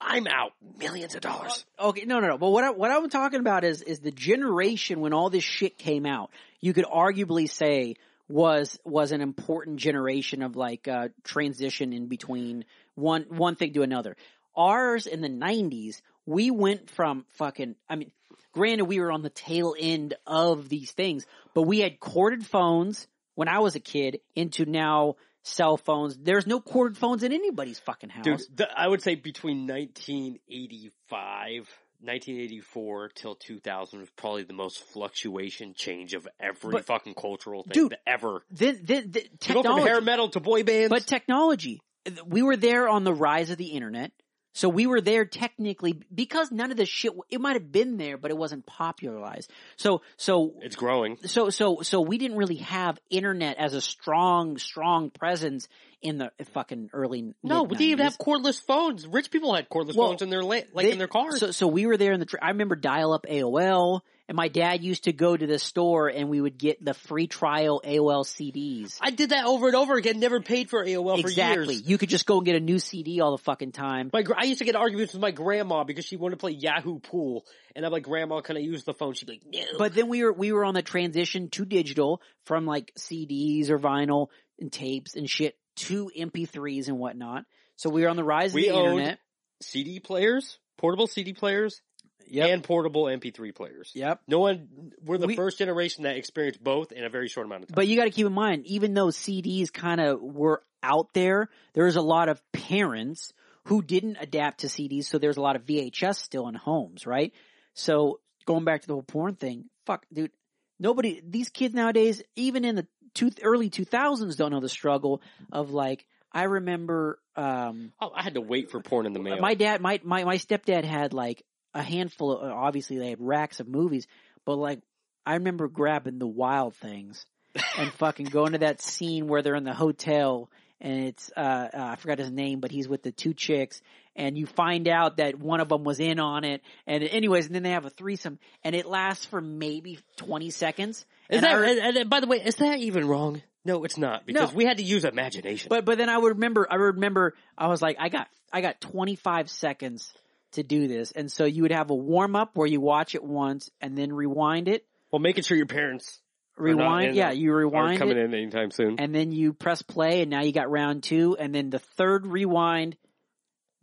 I'm 0.00 0.26
out 0.26 0.52
millions 0.78 1.14
of 1.14 1.20
dollars. 1.20 1.64
Okay, 1.78 2.04
no, 2.04 2.18
no, 2.18 2.28
no. 2.28 2.38
But 2.38 2.50
what 2.50 2.64
I, 2.64 2.70
what 2.70 2.90
I'm 2.90 3.08
talking 3.08 3.40
about 3.40 3.64
is 3.64 3.82
is 3.82 4.00
the 4.00 4.10
generation 4.10 5.00
when 5.00 5.12
all 5.12 5.30
this 5.30 5.44
shit 5.44 5.78
came 5.78 6.04
out. 6.04 6.30
You 6.60 6.72
could 6.72 6.84
arguably 6.84 7.48
say 7.48 7.94
was 8.28 8.78
was 8.84 9.12
an 9.12 9.20
important 9.20 9.76
generation 9.76 10.42
of 10.42 10.56
like 10.56 10.88
uh, 10.88 11.08
transition 11.22 11.92
in 11.92 12.08
between 12.08 12.64
one 12.94 13.26
one 13.28 13.54
thing 13.54 13.72
to 13.74 13.82
another. 13.82 14.16
Ours 14.54 15.06
in 15.06 15.20
the 15.20 15.28
'90s, 15.28 16.02
we 16.26 16.50
went 16.50 16.90
from 16.90 17.24
fucking. 17.38 17.74
I 17.88 17.96
mean, 17.96 18.10
granted, 18.52 18.84
we 18.84 19.00
were 19.00 19.12
on 19.12 19.22
the 19.22 19.30
tail 19.30 19.74
end 19.78 20.14
of 20.26 20.68
these 20.68 20.90
things, 20.90 21.24
but 21.54 21.62
we 21.62 21.78
had 21.78 22.00
corded 22.00 22.44
phones 22.44 23.06
when 23.36 23.48
I 23.48 23.60
was 23.60 23.76
a 23.76 23.80
kid 23.80 24.18
into 24.34 24.66
now 24.66 25.14
cell 25.44 25.76
phones. 25.76 26.18
There's 26.18 26.46
no 26.46 26.60
corded 26.60 26.98
phones 26.98 27.22
in 27.22 27.32
anybody's 27.32 27.78
fucking 27.78 28.10
house. 28.10 28.24
Dude, 28.24 28.40
the, 28.56 28.68
I 28.76 28.88
would 28.88 29.00
say 29.00 29.14
between 29.14 29.66
1985, 29.68 31.68
1984 32.00 33.08
till 33.14 33.34
2000 33.36 34.00
was 34.00 34.10
probably 34.10 34.42
the 34.42 34.52
most 34.52 34.82
fluctuation 34.92 35.72
change 35.74 36.14
of 36.14 36.26
every 36.40 36.72
But- 36.72 36.84
fucking 36.86 37.14
cultural 37.14 37.62
thing 37.62 37.72
Dude, 37.72 37.96
ever. 38.06 38.42
then, 38.50 38.80
then, 38.82 39.10
then 39.12 39.22
To 39.40 39.52
go 39.54 39.62
from 39.62 39.78
hair 39.80 40.00
metal 40.00 40.28
to 40.30 40.40
boy 40.40 40.64
bands. 40.64 40.90
But 40.90 41.06
technology, 41.06 41.80
we 42.26 42.42
were 42.42 42.56
there 42.56 42.88
on 42.88 43.04
the 43.04 43.14
rise 43.14 43.50
of 43.50 43.58
the 43.58 43.68
internet. 43.68 44.10
So 44.56 44.70
we 44.70 44.86
were 44.86 45.02
there 45.02 45.26
technically 45.26 46.00
because 46.14 46.50
none 46.50 46.70
of 46.70 46.78
the 46.78 46.86
shit, 46.86 47.12
it 47.28 47.42
might 47.42 47.56
have 47.56 47.70
been 47.70 47.98
there, 47.98 48.16
but 48.16 48.30
it 48.30 48.38
wasn't 48.38 48.64
popularized. 48.64 49.50
So, 49.76 50.00
so, 50.16 50.54
it's 50.62 50.76
growing. 50.76 51.18
so, 51.26 51.50
so, 51.50 51.82
so 51.82 52.00
we 52.00 52.16
didn't 52.16 52.38
really 52.38 52.56
have 52.56 52.98
internet 53.10 53.58
as 53.58 53.74
a 53.74 53.82
strong, 53.82 54.56
strong 54.56 55.10
presence 55.10 55.68
in 56.00 56.16
the 56.16 56.30
fucking 56.54 56.88
early. 56.94 57.34
No, 57.42 57.64
we 57.64 57.76
didn't 57.76 57.90
even 57.90 58.04
have 58.04 58.16
cordless 58.16 58.58
phones. 58.58 59.06
Rich 59.06 59.30
people 59.30 59.54
had 59.54 59.68
cordless 59.68 59.94
Well, 59.94 60.08
phones 60.08 60.22
in 60.22 60.30
their 60.30 60.42
la- 60.42 60.48
like 60.72 60.86
They- 60.86 60.92
in 60.92 60.96
their 60.98 61.06
cars. 61.06 61.38
So, 61.38 61.50
so 61.50 61.66
we 61.66 61.84
were 61.84 61.98
there 61.98 62.12
in 62.12 62.20
the. 62.20 62.26
Tr- 62.26 62.38
I 62.40 62.48
remember 62.48 62.76
dial 62.76 63.12
up 63.12 63.26
AOL, 63.28 64.00
and 64.28 64.34
my 64.36 64.48
dad 64.48 64.82
used 64.82 65.04
to 65.04 65.12
go 65.12 65.36
to 65.36 65.46
the 65.46 65.58
store, 65.58 66.08
and 66.08 66.28
we 66.28 66.40
would 66.40 66.58
get 66.58 66.84
the 66.84 66.94
free 66.94 67.26
trial 67.26 67.80
AOL 67.84 68.24
CDs. 68.24 68.98
I 69.00 69.10
did 69.10 69.30
that 69.30 69.44
over 69.46 69.66
and 69.68 69.76
over 69.76 69.94
again. 69.94 70.18
Never 70.18 70.40
paid 70.40 70.68
for 70.68 70.84
AOL 70.84 71.18
exactly. 71.18 71.22
for 71.22 71.28
years. 71.28 71.68
Exactly. 71.68 71.90
You 71.92 71.98
could 71.98 72.08
just 72.08 72.26
go 72.26 72.38
and 72.38 72.46
get 72.46 72.56
a 72.56 72.60
new 72.60 72.78
CD 72.78 73.20
all 73.20 73.30
the 73.36 73.42
fucking 73.42 73.72
time. 73.72 74.10
My, 74.12 74.24
I 74.36 74.44
used 74.44 74.58
to 74.58 74.64
get 74.64 74.74
arguments 74.76 75.12
with 75.12 75.22
my 75.22 75.30
grandma 75.30 75.84
because 75.84 76.04
she 76.04 76.16
wanted 76.16 76.36
to 76.36 76.40
play 76.40 76.52
Yahoo 76.52 76.98
Pool, 76.98 77.44
and 77.74 77.86
I'm 77.86 77.92
like, 77.92 78.02
"Grandma, 78.04 78.40
can 78.40 78.56
I 78.56 78.60
use 78.60 78.84
the 78.84 78.94
phone?" 78.94 79.14
She'd 79.14 79.26
be 79.26 79.34
like, 79.34 79.42
"No." 79.46 79.78
But 79.78 79.94
then 79.94 80.08
we 80.08 80.24
were 80.24 80.32
we 80.32 80.52
were 80.52 80.64
on 80.64 80.74
the 80.74 80.82
transition 80.82 81.48
to 81.50 81.64
digital 81.64 82.20
from 82.44 82.66
like 82.66 82.92
CDs 82.98 83.70
or 83.70 83.78
vinyl 83.78 84.28
and 84.58 84.72
tapes 84.72 85.14
and 85.14 85.28
shit 85.30 85.56
to 85.76 86.10
MP3s 86.18 86.88
and 86.88 86.98
whatnot. 86.98 87.44
So 87.76 87.90
we 87.90 88.02
were 88.02 88.08
on 88.08 88.16
the 88.16 88.24
rise 88.24 88.54
We 88.54 88.68
of 88.68 88.74
the 88.74 88.80
owned- 88.80 88.92
internet. 89.00 89.18
CD 89.62 90.00
players, 90.00 90.58
portable 90.78 91.06
CD 91.06 91.32
players, 91.32 91.80
Yep. 92.28 92.50
and 92.50 92.64
portable 92.64 93.04
MP3 93.04 93.54
players. 93.54 93.90
Yep. 93.94 94.22
No 94.28 94.38
one, 94.40 94.92
we're 95.04 95.18
the 95.18 95.26
We- 95.28 95.36
first 95.36 95.58
generation 95.58 96.04
that 96.04 96.16
experienced 96.16 96.62
both 96.62 96.92
in 96.92 97.04
a 97.04 97.08
very 97.08 97.28
short 97.28 97.46
amount 97.46 97.62
of 97.64 97.68
time. 97.68 97.74
But 97.74 97.86
you 97.88 97.96
got 97.96 98.04
to 98.04 98.10
keep 98.10 98.26
in 98.26 98.32
mind, 98.32 98.66
even 98.66 98.94
though 98.94 99.08
CDs 99.08 99.72
kind 99.72 100.00
of 100.00 100.20
were 100.20 100.62
out 100.82 101.12
there, 101.14 101.48
there's 101.74 101.96
a 101.96 102.02
lot 102.02 102.28
of 102.28 102.40
parents 102.52 103.32
who 103.64 103.82
didn't 103.82 104.16
adapt 104.20 104.60
to 104.60 104.68
CDs. 104.68 105.04
So 105.04 105.18
there's 105.18 105.36
a 105.36 105.40
lot 105.40 105.56
of 105.56 105.66
VHS 105.66 106.16
still 106.18 106.46
in 106.48 106.54
homes, 106.54 107.06
right? 107.06 107.32
So 107.74 108.20
going 108.46 108.64
back 108.64 108.82
to 108.82 108.86
the 108.86 108.92
whole 108.94 109.02
porn 109.02 109.34
thing, 109.34 109.64
fuck, 109.86 110.06
dude, 110.12 110.30
nobody, 110.78 111.20
these 111.26 111.48
kids 111.48 111.74
nowadays, 111.74 112.22
even 112.36 112.64
in 112.64 112.76
the 112.76 112.86
two, 113.14 113.30
early 113.42 113.70
2000s, 113.70 114.36
don't 114.36 114.52
know 114.52 114.60
the 114.60 114.68
struggle 114.68 115.20
of 115.52 115.70
like, 115.72 116.06
I 116.32 116.44
remember, 116.44 117.18
um, 117.34 117.92
oh, 118.00 118.12
I 118.14 118.22
had 118.22 118.34
to 118.34 118.40
wait 118.40 118.70
for 118.70 118.80
porn 118.80 119.06
in 119.06 119.12
the 119.14 119.20
mail. 119.20 119.40
my 119.40 119.54
dad, 119.54 119.80
my, 119.80 120.00
my, 120.04 120.24
my 120.24 120.36
stepdad 120.36 120.84
had 120.84 121.12
like 121.12 121.42
a 121.76 121.82
handful 121.82 122.32
of, 122.38 122.50
obviously 122.50 122.98
they 122.98 123.10
had 123.10 123.20
racks 123.20 123.60
of 123.60 123.68
movies, 123.68 124.06
but 124.44 124.56
like, 124.56 124.80
I 125.24 125.34
remember 125.34 125.68
grabbing 125.68 126.18
the 126.18 126.26
wild 126.26 126.74
things 126.74 127.26
and 127.78 127.92
fucking 127.92 128.26
going 128.26 128.52
to 128.52 128.58
that 128.58 128.80
scene 128.80 129.28
where 129.28 129.42
they're 129.42 129.54
in 129.54 129.64
the 129.64 129.74
hotel 129.74 130.50
and 130.80 131.04
it's, 131.06 131.30
uh, 131.36 131.40
uh, 131.40 131.68
I 131.92 131.96
forgot 131.96 132.18
his 132.18 132.30
name, 132.30 132.60
but 132.60 132.70
he's 132.70 132.88
with 132.88 133.02
the 133.02 133.10
two 133.12 133.32
chicks 133.34 133.80
and 134.14 134.36
you 134.36 134.46
find 134.46 134.88
out 134.88 135.18
that 135.18 135.38
one 135.38 135.60
of 135.60 135.68
them 135.68 135.84
was 135.84 136.00
in 136.00 136.18
on 136.20 136.44
it. 136.44 136.62
And 136.86 137.02
anyways, 137.02 137.46
and 137.46 137.54
then 137.54 137.62
they 137.62 137.70
have 137.70 137.84
a 137.86 137.90
threesome 137.90 138.38
and 138.62 138.74
it 138.74 138.86
lasts 138.86 139.24
for 139.24 139.40
maybe 139.40 139.98
20 140.16 140.50
seconds. 140.50 141.04
is 141.30 141.38
And 141.38 141.44
that, 141.44 141.54
re- 141.54 141.80
and, 141.80 141.96
and 141.96 142.10
by 142.10 142.20
the 142.20 142.26
way, 142.26 142.38
is 142.38 142.56
that 142.56 142.78
even 142.78 143.06
wrong? 143.08 143.42
No, 143.64 143.84
it's 143.84 143.98
not 143.98 144.24
because 144.26 144.52
No. 144.52 144.56
we 144.56 144.64
had 144.64 144.76
to 144.76 144.84
use 144.84 145.04
imagination. 145.04 145.68
But 145.70 145.84
but 145.84 145.98
then 145.98 146.08
I 146.08 146.16
would 146.16 146.34
remember 146.36 146.68
I 146.70 146.76
remember 146.76 147.34
I 147.58 147.66
was 147.66 147.82
like 147.82 147.96
I 147.98 148.08
got 148.10 148.28
I 148.52 148.60
got 148.60 148.80
25 148.80 149.50
seconds 149.50 150.12
to 150.56 150.62
do 150.62 150.88
this. 150.88 151.12
And 151.12 151.30
so 151.30 151.44
you 151.44 151.62
would 151.62 151.72
have 151.72 151.90
a 151.90 151.94
warm 151.94 152.36
up 152.36 152.50
where 152.54 152.66
you 152.66 152.80
watch 152.80 153.14
it 153.14 153.24
once 153.24 153.70
and 153.80 153.96
then 153.96 154.12
rewind 154.12 154.68
it. 154.68 154.84
well, 155.10 155.20
making 155.20 155.44
sure 155.44 155.56
your 155.56 155.66
parents 155.66 156.20
Rewind, 156.58 157.14
yeah, 157.14 157.32
you 157.32 157.52
rewind 157.52 157.98
coming 157.98 158.16
it 158.16 158.24
in 158.24 158.34
anytime 158.34 158.70
soon. 158.70 158.98
and 158.98 159.14
then 159.14 159.30
you 159.30 159.52
press 159.52 159.82
play 159.82 160.22
and 160.22 160.30
now 160.30 160.42
you 160.42 160.52
got 160.52 160.70
round 160.70 161.02
2 161.02 161.36
and 161.38 161.54
then 161.54 161.68
the 161.68 161.78
third 161.78 162.26
rewind 162.26 162.96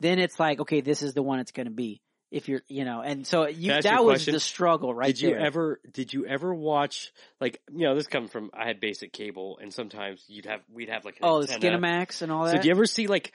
then 0.00 0.18
it's 0.18 0.38
like 0.40 0.60
okay, 0.60 0.80
this 0.80 1.02
is 1.02 1.14
the 1.14 1.22
one 1.22 1.38
it's 1.38 1.52
going 1.52 1.66
to 1.66 1.72
be. 1.72 2.00
If 2.30 2.48
you're, 2.48 2.62
you 2.66 2.84
know, 2.84 3.00
and 3.00 3.24
so 3.24 3.46
you, 3.46 3.68
Can 3.68 3.70
I 3.70 3.76
ask 3.76 3.84
you 3.84 3.90
a 3.90 3.94
that 3.94 4.04
was 4.04 4.12
question? 4.14 4.34
the 4.34 4.40
struggle 4.40 4.92
right 4.92 5.06
did 5.06 5.20
you 5.20 5.30
there. 5.30 5.46
ever? 5.46 5.80
Did 5.92 6.12
you 6.12 6.26
ever 6.26 6.52
watch 6.52 7.12
like 7.40 7.60
you 7.72 7.86
know 7.86 7.94
this 7.94 8.08
comes 8.08 8.32
from? 8.32 8.50
I 8.52 8.66
had 8.66 8.80
basic 8.80 9.12
cable, 9.12 9.58
and 9.62 9.72
sometimes 9.72 10.24
you'd 10.26 10.46
have 10.46 10.60
we'd 10.68 10.88
have 10.88 11.04
like 11.04 11.18
oh, 11.22 11.44
the 11.44 11.52
antenna. 11.52 11.78
Skinamax 11.78 12.22
and 12.22 12.32
all 12.32 12.44
that. 12.46 12.56
So 12.56 12.62
do 12.62 12.66
you 12.66 12.74
ever 12.74 12.86
see 12.86 13.06
like 13.06 13.32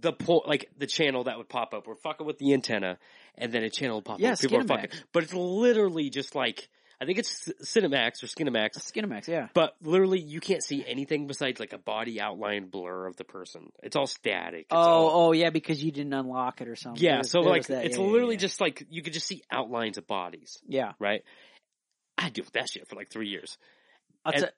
the 0.00 0.12
po- 0.12 0.42
like 0.46 0.70
the 0.78 0.86
channel 0.86 1.24
that 1.24 1.38
would 1.38 1.48
pop 1.48 1.74
up? 1.74 1.86
We're 1.86 1.96
fucking 1.96 2.26
with 2.26 2.38
the 2.38 2.52
antenna, 2.54 2.98
and 3.36 3.52
then 3.52 3.62
a 3.62 3.70
channel 3.70 3.96
would 3.96 4.04
pop 4.04 4.20
Yeah, 4.20 4.32
up. 4.32 4.40
People 4.40 4.58
are 4.60 4.64
fucking, 4.64 4.90
but 5.12 5.22
it's 5.24 5.34
literally 5.34 6.10
just 6.10 6.34
like 6.34 6.68
I 7.00 7.04
think 7.04 7.18
it's 7.18 7.48
Cinemax 7.64 8.22
or 8.22 8.28
Skinamax. 8.28 8.78
Skinamax, 8.78 9.26
yeah. 9.26 9.48
But 9.54 9.74
literally, 9.82 10.20
you 10.20 10.38
can't 10.38 10.62
see 10.62 10.84
anything 10.86 11.26
besides 11.26 11.58
like 11.58 11.72
a 11.72 11.78
body 11.78 12.20
outline 12.20 12.66
blur 12.68 13.06
of 13.08 13.16
the 13.16 13.24
person. 13.24 13.70
It's 13.82 13.96
all 13.96 14.06
static. 14.06 14.60
It's 14.60 14.66
Oh, 14.70 14.76
all, 14.78 15.10
oh 15.28 15.32
yeah, 15.32 15.50
because 15.50 15.82
you 15.82 15.90
didn't 15.90 16.12
unlock 16.12 16.60
it 16.60 16.68
or 16.68 16.76
something. 16.76 17.02
yeah. 17.02 17.18
Was- 17.18 17.30
So 17.32 17.40
like, 17.40 17.66
that. 17.66 17.86
it's 17.86 17.98
Yeah, 17.98 18.04
literally 18.04 18.36
yeah. 18.36 18.40
just 18.42 18.60
like 18.60 18.86
you 18.88 19.02
could 19.02 19.14
just 19.14 19.26
see 19.26 19.42
outlines 19.50 19.98
of 19.98 20.06
bodies, 20.06 20.58
yeah. 20.68 20.92
right? 21.00 21.24
I 22.16 22.28
deal 22.30 22.44
with 22.44 22.52
that 22.52 22.68
shit 22.70 22.86
for 22.88 22.94
like 22.94 23.10
three 23.10 23.28
years. 23.30 23.58
I'll, 24.24 24.32
And- 24.34 24.44
t- 24.44 24.48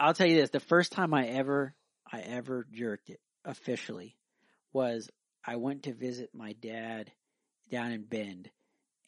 I'll 0.00 0.14
tell 0.14 0.26
you 0.26 0.40
this: 0.40 0.48
the 0.48 0.60
first 0.60 0.92
time 0.92 1.12
I 1.12 1.26
ever, 1.26 1.74
I 2.10 2.20
ever 2.20 2.66
jerked 2.72 3.10
it 3.10 3.20
officially 3.44 4.16
was 4.72 5.10
I 5.44 5.56
went 5.56 5.84
to 5.84 5.92
visit 5.92 6.30
my 6.34 6.52
dad 6.54 7.10
down 7.70 7.92
in 7.92 8.02
Bend, 8.02 8.50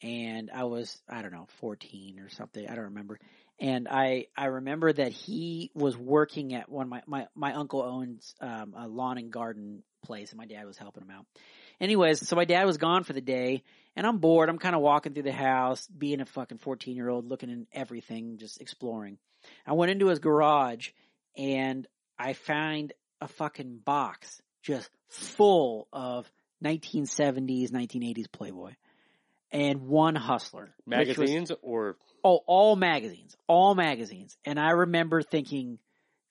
and 0.01 0.51
I 0.53 0.65
was 0.65 1.01
I 1.09 1.21
don't 1.21 1.33
know 1.33 1.47
fourteen 1.59 2.19
or 2.19 2.29
something. 2.29 2.67
I 2.67 2.75
don't 2.75 2.85
remember. 2.85 3.19
And 3.59 3.87
I 3.89 4.27
I 4.35 4.45
remember 4.45 4.91
that 4.91 5.11
he 5.11 5.71
was 5.73 5.97
working 5.97 6.53
at 6.53 6.69
one 6.69 6.83
of 6.83 6.89
my 6.89 7.01
my 7.07 7.27
my 7.35 7.53
uncle 7.53 7.81
owns 7.81 8.35
um, 8.41 8.73
a 8.77 8.87
lawn 8.87 9.17
and 9.17 9.31
garden 9.31 9.83
place, 10.03 10.31
and 10.31 10.37
my 10.37 10.45
dad 10.45 10.65
was 10.65 10.77
helping 10.77 11.03
him 11.03 11.11
out. 11.11 11.25
Anyways, 11.79 12.27
so 12.27 12.35
my 12.35 12.45
dad 12.45 12.65
was 12.65 12.77
gone 12.77 13.03
for 13.03 13.13
the 13.13 13.21
day, 13.21 13.63
and 13.95 14.05
I'm 14.05 14.19
bored. 14.19 14.49
I'm 14.49 14.59
kind 14.59 14.75
of 14.75 14.81
walking 14.81 15.13
through 15.13 15.23
the 15.23 15.31
house, 15.31 15.87
being 15.87 16.21
a 16.21 16.25
fucking 16.25 16.59
14 16.59 16.95
year 16.95 17.09
old, 17.09 17.27
looking 17.27 17.49
in 17.49 17.67
everything, 17.73 18.37
just 18.37 18.61
exploring. 18.61 19.17
I 19.65 19.73
went 19.73 19.91
into 19.91 20.07
his 20.07 20.19
garage 20.19 20.89
and 21.37 21.87
I 22.17 22.33
find 22.33 22.93
a 23.21 23.27
fucking 23.27 23.79
box 23.83 24.41
just 24.65 24.89
full 25.09 25.87
of 25.93 26.29
1970s, 26.63 27.71
1980s 27.71 28.31
Playboy 28.31 28.73
and 29.51 29.87
one 29.87 30.15
Hustler. 30.15 30.73
which 30.85 31.07
was- 31.07 31.17
Magazines 31.17 31.51
or 31.61 31.97
oh, 32.23 32.39
all 32.47 32.75
magazines, 32.75 33.35
all 33.47 33.75
magazines. 33.75 34.37
And 34.45 34.59
I 34.59 34.71
remember 34.71 35.21
thinking, 35.21 35.79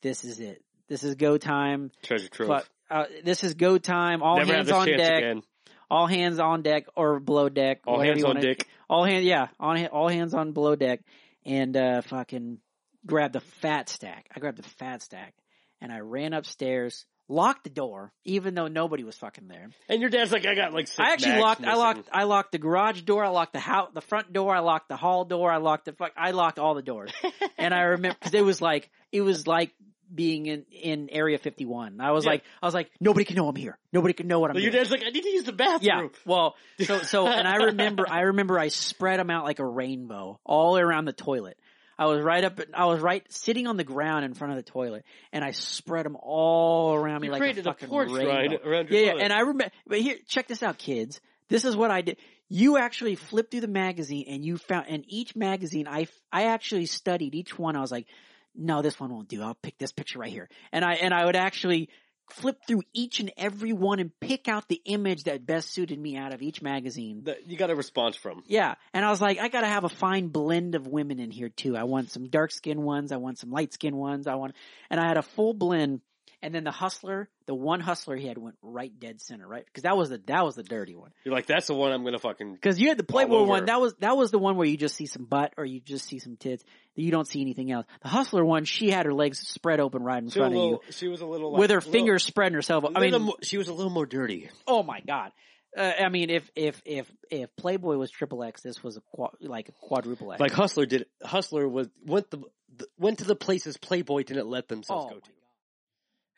this 0.03 0.25
is 0.25 0.41
it. 0.41 0.63
This 0.89 1.05
is 1.05 1.15
go 1.15 1.39
time. 1.39 1.91
treasure 2.03 2.29
trove. 2.29 2.49
Fuck, 2.49 2.69
uh, 2.91 3.05
this 3.25 3.45
is 3.45 3.55
go 3.55 3.79
time. 3.79 4.23
All 4.23 4.37
Never 4.37 4.53
hands 4.53 4.71
on 4.71 4.87
deck. 4.87 5.19
again. 5.19 5.43
All 5.91 6.07
hands 6.07 6.39
on 6.41 6.63
deck 6.63 6.87
or 6.97 7.21
below 7.21 7.49
deck. 7.49 7.83
All 7.87 8.01
hands 8.01 8.25
on 8.25 8.35
wanna- 8.37 8.57
All 8.91 9.05
hands, 9.05 9.25
yeah, 9.25 9.49
on 9.61 9.87
all 9.87 10.09
hands 10.09 10.35
on 10.35 10.53
below 10.53 10.75
deck, 10.77 11.01
and 11.47 11.77
uh, 11.77 12.03
fucking 12.03 12.59
grab 13.07 13.33
the 13.33 13.41
fat 13.41 13.89
stack. 13.89 14.29
I 14.35 14.41
grabbed 14.41 14.59
the 14.59 14.69
fat 14.69 15.03
stack, 15.03 15.35
and 15.81 15.93
I 15.93 16.01
ran 16.01 16.33
upstairs, 16.33 17.07
locked 17.35 17.65
the 17.65 17.71
door, 17.71 18.13
even 18.25 18.55
though 18.55 18.69
nobody 18.69 19.05
was 19.05 19.17
fucking 19.17 19.49
there. 19.49 19.71
And 19.89 20.01
your 20.01 20.11
dad's 20.11 20.33
like, 20.33 20.47
I 20.47 20.55
got 20.55 20.73
like 20.73 20.87
six 20.89 21.01
I 21.01 21.13
actually 21.13 21.41
locked. 21.41 21.65
I 21.65 21.75
locked. 21.75 22.09
I 22.13 22.25
locked 22.25 22.53
the 22.53 22.59
garage 22.59 23.03
door. 23.03 23.25
I 23.25 23.29
locked 23.29 23.53
the 23.53 23.59
house, 23.61 23.91
the 23.95 24.01
front 24.01 24.33
door. 24.33 24.55
I 24.55 24.61
locked 24.61 24.89
the 24.89 24.97
hall 24.97 25.25
door. 25.25 25.51
I 25.51 25.59
locked 25.59 25.87
the 25.87 25.93
fuck. 25.93 26.13
I 26.17 26.31
locked 26.31 26.59
all 26.59 26.75
the 26.75 26.83
doors. 26.83 27.11
and 27.59 27.75
I 27.75 27.81
remember 27.83 28.17
because 28.19 28.35
it 28.35 28.45
was 28.45 28.61
like 28.63 28.91
it 29.13 29.21
was 29.23 29.47
like 29.47 29.73
being 30.15 30.47
in 30.47 30.65
in 30.71 31.09
Area 31.11 31.39
51. 31.39 32.01
I 32.01 32.13
was 32.13 32.25
Yeah. 32.25 32.33
like 32.33 32.45
I 32.63 32.67
was 32.67 32.75
like 32.75 32.91
nobody 33.01 33.25
can 33.25 33.37
know 33.37 33.49
I'm 33.49 33.57
here. 33.57 33.79
Nobody 33.93 34.15
can 34.15 34.29
know 34.29 34.39
what 34.39 34.51
I'm 34.51 34.55
But 34.55 34.63
your 34.63 34.71
doing. 34.71 34.85
dad's 34.85 34.91
like, 34.93 35.03
I 35.05 35.11
need 35.11 35.23
to 35.23 35.31
use 35.31 35.45
the 35.45 35.53
bathroom. 35.53 35.81
Yeah. 36.13 36.19
Well, 36.25 36.55
so 36.81 36.99
so 37.01 37.27
and 37.27 37.49
I 37.49 37.57
remember 37.67 38.05
I 38.09 38.21
remember 38.23 38.59
I 38.59 38.69
spread 38.69 39.19
them 39.19 39.31
out 39.31 39.45
like 39.45 39.59
a 39.59 39.67
rainbow 39.67 40.39
all 40.45 40.79
around 40.79 41.07
the 41.07 41.13
toilet. 41.13 41.59
I 41.99 42.07
was 42.07 42.23
right 42.23 42.45
up. 42.45 42.61
I 42.73 42.87
was 42.87 43.01
right 43.01 43.25
sitting 43.33 43.67
on 43.67 43.77
the 43.77 43.85
ground 43.85 44.25
in 44.25 44.35
front 44.35 44.53
of 44.53 44.57
the 44.57 44.71
toilet, 44.71 45.05
and 45.33 45.45
I 45.45 45.53
spread 45.53 46.07
them 46.07 46.17
all 46.21 46.95
around 46.95 47.21
me 47.21 47.29
You 47.29 47.33
like 47.33 47.57
a 47.57 47.61
a 47.61 47.63
fucking 47.63 47.89
porch 47.89 48.11
rainbow. 48.11 48.29
ride 48.29 48.53
around 48.65 48.91
your 48.91 49.01
Yeah, 49.01 49.15
yeah. 49.15 49.23
And 49.23 49.33
I 49.33 49.41
remember, 49.41 49.71
but 49.87 50.01
here, 50.01 50.17
check 50.27 50.49
this 50.49 50.63
out, 50.63 50.79
kids. 50.79 51.21
This 51.49 51.65
is 51.65 51.77
what 51.77 51.91
I 51.91 52.01
did. 52.03 52.17
You 52.49 52.79
actually 52.79 53.15
flipped 53.15 53.51
through 53.51 53.63
the 53.63 53.69
magazine 53.69 54.27
and 54.29 54.45
you 54.45 54.59
found, 54.59 54.87
and 54.89 55.05
each 55.09 55.35
magazine, 55.35 55.87
I, 55.89 56.09
I 56.33 56.45
actually 56.45 56.87
studied 56.87 57.35
each 57.35 57.59
one. 57.59 57.77
I 57.77 57.81
was 57.81 57.91
like, 57.91 58.07
no, 58.55 58.83
this 58.83 59.01
one 59.01 59.11
won't 59.13 59.29
do. 59.29 59.43
I'll 59.43 59.55
pick 59.55 59.79
this 59.79 59.93
picture 59.93 60.19
right 60.19 60.31
here. 60.31 60.49
And 60.73 60.85
I, 60.85 60.95
and 60.95 61.13
I 61.13 61.25
would 61.25 61.37
actually 61.37 61.89
flip 62.31 62.59
through 62.67 62.83
each 62.93 63.21
and 63.21 63.33
every 63.37 63.73
one 63.73 64.01
and 64.01 64.11
pick 64.21 64.49
out 64.49 64.69
the 64.69 64.81
image 64.85 65.25
that 65.25 65.47
best 65.47 65.73
suited 65.73 65.99
me 65.99 66.17
out 66.17 66.33
of 66.33 66.43
each 66.43 66.63
magazine. 66.63 67.23
That 67.25 67.47
you 67.47 67.57
got 67.57 67.71
a 67.71 67.75
response 67.75 68.17
from. 68.17 68.43
Yeah. 68.47 68.75
And 68.93 69.05
I 69.05 69.11
was 69.11 69.21
like, 69.21 69.39
I 69.39 69.49
gotta 69.49 69.67
have 69.67 69.85
a 69.85 69.89
fine 69.89 70.29
blend 70.29 70.75
of 70.75 70.87
women 70.87 71.21
in 71.21 71.31
here 71.31 71.49
too. 71.49 71.77
I 71.77 71.85
want 71.85 72.11
some 72.11 72.29
dark 72.29 72.51
skinned 72.51 72.83
ones. 72.83 73.13
I 73.13 73.17
want 73.17 73.39
some 73.39 73.51
light 73.51 73.73
skinned 73.73 73.97
ones. 73.97 74.27
I 74.27 74.35
want, 74.35 74.55
and 74.91 75.01
I 75.01 75.07
had 75.07 75.17
a 75.17 75.23
full 75.23 75.55
blend. 75.55 76.01
And 76.45 76.55
then 76.55 76.63
the 76.63 76.71
hustler, 76.71 77.31
the 77.47 77.55
one 77.55 77.81
hustler 77.81 78.17
he 78.17 78.29
had 78.29 78.37
went 78.37 78.57
right 78.61 78.93
dead 79.01 79.23
center, 79.23 79.49
right? 79.49 79.65
Because 79.65 79.85
that 79.85 79.97
was 79.97 80.11
the, 80.11 80.21
that 80.27 80.45
was 80.45 80.57
the 80.57 80.63
dirty 80.63 80.95
one. 80.95 81.11
You're 81.25 81.33
like, 81.35 81.47
that's 81.47 81.69
the 81.69 81.75
one 81.75 81.91
I'm 81.91 82.05
gonna 82.05 82.19
fucking. 82.19 82.59
Cause 82.61 82.79
you 82.79 82.89
had 82.89 82.99
the 82.99 83.03
Playboy 83.03 83.45
one. 83.45 83.65
That 83.65 83.81
was, 83.81 83.95
that 84.01 84.15
was 84.15 84.31
the 84.31 84.39
one 84.39 84.57
where 84.57 84.67
you 84.67 84.77
just 84.77 84.95
see 84.95 85.07
some 85.07 85.25
butt 85.25 85.55
or 85.57 85.65
you 85.65 85.81
just 85.81 86.05
see 86.07 86.19
some 86.19 86.37
tits. 86.37 86.63
that 86.97 87.03
You 87.03 87.11
don't 87.11 87.27
see 87.27 87.41
anything 87.41 87.73
else. 87.73 87.87
The 88.03 88.09
hustler 88.09 88.45
one, 88.45 88.67
she 88.67 88.91
had 88.91 89.07
her 89.07 89.15
legs 89.15 89.39
spread 89.39 89.81
open 89.81 90.03
right 90.03 90.23
in 90.23 90.29
She 90.29 90.39
front 90.39 90.55
a 90.55 90.59
of 90.59 90.65
you 90.65 90.81
she 90.91 91.09
was 91.09 91.23
a 91.23 91.27
little 91.27 91.53
like, 91.53 91.61
with 91.61 91.71
her 91.71 91.77
little- 91.79 91.93
fingers 91.93 92.25
spreading 92.25 92.55
herself. 92.55 92.85
I 92.95 93.01
mean, 93.01 93.23
mo- 93.23 93.37
she 93.43 93.57
was 93.57 93.69
a 93.69 93.73
little 93.73 93.91
more 93.91 94.05
dirty. 94.05 94.51
Oh 94.67 94.83
my 94.83 95.01
god. 95.01 95.33
Uh, 95.75 95.93
I 95.99 96.11
mean, 96.11 96.29
if 96.29 96.49
if 96.55 96.83
if 96.85 97.11
if 97.31 97.57
Playboy 97.57 97.97
was 97.97 98.11
triple 98.11 98.45
X, 98.45 98.61
this 98.61 98.85
was 98.85 98.99
a 98.99 99.01
like 99.41 99.71
a 99.71 99.73
quadruple 99.73 100.31
X. 100.31 100.41
Like 100.41 100.53
Hustler 100.53 100.85
did. 100.85 101.07
Hustler 101.23 101.67
was 101.67 101.89
went 102.05 102.31
the, 102.31 102.43
the 102.77 102.87
went 102.99 103.19
to 103.21 103.25
the 103.25 103.35
places 103.35 103.79
Playboy 103.79 104.25
didn't 104.25 104.47
let 104.47 104.69
themselves 104.69 105.07
oh 105.11 105.15
go 105.15 105.21
to. 105.21 105.31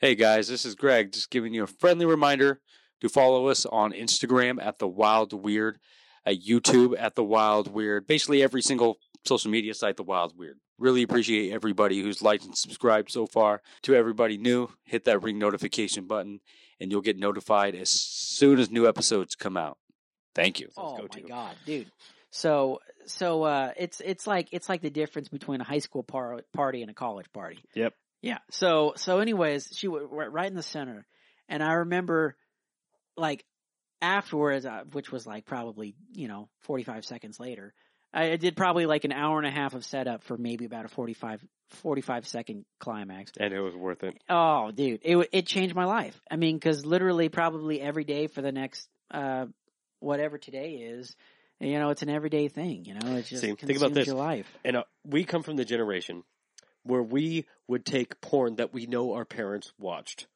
God. 0.00 0.06
Hey 0.06 0.14
guys, 0.14 0.48
this 0.48 0.64
is 0.64 0.74
Greg, 0.74 1.12
just 1.12 1.30
giving 1.30 1.54
you 1.54 1.64
a 1.64 1.66
friendly 1.66 2.06
reminder 2.06 2.60
to 3.00 3.08
follow 3.08 3.48
us 3.48 3.66
on 3.66 3.92
Instagram 3.92 4.62
at 4.64 4.78
the 4.78 4.88
Wild 4.88 5.32
Weird, 5.32 5.78
at 6.24 6.42
YouTube 6.42 6.94
at 6.98 7.14
the 7.14 7.24
Wild 7.24 7.72
Weird, 7.72 8.06
basically 8.06 8.42
every 8.42 8.62
single 8.62 8.96
social 9.24 9.50
media 9.50 9.74
site, 9.74 9.96
the 9.96 10.02
Wild 10.02 10.36
Weird. 10.36 10.58
Really 10.78 11.02
appreciate 11.02 11.52
everybody 11.52 12.02
who's 12.02 12.20
liked 12.22 12.44
and 12.44 12.56
subscribed 12.56 13.10
so 13.10 13.26
far. 13.26 13.62
To 13.82 13.94
everybody 13.94 14.36
new, 14.36 14.68
hit 14.84 15.04
that 15.04 15.22
ring 15.22 15.38
notification 15.38 16.06
button, 16.06 16.40
and 16.78 16.92
you'll 16.92 17.00
get 17.00 17.18
notified 17.18 17.74
as 17.74 17.88
soon 17.88 18.58
as 18.58 18.70
new 18.70 18.86
episodes 18.86 19.34
come 19.34 19.56
out. 19.56 19.78
Thank 20.34 20.60
you. 20.60 20.68
Oh 20.76 20.96
go 20.96 21.02
my 21.04 21.20
to. 21.20 21.20
god, 21.22 21.56
dude. 21.64 21.90
So 22.30 22.80
so 23.06 23.44
uh, 23.44 23.72
it's 23.78 24.00
it's 24.04 24.26
like 24.26 24.48
it's 24.52 24.68
like 24.68 24.82
the 24.82 24.90
difference 24.90 25.28
between 25.30 25.62
a 25.62 25.64
high 25.64 25.78
school 25.78 26.02
par- 26.02 26.42
party 26.52 26.82
and 26.82 26.90
a 26.90 26.94
college 26.94 27.26
party. 27.32 27.58
Yep. 27.74 27.94
Yeah. 28.26 28.38
So 28.50 28.94
so 28.96 29.20
anyways, 29.20 29.70
she 29.72 29.86
was 29.86 30.02
right 30.10 30.48
in 30.48 30.56
the 30.56 30.62
center, 30.62 31.06
and 31.48 31.62
I 31.62 31.74
remember 31.74 32.36
like 33.16 33.44
afterwards, 34.02 34.66
uh, 34.66 34.82
which 34.92 35.12
was 35.12 35.26
like 35.26 35.44
probably 35.46 35.94
you 36.12 36.26
know 36.26 36.48
forty 36.62 36.82
five 36.82 37.04
seconds 37.04 37.38
later. 37.38 37.72
I 38.12 38.36
did 38.36 38.56
probably 38.56 38.86
like 38.86 39.04
an 39.04 39.12
hour 39.12 39.38
and 39.38 39.46
a 39.46 39.50
half 39.50 39.74
of 39.74 39.84
setup 39.84 40.22
for 40.22 40.38
maybe 40.38 40.64
about 40.64 40.86
a 40.86 40.88
45, 40.88 41.44
45 41.68 42.26
second 42.26 42.64
climax. 42.78 43.30
And 43.38 43.52
it 43.52 43.60
was 43.60 43.74
worth 43.74 44.02
it. 44.04 44.16
Oh, 44.30 44.70
dude, 44.70 45.00
it 45.02 45.28
it 45.32 45.46
changed 45.46 45.74
my 45.74 45.84
life. 45.84 46.18
I 46.30 46.36
mean, 46.36 46.56
because 46.56 46.86
literally, 46.86 47.28
probably 47.28 47.80
every 47.80 48.04
day 48.04 48.26
for 48.26 48.40
the 48.40 48.52
next 48.52 48.88
uh, 49.10 49.46
whatever 50.00 50.38
today 50.38 50.76
is, 50.76 51.14
you 51.60 51.78
know, 51.78 51.90
it's 51.90 52.02
an 52.02 52.08
everyday 52.08 52.48
thing. 52.48 52.86
You 52.86 52.94
know, 52.94 53.16
it 53.16 53.26
just 53.26 53.42
See, 53.42 53.54
think 53.54 53.78
about 53.78 53.92
this. 53.92 54.06
your 54.06 54.16
life. 54.16 54.46
And 54.64 54.78
uh, 54.78 54.84
we 55.04 55.24
come 55.24 55.42
from 55.42 55.56
the 55.56 55.64
generation 55.64 56.22
where 56.86 57.02
we 57.02 57.46
would 57.68 57.84
take 57.84 58.20
porn 58.20 58.56
that 58.56 58.72
we 58.72 58.86
know 58.86 59.12
our 59.14 59.24
parents 59.24 59.72
watched 59.78 60.26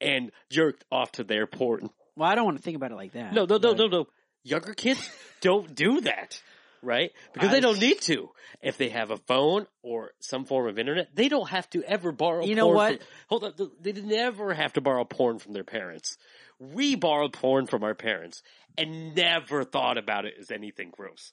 and 0.00 0.32
jerked 0.50 0.84
off 0.90 1.12
to 1.12 1.24
their 1.24 1.46
porn. 1.46 1.90
Well, 2.16 2.28
I 2.28 2.34
don't 2.34 2.44
want 2.44 2.56
to 2.58 2.62
think 2.62 2.76
about 2.76 2.90
it 2.92 2.96
like 2.96 3.12
that. 3.12 3.32
No, 3.32 3.44
no, 3.44 3.58
no, 3.58 3.72
no, 3.72 3.86
no. 3.86 4.06
Younger 4.44 4.74
kids 4.74 5.08
don't 5.40 5.74
do 5.74 6.00
that, 6.02 6.42
right? 6.82 7.12
Because 7.32 7.50
I- 7.50 7.52
they 7.52 7.60
don't 7.60 7.78
need 7.80 8.00
to. 8.02 8.30
If 8.60 8.76
they 8.78 8.90
have 8.90 9.10
a 9.10 9.16
phone 9.16 9.66
or 9.82 10.12
some 10.20 10.44
form 10.44 10.68
of 10.68 10.78
internet, 10.78 11.08
they 11.14 11.28
don't 11.28 11.48
have 11.48 11.68
to 11.70 11.82
ever 11.84 12.12
borrow. 12.12 12.44
You 12.44 12.54
know 12.54 12.68
what? 12.68 12.98
From, 12.98 13.06
hold 13.28 13.44
on, 13.44 13.70
they 13.80 13.92
never 13.92 14.54
have 14.54 14.74
to 14.74 14.80
borrow 14.80 15.04
porn 15.04 15.38
from 15.40 15.52
their 15.52 15.64
parents. 15.64 16.16
We 16.60 16.94
borrowed 16.94 17.32
porn 17.32 17.66
from 17.66 17.82
our 17.82 17.94
parents 17.94 18.42
and 18.78 19.14
never 19.16 19.64
thought 19.64 19.98
about 19.98 20.26
it 20.26 20.34
as 20.38 20.50
anything 20.52 20.90
gross. 20.96 21.32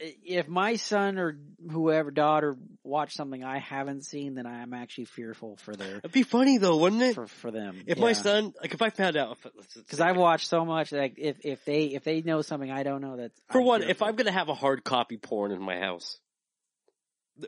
If 0.00 0.48
my 0.48 0.76
son 0.76 1.18
or 1.18 1.36
whoever 1.70 2.10
daughter 2.10 2.56
watch 2.84 3.14
something 3.14 3.42
I 3.42 3.58
haven't 3.58 4.04
seen, 4.04 4.34
then 4.34 4.46
I 4.46 4.62
am 4.62 4.72
actually 4.72 5.06
fearful 5.06 5.56
for 5.56 5.74
their 5.74 5.96
It'd 5.98 6.12
be 6.12 6.22
funny 6.22 6.58
though, 6.58 6.76
wouldn't 6.76 7.02
it? 7.02 7.14
for 7.14 7.26
for 7.26 7.50
them. 7.50 7.82
If 7.86 7.98
my 7.98 8.12
son, 8.12 8.52
like, 8.60 8.74
if 8.74 8.82
I 8.82 8.90
found 8.90 9.16
out, 9.16 9.38
because 9.74 10.00
I've 10.00 10.16
watched 10.16 10.48
so 10.48 10.64
much, 10.64 10.92
like 10.92 11.14
if 11.18 11.38
if 11.44 11.64
they 11.64 11.86
if 11.86 12.04
they 12.04 12.22
know 12.22 12.42
something 12.42 12.70
I 12.70 12.84
don't 12.84 13.00
know, 13.00 13.16
that 13.16 13.32
for 13.50 13.60
I'm 13.60 13.66
one, 13.66 13.82
if. 13.82 14.00
I'm 14.02 14.14
gonna 14.14 14.32
have 14.32 14.48
a 14.48 14.54
hard 14.54 14.84
copy 14.84 15.16
porn 15.16 15.50
in 15.52 15.60
my 15.60 15.78
house, 15.78 16.18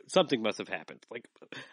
something 0.07 0.41
must 0.41 0.57
have 0.57 0.67
happened. 0.67 1.05
Like, 1.09 1.25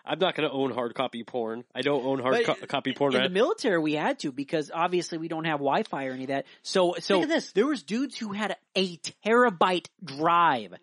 I'm 0.05 0.19
not 0.19 0.35
gonna 0.35 0.51
own 0.51 0.71
hard 0.73 0.95
copy 0.95 1.25
porn. 1.25 1.65
I 1.75 1.83
don't 1.83 2.05
own 2.05 2.19
hard 2.21 2.45
co- 2.45 2.67
copy 2.67 2.93
porn. 2.93 3.15
In 3.15 3.21
right? 3.21 3.29
the 3.29 3.35
military, 3.35 3.79
we 3.79 3.95
had 3.95 4.19
to 4.21 4.33
because 4.33 4.71
obviously 4.73 5.19
we 5.19 5.29
don't 5.29 5.45
have 5.45 5.59
Wi-Fi 5.59 6.07
or 6.07 6.13
any 6.13 6.25
of 6.25 6.29
that. 6.29 6.47
So, 6.63 6.95
so 6.99 7.15
Think 7.15 7.25
of 7.25 7.31
this. 7.31 7.53
there 7.53 7.67
was 7.67 7.83
dudes 7.83 8.17
who 8.17 8.33
had 8.33 8.57
a 8.75 8.97
terabyte 9.25 9.89
drive, 10.03 10.75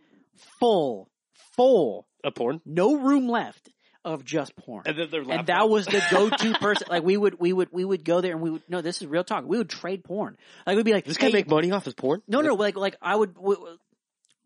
full, 0.59 1.09
full, 1.55 2.07
of 2.23 2.35
porn, 2.35 2.61
no 2.65 2.95
room 2.95 3.27
left 3.27 3.69
of 4.05 4.23
just 4.23 4.55
porn. 4.55 4.83
and 4.85 4.99
And 4.99 5.47
that 5.47 5.67
was 5.67 5.87
the 5.87 6.01
go-to 6.11 6.53
person. 6.59 6.87
Like 6.89 7.03
we 7.03 7.17
would, 7.17 7.39
we 7.39 7.51
would, 7.51 7.69
we 7.71 7.83
would 7.83 8.05
go 8.05 8.21
there 8.21 8.33
and 8.33 8.41
we 8.41 8.51
would. 8.51 8.61
No, 8.69 8.81
this 8.81 9.01
is 9.01 9.07
real 9.07 9.23
talk. 9.23 9.45
We 9.45 9.57
would 9.57 9.69
trade 9.69 10.03
porn. 10.03 10.37
Like 10.65 10.77
we'd 10.77 10.85
be 10.85 10.93
like, 10.93 11.05
this 11.05 11.17
guy 11.17 11.27
hey, 11.27 11.33
make 11.33 11.49
money 11.49 11.71
off 11.71 11.85
his 11.85 11.95
porn. 11.95 12.21
no, 12.27 12.41
no, 12.41 12.53
like, 12.53 12.77
like 12.77 12.95
I 13.01 13.15
would. 13.15 13.35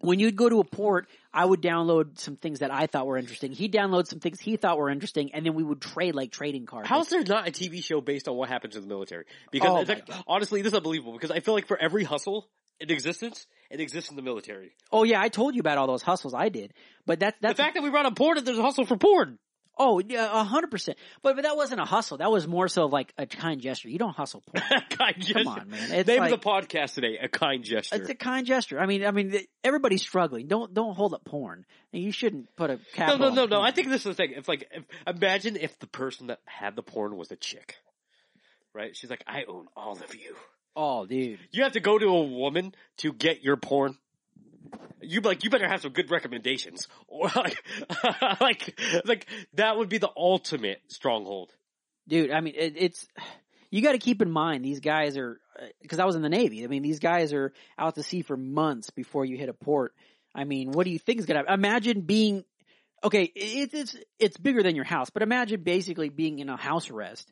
When 0.01 0.19
you'd 0.19 0.35
go 0.35 0.47
to 0.47 0.59
a 0.59 0.63
port, 0.63 1.09
I 1.33 1.43
would 1.45 1.61
download 1.61 2.19
some 2.19 2.37
things 2.37 2.59
that 2.59 2.71
I 2.71 2.87
thought 2.87 3.05
were 3.05 3.17
interesting. 3.17 3.51
He'd 3.51 3.73
download 3.73 4.07
some 4.07 4.19
things 4.19 4.39
he 4.39 4.55
thought 4.55 4.77
were 4.77 4.89
interesting, 4.89 5.33
and 5.33 5.45
then 5.45 5.55
we 5.55 5.63
would 5.63 5.81
trade 5.81 6.15
like 6.15 6.31
trading 6.31 6.65
cards. 6.65 6.87
How's 6.87 7.09
there 7.09 7.23
not 7.23 7.47
a 7.47 7.51
TV 7.51 7.83
show 7.83 7.99
based 7.99 8.27
on 8.27 8.35
what 8.35 8.49
happens 8.49 8.75
in 8.75 8.81
the 8.81 8.87
military? 8.87 9.25
Because 9.51 9.69
Oh 9.69 9.93
like, 9.93 10.09
honestly, 10.25 10.61
this 10.61 10.71
is 10.71 10.77
unbelievable. 10.77 11.13
Because 11.13 11.31
I 11.31 11.41
feel 11.41 11.53
like 11.53 11.67
for 11.67 11.77
every 11.77 12.03
hustle 12.03 12.49
in 12.79 12.89
existence, 12.89 13.45
it 13.69 13.81
exists 13.81 14.09
in 14.09 14.15
the 14.15 14.21
military. 14.21 14.71
Oh 14.91 15.03
yeah, 15.03 15.21
I 15.21 15.27
told 15.27 15.55
you 15.55 15.59
about 15.59 15.77
all 15.77 15.87
those 15.87 16.01
hustles 16.01 16.33
I 16.33 16.49
did, 16.49 16.73
but 17.05 17.19
that's 17.19 17.37
that's 17.41 17.57
the 17.57 17.63
fact 17.63 17.75
that 17.75 17.83
we 17.83 17.89
brought 17.89 18.05
up 18.05 18.15
porn, 18.15 18.37
and 18.37 18.47
there's 18.47 18.57
a 18.57 18.63
hustle 18.63 18.85
for 18.85 18.97
porn. 18.97 19.37
Oh 19.79 19.99
yeah, 20.05 20.29
a 20.31 20.43
hundred 20.43 20.69
percent. 20.69 20.97
But 21.23 21.35
but 21.35 21.43
that 21.43 21.55
wasn't 21.55 21.81
a 21.81 21.85
hustle. 21.85 22.17
That 22.17 22.31
was 22.31 22.47
more 22.47 22.67
so 22.67 22.85
like 22.85 23.13
a 23.17 23.25
kind 23.25 23.59
gesture. 23.61 23.89
You 23.89 23.97
don't 23.97 24.15
hustle 24.15 24.41
porn. 24.41 24.63
kind 24.91 25.15
gesture. 25.19 25.49
on, 25.49 25.69
man. 25.69 25.91
It's 25.91 26.07
Name 26.07 26.19
like- 26.19 26.31
of 26.33 26.41
the 26.41 26.45
podcast 26.45 26.93
today: 26.93 27.17
a 27.21 27.27
kind 27.29 27.63
gesture. 27.63 27.95
It's 27.95 28.09
a 28.09 28.15
kind 28.15 28.45
gesture. 28.45 28.79
I 28.79 28.85
mean, 28.85 29.05
I 29.05 29.11
mean, 29.11 29.35
everybody's 29.63 30.01
struggling. 30.01 30.47
Don't 30.47 30.73
don't 30.73 30.93
hold 30.95 31.13
up 31.13 31.25
porn. 31.25 31.65
You 31.91 32.11
shouldn't 32.11 32.55
put 32.55 32.69
a 32.69 32.79
cap. 32.93 33.17
No, 33.17 33.29
no, 33.29 33.33
no, 33.33 33.45
no. 33.45 33.61
I 33.61 33.71
think 33.71 33.87
this 33.87 34.01
is 34.01 34.03
the 34.03 34.13
thing. 34.13 34.33
It's 34.35 34.47
like, 34.47 34.67
if, 34.71 34.83
imagine 35.07 35.55
if 35.55 35.79
the 35.79 35.87
person 35.87 36.27
that 36.27 36.39
had 36.45 36.75
the 36.75 36.83
porn 36.83 37.17
was 37.17 37.31
a 37.31 37.35
chick, 37.35 37.77
right? 38.75 38.95
She's 38.95 39.09
like, 39.09 39.23
I 39.25 39.45
own 39.47 39.65
all 39.75 39.93
of 39.93 40.13
you. 40.13 40.35
Oh, 40.75 41.05
dude. 41.05 41.39
You 41.51 41.63
have 41.63 41.71
to 41.73 41.79
go 41.79 41.97
to 41.97 42.05
a 42.05 42.23
woman 42.23 42.73
to 42.97 43.11
get 43.11 43.43
your 43.43 43.57
porn. 43.57 43.97
You 45.01 45.21
like, 45.21 45.43
you 45.43 45.49
better 45.49 45.67
have 45.67 45.81
some 45.81 45.91
good 45.91 46.11
recommendations, 46.11 46.87
or 47.07 47.29
like, 47.35 47.63
like, 48.41 48.79
like 49.05 49.25
that 49.53 49.77
would 49.77 49.89
be 49.89 49.97
the 49.97 50.11
ultimate 50.15 50.81
stronghold. 50.87 51.51
dude. 52.07 52.31
I 52.31 52.41
mean, 52.41 52.53
it, 52.57 52.73
it's 52.75 53.07
you 53.71 53.81
got 53.81 53.93
to 53.93 53.97
keep 53.97 54.21
in 54.21 54.31
mind 54.31 54.63
these 54.65 54.79
guys 54.79 55.17
are 55.17 55.39
uh, 55.59 55.65
because 55.81 55.99
I 55.99 56.05
was 56.05 56.15
in 56.15 56.21
the 56.21 56.29
Navy. 56.29 56.63
I 56.63 56.67
mean, 56.67 56.83
these 56.83 56.99
guys 56.99 57.33
are 57.33 57.53
out 57.77 57.95
to 57.95 58.03
sea 58.03 58.21
for 58.21 58.37
months 58.37 58.89
before 58.89 59.25
you 59.25 59.37
hit 59.37 59.49
a 59.49 59.53
port. 59.53 59.93
I 60.33 60.43
mean, 60.43 60.71
what 60.71 60.85
do 60.85 60.91
you 60.91 60.99
think 60.99 61.19
is 61.19 61.25
gonna 61.25 61.43
imagine 61.47 62.01
being? 62.01 62.43
Okay, 63.03 63.31
it's 63.35 63.73
it's 63.73 63.95
it's 64.19 64.37
bigger 64.37 64.61
than 64.63 64.75
your 64.75 64.85
house, 64.85 65.09
but 65.09 65.23
imagine 65.23 65.61
basically 65.61 66.09
being 66.09 66.39
in 66.39 66.49
a 66.49 66.57
house 66.57 66.89
arrest. 66.89 67.31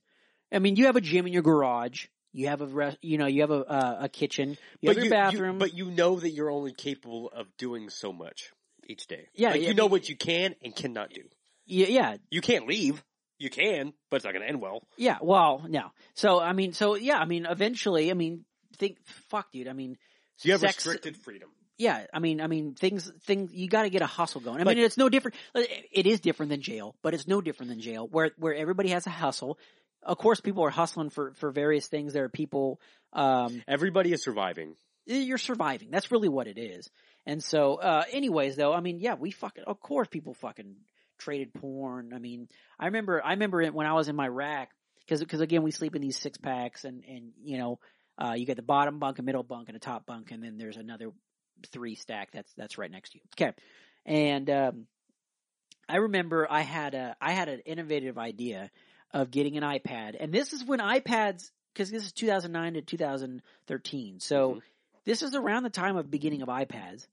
I 0.51 0.59
mean, 0.59 0.77
you 0.77 0.85
have 0.85 0.95
a 0.95 1.01
gym 1.01 1.27
in 1.27 1.33
your 1.33 1.43
garage. 1.43 2.07
You 2.34 2.47
have 2.47 2.61
a 2.61 2.67
rest, 2.67 2.97
you 3.01 3.17
know, 3.17 3.25
you 3.25 3.41
have 3.41 3.51
a 3.51 3.65
uh, 3.65 3.97
a 4.01 4.09
kitchen. 4.09 4.57
You 4.82 4.89
have 4.89 4.97
your 4.97 5.09
bathroom. 5.09 5.57
but 5.57 5.73
you 5.73 5.89
know 5.89 6.19
that 6.19 6.30
you're 6.30 6.51
only 6.51 6.73
capable 6.73 7.30
of 7.34 7.47
doing 7.57 7.89
so 7.89 8.11
much 8.13 8.51
each 8.88 9.07
day. 9.07 9.28
Yeah, 9.34 9.51
like 9.51 9.61
yeah, 9.61 9.69
you 9.69 9.73
know 9.73 9.84
I 9.84 9.86
mean- 9.86 9.91
what 9.91 10.09
you 10.09 10.15
can 10.15 10.55
and 10.63 10.75
cannot 10.75 11.11
do. 11.11 11.23
yeah, 11.65 11.88
yeah, 11.88 12.17
You 12.30 12.41
can't 12.41 12.67
leave. 12.67 13.03
You 13.39 13.49
can, 13.51 13.93
but 14.09 14.15
it's 14.17 14.25
not 14.25 14.34
going 14.34 14.41
to 14.41 14.47
end 14.49 14.61
well. 14.61 14.82
Yeah, 14.97 15.17
well, 15.21 15.63
no. 15.69 15.91
So 16.15 16.39
I 16.39 16.53
mean, 16.53 16.73
so 16.73 16.95
yeah, 16.95 17.17
I 17.19 17.25
mean, 17.25 17.45
eventually, 17.45 18.09
I 18.09 18.15
mean, 18.15 18.45
think, 18.78 18.97
fuck, 19.30 19.51
dude. 19.51 19.67
I 19.67 19.73
mean, 19.73 19.97
You 20.41 20.53
have 20.53 20.61
sex- 20.61 20.78
restricted 20.86 21.17
freedom. 21.17 21.49
Yeah, 21.78 22.07
I 22.11 22.17
mean, 22.17 22.41
I 22.41 22.47
mean, 22.47 22.73
things, 22.73 23.11
things. 23.25 23.53
You 23.53 23.67
got 23.69 23.84
to 23.84 23.91
get 23.91 24.01
a 24.01 24.07
hustle 24.07 24.41
going. 24.41 24.59
I 24.59 24.63
mean, 24.63 24.80
it's 24.80 24.97
no 24.97 25.09
different. 25.09 25.36
It 25.53 26.07
is 26.07 26.19
different 26.19 26.49
than 26.49 26.61
jail, 26.61 26.95
but 27.03 27.13
it's 27.13 27.28
no 27.28 27.39
different 27.39 27.69
than 27.69 27.80
jail, 27.80 28.07
where 28.07 28.32
where 28.38 28.55
everybody 28.55 28.89
has 28.89 29.05
a 29.05 29.11
hustle. 29.11 29.59
Of 30.08 30.18
course, 30.18 30.41
people 30.41 30.64
are 30.64 30.70
hustling 30.72 31.10
for 31.12 31.34
for 31.36 31.51
various 31.51 31.88
things. 31.88 32.14
There 32.14 32.24
are 32.24 32.30
people. 32.30 32.80
Um, 33.14 33.62
Everybody 33.68 34.12
is 34.14 34.24
surviving. 34.24 34.76
you're 35.05 35.38
surviving. 35.38 35.89
That's 35.91 36.12
really 36.12 36.30
what 36.30 36.47
it 36.47 36.58
is. 36.58 36.89
And 37.28 37.43
so, 37.43 37.76
uh, 37.76 38.03
anyways, 38.12 38.55
though, 38.55 38.74
I 38.74 38.80
mean, 38.80 38.99
yeah, 38.99 39.16
we 39.16 39.32
fucking, 39.32 39.66
of 39.68 39.82
course, 39.82 40.08
people 40.08 40.34
fucking 40.34 40.76
traded 41.20 41.53
porn. 41.53 42.14
I 42.16 42.20
mean, 42.20 42.47
I 42.80 42.86
remember, 42.86 43.22
I 43.24 43.32
remember 43.32 43.62
it 43.62 43.74
when 43.74 43.86
I 43.86 43.93
was 43.93 44.08
in 44.08 44.16
my 44.16 44.28
rack, 44.28 44.72
cause, 45.10 45.22
cause 45.28 45.41
again, 45.41 45.62
we 45.62 45.72
sleep 45.72 45.95
in 45.95 46.01
these 46.01 46.18
six 46.18 46.38
packs 46.38 46.86
and, 46.86 47.03
and, 47.05 47.32
you 47.43 47.58
know, 47.58 47.80
uh, 48.18 48.34
you 48.36 48.45
get 48.45 48.55
the 48.55 48.64
bottom 48.64 48.97
bunk, 48.99 49.20
a 49.20 49.24
middle 49.24 49.43
bunk, 49.43 49.68
and 49.68 49.76
a 49.76 49.80
top 49.80 50.05
bunk, 50.05 50.32
and 50.32 50.41
then 50.41 50.58
there's 50.58 50.78
another 50.78 51.12
three 51.72 51.95
stack 51.95 52.32
that's, 52.32 52.51
that's 52.55 52.78
right 52.78 52.89
next 52.89 53.12
to 53.12 53.18
you. 53.18 53.24
Okay. 53.36 53.53
And, 54.05 54.49
um, 54.49 54.88
I 55.89 55.97
remember 55.97 56.47
I 56.49 56.62
had 56.62 56.93
a, 56.93 57.16
I 57.22 57.34
had 57.34 57.49
an 57.49 57.60
innovative 57.66 58.18
idea 58.18 58.72
of 59.12 59.32
getting 59.32 59.58
an 59.58 59.64
iPad, 59.64 60.16
and 60.20 60.32
this 60.34 60.53
is 60.53 60.64
when 60.64 60.80
iPads, 60.80 61.49
cause 61.76 61.89
this 61.89 62.05
is 62.05 62.12
2009 62.14 62.74
to 62.74 62.82
2013. 62.82 64.20
So, 64.20 64.55
Mhm. 64.55 64.62
this 65.05 65.22
is 65.24 65.36
around 65.36 65.64
the 65.64 65.70
time 65.70 65.95
of 65.97 66.10
beginning 66.12 66.41
of 66.41 66.49
iPads, 66.49 67.08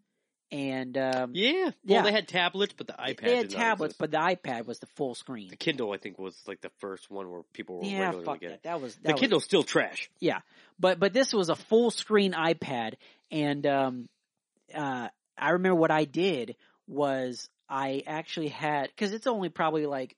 and 0.51 0.97
um, 0.99 1.33
Yeah. 1.35 1.71
Yeah. 1.85 1.97
Well, 1.97 2.03
they 2.05 2.13
had 2.13 2.29
tablets, 2.29 2.75
but 2.77 2.87
the 2.87 2.93
iPad. 2.95 3.21
they 3.23 3.37
had 3.37 3.51
tablets, 3.51 3.95
but 3.99 4.11
the 4.11 4.19
iPad 4.19 4.67
was 4.67 4.79
the 4.79 4.87
full 4.87 5.15
screen. 5.15 5.49
the 5.49 5.57
Kindle, 5.57 5.93
I 5.93 5.97
think, 5.99 6.19
was 6.19 6.41
like 6.47 6.61
the 6.61 6.71
first 6.79 7.11
one 7.11 7.31
where 7.31 7.43
people 7.53 7.79
were 7.79 7.85
Yeah, 7.87 8.01
regularly 8.01 8.25
fuck 8.25 8.41
getting. 8.41 8.55
that. 8.57 8.63
That 8.65 8.81
was 8.81 8.95
The 8.97 9.03
that 9.05 9.13
was, 9.15 9.21
Kindle's 9.21 9.45
still 9.45 9.63
trash. 9.63 10.11
Yeah. 10.21 10.41
But 10.79 10.99
but 10.99 11.13
this 11.13 11.33
was 11.33 11.49
a 11.49 11.57
full 11.57 11.91
screen 11.91 12.33
iPad, 12.33 12.95
and 13.31 13.67
um, 13.67 14.09
uh, 14.75 15.09
I 15.39 15.51
remember 15.51 15.77
what 15.77 15.91
I 15.91 16.05
did 16.05 16.57
was 16.87 17.49
I 17.69 18.03
actually 18.07 18.49
had 18.49 18.89
because 18.89 19.13
it's 19.13 19.27
only 19.27 19.49
probably 19.49 19.87
like 19.87 20.17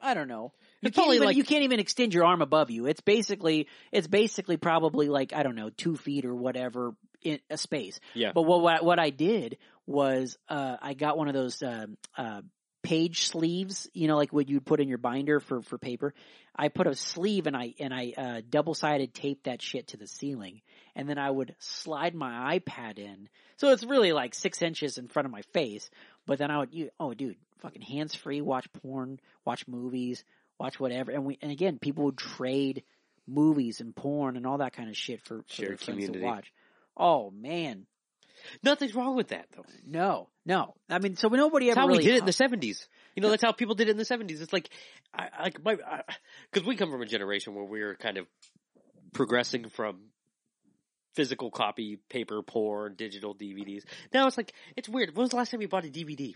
I 0.00 0.14
don't 0.14 0.28
know. 0.28 0.52
You 0.80 0.88
It's 0.88 0.96
can't 0.96 1.12
even 1.12 1.26
like- 1.26 1.36
you 1.36 1.44
can't 1.44 1.64
even 1.64 1.80
extend 1.80 2.14
your 2.14 2.24
arm 2.24 2.42
above 2.42 2.70
you. 2.70 2.86
It's 2.86 3.00
basically 3.00 3.68
it's 3.92 4.06
basically 4.06 4.56
probably 4.56 5.08
like 5.08 5.32
I 5.32 5.42
don't 5.42 5.56
know 5.56 5.70
two 5.70 5.96
feet 5.96 6.24
or 6.24 6.34
whatever 6.34 6.94
in 7.22 7.38
a 7.50 7.56
space. 7.58 8.00
Yeah. 8.14 8.32
But 8.34 8.42
what 8.42 8.62
what, 8.62 8.84
what 8.84 8.98
I 8.98 9.10
did 9.10 9.58
was 9.86 10.38
uh, 10.48 10.76
I 10.80 10.94
got 10.94 11.18
one 11.18 11.28
of 11.28 11.34
those 11.34 11.62
um 11.62 11.96
uh, 12.16 12.42
page 12.82 13.26
sleeves, 13.26 13.88
you 13.92 14.08
know, 14.08 14.16
like 14.16 14.32
what 14.32 14.48
you'd 14.48 14.64
put 14.64 14.80
in 14.80 14.88
your 14.88 14.98
binder 14.98 15.38
for 15.40 15.60
for 15.60 15.76
paper. 15.76 16.14
I 16.56 16.68
put 16.68 16.86
a 16.86 16.94
sleeve 16.94 17.46
and 17.46 17.56
I 17.56 17.74
and 17.78 17.92
I 17.92 18.12
uh, 18.16 18.40
double 18.48 18.74
sided 18.74 19.14
taped 19.14 19.44
that 19.44 19.60
shit 19.62 19.88
to 19.88 19.96
the 19.96 20.06
ceiling, 20.06 20.62
and 20.96 21.08
then 21.08 21.18
I 21.18 21.30
would 21.30 21.54
slide 21.58 22.14
my 22.14 22.58
iPad 22.58 22.98
in. 22.98 23.28
So 23.56 23.72
it's 23.72 23.84
really 23.84 24.12
like 24.12 24.34
six 24.34 24.62
inches 24.62 24.96
in 24.96 25.08
front 25.08 25.26
of 25.26 25.32
my 25.32 25.42
face. 25.52 25.90
But 26.26 26.38
then 26.38 26.50
I 26.50 26.58
would, 26.58 26.72
you, 26.72 26.90
oh, 26.98 27.12
dude, 27.12 27.36
fucking 27.60 27.82
hands 27.82 28.14
free, 28.14 28.40
watch 28.40 28.66
porn, 28.82 29.20
watch 29.44 29.66
movies, 29.68 30.24
watch 30.58 30.78
whatever. 30.80 31.12
And 31.12 31.24
we 31.24 31.38
and 31.42 31.50
again, 31.50 31.78
people 31.78 32.04
would 32.04 32.18
trade 32.18 32.84
movies 33.26 33.80
and 33.80 33.94
porn 33.94 34.36
and 34.36 34.46
all 34.46 34.58
that 34.58 34.72
kind 34.72 34.88
of 34.88 34.96
shit 34.96 35.22
for, 35.22 35.44
for 35.48 35.62
their 35.62 35.76
friends 35.76 35.80
to 35.80 35.92
community. 35.92 36.24
watch. 36.24 36.52
Oh 36.96 37.30
man, 37.30 37.86
Nothing's 38.62 38.94
wrong 38.94 39.16
with 39.16 39.28
that, 39.28 39.46
though. 39.54 39.64
no, 39.86 40.28
no. 40.44 40.74
I 40.88 40.98
mean, 40.98 41.16
so 41.16 41.28
nobody 41.28 41.66
That's 41.66 41.76
ever 41.76 41.80
how 41.82 41.86
really 41.88 41.98
we 41.98 42.04
did 42.04 42.14
it 42.16 42.20
in 42.20 42.26
the 42.26 42.32
seventies. 42.32 42.88
You 43.14 43.22
know, 43.22 43.30
that's 43.30 43.42
how 43.42 43.52
people 43.52 43.74
did 43.74 43.88
it 43.88 43.92
in 43.92 43.96
the 43.96 44.04
seventies. 44.04 44.40
It's 44.40 44.52
like, 44.52 44.70
I, 45.14 45.28
like 45.42 45.64
my, 45.64 45.76
because 46.50 46.66
we 46.66 46.76
come 46.76 46.90
from 46.90 47.02
a 47.02 47.06
generation 47.06 47.54
where 47.54 47.64
we 47.64 47.82
were 47.82 47.94
kind 47.94 48.18
of 48.18 48.26
progressing 49.12 49.68
from 49.68 49.98
physical 51.14 51.50
copy, 51.50 51.98
paper, 52.08 52.42
porn, 52.42 52.94
digital 52.96 53.34
DVDs. 53.34 53.82
Now 54.12 54.26
it's 54.26 54.36
like 54.36 54.52
it's 54.76 54.88
weird. 54.88 55.14
When 55.14 55.22
was 55.22 55.30
the 55.30 55.36
last 55.36 55.50
time 55.50 55.60
you 55.62 55.68
bought 55.68 55.84
a 55.84 55.88
DVD? 55.88 56.34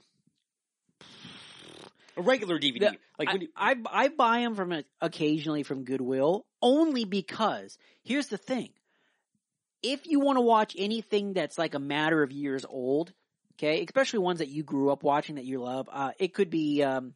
A 2.16 2.22
regular 2.22 2.58
DVD, 2.58 2.78
The- 2.78 2.98
like 3.18 3.32
when 3.32 3.40
you, 3.42 3.48
I, 3.56 3.72
I 3.72 4.04
I 4.04 4.08
buy 4.08 4.40
them 4.40 4.54
from 4.54 4.72
a, 4.72 4.84
occasionally 5.00 5.64
from 5.64 5.84
Goodwill 5.84 6.46
only 6.62 7.04
because 7.04 7.76
here's 8.04 8.28
the 8.28 8.36
thing: 8.36 8.70
if 9.82 10.06
you 10.06 10.20
want 10.20 10.36
to 10.36 10.40
watch 10.42 10.74
anything 10.78 11.32
that's 11.32 11.58
like 11.58 11.74
a 11.74 11.80
matter 11.80 12.22
of 12.22 12.30
years 12.30 12.64
old, 12.68 13.12
okay, 13.56 13.82
especially 13.82 14.20
ones 14.20 14.38
that 14.38 14.48
you 14.48 14.62
grew 14.62 14.90
up 14.90 15.02
watching 15.02 15.36
that 15.36 15.44
you 15.44 15.60
love, 15.60 15.88
uh, 15.92 16.12
it 16.18 16.34
could 16.34 16.50
be, 16.50 16.84
um, 16.84 17.14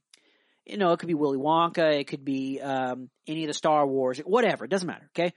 you 0.67 0.77
know, 0.77 0.93
it 0.93 0.99
could 0.99 1.07
be 1.09 1.15
Willy 1.15 1.39
Wonka, 1.39 2.01
it 2.01 2.09
could 2.09 2.25
be 2.25 2.61
um, 2.61 3.09
any 3.27 3.45
of 3.45 3.49
the 3.49 3.55
Star 3.55 3.87
Wars, 3.87 4.19
whatever. 4.19 4.65
It 4.65 4.71
doesn't 4.71 4.87
matter. 4.87 5.09
Okay, 5.17 5.33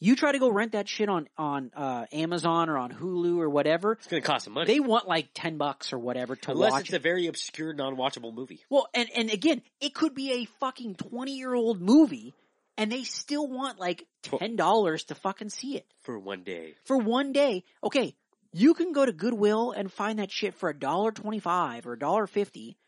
you 0.00 0.14
try 0.16 0.32
to 0.32 0.38
go 0.38 0.50
rent 0.50 0.72
that 0.72 0.88
shit 0.88 1.08
on 1.08 1.28
on 1.36 1.70
uh, 1.74 2.06
Amazon 2.12 2.68
or 2.68 2.78
on 2.78 2.92
Hulu 2.92 3.38
or 3.38 3.50
whatever. 3.50 3.92
it's 3.92 4.06
going 4.06 4.22
to 4.22 4.26
cost 4.26 4.44
some 4.44 4.54
money. 4.54 4.66
They 4.72 4.80
want 4.80 5.08
like 5.08 5.28
ten 5.34 5.56
bucks 5.56 5.92
or 5.92 5.98
whatever 5.98 6.36
to 6.36 6.50
Unless 6.52 6.70
watch 6.72 6.80
it's 6.82 6.92
a 6.92 6.98
very 6.98 7.26
obscure, 7.26 7.72
non-watchable 7.72 8.32
movie. 8.34 8.64
Well, 8.70 8.88
and 8.94 9.08
and 9.14 9.30
again, 9.30 9.62
it 9.80 9.94
could 9.94 10.14
be 10.14 10.42
a 10.42 10.44
fucking 10.60 10.96
twenty 10.96 11.36
year 11.36 11.54
old 11.54 11.80
movie, 11.80 12.34
and 12.76 12.92
they 12.92 13.02
still 13.02 13.46
want 13.48 13.78
like 13.78 14.06
ten 14.22 14.56
dollars 14.56 15.04
to 15.04 15.14
fucking 15.14 15.50
see 15.50 15.76
it 15.76 15.86
For 16.02 16.18
one 16.18 16.44
day, 16.44 16.74
for 16.84 16.96
one 16.96 17.32
day. 17.32 17.64
Okay, 17.82 18.14
you 18.52 18.74
can 18.74 18.92
go 18.92 19.04
to 19.04 19.12
Goodwill 19.12 19.72
and 19.72 19.92
find 19.92 20.18
that 20.20 20.30
shit 20.30 20.54
for 20.54 20.68
a 20.68 20.78
dollar 20.78 21.10
twenty 21.10 21.40
five 21.40 21.86
or 21.86 21.94
a 21.94 21.98
dollar 21.98 22.26
fifty, 22.26 22.78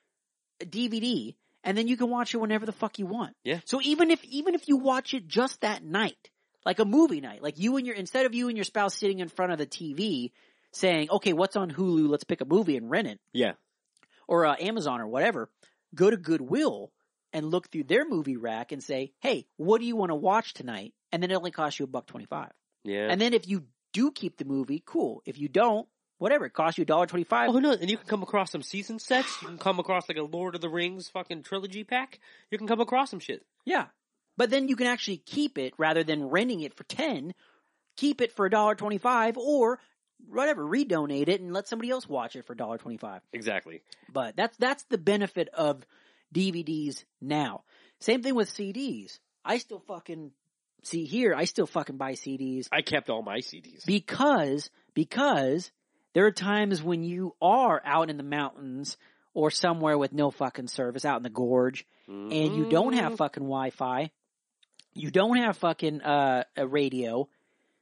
DVD, 0.60 1.34
and 1.64 1.76
then 1.76 1.88
you 1.88 1.96
can 1.96 2.08
watch 2.08 2.34
it 2.34 2.38
whenever 2.38 2.66
the 2.66 2.72
fuck 2.72 2.98
you 2.98 3.06
want. 3.06 3.34
Yeah. 3.44 3.60
So 3.64 3.80
even 3.82 4.10
if 4.10 4.24
even 4.24 4.54
if 4.54 4.68
you 4.68 4.76
watch 4.76 5.14
it 5.14 5.26
just 5.26 5.62
that 5.62 5.82
night, 5.82 6.30
like 6.64 6.78
a 6.78 6.84
movie 6.84 7.20
night, 7.20 7.42
like 7.42 7.58
you 7.58 7.76
and 7.76 7.86
your 7.86 7.96
instead 7.96 8.26
of 8.26 8.34
you 8.34 8.48
and 8.48 8.56
your 8.56 8.64
spouse 8.64 8.94
sitting 8.94 9.18
in 9.20 9.28
front 9.28 9.52
of 9.52 9.58
the 9.58 9.66
TV 9.66 10.32
saying, 10.72 11.10
"Okay, 11.10 11.32
what's 11.32 11.56
on 11.56 11.70
Hulu? 11.70 12.08
Let's 12.08 12.24
pick 12.24 12.40
a 12.40 12.44
movie 12.44 12.76
and 12.76 12.90
rent 12.90 13.08
it." 13.08 13.20
yeah, 13.32 13.52
or 14.28 14.46
uh, 14.46 14.56
Amazon 14.60 15.00
or 15.00 15.06
whatever, 15.06 15.50
go 15.94 16.10
to 16.10 16.16
Goodwill 16.16 16.92
and 17.32 17.46
look 17.46 17.70
through 17.70 17.84
their 17.84 18.04
movie 18.08 18.36
rack 18.36 18.72
and 18.72 18.82
say, 18.82 19.12
"Hey, 19.20 19.46
what 19.56 19.80
do 19.80 19.86
you 19.86 19.96
want 19.96 20.10
to 20.10 20.16
watch 20.16 20.54
tonight?" 20.54 20.92
And 21.12 21.22
then 21.22 21.30
it 21.30 21.34
only 21.34 21.50
costs 21.50 21.78
you 21.78 21.84
a 21.84 21.88
buck 21.88 22.06
twenty 22.06 22.26
five. 22.26 22.52
yeah. 22.84 23.08
And 23.10 23.20
then 23.20 23.34
if 23.34 23.48
you 23.48 23.64
do 23.92 24.10
keep 24.12 24.36
the 24.36 24.44
movie, 24.44 24.82
cool. 24.86 25.20
If 25.26 25.38
you 25.38 25.48
don't, 25.48 25.88
whatever, 26.18 26.44
it 26.46 26.52
costs 26.52 26.78
you 26.78 26.82
a 26.82 26.86
dollar 26.86 27.06
twenty 27.06 27.24
five. 27.24 27.50
Oh 27.50 27.58
no! 27.58 27.72
And 27.72 27.90
you 27.90 27.96
can 27.96 28.06
come 28.06 28.22
across 28.22 28.52
some 28.52 28.62
season 28.62 28.98
sets. 28.98 29.42
You 29.42 29.48
can 29.48 29.58
come 29.58 29.78
across 29.80 30.08
like 30.08 30.18
a 30.18 30.22
Lord 30.22 30.54
of 30.54 30.60
the 30.60 30.68
Rings 30.68 31.08
fucking 31.08 31.42
trilogy 31.42 31.82
pack. 31.84 32.20
You 32.50 32.58
can 32.58 32.68
come 32.68 32.80
across 32.80 33.10
some 33.10 33.18
shit. 33.20 33.44
Yeah, 33.64 33.86
but 34.36 34.50
then 34.50 34.68
you 34.68 34.76
can 34.76 34.86
actually 34.86 35.18
keep 35.18 35.58
it 35.58 35.74
rather 35.78 36.02
than 36.04 36.28
renting 36.28 36.60
it 36.60 36.74
for 36.74 36.84
ten. 36.84 37.34
Keep 37.96 38.20
it 38.20 38.32
for 38.32 38.46
a 38.46 38.50
dollar 38.50 38.74
twenty 38.74 38.98
five, 38.98 39.36
or 39.36 39.78
whatever, 40.28 40.64
redonate 40.64 41.28
it 41.28 41.40
and 41.40 41.52
let 41.52 41.68
somebody 41.68 41.90
else 41.90 42.08
watch 42.08 42.36
it 42.36 42.46
for 42.46 42.52
a 42.54 42.56
dollar 42.56 42.78
twenty 42.78 42.96
five. 42.98 43.20
Exactly. 43.32 43.82
But 44.12 44.36
that's 44.36 44.56
that's 44.56 44.84
the 44.84 44.98
benefit 44.98 45.48
of 45.52 45.84
DVDs 46.34 47.04
now. 47.20 47.64
Same 48.00 48.22
thing 48.22 48.34
with 48.34 48.48
CDs. 48.48 49.18
I 49.44 49.58
still 49.58 49.80
fucking 49.80 50.32
see 50.82 51.04
here. 51.04 51.34
I 51.34 51.44
still 51.44 51.66
fucking 51.66 51.96
buy 51.96 52.12
CDs 52.12 52.68
I 52.72 52.82
kept 52.82 53.10
all 53.10 53.22
my 53.22 53.38
CDs. 53.38 53.84
because 53.84 54.70
because 54.94 55.70
there 56.14 56.26
are 56.26 56.30
times 56.32 56.82
when 56.82 57.04
you 57.04 57.34
are 57.42 57.80
out 57.84 58.10
in 58.10 58.16
the 58.16 58.22
mountains 58.22 58.96
or 59.34 59.50
somewhere 59.50 59.96
with 59.98 60.12
no 60.12 60.30
fucking 60.30 60.66
service 60.68 61.04
out 61.04 61.18
in 61.18 61.22
the 61.22 61.30
gorge 61.30 61.86
and 62.08 62.32
you 62.56 62.68
don't 62.68 62.94
have 62.94 63.12
Mm. 63.12 63.16
fucking 63.18 63.42
Wi-Fi, 63.44 64.10
you 64.94 65.10
don't 65.10 65.36
have 65.36 65.56
fucking 65.58 66.00
uh, 66.00 66.44
a 66.56 66.66
radio, 66.66 67.28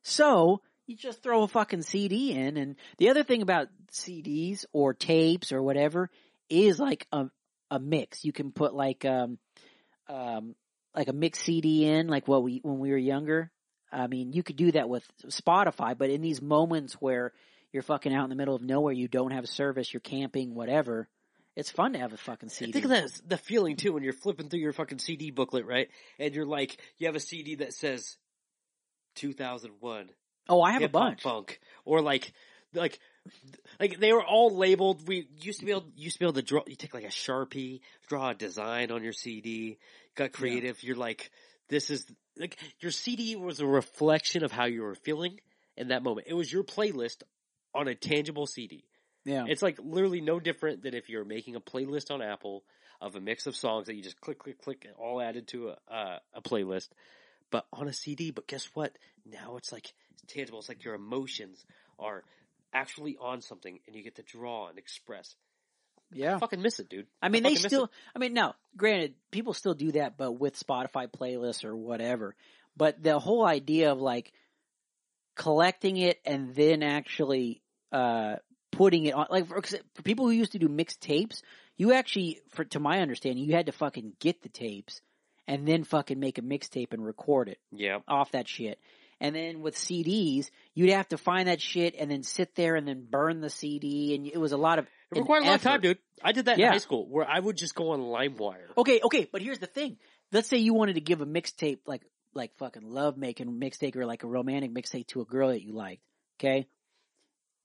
so 0.02 0.60
you 0.86 0.96
just 0.96 1.22
throw 1.22 1.42
a 1.42 1.48
fucking 1.48 1.82
CD 1.82 2.32
in. 2.32 2.56
And 2.56 2.76
the 2.96 3.10
other 3.10 3.22
thing 3.22 3.42
about 3.42 3.68
CDs 3.92 4.64
or 4.72 4.94
tapes 4.94 5.52
or 5.52 5.62
whatever 5.62 6.10
is 6.48 6.78
like 6.78 7.06
a 7.12 7.26
a 7.70 7.78
mix. 7.78 8.24
You 8.24 8.32
can 8.32 8.52
put 8.52 8.74
like 8.74 9.04
um 9.04 9.38
um 10.08 10.54
like 10.96 11.08
a 11.08 11.12
mix 11.12 11.40
CD 11.40 11.86
in, 11.86 12.08
like 12.08 12.26
what 12.26 12.42
we 12.42 12.60
when 12.62 12.78
we 12.78 12.90
were 12.90 12.96
younger. 12.96 13.50
I 13.92 14.06
mean, 14.06 14.32
you 14.32 14.42
could 14.42 14.56
do 14.56 14.72
that 14.72 14.88
with 14.88 15.06
Spotify, 15.26 15.96
but 15.96 16.10
in 16.10 16.20
these 16.20 16.42
moments 16.42 16.94
where 16.94 17.32
you're 17.72 17.82
fucking 17.82 18.14
out 18.14 18.24
in 18.24 18.30
the 18.30 18.36
middle 18.36 18.54
of 18.54 18.62
nowhere, 18.62 18.92
you 18.92 19.08
don't 19.08 19.32
have 19.32 19.46
service, 19.48 19.92
you're 19.92 20.00
camping, 20.00 20.54
whatever. 20.54 21.08
It's 21.58 21.72
fun 21.72 21.94
to 21.94 21.98
have 21.98 22.12
a 22.12 22.16
fucking 22.16 22.50
CD. 22.50 22.70
Think 22.70 22.84
of 22.84 22.90
that 22.92 23.10
the 23.26 23.36
feeling 23.36 23.74
too 23.74 23.92
when 23.92 24.04
you're 24.04 24.12
flipping 24.12 24.48
through 24.48 24.60
your 24.60 24.72
fucking 24.72 25.00
CD 25.00 25.32
booklet, 25.32 25.66
right? 25.66 25.88
And 26.20 26.32
you're 26.32 26.46
like, 26.46 26.76
you 26.98 27.08
have 27.08 27.16
a 27.16 27.20
CD 27.20 27.56
that 27.56 27.74
says 27.74 28.16
2001 29.16 30.08
oh, 30.48 30.62
I 30.62 30.72
have 30.72 30.82
a 30.82 30.88
bunch. 30.88 31.22
funk, 31.22 31.58
or 31.84 32.00
like, 32.00 32.32
like, 32.74 33.00
like 33.80 33.98
they 33.98 34.12
were 34.12 34.24
all 34.24 34.56
labeled. 34.56 35.08
We 35.08 35.26
used 35.40 35.58
to 35.58 35.66
be 35.66 35.72
able, 35.72 35.86
used 35.96 36.14
to 36.14 36.20
be 36.20 36.26
able 36.26 36.34
to 36.34 36.42
draw. 36.42 36.62
You 36.64 36.76
take 36.76 36.94
like 36.94 37.02
a 37.02 37.08
sharpie, 37.08 37.80
draw 38.08 38.30
a 38.30 38.34
design 38.34 38.92
on 38.92 39.02
your 39.02 39.12
CD. 39.12 39.78
Got 40.14 40.30
creative. 40.30 40.80
You're 40.84 40.94
like, 40.94 41.28
this 41.68 41.90
is 41.90 42.06
like 42.36 42.56
your 42.78 42.92
CD 42.92 43.34
was 43.34 43.58
a 43.58 43.66
reflection 43.66 44.44
of 44.44 44.52
how 44.52 44.66
you 44.66 44.82
were 44.82 44.94
feeling 44.94 45.40
in 45.76 45.88
that 45.88 46.04
moment. 46.04 46.28
It 46.30 46.34
was 46.34 46.52
your 46.52 46.62
playlist 46.62 47.22
on 47.74 47.88
a 47.88 47.96
tangible 47.96 48.46
CD. 48.46 48.84
Yeah. 49.28 49.44
It's 49.46 49.60
like 49.60 49.78
literally 49.82 50.22
no 50.22 50.40
different 50.40 50.82
than 50.82 50.94
if 50.94 51.10
you're 51.10 51.24
making 51.24 51.54
a 51.54 51.60
playlist 51.60 52.10
on 52.10 52.22
Apple 52.22 52.64
of 53.00 53.14
a 53.14 53.20
mix 53.20 53.46
of 53.46 53.54
songs 53.54 53.86
that 53.86 53.94
you 53.94 54.02
just 54.02 54.20
click, 54.20 54.38
click, 54.38 54.60
click, 54.62 54.84
and 54.86 54.94
all 54.94 55.20
added 55.20 55.46
to 55.48 55.68
a, 55.68 55.76
uh, 55.92 56.18
a 56.32 56.40
playlist, 56.40 56.88
but 57.50 57.66
on 57.72 57.88
a 57.88 57.92
CD. 57.92 58.30
But 58.30 58.46
guess 58.46 58.70
what? 58.72 58.96
Now 59.30 59.56
it's 59.58 59.70
like 59.70 59.92
it's 60.12 60.32
tangible. 60.32 60.58
It's 60.60 60.68
like 60.68 60.82
your 60.82 60.94
emotions 60.94 61.62
are 61.98 62.24
actually 62.72 63.18
on 63.20 63.42
something, 63.42 63.78
and 63.86 63.94
you 63.94 64.02
get 64.02 64.16
to 64.16 64.22
draw 64.22 64.68
and 64.68 64.78
express. 64.78 65.36
yeah. 66.10 66.38
Fucking 66.38 66.62
miss 66.62 66.80
it, 66.80 66.88
dude. 66.88 67.06
I 67.20 67.28
mean, 67.28 67.42
they 67.42 67.54
still. 67.54 67.90
I 68.16 68.18
mean, 68.18 68.32
now, 68.32 68.54
granted, 68.78 69.14
people 69.30 69.52
still 69.52 69.74
do 69.74 69.92
that, 69.92 70.16
but 70.16 70.32
with 70.32 70.58
Spotify 70.58 71.06
playlists 71.06 71.66
or 71.66 71.76
whatever. 71.76 72.34
But 72.78 73.02
the 73.02 73.18
whole 73.18 73.44
idea 73.44 73.92
of 73.92 74.00
like 74.00 74.32
collecting 75.36 75.98
it 75.98 76.18
and 76.24 76.52
then 76.54 76.82
actually 76.82 77.62
uh 77.92 78.34
putting 78.78 79.04
it 79.06 79.14
on, 79.14 79.26
like 79.30 79.46
for, 79.46 79.60
for 79.62 80.02
people 80.02 80.24
who 80.26 80.30
used 80.32 80.52
to 80.52 80.58
do 80.58 80.68
mixed 80.68 81.00
tapes, 81.00 81.42
you 81.76 81.92
actually, 81.92 82.40
for 82.50 82.64
to 82.64 82.80
my 82.80 83.00
understanding, 83.00 83.44
you 83.44 83.54
had 83.54 83.66
to 83.66 83.72
fucking 83.72 84.14
get 84.20 84.42
the 84.42 84.48
tapes 84.48 85.00
and 85.46 85.66
then 85.66 85.84
fucking 85.84 86.18
make 86.18 86.38
a 86.38 86.42
mixtape 86.42 86.92
and 86.92 87.04
record 87.04 87.48
it 87.48 87.58
Yeah, 87.72 87.98
off 88.08 88.32
that 88.32 88.48
shit. 88.48 88.78
And 89.20 89.34
then 89.34 89.60
with 89.62 89.74
CDs, 89.74 90.48
you'd 90.74 90.90
have 90.90 91.08
to 91.08 91.18
find 91.18 91.48
that 91.48 91.60
shit 91.60 91.96
and 91.98 92.08
then 92.10 92.22
sit 92.22 92.54
there 92.54 92.76
and 92.76 92.86
then 92.86 93.04
burn 93.10 93.40
the 93.40 93.50
CD, 93.50 94.14
and 94.14 94.26
it 94.26 94.38
was 94.38 94.52
a 94.52 94.56
lot 94.56 94.78
of 94.78 94.86
it 95.10 95.18
required 95.18 95.42
a 95.42 95.46
lot 95.46 95.54
of 95.56 95.62
time, 95.62 95.80
dude. 95.80 95.98
I 96.22 96.30
did 96.32 96.44
that 96.44 96.58
Yeah. 96.58 96.66
in 96.66 96.72
high 96.72 96.78
school, 96.78 97.06
where 97.08 97.28
I 97.28 97.40
would 97.40 97.56
just 97.56 97.74
go 97.74 97.90
on 97.90 98.00
LimeWire. 98.00 98.76
Okay, 98.76 99.00
okay, 99.02 99.28
but 99.32 99.42
here's 99.42 99.58
the 99.58 99.66
thing. 99.66 99.96
Let's 100.30 100.48
say 100.48 100.58
you 100.58 100.72
wanted 100.74 100.94
to 100.94 101.00
give 101.00 101.20
a 101.20 101.26
mixtape 101.26 101.78
like 101.86 102.02
like 102.34 102.54
fucking 102.58 102.82
love 102.88 103.16
making 103.16 103.48
mixtape 103.58 103.96
or 103.96 104.06
like 104.06 104.22
a 104.22 104.28
romantic 104.28 104.72
mixtape 104.72 105.06
to 105.08 105.20
a 105.22 105.24
girl 105.24 105.48
that 105.48 105.62
you 105.62 105.72
liked. 105.72 106.02
Okay, 106.38 106.68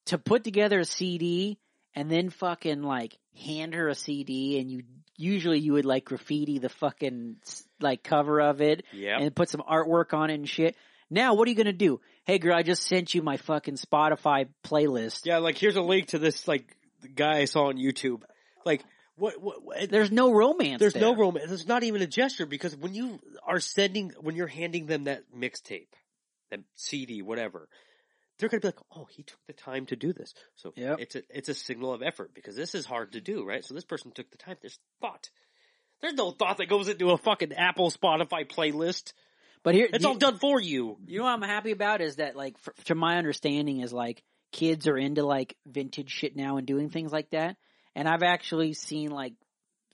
to 0.07 0.17
put 0.17 0.43
together 0.43 0.79
a 0.79 0.85
CD 0.85 1.57
and 1.95 2.09
then 2.09 2.29
fucking 2.29 2.81
like 2.81 3.17
hand 3.41 3.73
her 3.73 3.87
a 3.87 3.95
CD 3.95 4.59
and 4.59 4.69
you 4.69 4.83
usually 5.17 5.59
you 5.59 5.73
would 5.73 5.85
like 5.85 6.05
graffiti 6.05 6.59
the 6.59 6.69
fucking 6.69 7.35
like 7.79 8.03
cover 8.03 8.41
of 8.41 8.61
it 8.61 8.83
Yeah, 8.91 9.17
and 9.19 9.35
put 9.35 9.49
some 9.49 9.61
artwork 9.61 10.13
on 10.13 10.29
it 10.29 10.35
and 10.35 10.49
shit. 10.49 10.75
Now 11.09 11.35
what 11.35 11.47
are 11.47 11.51
you 11.51 11.55
gonna 11.57 11.73
do? 11.73 11.99
Hey 12.25 12.39
girl, 12.39 12.55
I 12.55 12.63
just 12.63 12.83
sent 12.83 13.13
you 13.13 13.21
my 13.21 13.37
fucking 13.37 13.75
Spotify 13.75 14.47
playlist. 14.65 15.25
yeah. 15.25 15.37
Like 15.37 15.57
here's 15.57 15.75
a 15.75 15.81
link 15.81 16.07
to 16.07 16.19
this 16.19 16.47
like 16.47 16.75
guy 17.15 17.39
I 17.39 17.45
saw 17.45 17.67
on 17.67 17.77
YouTube. 17.77 18.21
Like 18.65 18.83
what? 19.15 19.39
What? 19.41 19.63
what 19.63 19.89
There's 19.89 20.11
no 20.11 20.33
romance. 20.33 20.79
There's 20.79 20.95
no 20.95 21.15
romance. 21.15 21.47
There's 21.47 21.67
not 21.67 21.83
even 21.83 22.01
a 22.01 22.07
gesture 22.07 22.45
because 22.45 22.75
when 22.75 22.93
you 22.95 23.19
are 23.45 23.59
sending, 23.59 24.11
when 24.19 24.35
you're 24.35 24.47
handing 24.47 24.87
them 24.87 25.03
that 25.03 25.23
mixtape, 25.37 25.87
that 26.49 26.61
CD, 26.75 27.21
whatever, 27.21 27.67
they're 28.43 28.49
gonna 28.59 28.61
be 28.61 28.67
like, 28.67 28.85
"Oh, 28.95 29.05
he 29.09 29.23
took 29.23 29.39
the 29.47 29.53
time 29.53 29.85
to 29.87 29.95
do 29.95 30.11
this." 30.13 30.33
So 30.55 30.73
Yep. 30.75 30.99
it's 30.99 31.15
a 31.15 31.23
it's 31.29 31.49
a 31.49 31.53
signal 31.53 31.93
of 31.93 32.01
effort 32.03 32.33
because 32.33 32.55
this 32.55 32.75
is 32.75 32.85
hard 32.85 33.13
to 33.13 33.21
do, 33.21 33.45
right? 33.45 33.63
So 33.63 33.73
this 33.73 33.85
person 33.85 34.11
took 34.11 34.29
the 34.31 34.37
time. 34.37 34.57
There's 34.61 34.79
thought. 35.01 35.29
There's 36.01 36.13
no 36.15 36.31
thought 36.31 36.57
that 36.57 36.67
goes 36.67 36.89
into 36.89 37.11
a 37.11 37.17
fucking 37.17 37.53
Apple 37.53 37.89
Spotify 37.89 38.45
playlist. 38.45 39.13
But 39.63 39.75
here, 39.75 39.87
It's 39.93 40.03
you- 40.03 40.09
all 40.09 40.15
done 40.15 40.37
for 40.39 40.59
you. 40.59 40.97
You 41.05 41.19
know 41.19 41.23
what 41.23 41.31
I'm 41.33 41.41
happy 41.41 41.71
about 41.71 42.01
is 42.01 42.17
that 42.17 42.35
like, 42.35 42.55
f 42.67 42.83
to 42.85 42.95
my 42.95 43.17
understanding, 43.17 43.79
is 43.79 43.93
like 43.93 44.21
kids 44.51 44.87
are 44.87 44.97
into 44.97 45.25
like 45.25 45.55
vintage 45.65 46.09
shit 46.11 46.35
now 46.35 46.57
and 46.57 46.67
doing 46.67 46.89
things 46.89 47.13
like 47.13 47.29
that. 47.29 47.55
And 47.95 48.07
I've 48.07 48.23
actually 48.23 48.73
seen 48.73 49.09
like 49.11 49.33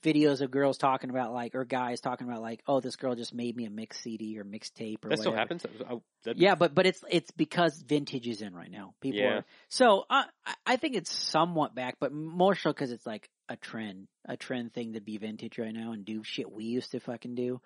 videos 0.02 0.40
of 0.40 0.50
girls 0.50 0.78
talking 0.78 1.10
about 1.10 1.32
like, 1.32 1.54
or 1.54 1.64
guys 1.64 2.00
talking 2.00 2.28
about 2.28 2.42
like, 2.42 2.62
oh, 2.66 2.80
this 2.80 2.96
girl 2.96 3.14
just 3.14 3.34
made 3.34 3.56
me 3.56 3.66
a 3.66 3.70
mix 3.70 4.00
CD 4.00 4.38
or 4.38 4.44
mixtape 4.44 5.04
or 5.04 5.10
That 5.10 5.18
still 5.18 5.32
whatever. 5.32 5.36
happens. 5.36 5.66
I- 5.88 6.00
Yeah, 6.34 6.54
but 6.54 6.74
but 6.74 6.86
it's 6.86 7.02
it's 7.10 7.30
because 7.30 7.82
vintage 7.82 8.28
is 8.28 8.42
in 8.42 8.54
right 8.54 8.70
now. 8.70 8.94
People 9.00 9.20
Yeah. 9.20 9.28
are 9.38 9.44
so 9.68 10.04
uh, 10.10 10.24
I 10.46 10.54
I 10.66 10.76
think 10.76 10.96
it's 10.96 11.10
somewhat 11.12 11.74
back, 11.74 11.96
but 12.00 12.12
more 12.12 12.54
so 12.54 12.70
because 12.70 12.92
it's 12.92 13.06
like 13.06 13.28
a 13.48 13.56
trend, 13.56 14.06
a 14.26 14.36
trend 14.36 14.72
thing 14.72 14.92
to 14.92 15.00
be 15.00 15.16
vintage 15.18 15.58
right 15.58 15.74
now 15.74 15.92
and 15.92 16.04
do 16.04 16.22
shit 16.22 16.50
we 16.50 16.64
used 16.64 16.92
to 16.92 17.00
fucking 17.00 17.34
do, 17.34 17.60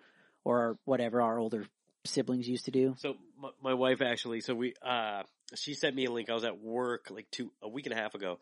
or 0.44 0.78
whatever 0.84 1.20
our 1.20 1.38
older 1.38 1.66
siblings 2.06 2.48
used 2.48 2.66
to 2.66 2.70
do. 2.70 2.94
So 2.98 3.14
my, 3.38 3.50
my 3.62 3.74
wife 3.74 4.00
actually, 4.02 4.40
so 4.40 4.54
we, 4.54 4.74
uh, 4.82 5.22
she 5.54 5.74
sent 5.74 5.94
me 5.96 6.04
a 6.06 6.10
link. 6.10 6.30
I 6.30 6.34
was 6.34 6.44
at 6.44 6.58
work 6.58 7.08
like 7.10 7.30
two, 7.30 7.50
a 7.62 7.68
week 7.68 7.86
and 7.86 7.92
a 7.92 7.96
half 7.96 8.14
ago, 8.14 8.38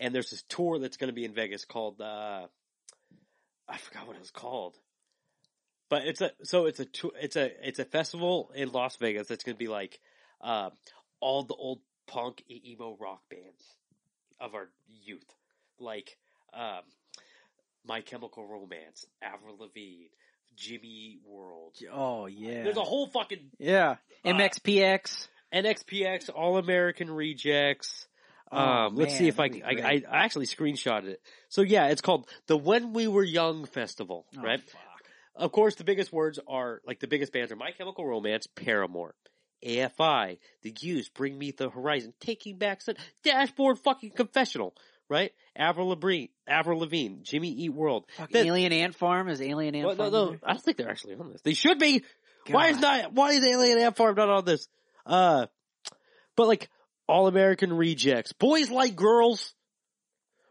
and 0.00 0.14
there's 0.14 0.30
this 0.30 0.42
tour 0.48 0.78
that's 0.78 0.96
going 0.96 1.08
to 1.08 1.14
be 1.14 1.24
in 1.24 1.34
Vegas 1.34 1.64
called, 1.64 2.00
uh, 2.00 2.46
I 3.72 3.78
forgot 3.78 4.06
what 4.06 4.16
it 4.16 4.20
was 4.20 4.30
called, 4.30 4.76
but 5.88 6.06
it's 6.06 6.20
a, 6.20 6.30
so 6.44 6.66
it's 6.66 6.78
a, 6.80 6.86
it's 7.20 7.36
a, 7.36 7.68
it's 7.68 7.78
a 7.78 7.84
festival 7.84 8.52
in 8.54 8.70
Las 8.70 8.96
Vegas 8.96 9.28
that's 9.28 9.44
going 9.44 9.54
to 9.54 9.58
be 9.58 9.68
like, 9.68 9.98
uh, 10.42 10.70
all 11.20 11.44
the 11.44 11.54
old 11.54 11.80
punk 12.06 12.42
emo 12.50 12.96
rock 13.00 13.22
bands 13.30 13.64
of 14.40 14.54
our 14.54 14.68
youth, 14.86 15.24
like, 15.78 16.16
um, 16.52 16.82
My 17.86 18.00
Chemical 18.02 18.46
Romance, 18.46 19.06
Avril 19.22 19.56
Lavigne, 19.58 20.08
Jimmy 20.56 21.18
World. 21.24 21.76
Oh 21.90 22.26
yeah, 22.26 22.62
There's 22.64 22.76
a 22.76 22.82
whole 22.82 23.06
fucking 23.06 23.50
Yeah. 23.58 23.96
Uh, 24.24 24.28
MXPX. 24.28 25.28
NXPX 25.54 26.30
All 26.34 26.56
American 26.58 27.10
Rejects. 27.10 28.06
Oh, 28.52 28.58
Um, 28.58 28.96
let's 28.96 29.16
see 29.16 29.28
if 29.28 29.40
I, 29.40 29.44
I, 29.44 29.50
I. 29.64 30.02
I 30.10 30.24
actually 30.24 30.46
screenshotted 30.46 31.06
it. 31.08 31.22
So 31.48 31.62
yeah, 31.62 31.86
it's 31.88 32.02
called 32.02 32.28
the 32.48 32.56
When 32.56 32.92
We 32.92 33.08
Were 33.08 33.24
Young 33.24 33.64
Festival, 33.64 34.26
Oh, 34.38 34.42
right? 34.42 34.60
fuck. 34.60 34.80
Of 35.34 35.50
course, 35.52 35.76
the 35.76 35.84
biggest 35.84 36.12
words 36.12 36.38
are 36.46 36.82
like 36.86 37.00
the 37.00 37.06
biggest 37.08 37.32
bands 37.32 37.50
are 37.50 37.56
My 37.56 37.70
Chemical 37.70 38.06
Romance, 38.06 38.46
Paramore, 38.46 39.14
AFI, 39.66 40.38
The 40.62 40.74
Used, 40.80 41.14
Bring 41.14 41.38
Me 41.38 41.50
the 41.52 41.70
Horizon, 41.70 42.12
Taking 42.20 42.58
Back 42.58 42.82
Sun, 42.82 42.96
Dashboard, 43.24 43.78
fucking 43.78 44.10
Confessional, 44.10 44.74
right? 45.08 45.32
Avril 45.56 45.88
Lavigne, 45.88 46.26
Avril 46.46 46.80
Lavigne, 46.80 47.22
Jimmy 47.22 47.48
Eat 47.50 47.72
World. 47.72 48.04
Fucking 48.16 48.32
Then- 48.34 48.46
Alien 48.48 48.72
Ant 48.74 48.94
Farm 48.94 49.28
is 49.28 49.40
Alien 49.40 49.74
Ant 49.74 49.86
Well, 49.86 49.96
Farm. 49.96 50.12
no, 50.12 50.28
in 50.32 50.40
I 50.44 50.52
don't 50.52 50.62
think 50.62 50.76
they're 50.76 50.90
actually 50.90 51.14
on 51.14 51.30
this. 51.32 51.40
They 51.42 51.54
should 51.54 51.78
be. 51.78 52.00
there? 52.46 52.54
Why 52.54 52.68
is 52.68 52.78
not? 52.80 53.12
Why 53.14 53.30
is 53.32 53.46
Alien 53.46 53.78
Ant 53.78 53.96
Farm 53.96 54.14
not 54.16 54.28
on 54.28 54.44
this? 54.44 54.68
Uh, 55.06 55.46
but 56.36 56.46
like 56.48 56.68
All 57.08 57.26
American 57.26 57.72
Rejects, 57.72 58.32
Boys 58.32 58.70
Like 58.70 58.96
Girls, 58.96 59.54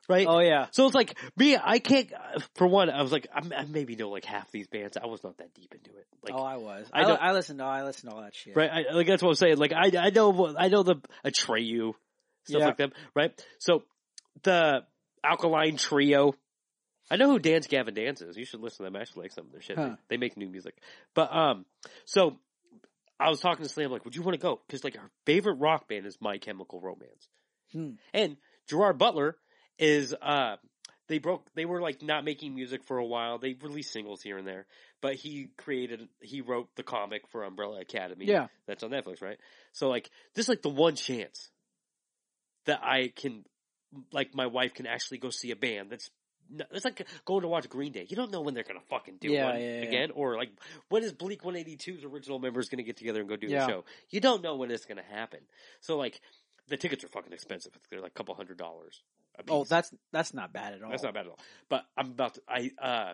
right? 0.09 0.27
Oh 0.27 0.39
yeah. 0.39 0.67
So 0.71 0.85
it's 0.85 0.95
like 0.95 1.17
me. 1.37 1.57
I 1.57 1.79
can't. 1.79 2.11
For 2.55 2.67
one, 2.67 2.89
I 2.89 3.01
was 3.01 3.11
like, 3.11 3.27
I'm, 3.33 3.51
I 3.55 3.65
maybe 3.65 3.95
know 3.95 4.09
like 4.09 4.25
half 4.25 4.51
these 4.51 4.67
bands. 4.67 4.97
I 5.01 5.07
was 5.07 5.23
not 5.23 5.37
that 5.37 5.53
deep 5.53 5.73
into 5.73 5.91
it. 5.91 6.07
Like, 6.23 6.33
oh, 6.35 6.43
I 6.43 6.57
was. 6.57 6.87
I 6.93 7.03
I, 7.03 7.13
I, 7.29 7.31
listened 7.31 7.59
to 7.59 7.65
I 7.65 7.83
listened 7.83 8.11
to 8.11 8.15
all 8.15 8.21
that 8.21 8.35
shit. 8.35 8.55
right? 8.55 8.69
I, 8.69 8.93
like 8.93 9.07
that's 9.07 9.23
what 9.23 9.29
I'm 9.29 9.35
saying. 9.35 9.57
Like 9.57 9.73
I, 9.73 9.91
I 9.97 10.09
know, 10.09 10.55
I 10.57 10.67
know 10.67 10.83
the 10.83 10.95
Atreyu 11.25 11.93
stuff 12.43 12.59
Yeah. 12.59 12.65
like 12.67 12.77
them, 12.77 12.91
right? 13.15 13.45
So 13.59 13.83
the 14.43 14.81
Alkaline 15.23 15.77
Trio. 15.77 16.35
I 17.09 17.17
know 17.17 17.29
who 17.29 17.39
Dance 17.39 17.67
Gavin 17.67 17.93
Dance 17.93 18.21
is. 18.21 18.37
You 18.37 18.45
should 18.45 18.61
listen 18.61 18.77
to 18.77 18.83
them. 18.83 18.95
I 18.95 19.01
actually 19.01 19.23
like 19.23 19.33
some 19.33 19.45
of 19.47 19.51
their 19.51 19.61
shit. 19.61 19.77
Huh. 19.77 19.95
They, 20.07 20.15
they 20.15 20.17
make 20.17 20.37
new 20.37 20.47
music. 20.47 20.75
But 21.13 21.35
um, 21.35 21.65
so 22.05 22.37
I 23.21 23.29
was 23.29 23.39
talking 23.39 23.63
to 23.63 23.69
Slam 23.69 23.91
like, 23.91 24.03
would 24.05 24.15
you 24.15 24.21
want 24.21 24.35
to 24.35 24.41
go? 24.41 24.59
Because 24.67 24.83
like 24.83 24.97
our 24.97 25.09
favorite 25.25 25.55
rock 25.55 25.87
band 25.87 26.05
is 26.05 26.17
My 26.19 26.37
Chemical 26.37 26.81
Romance, 26.81 27.29
Hmm. 27.71 27.91
and 28.13 28.37
Gerard 28.67 28.97
Butler 28.97 29.37
is 29.77 30.13
uh. 30.21 30.57
They 31.07 31.17
broke. 31.17 31.45
They 31.55 31.65
were 31.65 31.81
like 31.81 32.01
not 32.01 32.23
making 32.23 32.55
music 32.55 32.85
for 32.85 32.97
a 32.97 33.05
while. 33.05 33.37
They 33.37 33.53
released 33.61 33.91
singles 33.91 34.21
here 34.21 34.37
and 34.37 34.47
there, 34.47 34.65
but 35.01 35.15
he 35.15 35.49
created. 35.57 36.07
He 36.21 36.39
wrote 36.39 36.69
the 36.77 36.83
comic 36.83 37.27
for 37.27 37.43
Umbrella 37.43 37.81
Academy 37.81 38.27
Yeah. 38.27 38.47
that's 38.65 38.81
on 38.81 38.91
Netflix, 38.91 39.21
right? 39.21 39.37
So 39.73 39.89
like 39.89 40.09
this 40.35 40.45
is 40.45 40.49
like 40.49 40.61
the 40.61 40.69
one 40.69 40.95
chance 40.95 41.49
that 42.65 42.79
I 42.81 43.11
can 43.13 43.43
like 44.13 44.33
my 44.33 44.45
wife 44.47 44.73
can 44.73 44.87
actually 44.87 45.17
go 45.17 45.31
see 45.31 45.51
a 45.51 45.55
band 45.57 45.89
that's 45.89 46.09
it's 46.71 46.85
like 46.85 47.05
going 47.25 47.41
to 47.41 47.47
watch 47.47 47.69
Green 47.69 47.91
Day. 47.91 48.05
You 48.09 48.15
don't 48.15 48.31
know 48.31 48.41
when 48.41 48.53
they're 48.53 48.63
gonna 48.63 48.79
fucking 48.89 49.17
do 49.19 49.29
Yeah, 49.29 49.45
one 49.45 49.61
yeah, 49.61 49.67
yeah. 49.81 49.87
again, 49.87 50.11
or 50.11 50.35
like 50.35 50.51
when 50.89 51.03
is 51.03 51.13
Blink-182's 51.13 52.03
original 52.03 52.39
members 52.39 52.69
gonna 52.69 52.83
get 52.83 52.97
together 52.97 53.19
and 53.21 53.29
go 53.29 53.35
do 53.35 53.47
Yeah. 53.47 53.65
the 53.65 53.71
show? 53.71 53.85
You 54.09 54.19
don't 54.19 54.41
know 54.43 54.55
when 54.55 54.71
it's 54.71 54.85
gonna 54.85 55.03
happen. 55.03 55.39
So 55.81 55.97
like 55.97 56.19
the 56.67 56.77
tickets 56.77 57.03
are 57.03 57.07
fucking 57.09 57.33
expensive. 57.33 57.73
They're 57.89 58.01
like 58.01 58.11
a 58.11 58.13
couple 58.15 58.35
hundred 58.35 58.57
dollars. 58.57 59.01
a 59.37 59.43
Oh, 59.49 59.63
that's 59.63 59.93
that's 60.11 60.33
not 60.33 60.51
bad 60.53 60.73
at 60.73 60.83
all. 60.83 60.89
That's 60.89 61.03
not 61.03 61.13
bad 61.13 61.25
at 61.25 61.31
all. 61.31 61.39
But 61.69 61.85
I'm 61.97 62.07
about 62.07 62.35
to, 62.35 62.41
I, 62.47 62.71
uh, 62.81 63.13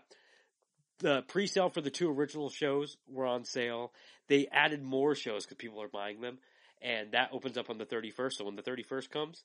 the 1.00 1.22
pre-sale 1.28 1.70
for 1.70 1.82
the 1.82 1.92
two 1.92 2.10
original 2.10 2.50
shows 2.50 2.98
were 3.08 3.26
on 3.26 3.44
sale. 3.44 3.94
They 4.28 4.48
added 4.48 4.82
more 4.84 5.14
shows 5.16 5.46
because 5.46 5.58
people 5.58 5.82
are 5.82 5.88
buying 5.88 6.22
them. 6.22 6.40
And 6.82 7.12
that 7.14 7.30
opens 7.32 7.58
up 7.58 7.70
on 7.70 7.78
the 7.78 7.86
31st. 7.86 8.34
So 8.34 8.46
when 8.46 8.56
the 8.56 8.62
31st 8.62 9.10
comes 9.10 9.44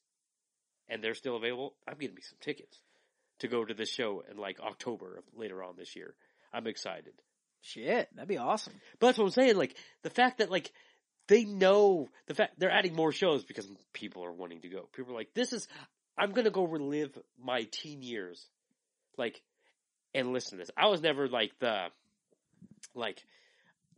and 0.89 1.03
they're 1.03 1.15
still 1.15 1.37
available, 1.37 1.75
I'm 1.89 1.97
getting 1.99 2.15
me 2.17 2.23
some 2.23 2.39
tickets 2.41 2.81
to 3.43 3.49
go 3.49 3.65
to 3.65 3.75
the 3.75 3.87
show 3.87 4.25
in 4.31 4.37
like 4.39 4.61
October 4.61 5.19
of 5.19 5.25
later 5.37 5.63
on 5.63 5.75
this 5.77 5.95
year. 5.95 6.15
I'm 6.53 6.67
excited. 6.67 7.13
Shit, 7.61 8.09
that'd 8.15 8.29
be 8.29 8.39
awesome. 8.39 8.73
But 8.99 9.09
that's 9.09 9.19
what 9.19 9.25
I'm 9.27 9.31
saying. 9.31 9.57
Like 9.57 9.77
the 10.03 10.11
fact 10.11 10.39
that 10.39 10.51
like 10.51 10.73
they 11.29 11.45
know 11.45 12.09
the 12.27 12.35
fact 12.35 12.59
they're 12.59 12.71
adding 12.71 12.95
more 12.95 13.13
shows 13.13 13.45
because 13.45 13.69
people 13.93 14.25
are 14.25 14.33
wanting 14.33 14.63
to 14.63 14.69
go. 14.69 14.89
People 14.93 15.13
are 15.13 15.17
like, 15.17 15.35
this 15.35 15.53
is 15.53 15.69
I'm 16.17 16.33
gonna 16.33 16.51
go 16.51 16.65
relive 16.65 17.17
my 17.43 17.67
teen 17.71 18.03
years, 18.03 18.47
like, 19.17 19.41
and 20.15 20.33
listen 20.33 20.59
to 20.59 20.63
this. 20.63 20.71
I 20.77 20.89
was 20.89 21.01
never 21.01 21.29
like 21.29 21.53
the 21.59 21.87
like. 22.95 23.23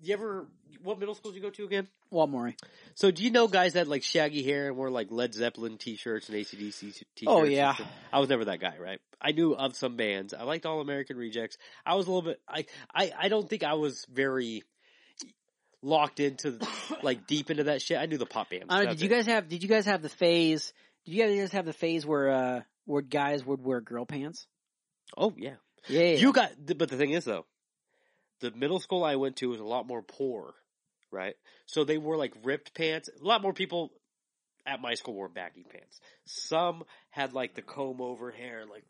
You 0.02 0.14
ever 0.14 0.46
what 0.82 0.98
middle 0.98 1.14
school 1.14 1.32
did 1.32 1.38
you 1.38 1.42
go 1.42 1.50
to 1.50 1.64
again? 1.64 1.88
Walmart. 2.12 2.54
So 2.94 3.10
do 3.10 3.24
you 3.24 3.30
know 3.30 3.48
guys 3.48 3.72
that 3.72 3.80
had 3.80 3.88
like 3.88 4.02
shaggy 4.02 4.42
hair 4.42 4.68
and 4.68 4.76
wore 4.76 4.90
like 4.90 5.08
Led 5.10 5.34
Zeppelin 5.34 5.78
t-shirts 5.78 6.28
and 6.28 6.38
ACDC 6.38 6.80
t-shirts? 6.80 7.04
Oh, 7.26 7.44
yeah. 7.44 7.74
I 8.12 8.20
was 8.20 8.28
never 8.28 8.44
that 8.44 8.60
guy, 8.60 8.74
right? 8.78 9.00
I 9.20 9.32
knew 9.32 9.54
of 9.54 9.74
some 9.76 9.96
bands. 9.96 10.34
I 10.34 10.42
liked 10.44 10.66
All 10.66 10.80
American 10.80 11.16
Rejects. 11.16 11.56
I 11.84 11.94
was 11.94 12.06
a 12.06 12.10
little 12.10 12.30
bit, 12.30 12.40
I, 12.46 12.66
I, 12.94 13.12
I 13.18 13.28
don't 13.28 13.48
think 13.48 13.64
I 13.64 13.74
was 13.74 14.06
very 14.12 14.62
locked 15.82 16.20
into 16.20 16.58
like 17.02 17.26
deep 17.26 17.50
into 17.50 17.64
that 17.64 17.82
shit. 17.82 17.98
I 17.98 18.06
knew 18.06 18.18
the 18.18 18.26
pop 18.26 18.50
bands. 18.50 18.66
I 18.68 18.76
don't 18.76 18.84
know, 18.84 18.90
did 18.92 19.00
you 19.00 19.08
it. 19.08 19.12
guys 19.12 19.26
have? 19.26 19.48
Did 19.48 19.62
you 19.62 19.68
guys 19.68 19.86
have 19.86 20.02
the 20.02 20.08
phase? 20.08 20.72
Did 21.04 21.14
you 21.14 21.24
guys 21.24 21.52
have 21.52 21.66
the 21.66 21.72
phase 21.72 22.06
where 22.06 22.30
uh 22.30 22.60
where 22.86 23.02
guys 23.02 23.44
would 23.44 23.62
wear 23.62 23.80
girl 23.80 24.06
pants? 24.06 24.46
Oh 25.16 25.32
yeah. 25.36 25.54
Yeah, 25.88 26.00
yeah. 26.00 26.16
You 26.16 26.32
got, 26.32 26.52
but 26.78 26.88
the 26.88 26.96
thing 26.96 27.10
is 27.10 27.24
though, 27.24 27.44
the 28.44 28.56
middle 28.56 28.78
school 28.78 29.02
I 29.04 29.16
went 29.16 29.36
to 29.36 29.48
was 29.48 29.60
a 29.60 29.64
lot 29.64 29.86
more 29.86 30.02
poor, 30.02 30.54
right? 31.10 31.34
So 31.66 31.84
they 31.84 31.98
wore 31.98 32.16
like 32.16 32.34
ripped 32.44 32.74
pants. 32.74 33.08
A 33.08 33.24
lot 33.24 33.40
more 33.42 33.52
people 33.54 33.90
at 34.66 34.80
my 34.80 34.94
school 34.94 35.14
wore 35.14 35.28
baggy 35.28 35.64
pants. 35.64 35.98
Some 36.26 36.84
had 37.10 37.32
like 37.32 37.54
the 37.54 37.62
comb 37.62 38.00
over 38.00 38.30
hair, 38.30 38.64
like 38.70 38.84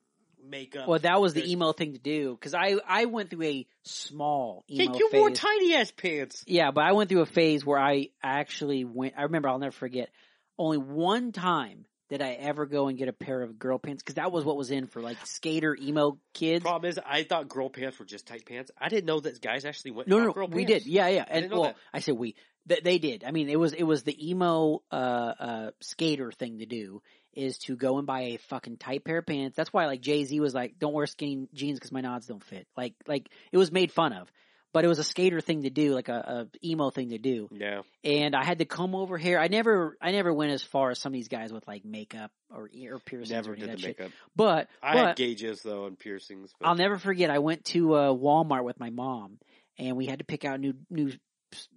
makeup. 0.45 0.89
well, 0.89 0.99
that 0.99 1.21
was 1.21 1.35
the 1.35 1.51
emo 1.51 1.73
thing 1.73 1.93
to 1.93 1.99
do 1.99 2.33
because 2.35 2.53
I 2.55 2.77
I 2.87 3.05
went 3.07 3.31
through 3.31 3.45
a 3.45 3.67
small 3.85 4.65
Yeah, 4.67 4.93
you 4.93 5.09
phase. 5.11 5.21
wore 5.21 5.31
tiny 5.31 5.75
ass 5.77 5.93
pants. 5.93 6.43
yeah, 6.47 6.71
but 6.73 6.85
I 6.85 6.93
went 6.93 7.09
through 7.09 7.23
a 7.23 7.27
phase 7.27 7.65
where 7.65 7.79
I 7.79 8.09
actually 8.23 8.85
went. 8.85 9.15
I 9.17 9.23
remember 9.23 9.49
I'll 9.49 9.59
never 9.59 9.73
forget. 9.73 10.11
Only 10.59 10.79
one 10.79 11.33
time 11.33 11.85
did 12.11 12.21
I 12.21 12.33
ever 12.33 12.67
go 12.67 12.89
and 12.89 12.99
get 12.99 13.09
a 13.09 13.13
pair 13.13 13.43
of 13.43 13.59
girl 13.59 13.79
pants 13.79 14.03
because 14.03 14.17
that 14.17 14.31
was 14.31 14.45
what 14.45 14.57
was 14.57 14.71
in 14.71 14.87
for 14.87 15.01
like 15.01 15.17
skater 15.25 15.77
emo 15.81 16.19
kids. 16.33 16.63
Problem 16.63 16.91
is, 16.91 17.01
I 17.05 17.25
thought 17.25 17.49
girl 17.49 17.71
pants 17.71 17.99
were 17.99 18.05
just 18.05 18.27
tight 18.27 18.47
pants. 18.47 18.71
I 18.79 18.89
didn't 18.89 19.07
know 19.07 19.21
that 19.21 19.41
guys 19.41 19.65
actually 19.65 19.93
went. 19.93 20.09
No, 20.09 20.19
no, 20.21 20.33
girl 20.33 20.49
we 20.49 20.67
pants. 20.67 20.85
did. 20.85 20.93
Yeah, 20.93 21.09
yeah. 21.09 21.25
And 21.29 21.51
know 21.51 21.61
well, 21.61 21.69
that. 21.71 21.77
I 21.93 22.01
said 22.01 22.17
we. 22.17 22.37
They, 22.67 22.81
they 22.83 22.99
did. 22.99 23.25
I 23.25 23.31
mean, 23.31 23.49
it 23.49 23.59
was 23.59 23.73
it 23.73 23.83
was 23.85 24.03
the 24.03 24.31
emo 24.31 24.83
uh 24.91 24.95
uh 24.95 25.71
skater 25.81 26.33
thing 26.33 26.59
to 26.59 26.67
do 26.67 27.03
is 27.33 27.59
to 27.59 27.77
go 27.77 27.99
and 27.99 28.07
buy 28.07 28.21
a 28.21 28.37
fucking 28.49 28.77
tight 28.77 29.05
pair 29.05 29.19
of 29.19 29.27
pants. 29.27 29.57
That's 29.57 29.73
why 29.73 29.87
like 29.87 30.01
Jay 30.01 30.25
Z 30.25 30.39
was 30.41 30.55
like, 30.55 30.79
"Don't 30.79 30.93
wear 30.93 31.07
skinny 31.07 31.49
jeans 31.53 31.79
because 31.79 31.93
my 31.93 32.01
nods 32.01 32.27
don't 32.27 32.43
fit." 32.43 32.67
Like 32.77 32.95
like 33.07 33.29
it 33.53 33.59
was 33.59 33.73
made 33.73 33.93
fun 33.93 34.13
of, 34.13 34.31
but 34.75 34.85
it 34.85 34.89
was 34.89 34.99
a 34.99 35.05
skater 35.05 35.41
thing 35.41 35.63
to 35.63 35.71
do, 35.71 35.95
like 35.95 36.09
a, 36.09 36.49
a 36.63 36.67
emo 36.67 36.91
thing 36.91 37.11
to 37.11 37.19
do. 37.19 37.49
Yeah, 37.53 37.83
And 38.03 38.35
I 38.35 38.45
had 38.45 38.59
to 38.59 38.65
comb 38.65 38.97
over 38.97 39.17
hair. 39.17 39.39
I 39.39 39.47
never 39.47 39.97
I 40.03 40.11
never 40.11 40.35
went 40.35 40.51
as 40.51 40.65
far 40.65 40.91
as 40.91 40.99
some 40.99 41.11
of 41.11 41.15
these 41.15 41.29
guys 41.29 41.53
with 41.53 41.67
like 41.69 41.85
makeup 41.85 42.33
or 42.51 42.69
ear 42.73 42.99
piercings 42.99 43.31
never 43.31 43.55
did 43.55 43.71
the 43.71 43.79
shit. 43.79 43.99
makeup. 44.01 44.13
But 44.35 44.69
I 44.83 44.95
but 44.95 45.07
had 45.07 45.17
gauges 45.17 45.63
though 45.63 45.87
and 45.87 45.97
piercings. 45.97 46.53
But 46.59 46.67
I'll 46.69 46.75
never 46.75 46.99
forget. 46.99 47.31
I 47.31 47.39
went 47.39 47.65
to 47.67 47.95
uh, 47.95 48.13
Walmart 48.13 48.65
with 48.65 48.81
my 48.81 48.91
mom, 48.91 49.39
and 49.79 49.97
we 49.97 50.07
had 50.07 50.19
to 50.19 50.25
pick 50.25 50.45
out 50.45 50.59
new 50.59 50.75
new 50.91 51.13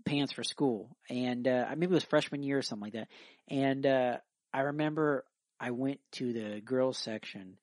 pants 0.03 0.33
for 0.33 0.43
school. 0.43 0.89
And 1.07 1.47
uh, 1.47 1.67
maybe 1.77 1.91
it 1.91 1.95
was 1.95 2.03
freshman 2.03 2.41
year 2.41 2.57
or 2.57 2.63
something 2.63 2.87
like 2.87 2.93
that. 2.93 3.09
And 3.47 3.85
uh, 3.85 4.17
I 4.51 4.61
remember 4.61 5.23
I 5.59 5.69
went 5.69 5.99
to 6.13 6.33
the 6.33 6.61
girls 6.61 6.97
section, 6.97 7.57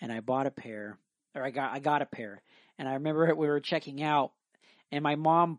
and 0.00 0.12
I 0.12 0.18
bought 0.18 0.48
a 0.48 0.50
pair, 0.50 0.98
or 1.36 1.44
I 1.44 1.50
got 1.50 1.70
I 1.70 1.78
got 1.78 2.02
a 2.02 2.06
pair. 2.06 2.42
And 2.76 2.88
I 2.88 2.94
remember 2.94 3.32
we 3.36 3.46
were 3.46 3.60
checking 3.60 4.02
out, 4.02 4.32
and 4.92 5.02
my 5.02 5.16
mom 5.16 5.58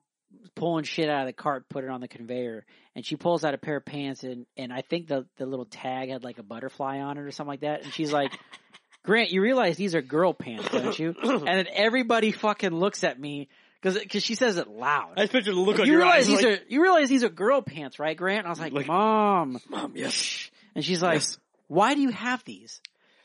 pulling 0.56 0.84
shit 0.84 1.10
out 1.10 1.22
of 1.22 1.28
the 1.28 1.34
cart, 1.34 1.68
put 1.70 1.84
it 1.84 1.90
on 1.90 2.02
the 2.02 2.08
conveyor, 2.08 2.66
and 2.95 3.06
she 3.06 3.16
pulls 3.16 3.44
out 3.44 3.53
a 3.53 3.58
pair 3.58 3.78
of 3.78 3.86
pants, 3.86 4.24
and 4.24 4.45
and 4.58 4.72
I 4.72 4.82
think 4.82 5.08
the 5.08 5.26
the 5.38 5.45
little 5.45 5.66
tag 5.66 6.10
had 6.10 6.24
like 6.24 6.40
a 6.40 6.44
butterfly 6.44 6.99
on 6.99 7.18
it 7.18 7.22
or 7.22 7.32
something 7.32 7.49
like 7.49 7.62
that. 7.62 7.84
And 7.84 7.94
she's 7.94 8.12
like. 8.14 8.32
Grant, 9.03 9.32
you 9.32 9.41
realize 9.41 9.78
these 9.78 9.95
are 9.95 10.02
girl 10.03 10.32
pants, 10.32 10.70
don't 10.70 10.99
you? 10.99 11.16
and 11.24 11.48
then 11.48 11.66
everybody 11.74 12.32
fucking 12.32 12.70
looks 12.70 13.03
at 13.03 13.20
me 13.20 13.49
because 13.82 13.98
because 13.98 14.22
she 14.22 14.36
says 14.36 14.58
it 14.58 14.68
loud. 14.68 15.14
I 15.18 15.26
picture 15.26 15.52
the 15.53 15.60
look 15.60 15.80
on 15.80 15.88
you 15.88 15.94
your 15.94 16.02
realize 16.02 16.20
eyes. 16.20 16.28
these 16.28 16.44
like, 16.44 16.60
are 16.60 16.64
you 16.70 16.84
realize 16.84 17.10
these 17.10 17.24
are 17.24 17.30
girl 17.30 17.62
pants, 17.64 17.98
right, 17.98 18.16
Grant? 18.16 18.40
And 18.40 18.48
I 18.48 18.52
was 18.52 18.60
like, 18.60 18.74
Like- 18.74 18.86
Mom, 18.86 19.60
Mom, 19.70 19.94
yes. 19.95 20.52
and 20.76 20.86
she's 20.86 21.02
like, 21.02 21.16
Yes. 21.16 21.40
Why 21.68 21.95
do 21.95 22.02
you 22.02 22.10
have 22.10 22.44
these? 22.44 22.80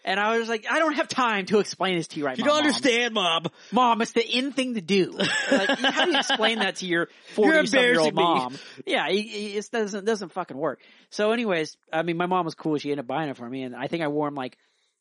And 0.07 0.21
I 0.21 0.39
was 0.39 0.49
like, 0.49 0.67
I 0.71 0.79
don't 0.79 0.95
have 0.95 1.09
time 1.09 1.47
to 1.47 1.59
explain 1.59 1.97
this 1.97 2.07
to 2.09 2.19
you 2.21 2.25
right 2.25 2.39
You 2.39 2.45
now. 2.45 2.51
You 2.53 2.55
don't 2.55 2.65
Mom. 2.65 2.67
understand, 2.69 3.15
Mom. 3.15 3.47
Mom, 3.73 4.03
it's 4.03 4.13
the 4.13 4.25
in 4.25 4.53
thing 4.53 4.75
to 4.75 4.81
do. 4.81 5.19
Like, 5.51 5.69
how 5.81 6.05
do 6.05 6.13
you 6.13 6.19
explain 6.19 6.61
that 6.61 6.77
to 6.77 6.87
your 6.87 7.09
You're 7.37 7.53
forty 7.65 7.67
some 7.67 7.81
year 7.81 7.99
old 7.99 8.09
embarrassing 8.11 8.15
me. 8.15 8.23
mom? 8.23 8.59
Yeah, 8.87 9.09
it, 9.09 9.17
it 9.19 9.69
doesn't 9.73 10.05
doesn't 10.05 10.31
fucking 10.33 10.57
work. 10.57 10.81
So, 11.11 11.33
anyways, 11.33 11.77
I 11.93 12.03
mean, 12.03 12.17
my 12.17 12.27
mom 12.27 12.45
was 12.45 12.55
cool. 12.55 12.79
She 12.79 12.91
ended 12.91 13.01
up 13.05 13.09
buying 13.09 13.29
it 13.31 13.37
for 13.37 13.49
me, 13.51 13.65
and 13.65 13.75
I 13.75 13.89
think 13.89 14.05
I 14.05 14.09
wore 14.09 14.29
them 14.29 14.37
like 14.37 14.57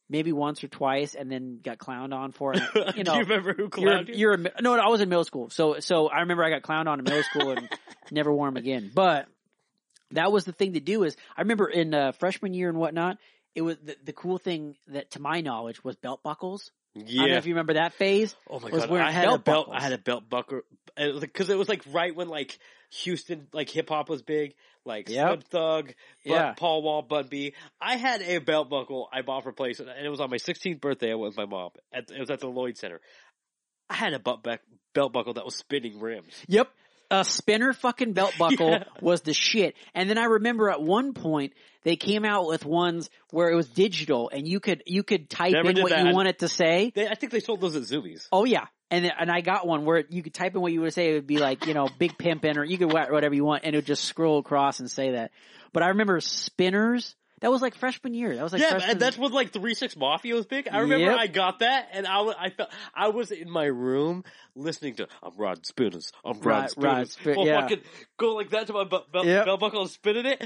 maybe 0.09 0.31
once 0.33 0.63
or 0.63 0.67
twice, 0.69 1.13
and 1.13 1.31
then 1.31 1.59
got 1.63 1.77
clowned 1.77 2.13
on 2.13 2.31
for 2.31 2.53
it. 2.53 2.61
You 2.95 3.03
know, 3.03 3.13
Do 3.13 3.19
you 3.19 3.25
remember 3.25 3.53
who 3.53 3.69
you're, 3.77 4.01
you? 4.01 4.13
you're 4.15 4.33
a, 4.33 4.37
no, 4.37 4.51
no, 4.61 4.77
I 4.77 4.87
was 4.89 5.01
in 5.01 5.09
middle 5.09 5.23
school. 5.23 5.49
So, 5.49 5.79
so 5.81 6.07
I 6.07 6.21
remember 6.21 6.43
I 6.43 6.49
got 6.49 6.61
clowned 6.63 6.87
on 6.87 6.99
in 6.99 7.03
middle 7.03 7.23
school 7.23 7.51
and 7.51 7.69
never 8.11 8.31
wore 8.31 8.47
them 8.47 8.57
again. 8.57 8.91
But 8.93 9.27
that 10.11 10.31
was 10.31 10.45
the 10.45 10.51
thing 10.51 10.73
to 10.73 10.79
do 10.79 11.03
is 11.03 11.15
I 11.35 11.41
remember 11.41 11.67
in 11.67 11.93
uh, 11.93 12.11
freshman 12.13 12.53
year 12.53 12.69
and 12.69 12.77
whatnot, 12.77 13.17
it 13.55 13.61
was 13.61 13.77
the, 13.83 13.95
the 14.03 14.13
cool 14.13 14.37
thing 14.37 14.75
that 14.87 15.11
to 15.11 15.21
my 15.21 15.41
knowledge 15.41 15.83
was 15.83 15.95
belt 15.95 16.21
buckles. 16.23 16.71
I 16.95 16.99
don't 16.99 17.07
know 17.15 17.25
Yeah. 17.25 17.37
if 17.37 17.45
you 17.45 17.53
remember 17.53 17.73
that 17.73 17.93
phase. 17.93 18.35
Oh 18.49 18.59
my 18.59 18.69
god! 18.69 18.89
I 18.91 19.11
had 19.11 19.25
a 19.27 19.37
belt 19.39 19.43
buckles. 19.45 19.75
I 19.77 19.81
had 19.81 19.93
a 19.93 19.97
belt 19.97 20.29
buckle 20.29 20.61
because 21.19 21.49
it 21.49 21.57
was 21.57 21.67
like 21.67 21.83
right 21.91 22.15
when 22.15 22.27
like 22.29 22.57
Houston, 23.03 23.47
like 23.51 23.69
hip 23.69 23.89
hop 23.89 24.09
was 24.09 24.21
big, 24.21 24.53
like 24.85 25.09
Yep. 25.09 25.27
Slim 25.27 25.41
Thug, 25.49 25.93
but 26.25 26.31
Yeah. 26.31 26.53
Paul 26.53 26.83
Wall, 26.83 27.01
Bun 27.01 27.27
B. 27.29 27.53
I 27.81 27.97
had 27.97 28.21
a 28.21 28.37
belt 28.37 28.69
buckle 28.69 29.09
I 29.11 29.21
bought 29.23 29.43
for 29.43 29.51
place, 29.51 29.79
and 29.81 29.89
it 29.89 30.07
was 30.09 30.21
on 30.21 30.29
my 30.29 30.37
16th 30.37 30.79
birthday. 30.79 31.11
I 31.11 31.15
went 31.15 31.31
with 31.35 31.37
my 31.37 31.45
mom. 31.45 31.71
At, 31.93 32.11
it 32.11 32.19
was 32.19 32.29
at 32.29 32.39
the 32.39 32.47
Lloyd 32.47 32.77
Center. 32.77 33.01
I 33.89 33.95
had 33.95 34.13
a 34.13 34.19
belt, 34.19 34.41
back, 34.43 34.61
belt 34.93 35.11
buckle 35.11 35.33
that 35.33 35.43
was 35.45 35.55
spinning 35.55 35.99
rims. 35.99 36.33
Yep. 36.47 36.69
A 37.11 37.23
spinner 37.25 37.73
fucking 37.73 38.13
belt 38.13 38.33
buckle 38.39 38.69
Yeah. 38.71 38.83
was 39.01 39.21
the 39.21 39.33
shit. 39.33 39.75
And 39.93 40.09
then 40.09 40.17
I 40.17 40.25
remember 40.25 40.69
at 40.69 40.81
one 40.81 41.13
point 41.13 41.53
they 41.85 41.95
came 41.95 42.25
out 42.25 42.47
with 42.47 42.65
ones 42.65 43.09
where 43.29 43.49
it 43.49 43.55
was 43.55 43.69
digital 43.69 44.29
and 44.29 44.45
you 44.45 44.59
could 44.59 44.83
you 44.85 45.03
could 45.03 45.29
type 45.29 45.53
Never 45.53 45.69
in 45.69 45.81
what 45.81 45.91
that. 45.91 46.05
you 46.05 46.13
wanted 46.13 46.39
to 46.39 46.49
say. 46.49 46.91
They, 46.93 47.07
I 47.07 47.15
think 47.15 47.31
they 47.31 47.39
sold 47.39 47.61
those 47.61 47.77
at 47.77 47.83
Zumiez. 47.83 48.27
Oh 48.33 48.43
yeah. 48.43 48.65
And 48.91 49.09
and 49.17 49.31
I 49.31 49.39
got 49.41 49.65
one 49.65 49.85
where 49.85 50.03
you 50.09 50.21
could 50.21 50.33
type 50.33 50.53
in 50.55 50.61
what 50.61 50.73
you 50.73 50.81
would 50.81 50.93
say. 50.93 51.11
It 51.11 51.13
would 51.13 51.27
be 51.27 51.37
like, 51.37 51.65
you 51.67 51.73
know, 51.73 51.87
big 51.97 52.17
pimpin' 52.17 52.57
or 52.57 52.63
you 52.65 52.77
could 52.77 52.91
whatever 52.91 53.33
you 53.33 53.45
want 53.45 53.63
and 53.63 53.73
it 53.73 53.77
would 53.77 53.85
just 53.85 54.03
scroll 54.03 54.39
across 54.39 54.79
and 54.81 54.91
say 54.91 55.11
that. 55.11 55.31
But 55.73 55.83
I 55.83 55.87
remember 55.89 56.19
spinners. 56.19 57.15
That 57.41 57.51
was 57.51 57.61
like 57.61 57.75
freshman 57.75 58.13
year. 58.13 58.33
That 58.35 58.43
was 58.43 58.53
like 58.53 58.61
yeah, 58.61 58.69
freshman. 58.71 58.91
and 58.91 58.99
that's 58.99 59.17
when 59.17 59.31
like 59.33 59.51
Three 59.51 59.73
Six 59.75 59.95
Mafia 59.97 60.33
was 60.35 60.45
big. 60.45 60.67
I 60.71 60.79
remember 60.79 61.07
Yep. 61.11 61.19
I 61.19 61.27
got 61.27 61.59
that, 61.59 61.89
and 61.91 62.07
I 62.07 62.21
was 62.21 62.33
I 62.39 62.49
felt 62.49 62.69
I 62.95 63.09
was 63.09 63.29
in 63.29 63.49
my 63.51 63.65
room 63.65 64.23
listening 64.55 64.95
to 64.95 65.07
I'm 65.21 65.33
Rod 65.37 65.65
Spinners, 65.65 66.11
I'm 66.23 66.39
Rod 66.39 66.71
Rod- 66.77 66.83
Rod 66.83 67.09
Spinners. 67.09 67.11
Spin- 67.11 67.35
well, 67.35 67.45
yeah. 67.45 67.61
fucking 67.61 67.81
go 68.17 68.35
like 68.35 68.49
that 68.51 68.67
to 68.67 68.73
my 68.73 68.85
belt, 68.85 69.11
belt, 69.11 69.25
Yep. 69.27 69.45
belt 69.45 69.59
buckle 69.59 69.81
and 69.81 69.89
spinning 69.91 70.25
it. 70.25 70.43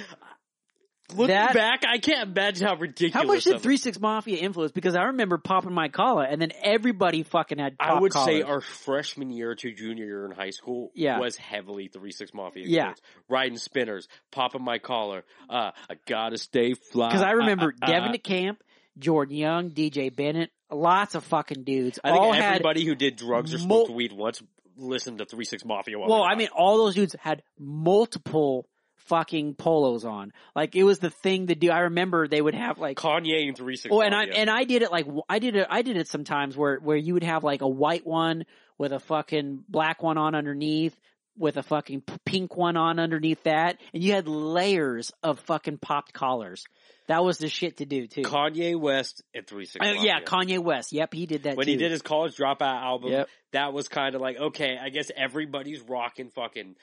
Looking 1.11 1.27
That- 1.36 1.53
back, 1.53 1.84
I 1.88 1.98
can't 1.98 2.30
imagine 2.30 2.68
how 2.68 2.76
ridiculous. 2.76 3.14
How 3.14 3.23
much 3.23 3.44
did. 3.44 3.61
Three 3.61 3.77
Six 3.77 3.99
Mafia 3.99 4.38
influence? 4.38 4.72
Because 4.72 4.95
I 4.95 5.03
remember 5.06 5.38
popping 5.38 5.73
my 5.73 5.90
collar, 5.90 6.23
and 6.23 6.41
then 6.41 6.52
everybody 6.64 7.23
fucking 7.23 7.57
had. 7.57 7.76
I 7.80 7.99
would 7.99 8.14
say 8.14 8.41
our 8.44 8.61
freshman 8.61 9.31
year 9.31 9.56
to 9.56 9.72
junior 9.73 10.06
year 10.06 10.26
in 10.26 10.31
high 10.31 10.52
school 10.52 10.91
Yeah. 10.94 11.19
was 11.19 11.36
heavily 11.36 11.88
Three 11.88 12.11
Six 12.11 12.34
Mafia. 12.34 12.65
Yeah. 12.68 12.94
riding 13.27 13.57
spinners, 13.57 14.07
popping 14.31 14.64
my 14.64 14.77
collar. 14.80 15.23
Uh, 15.49 15.72
I 15.90 15.95
gotta 16.06 16.38
stay 16.38 16.73
fly. 16.73 17.10
Because 17.10 17.22
I 17.23 17.31
remember 17.31 17.73
Uh, 17.81 17.86
uh, 17.86 17.90
Devin 17.91 18.10
uh, 18.10 18.14
DeCamp, 18.14 18.57
Jordan 18.98 19.36
Young, 19.36 19.69
DJ 19.72 20.10
Bennett, 20.15 20.52
lots 20.72 21.15
of 21.15 21.23
fucking 21.23 21.64
dudes. 21.64 21.99
I 22.03 22.11
think 22.11 22.36
everybody 22.36 22.86
who 22.86 22.95
did 22.95 23.15
drugs 23.15 23.53
or 23.53 23.57
mul- 23.60 23.86
smoked 23.86 23.91
weed 23.91 24.11
once 24.11 24.41
listened 24.77 25.18
to 25.19 25.26
Three 25.26 25.45
Six 25.45 25.65
Mafia. 25.65 25.98
Well, 25.99 26.23
I 26.23 26.36
mean, 26.36 26.49
all 26.56 26.77
those 26.77 26.95
dudes 26.95 27.15
had 27.19 27.44
multiple 27.57 28.68
fucking 29.10 29.56
polos 29.56 30.06
on. 30.06 30.31
Like 30.56 30.76
it 30.76 30.84
was 30.84 30.99
the 30.99 31.10
thing 31.10 31.48
to 31.48 31.56
do. 31.56 31.69
I 31.72 31.80
remember 31.80 32.27
they 32.27 32.41
would 32.41 32.56
have 32.56 32.80
like. 32.80 32.98
Kanye 32.98 33.48
and 33.48 33.57
Three 33.57 33.76
Six. 33.76 33.94
Oh, 33.94 34.02
and 34.02 34.15
I 34.15 34.26
and 34.26 34.49
I 34.49 34.64
did 34.64 34.84
it 34.84 34.91
like 34.91 35.06
I 35.27 35.40
did 35.40 35.56
it. 35.56 35.68
I 35.69 35.81
did 35.81 35.98
it 35.98 36.07
sometimes 36.07 36.56
where 36.56 36.77
where 36.77 36.98
you 36.98 37.15
would 37.15 37.23
have 37.23 37.44
like 37.44 37.61
a 37.61 37.68
white 37.68 38.06
one 38.07 38.45
with 38.77 38.94
a 38.94 38.99
fucking 38.99 39.65
black 39.68 40.02
one 40.02 40.18
on 40.18 40.36
underneath, 40.36 40.98
with 41.38 41.57
a 41.57 41.64
fucking 41.64 42.03
pink 42.26 42.56
one 42.56 42.77
on 42.77 42.99
underneath 42.99 43.44
that, 43.44 43.77
and 43.94 44.02
you 44.03 44.14
had 44.14 44.27
layers 44.27 45.11
of 45.22 45.40
fucking 45.41 45.80
popped 45.80 46.14
collars. 46.14 46.64
That 47.07 47.23
was 47.23 47.40
the 47.40 47.49
shit 47.49 47.77
to 47.77 47.86
do 47.86 48.06
too. 48.06 48.22
Kanye 48.22 48.80
West 48.80 49.23
and 49.34 49.45
Three 49.45 49.65
Six. 49.65 49.84
Uh, 49.84 49.95
yeah, 49.99 50.19
Kanye 50.22 50.60
West. 50.60 50.94
Yep, 50.94 51.14
he 51.14 51.26
did 51.26 51.44
that 51.44 51.57
when 51.57 51.65
too. 51.65 51.72
he 51.72 51.77
did 51.77 51.91
his 51.91 52.03
college 52.03 52.38
dropout 52.38 52.61
album, 52.61 53.11
Yep. 53.11 53.30
that 53.53 53.73
was 53.73 53.88
kind 53.88 54.14
of 54.14 54.22
like 54.22 54.38
okay, 54.38 54.77
I 54.80 54.90
guess 54.90 55.10
everybody's 55.18 55.81
rocking 55.81 56.30
fucking 56.30 56.76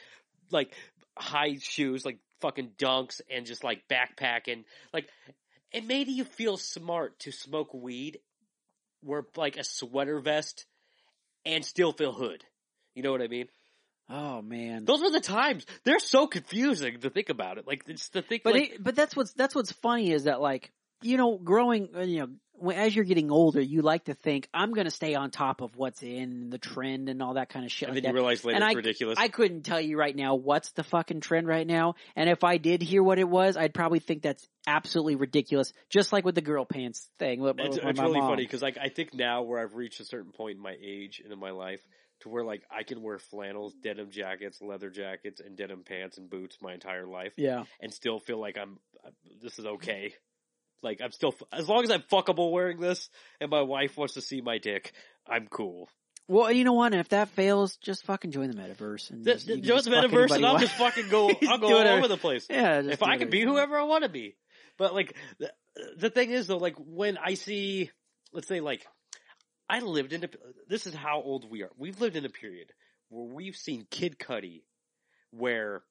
like 0.50 0.74
high 1.18 1.56
shoes, 1.60 2.04
like 2.04 2.18
fucking 2.40 2.72
dunks, 2.78 3.20
and 3.30 3.46
just 3.46 3.64
like 3.64 3.82
backpacking. 3.88 4.64
Like 4.92 5.08
it 5.72 5.84
made 5.86 6.08
you 6.08 6.24
feel 6.24 6.56
smart 6.56 7.18
to 7.20 7.32
smoke 7.32 7.74
weed 7.74 8.18
wear 9.02 9.24
like 9.36 9.56
a 9.56 9.64
sweater 9.64 10.20
vest 10.20 10.66
and 11.44 11.64
still 11.64 11.92
feel 11.92 12.12
hood. 12.12 12.44
You 12.94 13.02
know 13.02 13.12
what 13.12 13.22
I 13.22 13.28
mean? 13.28 13.48
Oh 14.08 14.42
man. 14.42 14.84
Those 14.84 15.02
were 15.02 15.10
the 15.10 15.20
times. 15.20 15.66
They're 15.84 15.98
so 15.98 16.26
confusing 16.26 17.00
to 17.00 17.10
think 17.10 17.28
about 17.28 17.58
it. 17.58 17.66
Like 17.66 17.84
it's 17.86 18.08
the 18.08 18.22
think. 18.22 18.42
But 18.42 18.54
like, 18.54 18.72
it, 18.72 18.84
but 18.84 18.94
that's 18.94 19.16
what's 19.16 19.32
that's 19.32 19.54
what's 19.54 19.72
funny 19.72 20.12
is 20.12 20.24
that 20.24 20.40
like 20.40 20.72
you 21.02 21.16
know 21.16 21.38
growing 21.38 21.88
uh, 21.96 22.00
you 22.00 22.20
know 22.20 22.28
as 22.74 22.94
you're 22.96 23.04
getting 23.04 23.30
older 23.30 23.60
you 23.60 23.82
like 23.82 24.04
to 24.04 24.14
think 24.14 24.48
I'm 24.54 24.72
going 24.72 24.86
to 24.86 24.90
stay 24.90 25.14
on 25.14 25.30
top 25.30 25.60
of 25.60 25.76
what's 25.76 26.02
in 26.02 26.50
the 26.50 26.58
trend 26.58 27.08
and 27.08 27.22
all 27.22 27.34
that 27.34 27.48
kind 27.48 27.64
of 27.64 27.70
shit 27.72 27.88
and 27.88 27.96
like 27.96 28.02
then 28.02 28.12
that. 28.12 28.16
you 28.16 28.22
realize 28.22 28.44
later 28.44 28.56
And 28.56 28.64
it's 28.64 28.74
I- 28.74 28.76
ridiculous. 28.76 29.18
I 29.18 29.28
couldn't 29.28 29.62
tell 29.62 29.80
you 29.80 29.96
right 29.98 30.14
now 30.16 30.34
what's 30.36 30.70
the 30.72 30.82
fucking 30.84 31.20
trend 31.20 31.46
right 31.46 31.66
now, 31.66 31.94
and 32.14 32.28
if 32.30 32.44
I 32.44 32.56
did 32.58 32.82
hear 32.82 33.02
what 33.02 33.18
it 33.18 33.28
was, 33.28 33.56
I'd 33.56 33.74
probably 33.74 33.98
think 34.00 34.22
that's 34.22 34.46
absolutely 34.66 35.16
ridiculous. 35.16 35.72
Just 35.90 36.12
like 36.12 36.24
with 36.24 36.34
the 36.34 36.40
girl 36.40 36.64
pants 36.64 37.08
thing. 37.18 37.40
With, 37.40 37.56
it's 37.58 37.76
with 37.76 37.84
it's 37.84 38.00
really 38.00 38.18
mom. 38.20 38.30
funny 38.30 38.44
because 38.44 38.62
like 38.62 38.78
I 38.80 38.88
think 38.88 39.14
now 39.14 39.42
where 39.42 39.60
I've 39.60 39.74
reached 39.74 40.00
a 40.00 40.04
certain 40.04 40.32
point 40.32 40.56
in 40.56 40.62
my 40.62 40.74
age 40.82 41.20
and 41.22 41.32
in 41.32 41.38
my 41.38 41.50
life 41.50 41.80
to 42.20 42.28
where 42.30 42.44
like 42.44 42.62
I 42.70 42.82
can 42.82 43.02
wear 43.02 43.18
flannels, 43.18 43.74
denim 43.82 44.10
jackets, 44.10 44.62
leather 44.62 44.88
jackets, 44.90 45.40
and 45.40 45.56
denim 45.56 45.82
pants 45.84 46.16
and 46.16 46.30
boots 46.30 46.56
my 46.62 46.72
entire 46.72 47.06
life 47.06 47.32
Yeah. 47.36 47.64
and 47.80 47.92
still 47.92 48.18
feel 48.20 48.40
like 48.40 48.56
I'm 48.56 48.78
uh, 49.04 49.10
this 49.42 49.58
is 49.58 49.66
okay. 49.66 50.14
Like 50.82 51.00
I'm 51.02 51.10
still 51.12 51.34
as 51.52 51.68
long 51.68 51.84
as 51.84 51.90
I'm 51.90 52.02
fuckable 52.02 52.52
wearing 52.52 52.78
this 52.80 53.08
and 53.40 53.50
my 53.50 53.62
wife 53.62 53.96
wants 53.96 54.14
to 54.14 54.20
see 54.20 54.40
my 54.40 54.58
dick, 54.58 54.92
I'm 55.28 55.48
cool. 55.48 55.88
Well, 56.28 56.50
you 56.50 56.64
know 56.64 56.72
what? 56.72 56.92
And 56.92 57.00
if 57.00 57.10
that 57.10 57.28
fails, 57.30 57.76
just 57.76 58.04
fucking 58.04 58.32
join 58.32 58.50
the 58.50 58.56
metaverse 58.56 59.10
and 59.10 59.24
The, 59.24 59.34
just, 59.34 59.46
the, 59.46 59.54
can 59.54 59.62
just 59.62 59.88
metaverse 59.88 60.32
and 60.32 60.44
I'll 60.44 60.58
just 60.58 60.74
fucking 60.74 61.08
go. 61.08 61.30
I'll 61.48 61.58
go 61.58 61.68
all 61.68 61.74
whatever. 61.74 61.98
over 61.98 62.08
the 62.08 62.16
place. 62.16 62.46
yeah. 62.50 62.82
Just 62.82 62.94
if 62.94 63.02
I 63.02 63.16
could 63.16 63.30
be 63.30 63.42
whoever 63.42 63.78
I 63.78 63.84
want 63.84 64.02
to 64.02 64.10
be. 64.10 64.36
But 64.76 64.92
like 64.92 65.14
the, 65.38 65.52
the 65.96 66.10
thing 66.10 66.30
is 66.30 66.48
though, 66.48 66.56
like 66.58 66.74
when 66.78 67.16
I 67.16 67.34
see, 67.34 67.90
let's 68.32 68.48
say 68.48 68.60
like, 68.60 68.84
I 69.68 69.80
lived 69.80 70.12
in 70.12 70.24
a, 70.24 70.28
this 70.68 70.86
is 70.86 70.94
how 70.94 71.22
old 71.22 71.48
we 71.50 71.62
are. 71.62 71.70
We've 71.76 72.00
lived 72.00 72.16
in 72.16 72.24
a 72.24 72.28
period 72.28 72.72
where 73.08 73.24
we've 73.32 73.56
seen 73.56 73.86
Kid 73.90 74.18
Cudi 74.18 74.62
s- 75.32 75.82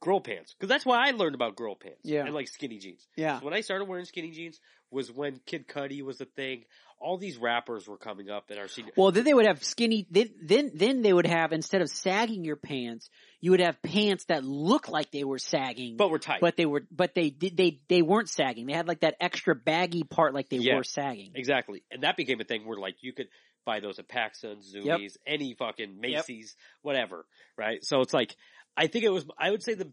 girl 0.00 0.20
pants. 0.20 0.54
Cause 0.60 0.68
that's 0.68 0.84
why 0.86 1.06
I 1.08 1.10
learned 1.12 1.34
about 1.34 1.56
girl 1.56 1.74
pants. 1.74 2.00
Yeah. 2.04 2.24
And 2.24 2.34
like 2.34 2.48
skinny 2.48 2.78
jeans. 2.78 3.06
Yeah. 3.16 3.38
So 3.38 3.44
when 3.46 3.54
I 3.54 3.60
started 3.60 3.86
wearing 3.86 4.04
skinny 4.04 4.30
jeans 4.30 4.60
was 4.90 5.10
when 5.10 5.40
Kid 5.46 5.66
Cudi 5.68 6.02
was 6.02 6.20
a 6.20 6.24
thing. 6.24 6.64
All 7.00 7.18
these 7.18 7.36
rappers 7.36 7.86
were 7.86 7.98
coming 7.98 8.30
up 8.30 8.50
in 8.50 8.56
our 8.56 8.68
senior, 8.68 8.92
Well, 8.96 9.10
then 9.10 9.24
they 9.24 9.34
would 9.34 9.44
have 9.44 9.62
skinny. 9.62 10.06
Then, 10.10 10.30
then, 10.42 10.70
then 10.74 11.02
they 11.02 11.12
would 11.12 11.26
have 11.26 11.52
instead 11.52 11.82
of 11.82 11.90
sagging 11.90 12.44
your 12.44 12.56
pants, 12.56 13.10
you 13.40 13.50
would 13.50 13.60
have 13.60 13.82
pants 13.82 14.24
that 14.26 14.42
looked 14.44 14.88
like 14.88 15.10
they 15.10 15.24
were 15.24 15.38
sagging, 15.40 15.96
but 15.98 16.10
we're 16.10 16.18
tight. 16.18 16.40
but 16.40 16.56
they 16.56 16.64
were, 16.64 16.84
but 16.90 17.14
they 17.14 17.28
did, 17.28 17.58
they, 17.58 17.80
they 17.88 18.00
weren't 18.00 18.30
sagging. 18.30 18.66
They 18.66 18.72
had 18.72 18.88
like 18.88 19.00
that 19.00 19.16
extra 19.20 19.54
baggy 19.54 20.04
part, 20.04 20.32
like 20.32 20.48
they 20.48 20.58
Yeah. 20.58 20.76
were 20.76 20.84
sagging. 20.84 21.32
Exactly. 21.34 21.82
And 21.90 22.04
that 22.04 22.16
became 22.16 22.40
a 22.40 22.44
thing 22.44 22.64
where 22.64 22.78
like 22.78 22.94
you 23.02 23.12
could 23.12 23.26
buy 23.66 23.80
those 23.80 23.98
at 23.98 24.08
PacSun, 24.08 24.62
Zumiez, 24.74 25.16
any 25.26 25.54
fucking 25.54 26.00
Macy's, 26.00 26.54
whatever. 26.82 27.26
Right? 27.58 27.84
So 27.84 28.00
it's 28.00 28.14
like 28.14 28.34
I 28.76 28.86
think 28.86 29.04
it 29.04 29.10
was 29.10 29.24
I 29.38 29.50
would 29.50 29.62
say 29.62 29.74
the 29.74 29.90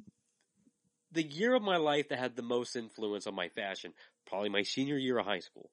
the 1.11 1.23
year 1.23 1.53
of 1.55 1.61
my 1.61 1.77
life 1.77 2.09
that 2.09 2.19
had 2.19 2.35
the 2.35 2.41
most 2.41 2.75
influence 2.75 3.27
on 3.27 3.35
my 3.35 3.49
fashion, 3.49 3.93
probably 4.27 4.49
my 4.49 4.63
senior 4.63 4.97
year 4.97 5.19
of 5.19 5.25
high 5.25 5.39
school. 5.39 5.69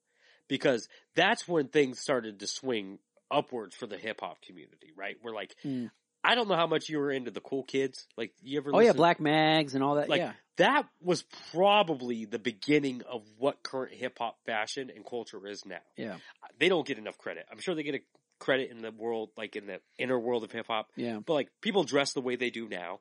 Because 0.49 0.89
that's 1.15 1.47
when 1.47 1.69
things 1.69 2.01
started 2.01 2.41
to 2.41 2.47
swing 2.47 2.99
upwards 3.31 3.75
for 3.75 3.87
the 3.87 3.99
hip 3.99 4.21
hop 4.21 4.41
community, 4.43 4.93
right? 4.97 5.17
We're 5.23 5.35
like 5.35 5.55
Mm. 5.65 5.91
I 6.25 6.35
don't 6.35 6.49
know 6.49 6.57
how 6.57 6.67
much 6.67 6.89
you 6.89 6.99
were 6.99 7.13
into 7.13 7.31
the 7.31 7.41
cool 7.41 7.63
kids. 7.63 8.07
Like 8.17 8.33
you 8.43 8.59
ever 8.59 8.71
Oh 8.75 8.81
yeah, 8.81 8.93
black 8.93 9.21
mags 9.21 9.75
and 9.75 9.85
all 9.85 9.97
that. 9.97 10.09
Like, 10.09 10.21
yeah. 10.21 10.33
that 10.57 10.87
was 11.01 11.25
probably 11.53 12.25
the 12.25 12.39
beginning 12.41 13.03
of 13.09 13.23
what 13.39 13.63
current 13.63 13.95
hip 13.95 14.19
hop 14.19 14.37
fashion 14.45 14.91
and 14.95 15.07
culture 15.07 15.47
is 15.47 15.65
now 15.65 15.79
Yeah. 15.97 16.17
they 16.59 16.69
don't 16.69 16.87
get 16.87 16.99
enough 16.99 17.19
credit. 17.19 17.47
I'm 17.51 17.61
sure 17.61 17.75
they 17.75 17.83
get 17.85 17.95
a 17.95 18.01
credit 18.39 18.71
in 18.71 18.83
the 18.83 18.91
world, 18.93 19.31
like 19.37 19.57
in 19.57 19.67
the 19.67 19.81
inner 19.99 20.19
world 20.19 20.45
of 20.45 20.53
hip 20.53 20.67
hop, 20.69 20.89
Yeah. 20.97 21.19
but 21.25 21.35
like 21.35 21.49
people 21.61 21.85
dress 21.85 22.13
the 22.13 22.21
way 22.21 22.37
they 22.37 22.51
do 22.51 22.69
now 22.69 23.01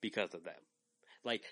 because 0.00 0.34
of 0.34 0.44
them. 0.44 0.54
Like, 1.24 1.42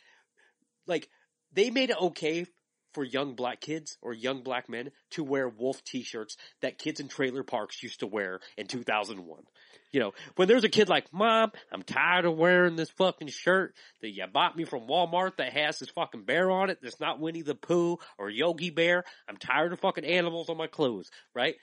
like 0.86 1.08
they 1.52 1.70
made 1.70 1.90
it 1.90 2.00
okay 2.00 2.46
for 2.92 3.04
young 3.04 3.34
black 3.34 3.60
kids 3.60 3.96
or 4.02 4.12
young 4.12 4.42
black 4.42 4.68
men 4.68 4.90
to 5.10 5.22
wear 5.22 5.48
wolf 5.48 5.82
t-shirts 5.84 6.36
that 6.60 6.78
kids 6.78 6.98
in 6.98 7.06
trailer 7.06 7.44
parks 7.44 7.82
used 7.82 8.00
to 8.00 8.06
wear 8.06 8.40
in 8.56 8.66
2001. 8.66 9.42
You 9.92 10.00
know, 10.00 10.12
when 10.36 10.46
there's 10.48 10.62
a 10.64 10.68
kid 10.68 10.88
like, 10.88 11.12
mom, 11.12 11.50
I'm 11.72 11.82
tired 11.82 12.24
of 12.24 12.36
wearing 12.36 12.76
this 12.76 12.90
fucking 12.90 13.28
shirt 13.28 13.74
that 14.02 14.10
you 14.10 14.24
bought 14.32 14.56
me 14.56 14.64
from 14.64 14.86
Walmart 14.86 15.36
that 15.38 15.52
has 15.52 15.78
this 15.78 15.90
fucking 15.90 16.24
bear 16.24 16.48
on 16.50 16.70
it 16.70 16.78
that's 16.82 17.00
not 17.00 17.18
Winnie 17.20 17.42
the 17.42 17.56
Pooh 17.56 17.98
or 18.18 18.30
Yogi 18.30 18.70
Bear. 18.70 19.04
I'm 19.28 19.36
tired 19.36 19.72
of 19.72 19.80
fucking 19.80 20.04
animals 20.04 20.48
on 20.48 20.56
my 20.56 20.68
clothes, 20.68 21.10
right? 21.34 21.56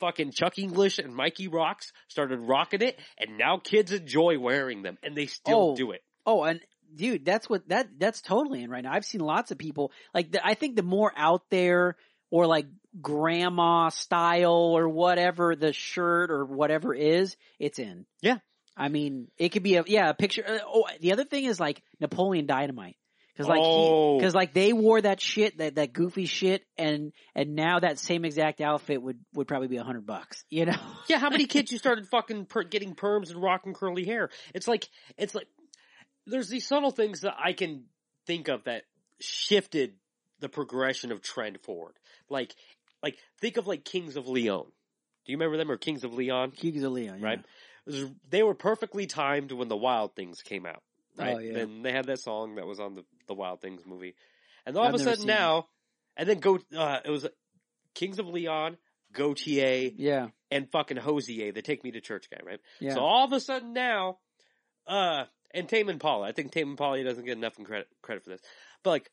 Fucking 0.00 0.32
Chuck 0.32 0.58
English 0.58 0.98
and 0.98 1.14
Mikey 1.14 1.48
Rocks 1.48 1.92
started 2.08 2.38
rocking 2.40 2.82
it 2.82 2.98
and 3.18 3.38
now 3.38 3.58
kids 3.58 3.92
enjoy 3.92 4.38
wearing 4.38 4.82
them 4.82 4.98
and 5.02 5.14
they 5.16 5.26
still 5.26 5.72
Oh. 5.72 5.76
do 5.76 5.90
it. 5.92 6.02
Oh, 6.26 6.42
and 6.42 6.60
dude, 6.94 7.24
that's 7.24 7.48
what 7.48 7.68
that 7.68 7.88
that's 7.98 8.20
totally 8.20 8.62
in 8.62 8.70
right 8.70 8.82
now. 8.84 8.92
I've 8.92 9.04
seen 9.04 9.20
lots 9.20 9.50
of 9.50 9.58
people 9.58 9.92
like 10.14 10.32
the, 10.32 10.44
I 10.46 10.54
think 10.54 10.76
the 10.76 10.82
more 10.82 11.12
out 11.16 11.42
there 11.50 11.96
or 12.30 12.46
like 12.46 12.66
grandma 13.00 13.88
style 13.90 14.52
or 14.76 14.88
whatever 14.88 15.56
the 15.56 15.72
shirt 15.72 16.30
or 16.30 16.44
whatever 16.44 16.94
is, 16.94 17.36
it's 17.58 17.78
in. 17.78 18.06
Yeah. 18.22 18.38
I 18.76 18.88
mean, 18.88 19.28
it 19.36 19.50
could 19.50 19.62
be 19.62 19.76
a 19.76 19.84
yeah 19.86 20.10
a 20.10 20.14
picture. 20.14 20.44
uh, 20.46 20.58
Oh, 20.66 20.84
the 21.00 21.12
other 21.12 21.24
thing 21.24 21.44
is 21.44 21.60
like 21.60 21.82
Napoleon 22.00 22.46
Dynamite. 22.46 22.96
Cause 23.40 23.48
like, 23.48 23.60
Oh. 23.62 24.18
because 24.18 24.34
like 24.34 24.52
they 24.52 24.72
wore 24.72 25.00
that 25.00 25.20
shit, 25.20 25.58
that, 25.58 25.74
that 25.76 25.92
goofy 25.92 26.26
shit, 26.26 26.64
and, 26.78 27.12
and 27.34 27.54
now 27.54 27.80
that 27.80 27.98
same 27.98 28.24
exact 28.24 28.60
outfit 28.60 29.02
would, 29.02 29.18
would 29.34 29.48
probably 29.48 29.68
be 29.68 29.76
a 29.78 29.84
hundred 29.84 30.06
bucks, 30.06 30.44
you 30.50 30.66
know? 30.66 30.76
Yeah, 31.08 31.18
how 31.18 31.30
many 31.30 31.46
kids 31.46 31.72
you 31.72 31.78
started 31.78 32.06
fucking 32.08 32.46
per- 32.46 32.62
getting 32.64 32.94
perms 32.94 33.30
and 33.30 33.42
rocking 33.42 33.74
curly 33.74 34.04
hair? 34.04 34.30
It's 34.54 34.68
like 34.68 34.88
it's 35.16 35.34
like 35.34 35.48
there's 36.26 36.48
these 36.48 36.66
subtle 36.66 36.90
things 36.92 37.22
that 37.22 37.34
I 37.42 37.52
can 37.52 37.84
think 38.26 38.48
of 38.48 38.64
that 38.64 38.82
shifted 39.20 39.94
the 40.40 40.48
progression 40.48 41.12
of 41.12 41.20
trend 41.22 41.60
forward. 41.62 41.94
Like 42.28 42.54
like 43.02 43.16
think 43.40 43.56
of 43.56 43.66
like 43.66 43.84
Kings 43.84 44.16
of 44.16 44.28
Leon. 44.28 44.66
Do 45.26 45.32
you 45.32 45.36
remember 45.36 45.56
them 45.56 45.70
or 45.70 45.76
Kings 45.76 46.04
of 46.04 46.14
Leon? 46.14 46.52
Kings 46.52 46.82
of 46.82 46.92
Leon, 46.92 47.18
yeah. 47.20 47.24
Right. 47.26 47.44
Was- 47.86 48.06
They 48.28 48.42
were 48.42 48.54
perfectly 48.54 49.06
timed 49.06 49.52
when 49.52 49.68
the 49.68 49.76
Wild 49.76 50.14
Things 50.14 50.42
came 50.42 50.66
out. 50.66 50.82
Right. 51.16 51.34
Oh, 51.36 51.38
yeah. 51.38 51.58
And 51.58 51.84
they 51.84 51.92
had 51.92 52.06
that 52.06 52.20
song 52.20 52.54
that 52.56 52.66
was 52.66 52.80
on 52.80 52.94
the 52.94 53.04
the 53.26 53.34
Wild 53.34 53.60
Things 53.60 53.82
movie. 53.86 54.14
And 54.66 54.76
all 54.76 54.84
I've 54.84 54.94
of 54.94 55.00
a 55.00 55.04
sudden 55.04 55.20
seen 55.20 55.30
it. 55.30 55.32
now, 55.32 55.66
and 56.16 56.28
then 56.28 56.38
go. 56.40 56.58
Uh, 56.76 57.00
it 57.04 57.10
was 57.10 57.26
Kings 57.94 58.18
of 58.18 58.26
Leon, 58.28 58.76
Gotye, 59.14 59.92
Yeah, 59.96 60.28
and 60.50 60.70
fucking 60.70 60.96
Hozier, 60.96 61.52
the 61.52 61.62
Take 61.62 61.82
Me 61.84 61.90
to 61.92 62.00
Church 62.00 62.28
guy, 62.30 62.38
right? 62.44 62.60
yeah. 62.80 62.94
So 62.94 63.00
all 63.00 63.24
of 63.24 63.32
a 63.32 63.40
sudden 63.40 63.72
now, 63.72 64.18
uh, 64.86 65.24
and 65.52 65.68
Tame 65.68 65.88
Impala, 65.88 66.28
I 66.28 66.32
think 66.32 66.52
Tame 66.52 66.70
Impala 66.70 67.02
doesn't 67.02 67.24
get 67.24 67.36
enough 67.36 67.54
credit 67.62 67.88
credit 68.02 68.22
for 68.24 68.30
this, 68.30 68.40
but 68.84 68.90
like, 68.90 69.10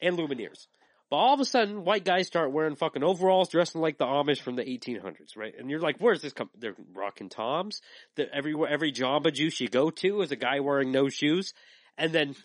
and 0.00 0.16
Lumineers. 0.16 0.66
But 1.10 1.16
all 1.16 1.34
of 1.34 1.40
a 1.40 1.44
sudden, 1.44 1.84
white 1.84 2.04
guys 2.04 2.28
start 2.28 2.52
wearing 2.52 2.76
fucking 2.76 3.02
overalls, 3.02 3.48
dressing 3.48 3.80
like 3.80 3.98
the 3.98 4.06
Amish 4.06 4.40
from 4.40 4.54
the 4.54 4.62
1800s, 4.62 5.36
right? 5.36 5.52
And 5.58 5.68
you're 5.68 5.80
like, 5.80 5.96
where's 5.98 6.22
this 6.22 6.32
come? 6.32 6.50
They're 6.56 6.76
rocking 6.94 7.28
toms. 7.28 7.80
That 8.16 8.28
everywhere, 8.32 8.70
every 8.70 8.92
Jamba 8.92 9.32
Juice 9.32 9.60
you 9.60 9.68
go 9.68 9.90
to 9.90 10.22
is 10.22 10.30
a 10.30 10.36
guy 10.36 10.60
wearing 10.60 10.92
no 10.92 11.08
shoes, 11.08 11.52
and 11.98 12.12
then 12.12 12.36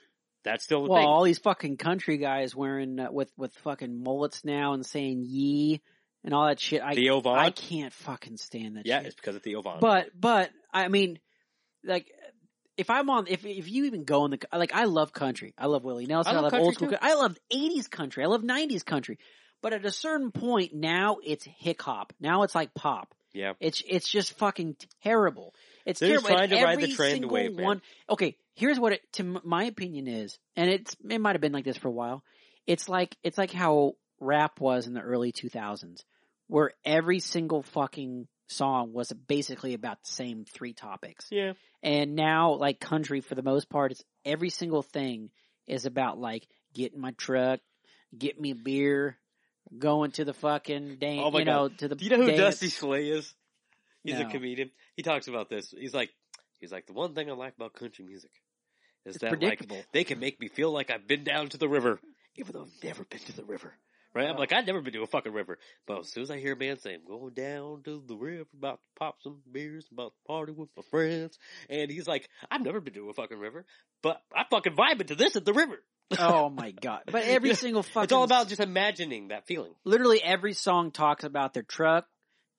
that's 0.43 0.63
still 0.63 0.83
the 0.83 0.89
well, 0.89 0.99
thing. 0.99 1.07
all 1.07 1.23
these 1.23 1.37
fucking 1.37 1.77
country 1.77 2.17
guys 2.17 2.55
wearing 2.55 2.99
uh, 2.99 3.11
with 3.11 3.31
with 3.37 3.53
fucking 3.57 4.03
mullets 4.03 4.43
now 4.43 4.73
and 4.73 4.83
saying 4.83 5.25
"ye" 5.27 5.81
and 6.23 6.33
all 6.33 6.47
that 6.47 6.59
shit. 6.59 6.81
I 6.81 6.95
Theo 6.95 7.21
Von, 7.21 7.37
I 7.37 7.51
can't 7.51 7.93
fucking 7.93 8.37
stand 8.37 8.77
that 8.77 8.87
yeah, 8.87 8.97
shit. 8.99 9.07
it's 9.07 9.15
because 9.15 9.35
of 9.35 9.43
Theo 9.43 9.61
Von. 9.61 9.79
But 9.79 10.09
but 10.19 10.49
I 10.73 10.87
mean, 10.87 11.19
like. 11.83 12.11
If 12.77 12.89
I'm 12.89 13.09
on, 13.09 13.27
if 13.27 13.45
if 13.45 13.69
you 13.71 13.85
even 13.85 14.03
go 14.03 14.25
in 14.25 14.31
the 14.31 14.39
like, 14.53 14.73
I 14.73 14.83
love 14.85 15.13
country. 15.13 15.53
I 15.57 15.67
love 15.67 15.83
Willie 15.83 16.05
Nelson. 16.05 16.35
I 16.35 16.37
I 16.39 16.41
love 16.41 16.53
love, 16.53 16.61
old 16.61 16.73
school. 16.75 16.89
too. 16.89 16.97
I 17.01 17.13
love 17.15 17.37
'80s 17.53 17.89
country. 17.89 18.23
I 18.23 18.27
love 18.27 18.41
'90s 18.41 18.83
country. 18.85 19.17
But 19.61 19.73
at 19.73 19.85
a 19.85 19.91
certain 19.91 20.31
point, 20.31 20.73
now 20.75 21.17
it's 21.23 21.45
hip 21.57 21.81
hop. 21.81 22.13
Now 22.19 22.43
it's 22.43 22.53
like 22.53 22.73
pop. 22.75 23.15
yeah, 23.33 23.53
It's 23.59 23.81
it's 23.87 24.07
just 24.07 24.33
fucking 24.37 24.75
terrible. 25.03 25.55
It's 25.85 25.99
They're 25.99 26.09
terrible. 26.09 26.27
And 26.29 26.37
trying 26.37 26.49
to 26.49 26.63
ride 26.65 26.79
the 26.79 26.93
trend 26.93 27.11
single 27.13 27.29
wave, 27.31 27.55
man. 27.55 27.65
One, 27.65 27.81
okay, 28.09 28.35
here's 28.55 28.79
what 28.79 28.93
it 28.93 29.01
to 29.13 29.23
m- 29.23 29.41
my 29.43 29.63
opinion 29.63 30.07
is, 30.07 30.37
and 30.55 30.69
it's 30.69 30.95
it 31.09 31.19
might 31.19 31.33
have 31.33 31.41
been 31.41 31.53
like 31.53 31.65
this 31.65 31.77
for 31.77 31.87
a 31.87 31.91
while. 31.91 32.23
It's 32.67 32.89
like 32.89 33.15
it's 33.23 33.37
like 33.37 33.51
how 33.51 33.93
rap 34.19 34.59
was 34.59 34.85
in 34.87 34.93
the 34.93 35.01
early 35.01 35.31
2000s, 35.31 36.03
where 36.47 36.71
every 36.83 37.19
single 37.19 37.63
fucking 37.63 38.27
song 38.47 38.93
was 38.93 39.11
basically 39.11 39.73
about 39.73 40.03
the 40.03 40.11
same 40.11 40.45
three 40.45 40.73
topics. 40.73 41.27
yeah. 41.31 41.53
And 41.83 42.15
now, 42.15 42.53
like 42.53 42.79
country, 42.79 43.21
for 43.21 43.35
the 43.35 43.43
most 43.43 43.69
part, 43.69 43.91
it's 43.91 44.03
every 44.23 44.49
single 44.49 44.81
thing 44.81 45.29
is 45.67 45.85
about 45.85 46.19
like 46.19 46.47
get 46.73 46.93
in 46.93 47.01
my 47.01 47.11
truck, 47.11 47.59
get 48.17 48.39
me 48.39 48.51
a 48.51 48.55
beer, 48.55 49.17
going 49.77 50.11
to 50.11 50.25
the 50.25 50.33
fucking 50.33 50.97
dance, 50.97 51.21
Oh 51.23 51.31
my 51.31 51.39
you 51.39 51.45
know, 51.45 51.69
to 51.69 51.87
the. 51.87 51.95
Do 51.95 52.05
you 52.05 52.11
know 52.11 52.17
who 52.17 52.27
dance. 52.27 52.39
Dusty 52.39 52.69
Slay 52.69 53.09
is? 53.09 53.33
He's 54.03 54.19
a 54.19 54.25
comedian. 54.25 54.69
He 54.95 55.01
talks 55.01 55.27
about 55.27 55.49
this. 55.49 55.73
He's 55.75 55.93
like, 55.93 56.11
he's 56.59 56.71
like, 56.71 56.85
the 56.85 56.93
one 56.93 57.15
thing 57.15 57.29
I 57.29 57.33
like 57.33 57.55
about 57.55 57.73
country 57.73 58.05
music 58.05 58.29
is 59.05 59.15
It's 59.15 59.23
that 59.23 59.41
like 59.41 59.67
they 59.91 60.03
can 60.03 60.19
make 60.19 60.39
me 60.39 60.47
feel 60.47 60.71
like 60.71 60.91
I've 60.91 61.07
been 61.07 61.23
down 61.23 61.49
to 61.49 61.57
the 61.57 61.67
river, 61.67 61.99
even 62.35 62.53
though 62.53 62.61
I've 62.63 62.83
never 62.83 63.03
been 63.03 63.19
to 63.21 63.35
the 63.35 63.43
river. 63.43 63.73
Right? 64.15 64.27
I'm 64.29 64.37
like, 64.37 64.53
I've 64.53 64.65
never 64.65 64.81
been 64.81 64.93
to 64.93 65.03
a 65.03 65.07
fucking 65.07 65.33
river, 65.33 65.59
but 65.85 65.99
as 65.99 66.09
soon 66.09 66.23
as 66.23 66.31
I 66.31 66.39
hear 66.39 66.53
a 66.53 66.57
man 66.57 66.79
say, 66.79 66.95
"I'm 66.95 67.05
going 67.05 67.33
down 67.33 67.83
to 67.83 68.01
the 68.07 68.15
river, 68.15 68.45
about 68.57 68.79
to 68.79 68.99
pop 68.99 69.17
some 69.21 69.41
beers, 69.51 69.85
about 69.91 70.13
to 70.13 70.27
party 70.27 70.53
with 70.53 70.69
my 70.75 70.83
friends," 70.89 71.37
and 71.69 71.91
he's 71.91 72.07
like, 72.07 72.27
"I've 72.49 72.61
never 72.61 72.79
been 72.79 72.93
to 72.95 73.09
a 73.09 73.13
fucking 73.13 73.37
river, 73.37 73.65
but 74.01 74.21
I 74.33 74.43
fucking 74.49 74.75
vibing 74.75 75.07
to 75.07 75.15
this 75.15 75.35
at 75.35 75.45
the 75.45 75.53
river." 75.53 75.83
oh 76.17 76.49
my 76.61 76.71
god! 76.71 77.01
But 77.11 77.23
every 77.23 77.53
single 77.55 77.83
fucking 77.83 78.03
It's 78.03 78.13
all 78.13 78.23
about 78.23 78.47
just 78.47 78.61
imagining 78.61 79.27
that 79.29 79.45
feeling. 79.47 79.73
literally 79.83 80.23
every 80.23 80.53
song 80.53 80.91
talks 80.91 81.23
about 81.23 81.53
their 81.53 81.63
truck, 81.63 82.05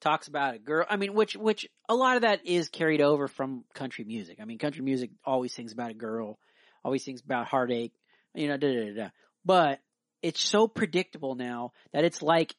talks 0.01 0.27
about 0.27 0.55
a 0.55 0.59
girl. 0.59 0.85
I 0.89 0.97
mean, 0.97 1.13
which 1.13 1.35
which 1.35 1.67
a 1.89 1.95
lot 1.95 2.17
of 2.17 2.21
that 2.21 2.45
is 2.45 2.69
carried 2.69 3.01
over 3.01 3.27
from 3.27 3.63
country 3.73 4.03
music. 4.03 4.37
I 4.41 4.45
mean, 4.45 4.57
country 4.57 4.83
music 4.83 5.11
always 5.25 5.53
sings 5.53 5.73
about 5.73 5.91
a 5.91 5.95
girl, 5.95 6.37
always 6.83 7.03
sings 7.03 7.21
about 7.21 7.47
heartache, 7.47 7.93
you 8.35 8.47
know, 8.47 8.57
da 8.57 8.67
da 8.67 8.85
da. 8.85 8.93
da. 9.03 9.09
But 9.45 9.79
it's 10.21 10.41
so 10.41 10.67
predictable 10.67 11.35
now 11.35 11.73
that 11.93 12.03
it's 12.03 12.21
like 12.21 12.55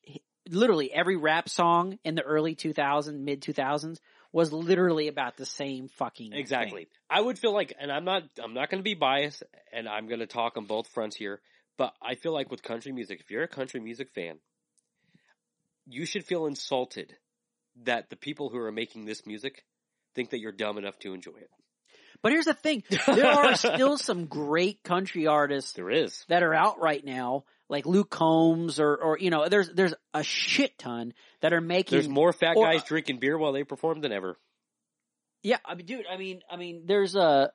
literally 0.48 0.92
every 0.92 1.16
rap 1.16 1.48
song 1.48 1.98
in 2.04 2.14
the 2.14 2.22
early 2.22 2.54
2000s, 2.54 3.18
mid 3.18 3.42
2000s 3.42 3.98
was 4.32 4.52
literally 4.52 5.08
about 5.08 5.36
the 5.36 5.46
same 5.46 5.88
fucking 5.88 6.30
thing. 6.30 6.40
Exactly. 6.40 6.88
I 7.08 7.20
would 7.20 7.38
feel 7.38 7.54
like, 7.54 7.74
and 7.80 7.90
I'm 7.90 8.04
not, 8.04 8.24
I'm 8.42 8.54
not 8.54 8.70
going 8.70 8.80
to 8.80 8.84
be 8.84 8.94
biased, 8.94 9.42
and 9.72 9.88
I'm 9.88 10.06
going 10.06 10.20
to 10.20 10.26
talk 10.26 10.56
on 10.56 10.66
both 10.66 10.88
fronts 10.88 11.16
here. 11.16 11.40
But 11.78 11.94
I 12.02 12.16
feel 12.16 12.32
like 12.32 12.50
with 12.50 12.62
country 12.62 12.92
music, 12.92 13.20
if 13.20 13.30
you're 13.30 13.44
a 13.44 13.48
country 13.48 13.80
music 13.80 14.10
fan, 14.14 14.38
you 15.86 16.04
should 16.04 16.24
feel 16.24 16.46
insulted 16.46 17.14
that 17.84 18.10
the 18.10 18.16
people 18.16 18.50
who 18.50 18.58
are 18.58 18.72
making 18.72 19.06
this 19.06 19.24
music 19.24 19.64
think 20.14 20.30
that 20.30 20.40
you're 20.40 20.52
dumb 20.52 20.76
enough 20.76 20.98
to 20.98 21.14
enjoy 21.14 21.36
it. 21.36 21.50
But 22.22 22.32
here's 22.32 22.46
the 22.46 22.54
thing: 22.54 22.82
there 23.06 23.26
are 23.26 23.54
still 23.54 23.96
some 23.98 24.26
great 24.26 24.82
country 24.82 25.26
artists 25.26 25.72
There 25.72 25.90
is. 25.90 26.24
that 26.28 26.42
are 26.42 26.54
out 26.54 26.80
right 26.80 27.04
now, 27.04 27.44
like 27.68 27.86
Luke 27.86 28.10
Combs 28.10 28.80
or, 28.80 28.96
or, 28.96 29.18
you 29.18 29.30
know, 29.30 29.48
there's, 29.48 29.70
there's 29.70 29.94
a 30.14 30.22
shit 30.22 30.76
ton 30.78 31.12
that 31.42 31.52
are 31.52 31.60
making. 31.60 31.96
There's 31.96 32.08
more 32.08 32.32
fat 32.32 32.56
or- 32.56 32.64
guys 32.66 32.82
drinking 32.84 33.18
beer 33.18 33.38
while 33.38 33.52
they 33.52 33.64
perform 33.64 34.00
than 34.00 34.12
ever. 34.12 34.36
Yeah, 35.42 35.58
I 35.64 35.76
mean, 35.76 35.86
dude, 35.86 36.04
I 36.10 36.16
mean, 36.16 36.40
I 36.50 36.56
mean, 36.56 36.82
there's 36.86 37.14
a, 37.14 37.52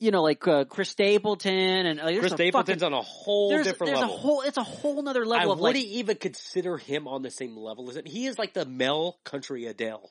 you 0.00 0.10
know, 0.10 0.22
like, 0.22 0.46
uh, 0.48 0.64
Chris 0.64 0.88
Stapleton 0.88 1.52
and 1.86 2.00
like, 2.00 2.18
Chris 2.18 2.32
Stapleton's 2.32 2.80
fucking, 2.80 2.94
on 2.94 2.98
a 2.98 3.02
whole 3.02 3.50
there's, 3.50 3.66
different 3.66 3.90
there's 3.92 4.00
level. 4.00 4.16
a 4.16 4.18
whole, 4.18 4.40
it's 4.40 4.56
a 4.56 4.64
whole 4.64 5.00
nother 5.02 5.24
level 5.24 5.50
I 5.50 5.52
of 5.52 5.60
like, 5.60 5.74
wouldn't 5.74 5.84
even 5.92 6.16
consider 6.16 6.76
him 6.78 7.06
on 7.06 7.22
the 7.22 7.30
same 7.30 7.56
level 7.56 7.88
as 7.90 7.96
him. 7.96 8.06
He 8.06 8.26
is 8.26 8.38
like 8.38 8.54
the 8.54 8.64
Mel 8.64 9.18
Country 9.24 9.66
Adele. 9.66 10.10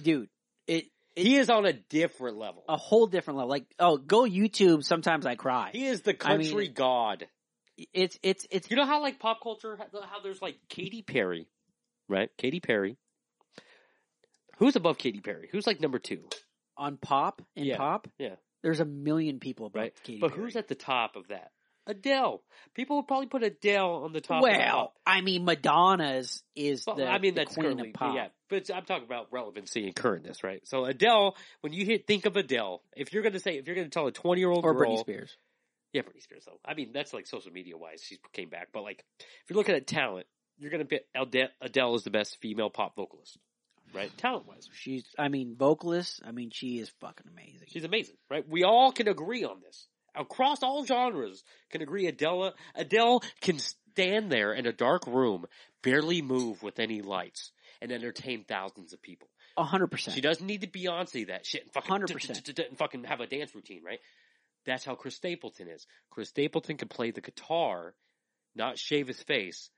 dude, 0.00 0.28
it, 0.68 0.74
it 0.74 0.90
He 1.22 1.36
is 1.36 1.50
on 1.50 1.66
a 1.66 1.72
different 1.72 2.36
level. 2.38 2.64
a 2.68 2.76
whole 2.76 3.06
different 3.06 3.38
level. 3.38 3.50
Like, 3.50 3.66
oh, 3.78 3.96
go 3.96 4.22
YouTube. 4.22 4.84
Sometimes 4.84 5.26
I 5.26 5.34
cry. 5.36 5.70
He 5.72 5.86
is 5.86 6.02
the 6.02 6.16
I 6.24 6.36
mean- 6.36 6.46
country 6.48 6.68
god. 6.68 7.26
It's, 7.94 8.18
it's, 8.22 8.46
it's, 8.50 8.70
You 8.70 8.76
know 8.76 8.84
how 8.84 9.00
like 9.00 9.18
pop 9.18 9.42
culture, 9.42 9.78
how 9.78 10.20
there's 10.22 10.42
like 10.42 10.56
Katy 10.68 11.00
Perry, 11.02 11.46
right? 12.08 12.28
Katy 12.36 12.60
Perry. 12.60 12.98
Who's 14.58 14.76
above 14.76 14.98
Katy 14.98 15.20
Perry? 15.20 15.48
Who's 15.50 15.66
like 15.66 15.80
number 15.80 15.98
two, 15.98 16.24
on 16.76 16.98
pop 16.98 17.40
and 17.56 17.64
Yeah, 17.64 17.78
pop. 17.78 18.08
yeah. 18.18 18.34
There's 18.62 18.80
a 18.80 18.84
million 18.84 19.40
people 19.40 19.64
about 19.66 19.80
right? 19.80 19.94
Katy 20.04 20.18
but 20.20 20.32
Perry. 20.32 20.42
who's 20.42 20.56
at 20.56 20.68
the 20.68 20.74
top 20.74 21.16
of 21.16 21.28
that? 21.28 21.52
Adele. 21.90 22.42
People 22.74 22.96
would 22.96 23.06
probably 23.08 23.26
put 23.26 23.42
Adele 23.42 24.02
on 24.04 24.12
the 24.12 24.20
top. 24.20 24.42
of 24.42 24.50
the 24.50 24.56
Well. 24.58 24.92
I 25.06 25.20
mean, 25.20 25.44
Madonna's 25.44 26.42
is 26.54 26.84
Well, 26.86 26.96
the, 26.96 27.06
I 27.06 27.18
mean 27.18 27.34
the 27.34 27.40
that's 27.42 27.54
queen 27.54 27.66
currently, 27.66 27.92
pop. 27.92 28.14
yeah. 28.14 28.28
But 28.48 28.70
I'm 28.74 28.84
talking 28.84 29.04
about 29.04 29.28
relevancy 29.32 29.84
and 29.86 29.94
currentness, 29.94 30.42
right? 30.42 30.66
So 30.66 30.84
Adele, 30.84 31.36
when 31.60 31.72
you 31.72 31.84
hit, 31.84 32.06
think 32.06 32.26
of 32.26 32.36
Adele, 32.36 32.82
if 32.96 33.12
you're 33.12 33.22
going 33.22 33.32
to 33.34 33.40
say, 33.40 33.58
if 33.58 33.66
you're 33.66 33.76
going 33.76 33.86
to 33.86 33.90
tell 33.92 34.06
a 34.06 34.12
20 34.12 34.40
year 34.40 34.50
old 34.50 34.64
Or 34.64 34.74
girl, 34.74 34.96
Britney 34.96 35.00
Spears. 35.00 35.36
Yeah, 35.92 36.02
Britney 36.02 36.22
Spears. 36.22 36.44
Though 36.46 36.58
I 36.64 36.74
mean, 36.74 36.90
that's 36.92 37.12
like 37.12 37.26
social 37.26 37.52
media 37.52 37.76
wise. 37.76 38.02
She 38.04 38.18
came 38.32 38.48
back, 38.48 38.68
but 38.72 38.82
like 38.82 39.04
if 39.18 39.50
you're 39.50 39.56
looking 39.56 39.74
at 39.74 39.86
talent, 39.86 40.26
you're 40.58 40.70
gonna 40.70 40.84
bet 40.84 41.06
Adele, 41.14 41.48
Adele 41.60 41.94
is 41.96 42.04
the 42.04 42.10
best 42.10 42.36
female 42.40 42.70
pop 42.70 42.94
vocalist, 42.94 43.38
right? 43.94 44.10
Talent 44.18 44.46
wise, 44.46 44.68
She's, 44.72 45.04
I 45.18 45.28
mean, 45.28 45.56
vocalist. 45.58 46.20
I 46.24 46.30
mean, 46.32 46.50
she 46.52 46.78
is 46.78 46.90
fucking 47.00 47.26
amazing. 47.32 47.66
she's 47.68 47.84
amazing, 47.84 48.16
right? 48.30 48.46
We 48.48 48.62
all 48.62 48.92
can 48.92 49.08
agree 49.08 49.42
on 49.44 49.60
this 49.62 49.86
across 50.14 50.62
all 50.62 50.84
genres. 50.84 51.42
Can 51.70 51.82
agree. 51.82 52.06
Adele, 52.06 52.54
Adele 52.74 53.22
can 53.40 53.58
stand 53.58 54.30
there 54.30 54.52
in 54.52 54.66
a 54.66 54.72
dark 54.72 55.06
room, 55.06 55.46
barely 55.82 56.22
move 56.22 56.62
with 56.62 56.78
any 56.78 57.02
lights, 57.02 57.50
and 57.80 57.92
entertain 57.92 58.44
thousands 58.44 58.92
of 58.92 59.02
people. 59.02 59.28
A 59.56 59.64
hundred 59.64 59.88
percent. 59.88 60.14
She 60.14 60.20
doesn't 60.20 60.46
need 60.46 60.60
to 60.62 60.66
Beyonce 60.66 61.26
that 61.26 61.44
shit 61.44 61.62
and 61.62 61.72
fucking 61.72 61.90
100%. 61.90 62.68
and 62.68 62.78
fucking 62.78 63.04
have 63.04 63.20
a 63.20 63.26
dance 63.26 63.54
routine, 63.54 63.82
right? 63.84 64.00
That's 64.64 64.84
how 64.84 64.94
Chris 64.94 65.16
Stapleton 65.16 65.68
is. 65.68 65.86
Chris 66.10 66.28
Stapleton 66.28 66.76
can 66.76 66.88
play 66.88 67.10
the 67.10 67.20
guitar, 67.20 67.94
not 68.54 68.78
shave 68.78 69.08
his 69.08 69.22
face, 69.22 69.70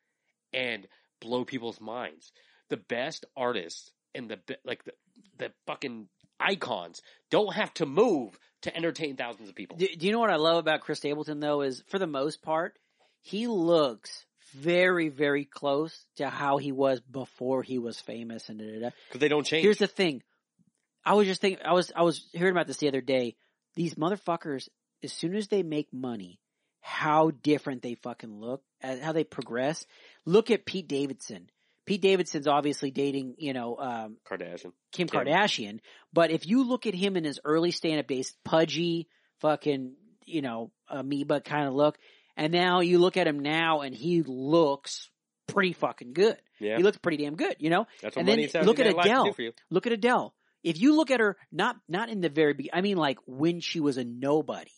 and 0.53 0.87
blow 1.21 1.45
people's 1.45 1.81
minds. 1.81 2.33
The 2.69 2.77
best 2.77 3.25
artists 3.37 3.91
and 4.15 4.29
the 4.29 4.39
like 4.65 4.85
the, 4.85 4.93
the 5.39 5.53
fucking 5.67 6.09
icons 6.39 7.01
don't 7.31 7.55
have 7.55 7.73
to 7.75 7.87
move 7.87 8.39
to 8.63 8.77
entertain 8.77 9.17
thousands 9.17 9.49
of 9.49 9.55
people. 9.55 9.77
Do, 9.77 9.87
do 9.87 10.07
you 10.07 10.13
know 10.13 10.19
what 10.19 10.31
I 10.31 10.37
love 10.37 10.57
about 10.57 10.81
Chris 10.81 10.99
Stapleton 10.99 11.41
though? 11.41 11.63
Is 11.63 11.83
for 11.89 11.99
the 11.99 12.07
most 12.07 12.43
part, 12.43 12.79
he 13.21 13.47
looks 13.47 14.25
very, 14.55 15.09
very 15.09 15.45
close 15.45 16.05
to 16.17 16.29
how 16.29 16.59
he 16.59 16.73
was 16.73 17.01
before 17.01 17.63
he 17.63 17.79
was 17.79 18.01
famous 18.01 18.49
and 18.49 18.59
da 18.59 18.65
da 18.67 18.81
da. 18.81 18.91
Because 19.09 19.21
they 19.21 19.29
don't 19.29 19.45
change. 19.45 19.63
Here's 19.63 19.79
the 19.79 19.87
thing. 19.87 20.23
I 21.05 21.15
was 21.15 21.27
just 21.27 21.41
thinking, 21.41 21.65
I 21.65 21.73
was, 21.73 21.91
I 21.95 22.03
was 22.03 22.29
hearing 22.33 22.53
about 22.53 22.67
this 22.67 22.77
the 22.77 22.89
other 22.89 23.01
day. 23.01 23.35
These 23.75 23.95
motherfuckers, 23.95 24.69
as 25.03 25.13
soon 25.13 25.35
as 25.35 25.49
they 25.49 25.63
make 25.63 25.93
money, 25.93 26.39
how 26.81 27.31
different 27.31 27.83
they 27.83 27.95
fucking 27.95 28.41
look, 28.41 28.63
how 28.81 29.13
they 29.13 29.25
progress. 29.25 29.87
Look 30.27 30.51
at 30.51 30.67
Pete 30.67 30.89
Davidson. 30.89 31.49
Pete 31.85 32.01
Davidson's 32.03 32.47
obviously 32.47 32.91
dating, 32.91 33.35
you 33.39 33.53
know, 33.53 33.77
um, 33.77 34.17
Kardashian. 34.29 34.73
Kim 34.93 35.09
Kim. 35.09 35.21
Kardashian. 35.27 35.81
But 36.13 36.31
if 36.31 36.47
you 36.47 36.65
look 36.69 36.87
at 36.87 36.95
him 36.95 37.17
in 37.17 37.25
his 37.25 37.41
early 37.45 37.71
stand-up 37.73 38.07
days, 38.07 38.35
pudgy, 38.45 39.09
fucking, 39.41 39.95
you 40.25 40.43
know, 40.43 40.71
amoeba 40.89 41.41
kind 41.41 41.67
of 41.67 41.75
look, 41.75 41.99
and 42.37 42.53
now 42.53 42.81
you 42.81 42.99
look 42.99 43.17
at 43.17 43.27
him 43.27 43.41
now 43.41 43.81
and 43.81 43.95
he 43.95 44.23
looks 44.23 45.11
pretty 45.49 45.73
fucking 45.73 46.13
good. 46.13 46.37
Yeah, 46.61 46.77
He 46.77 46.83
looks 46.83 46.99
pretty 46.99 47.23
damn 47.23 47.35
good, 47.37 47.57
you 47.59 47.71
know? 47.71 47.87
that's 48.01 48.15
what 48.17 48.21
and 48.21 48.29
then 48.29 48.39
look 48.39 48.47
at 48.47 48.53
Saturday 48.53 48.85
Night 48.85 48.97
Live 48.97 49.05
can 49.05 49.13
Adele. 49.13 49.25
do 49.25 49.33
for 49.33 49.43
you. 49.43 49.53
Look 49.71 49.87
at 49.87 49.93
Adele. 49.93 50.35
If 50.63 50.81
you 50.81 50.95
look 50.95 51.11
at 51.11 51.19
her, 51.19 51.37
not 51.51 51.77
not 51.89 52.09
in 52.09 52.21
the 52.21 52.29
very 52.29 52.55
beginning, 52.55 52.79
I 52.79 52.83
mean 52.83 52.97
like 52.97 53.19
when 53.27 53.59
she 53.61 53.81
was 53.81 53.97
a 53.99 54.05
nobody. 54.05 54.71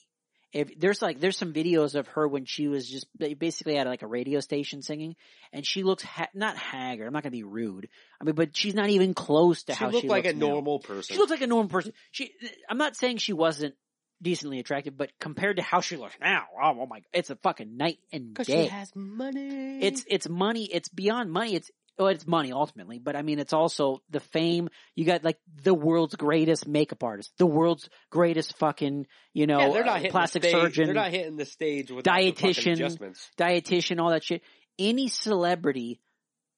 If 0.54 0.78
there's 0.78 1.02
like 1.02 1.18
there's 1.20 1.36
some 1.36 1.52
videos 1.52 1.96
of 1.96 2.06
her 2.08 2.26
when 2.28 2.44
she 2.44 2.68
was 2.68 2.88
just 2.88 3.06
basically 3.18 3.76
at 3.76 3.86
like 3.88 4.02
a 4.02 4.06
radio 4.06 4.38
station 4.40 4.82
singing, 4.82 5.16
and 5.52 5.66
she 5.66 5.82
looks 5.82 6.04
ha- 6.04 6.28
not 6.32 6.56
haggard. 6.56 7.06
I'm 7.06 7.12
not 7.12 7.24
gonna 7.24 7.32
be 7.32 7.42
rude. 7.42 7.88
I 8.20 8.24
mean, 8.24 8.36
but 8.36 8.56
she's 8.56 8.74
not 8.74 8.88
even 8.88 9.14
close 9.14 9.64
to 9.64 9.74
how 9.74 9.78
She 9.78 9.84
how 9.86 9.90
looked 9.90 10.02
she 10.04 10.08
like 10.08 10.26
a 10.26 10.32
now. 10.32 10.46
normal 10.46 10.78
person. 10.78 11.12
She 11.14 11.18
looks 11.18 11.32
like 11.32 11.40
a 11.42 11.46
normal 11.48 11.68
person. 11.68 11.92
She, 12.12 12.30
I'm 12.70 12.78
not 12.78 12.94
saying 12.96 13.16
she 13.18 13.32
wasn't 13.32 13.74
decently 14.22 14.60
attractive, 14.60 14.96
but 14.96 15.10
compared 15.18 15.56
to 15.56 15.62
how 15.62 15.80
she 15.80 15.96
looks 15.96 16.14
now, 16.20 16.44
oh, 16.62 16.76
oh 16.80 16.86
my, 16.86 17.02
it's 17.12 17.30
a 17.30 17.36
fucking 17.36 17.76
night 17.76 17.98
and 18.12 18.28
Because 18.32 18.46
day. 18.46 18.62
she 18.64 18.68
has 18.70 18.90
money. 18.94 19.82
It's 19.82 20.04
it's 20.08 20.28
money. 20.28 20.64
It's 20.72 20.88
beyond 20.88 21.32
money. 21.32 21.56
It's 21.56 21.70
well, 21.98 22.08
it's 22.08 22.26
money 22.26 22.52
ultimately, 22.52 22.98
but 22.98 23.16
I 23.16 23.22
mean, 23.22 23.38
it's 23.38 23.52
also 23.52 24.02
the 24.10 24.20
fame. 24.20 24.68
You 24.94 25.04
got 25.04 25.22
like 25.24 25.38
the 25.62 25.74
world's 25.74 26.16
greatest 26.16 26.66
makeup 26.66 27.02
artist, 27.04 27.32
the 27.38 27.46
world's 27.46 27.88
greatest 28.10 28.56
fucking 28.58 29.06
you 29.32 29.46
know 29.46 29.58
yeah, 29.60 29.68
they're 29.72 29.84
not 29.84 30.04
uh, 30.06 30.10
plastic 30.10 30.42
the 30.42 30.48
stage. 30.48 30.60
surgeon, 30.60 30.84
They're 30.86 30.94
not 30.94 31.10
hitting 31.10 31.36
the 31.36 31.44
stage 31.44 31.90
with 31.90 32.04
the 32.04 32.10
Dietitian. 32.10 32.72
adjustments. 32.72 33.30
dietitian, 33.38 34.00
all 34.00 34.10
that 34.10 34.24
shit. 34.24 34.42
Any 34.78 35.08
celebrity. 35.08 36.00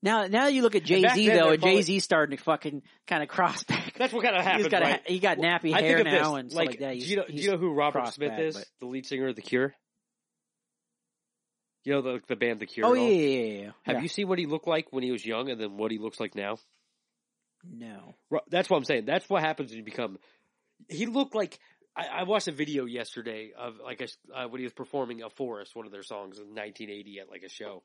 Now, 0.02 0.26
now 0.26 0.46
you 0.46 0.62
look 0.62 0.74
at 0.74 0.84
Jay 0.84 1.02
Z 1.06 1.28
though, 1.30 1.50
and 1.50 1.62
Jay 1.62 1.82
Z 1.82 1.98
starting 2.00 2.36
to 2.36 2.42
fucking 2.42 2.82
kind 3.06 3.22
of 3.22 3.28
cross 3.28 3.64
back. 3.64 3.94
That's 3.98 4.12
what 4.12 4.22
kind 4.22 4.36
of 4.36 4.42
happened. 4.44 4.62
He's 4.64 4.70
got 4.70 4.82
right? 4.82 5.02
a, 5.06 5.12
he 5.12 5.18
got 5.18 5.38
nappy 5.38 5.72
I 5.74 5.80
hair 5.80 5.98
of 5.98 6.04
this, 6.04 6.12
now 6.12 6.34
and 6.36 6.50
stuff 6.50 6.58
like, 6.58 6.68
like 6.68 6.78
that. 6.80 6.92
do 6.98 7.04
you 7.04 7.16
know, 7.16 7.24
do 7.26 7.32
you 7.34 7.50
know 7.50 7.56
who 7.56 7.72
Robert 7.72 8.06
Smith 8.12 8.30
back, 8.30 8.40
is? 8.40 8.56
but- 8.56 8.66
The 8.80 8.86
lead 8.86 9.06
singer 9.06 9.28
of 9.28 9.36
The 9.36 9.42
Cure. 9.42 9.74
You 11.86 11.92
know 11.92 12.02
the 12.02 12.20
the 12.26 12.34
band 12.34 12.58
The 12.58 12.66
Cure. 12.66 12.84
Oh 12.84 12.94
yeah, 12.94 13.08
yeah, 13.08 13.62
yeah. 13.62 13.70
Have 13.84 14.02
you 14.02 14.08
seen 14.08 14.26
what 14.26 14.40
he 14.40 14.46
looked 14.46 14.66
like 14.66 14.88
when 14.90 15.04
he 15.04 15.12
was 15.12 15.24
young, 15.24 15.48
and 15.48 15.60
then 15.60 15.76
what 15.76 15.92
he 15.92 15.98
looks 15.98 16.18
like 16.18 16.34
now? 16.34 16.58
No. 17.64 18.16
That's 18.50 18.68
what 18.68 18.76
I'm 18.76 18.84
saying. 18.84 19.04
That's 19.04 19.30
what 19.30 19.40
happens 19.40 19.70
when 19.70 19.78
you 19.78 19.84
become. 19.84 20.18
He 20.88 21.06
looked 21.06 21.36
like 21.36 21.60
I, 21.96 22.06
I 22.06 22.22
watched 22.24 22.48
a 22.48 22.52
video 22.52 22.86
yesterday 22.86 23.52
of 23.56 23.74
like 23.78 24.00
a, 24.00 24.08
uh, 24.36 24.48
when 24.48 24.58
he 24.58 24.64
was 24.64 24.72
performing 24.72 25.22
"A 25.22 25.30
Forest," 25.30 25.76
one 25.76 25.86
of 25.86 25.92
their 25.92 26.02
songs 26.02 26.38
in 26.38 26.46
1980 26.46 27.20
at 27.20 27.30
like 27.30 27.44
a 27.44 27.48
show. 27.48 27.84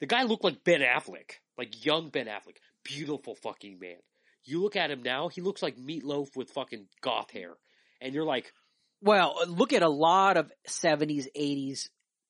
The 0.00 0.06
guy 0.06 0.24
looked 0.24 0.42
like 0.42 0.64
Ben 0.64 0.80
Affleck, 0.80 1.38
like 1.56 1.86
young 1.86 2.08
Ben 2.08 2.26
Affleck, 2.26 2.56
beautiful 2.82 3.36
fucking 3.36 3.78
man. 3.78 3.98
You 4.42 4.62
look 4.62 4.74
at 4.74 4.90
him 4.90 5.04
now, 5.04 5.28
he 5.28 5.42
looks 5.42 5.62
like 5.62 5.76
Meatloaf 5.76 6.34
with 6.34 6.50
fucking 6.50 6.86
goth 7.02 7.30
hair, 7.30 7.52
and 8.00 8.14
you're 8.14 8.24
like, 8.24 8.52
Well, 9.00 9.36
look 9.46 9.72
at 9.72 9.82
a 9.82 9.88
lot 9.88 10.36
of 10.36 10.50
'70s, 10.66 11.28
'80s 11.36 11.88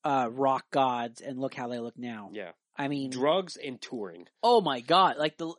uh, 0.09 0.29
rock 0.29 0.65
gods, 0.71 1.21
and 1.21 1.39
look 1.39 1.55
how 1.55 1.69
they 1.69 1.79
look 1.79 1.99
now. 1.99 2.31
yeah, 2.33 2.53
I 2.77 2.89
mean, 2.89 3.11
drugs 3.11 3.57
and 3.57 3.81
touring. 3.81 4.27
oh 4.43 4.61
my 4.61 4.81
god, 4.81 5.17
like 5.19 5.37
the, 5.37 5.49
uh, 5.49 5.55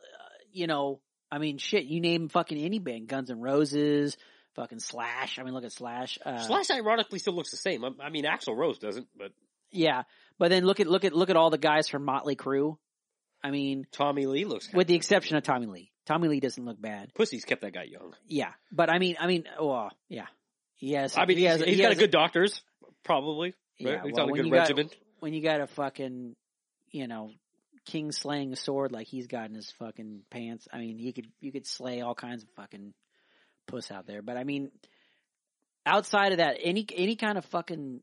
you 0.52 0.66
know, 0.66 1.00
I 1.30 1.38
mean, 1.38 1.58
shit. 1.58 1.84
You 1.84 2.00
name 2.00 2.28
fucking 2.28 2.58
any 2.58 2.78
band, 2.80 3.06
Guns 3.08 3.30
N' 3.30 3.40
Roses, 3.40 4.16
fucking 4.56 4.80
Slash. 4.80 5.38
I 5.38 5.44
mean, 5.44 5.54
look 5.54 5.64
at 5.64 5.72
Slash. 5.72 6.18
Uh, 6.24 6.38
Slash 6.38 6.70
ironically 6.70 7.20
still 7.20 7.34
looks 7.34 7.50
the 7.52 7.56
same. 7.56 7.84
I, 7.84 7.90
I 8.02 8.10
mean, 8.10 8.24
Axl 8.24 8.56
Rose 8.56 8.78
doesn't, 8.78 9.06
but 9.16 9.32
Yeah, 9.70 10.02
but 10.38 10.48
then 10.48 10.64
look 10.64 10.80
at 10.80 10.88
look 10.88 11.04
at 11.04 11.12
look 11.12 11.30
at 11.30 11.36
all 11.36 11.50
the 11.50 11.58
guys 11.58 11.88
from 11.88 12.04
Motley 12.04 12.34
Crue. 12.36 12.76
I 13.42 13.50
mean, 13.52 13.86
Tommy 13.92 14.26
Lee 14.26 14.44
looks 14.44 14.72
with 14.72 14.88
the 14.88 14.94
exception 14.94 15.36
of 15.36 15.44
Tommy 15.44 15.66
Lee. 15.66 15.92
Tommy 16.06 16.28
Lee 16.28 16.40
doesn't 16.40 16.64
look 16.64 16.80
bad. 16.80 17.14
Pussy's 17.14 17.44
kept 17.44 17.62
that 17.62 17.72
guy 17.72 17.84
young. 17.84 18.14
Yeah, 18.26 18.50
but 18.72 18.90
I 18.90 18.98
mean, 18.98 19.16
I 19.20 19.26
mean, 19.28 19.44
oh 19.58 19.90
yeah, 20.08 20.26
he 20.74 20.92
has. 20.94 21.16
I 21.16 21.24
mean, 21.24 21.36
he 21.36 21.44
he's, 21.44 21.52
has, 21.52 21.60
he's 21.60 21.76
he 21.76 21.82
got 21.82 21.90
has 21.90 21.98
a 21.98 22.00
good 22.00 22.10
doctors, 22.10 22.62
probably. 23.04 23.54
Right? 23.80 23.94
Yeah, 23.94 24.02
he's 24.04 24.12
well, 24.14 24.22
on 24.24 24.28
a 24.28 24.32
when 24.32 24.42
good 24.42 24.46
you 24.46 24.74
got- 24.84 24.96
when 25.20 25.34
you 25.34 25.42
got 25.42 25.60
a 25.60 25.66
fucking, 25.66 26.34
you 26.90 27.06
know, 27.06 27.30
king 27.84 28.12
slaying 28.12 28.52
a 28.52 28.56
sword 28.56 28.92
like 28.92 29.06
he's 29.06 29.26
got 29.26 29.48
in 29.48 29.54
his 29.54 29.70
fucking 29.72 30.22
pants. 30.30 30.66
I 30.72 30.78
mean, 30.78 30.98
he 30.98 31.12
could 31.12 31.26
you 31.40 31.52
could 31.52 31.66
slay 31.66 32.00
all 32.00 32.14
kinds 32.14 32.42
of 32.42 32.48
fucking 32.50 32.94
puss 33.66 33.90
out 33.90 34.06
there. 34.06 34.22
But 34.22 34.36
I 34.36 34.44
mean, 34.44 34.70
outside 35.86 36.32
of 36.32 36.38
that, 36.38 36.56
any 36.62 36.86
any 36.94 37.16
kind 37.16 37.38
of 37.38 37.44
fucking. 37.46 38.02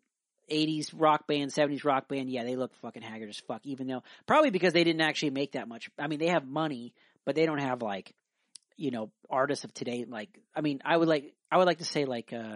80s 0.50 0.94
rock 0.96 1.28
band, 1.28 1.52
70s 1.52 1.84
rock 1.84 2.08
band, 2.08 2.30
yeah, 2.30 2.46
they 2.46 2.56
look 2.56 2.74
fucking 2.76 3.02
haggard 3.02 3.28
as 3.28 3.38
fuck, 3.38 3.60
even 3.66 3.86
though, 3.86 4.02
probably 4.26 4.50
because 4.50 4.72
they 4.72 4.86
didn't 4.86 5.02
actually 5.02 5.32
make 5.32 5.52
that 5.52 5.68
much. 5.68 5.90
I 6.00 6.08
mean, 6.08 6.20
they 6.20 6.30
have 6.30 6.48
money, 6.48 6.94
but 7.26 7.36
they 7.36 7.46
don't 7.46 7.60
have 7.60 7.82
like, 7.82 8.14
you 8.78 8.90
know, 8.90 9.12
artists 9.30 9.66
of 9.66 9.74
today, 9.74 10.06
like, 10.08 10.30
I 10.56 10.62
mean, 10.62 10.80
I 10.86 10.96
would 10.96 11.10
like, 11.10 11.34
I 11.52 11.58
would 11.58 11.68
like 11.68 11.80
to 11.80 11.84
say 11.84 12.06
like, 12.06 12.32
uh, 12.32 12.56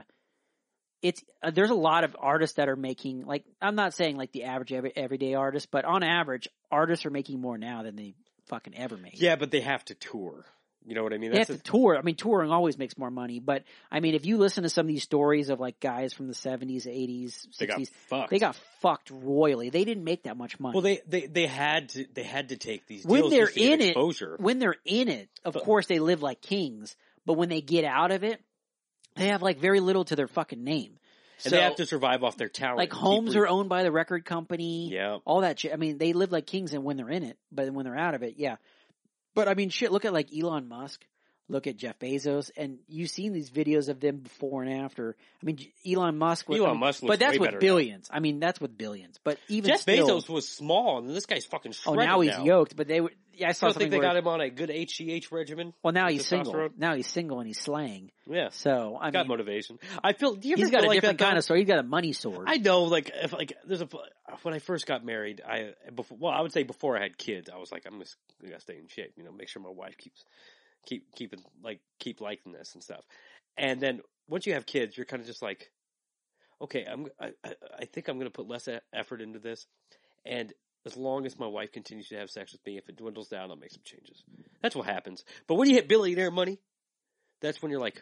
it's 1.01 1.23
uh, 1.41 1.51
there's 1.51 1.69
a 1.71 1.75
lot 1.75 2.03
of 2.03 2.15
artists 2.19 2.57
that 2.57 2.69
are 2.69 2.75
making 2.75 3.25
like 3.25 3.43
I'm 3.61 3.75
not 3.75 3.93
saying 3.93 4.17
like 4.17 4.31
the 4.31 4.43
average 4.45 4.71
every, 4.73 4.91
everyday 4.95 5.33
artist, 5.33 5.69
but 5.71 5.85
on 5.85 6.03
average, 6.03 6.47
artists 6.71 7.05
are 7.05 7.09
making 7.11 7.39
more 7.41 7.57
now 7.57 7.83
than 7.83 7.95
they 7.95 8.13
fucking 8.47 8.75
ever 8.75 8.97
made. 8.97 9.13
Yeah, 9.15 9.35
but 9.35 9.51
they 9.51 9.61
have 9.61 9.83
to 9.85 9.95
tour. 9.95 10.45
You 10.83 10.95
know 10.95 11.03
what 11.03 11.13
I 11.13 11.19
mean? 11.19 11.31
They 11.31 11.37
have 11.37 11.47
That's 11.47 11.61
to 11.61 11.71
tour. 11.71 11.95
I 11.95 12.01
mean, 12.01 12.15
touring 12.15 12.49
always 12.49 12.75
makes 12.75 12.97
more 12.97 13.11
money, 13.11 13.39
but 13.39 13.63
I 13.91 13.99
mean, 13.99 14.15
if 14.15 14.25
you 14.25 14.37
listen 14.37 14.63
to 14.63 14.69
some 14.69 14.85
of 14.85 14.87
these 14.87 15.03
stories 15.03 15.49
of 15.49 15.59
like 15.59 15.79
guys 15.79 16.11
from 16.11 16.27
the 16.27 16.33
70s, 16.33 16.87
80s, 16.87 17.45
they 17.59 17.67
got 17.67 17.77
60s, 17.79 17.89
fucked. 18.09 18.29
they 18.31 18.39
got 18.39 18.55
fucked 18.81 19.11
royally. 19.11 19.69
They 19.69 19.83
didn't 19.85 20.03
make 20.03 20.23
that 20.23 20.37
much 20.37 20.59
money. 20.59 20.73
well, 20.73 20.81
they, 20.81 21.01
they 21.07 21.27
they 21.27 21.45
had 21.45 21.89
to 21.89 22.07
they 22.15 22.23
had 22.23 22.49
to 22.49 22.57
take 22.57 22.87
these 22.87 23.05
When 23.05 23.21
deals 23.21 23.31
they're 23.31 23.45
just 23.45 23.53
to 23.57 23.59
get 23.59 23.73
in 23.73 23.81
it- 23.81 23.87
exposure. 23.89 24.35
when 24.39 24.57
they're 24.57 24.75
in 24.83 25.07
it, 25.07 25.29
of 25.45 25.53
But- 25.53 25.65
course 25.65 25.85
they 25.85 25.99
live 25.99 26.23
like 26.23 26.41
kings, 26.41 26.95
but 27.27 27.33
when 27.33 27.49
they 27.49 27.61
get 27.61 27.85
out 27.85 28.09
of 28.09 28.23
it, 28.23 28.41
they 29.15 29.27
have 29.27 29.41
like 29.41 29.59
very 29.59 29.79
little 29.79 30.05
to 30.05 30.15
their 30.15 30.27
fucking 30.27 30.63
name. 30.63 30.97
and 31.43 31.53
they 31.53 31.61
have 31.61 31.75
to 31.75 31.85
survive 31.85 32.23
off 32.23 32.37
their 32.37 32.49
talent. 32.49 32.77
like 32.77 32.93
homes 32.93 33.35
are 33.35 33.47
owned 33.47 33.69
by 33.69 33.83
the 33.83 33.91
record 33.91 34.25
company. 34.25 34.89
Yeah. 34.91 35.17
all 35.25 35.41
that 35.41 35.59
shit. 35.59 35.73
I 35.73 35.75
mean, 35.75 35.97
they 35.97 36.13
live 36.13 36.31
like 36.31 36.45
kings 36.45 36.73
and 36.73 36.83
when 36.83 36.97
they're 36.97 37.09
in 37.09 37.23
it, 37.23 37.37
but 37.51 37.71
when 37.71 37.85
they're 37.85 37.97
out 37.97 38.13
of 38.15 38.23
it, 38.23 38.35
yeah. 38.37 38.57
But 39.33 39.47
I 39.47 39.53
mean, 39.53 39.69
shit, 39.69 39.91
look 39.91 40.05
at 40.05 40.13
like 40.13 40.29
Elon 40.37 40.67
Musk, 40.67 41.05
look 41.51 41.67
at 41.67 41.77
Jeff 41.77 41.99
Bezos, 41.99 42.49
and 42.55 42.79
you've 42.87 43.09
seen 43.09 43.33
these 43.33 43.51
videos 43.51 43.89
of 43.89 43.99
them 43.99 44.17
before 44.17 44.63
and 44.63 44.81
after. 44.81 45.15
I 45.41 45.45
mean, 45.45 45.59
Elon 45.85 46.17
Musk, 46.17 46.47
was, 46.47 46.59
Elon 46.59 46.69
I 46.69 46.73
mean, 46.73 46.79
Musk 46.79 47.03
but 47.05 47.19
that's 47.19 47.37
with 47.37 47.47
better 47.47 47.57
now. 47.57 47.61
billions. 47.61 48.09
I 48.11 48.19
mean, 48.19 48.39
that's 48.39 48.59
with 48.61 48.77
billions. 48.77 49.19
But 49.23 49.37
even 49.49 49.69
Jeff 49.69 49.81
still, 49.81 50.07
Bezos 50.21 50.29
was 50.29 50.47
small, 50.47 50.99
and 50.99 51.09
this 51.09 51.25
guy's 51.25 51.45
fucking 51.45 51.73
oh, 51.85 51.93
now 51.93 52.21
he's 52.21 52.37
yoked. 52.39 52.75
But 52.75 52.87
they, 52.87 53.01
were- 53.01 53.11
yeah, 53.33 53.47
I 53.47 53.49
I 53.49 53.53
saw 53.53 53.67
something 53.67 53.79
think 53.79 53.91
they 53.91 53.97
where, 53.97 54.07
got 54.07 54.17
him 54.17 54.27
on 54.27 54.41
a 54.41 54.49
good 54.49 54.69
HGH 54.69 55.31
regimen. 55.31 55.73
well, 55.83 55.93
now 55.93 56.07
he's 56.09 56.25
single. 56.25 56.69
Now 56.77 56.95
he's 56.95 57.07
single 57.07 57.39
and 57.39 57.47
he's 57.47 57.59
slaying. 57.59 58.11
Yeah, 58.29 58.49
So 58.51 58.97
I 59.01 59.11
got 59.11 59.21
mean, 59.21 59.29
motivation. 59.29 59.79
I 60.03 60.13
feel. 60.13 60.35
Do 60.35 60.47
you 60.47 60.53
ever 60.53 60.61
he's 60.61 60.71
got 60.71 60.81
feel 60.81 60.85
a 60.85 60.89
like 60.89 60.97
different 60.97 61.19
kind 61.19 61.37
of 61.37 61.43
sword. 61.43 61.59
He's 61.59 61.67
got 61.67 61.79
a 61.79 61.83
money 61.83 62.13
sword. 62.13 62.45
I 62.47 62.57
know, 62.57 62.83
like, 62.83 63.11
if 63.13 63.33
like 63.33 63.53
there's 63.65 63.81
a 63.81 63.89
when 64.43 64.53
I 64.53 64.59
first 64.59 64.85
got 64.85 65.03
married, 65.03 65.41
I 65.45 65.73
before 65.93 66.17
well, 66.19 66.31
I 66.31 66.41
would 66.41 66.53
say 66.53 66.63
before 66.63 66.97
I 66.97 67.01
had 67.01 67.17
kids, 67.17 67.49
I 67.53 67.57
was 67.57 67.71
like, 67.71 67.83
I'm 67.85 67.99
just 67.99 68.15
gonna 68.41 68.59
stay 68.59 68.77
in 68.77 68.87
shape, 68.87 69.13
you 69.17 69.23
know, 69.23 69.31
make 69.31 69.49
sure 69.49 69.61
my 69.61 69.69
wife 69.69 69.97
keeps 69.97 70.23
keep 70.85 71.13
keeping 71.15 71.41
like 71.63 71.79
keep 71.99 72.21
liking 72.21 72.51
this 72.51 72.73
and 72.73 72.83
stuff. 72.83 73.05
And 73.57 73.79
then 73.81 74.01
once 74.27 74.45
you 74.45 74.53
have 74.53 74.65
kids, 74.65 74.97
you're 74.97 75.05
kind 75.05 75.21
of 75.21 75.27
just 75.27 75.41
like, 75.41 75.69
okay, 76.61 76.85
I'm 76.85 77.07
I, 77.19 77.31
I, 77.43 77.53
I 77.79 77.85
think 77.85 78.07
I'm 78.07 78.17
gonna 78.17 78.29
put 78.29 78.47
less 78.47 78.67
effort 78.93 79.21
into 79.21 79.39
this, 79.39 79.65
and 80.25 80.53
as 80.85 80.97
long 80.97 81.25
as 81.25 81.37
my 81.37 81.47
wife 81.47 81.71
continues 81.71 82.07
to 82.09 82.17
have 82.17 82.29
sex 82.29 82.51
with 82.51 82.65
me, 82.65 82.77
if 82.77 82.89
it 82.89 82.97
dwindles 82.97 83.27
down, 83.27 83.51
I'll 83.51 83.55
make 83.55 83.71
some 83.71 83.83
changes. 83.83 84.23
That's 84.61 84.75
what 84.75 84.87
happens. 84.87 85.23
But 85.47 85.55
when 85.55 85.69
you 85.69 85.75
hit 85.75 85.87
billionaire 85.87 86.31
money, 86.31 86.59
that's 87.39 87.61
when 87.61 87.71
you're 87.71 87.79
like, 87.79 88.01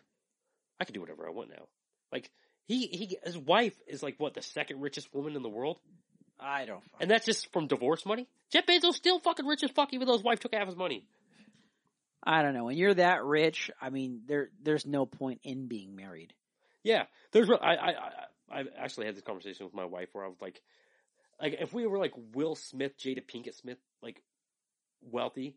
I 0.80 0.86
can 0.86 0.94
do 0.94 1.02
whatever 1.02 1.28
I 1.28 1.32
want 1.32 1.50
now. 1.50 1.68
Like 2.12 2.32
he 2.68 2.88
he 2.88 3.18
his 3.24 3.38
wife 3.38 3.76
is 3.88 4.02
like 4.02 4.16
what 4.18 4.34
the 4.34 4.42
second 4.42 4.82
richest 4.82 5.14
woman 5.14 5.36
in 5.36 5.42
the 5.42 5.50
world, 5.50 5.80
I 6.40 6.66
don't. 6.66 6.78
Know. 6.78 6.98
And 7.02 7.12
that's 7.12 7.26
just 7.26 7.52
from 7.52 7.68
divorce 7.68 8.06
money. 8.06 8.28
Jeff 8.52 8.66
Bezos 8.66 8.94
still 8.94 9.20
fucking 9.20 9.46
rich 9.46 9.64
as 9.64 9.72
fuck, 9.72 9.94
even 9.94 10.08
though 10.08 10.14
his 10.14 10.24
wife 10.24 10.40
took 10.40 10.54
half 10.54 10.68
his 10.68 10.76
money. 10.76 11.06
I 12.24 12.41
don't 12.41 12.54
know. 12.54 12.66
When 12.66 12.78
you're 12.78 12.94
that 12.94 13.24
rich, 13.24 13.72
I 13.82 13.90
mean, 13.90 14.22
there 14.28 14.50
there's 14.62 14.86
no 14.86 15.06
point 15.06 15.41
in 15.44 15.68
being 15.68 15.96
married. 15.96 16.34
Yeah, 16.84 17.04
there's. 17.32 17.50
I 17.50 17.56
I 17.56 17.90
I 17.90 18.60
I 18.60 18.64
actually 18.78 19.06
had 19.06 19.16
this 19.16 19.24
conversation 19.24 19.66
with 19.66 19.74
my 19.74 19.86
wife 19.86 20.10
where 20.14 20.26
I 20.26 20.28
was 20.28 20.41
like, 20.41 20.62
like 21.41 21.58
if 21.60 21.74
we 21.74 21.88
were 21.88 21.98
like 21.98 22.14
Will 22.34 22.56
Smith, 22.56 22.98
Jada 22.98 23.24
Pinkett 23.26 23.56
Smith, 23.56 23.78
like 24.02 24.22
wealthy, 25.02 25.56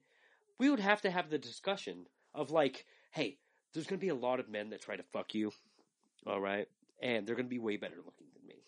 we 0.59 0.71
would 0.71 0.81
have 0.81 1.03
to 1.03 1.11
have 1.11 1.31
the 1.31 1.39
discussion 1.39 2.07
of 2.35 2.51
like, 2.51 2.85
hey, 3.11 3.39
there's 3.73 3.87
going 3.87 3.99
to 3.99 4.05
be 4.05 4.11
a 4.11 4.15
lot 4.15 4.41
of 4.41 4.49
men 4.49 4.71
that 4.71 4.83
try 4.83 4.97
to 4.97 5.03
fuck 5.13 5.35
you, 5.35 5.53
all 6.27 6.41
right, 6.41 6.69
and 7.03 7.27
they're 7.27 7.37
going 7.37 7.47
to 7.47 7.51
be 7.51 7.59
way 7.59 7.77
better 7.77 7.97
looking 7.97 8.27
than 8.35 8.47
me. 8.47 8.63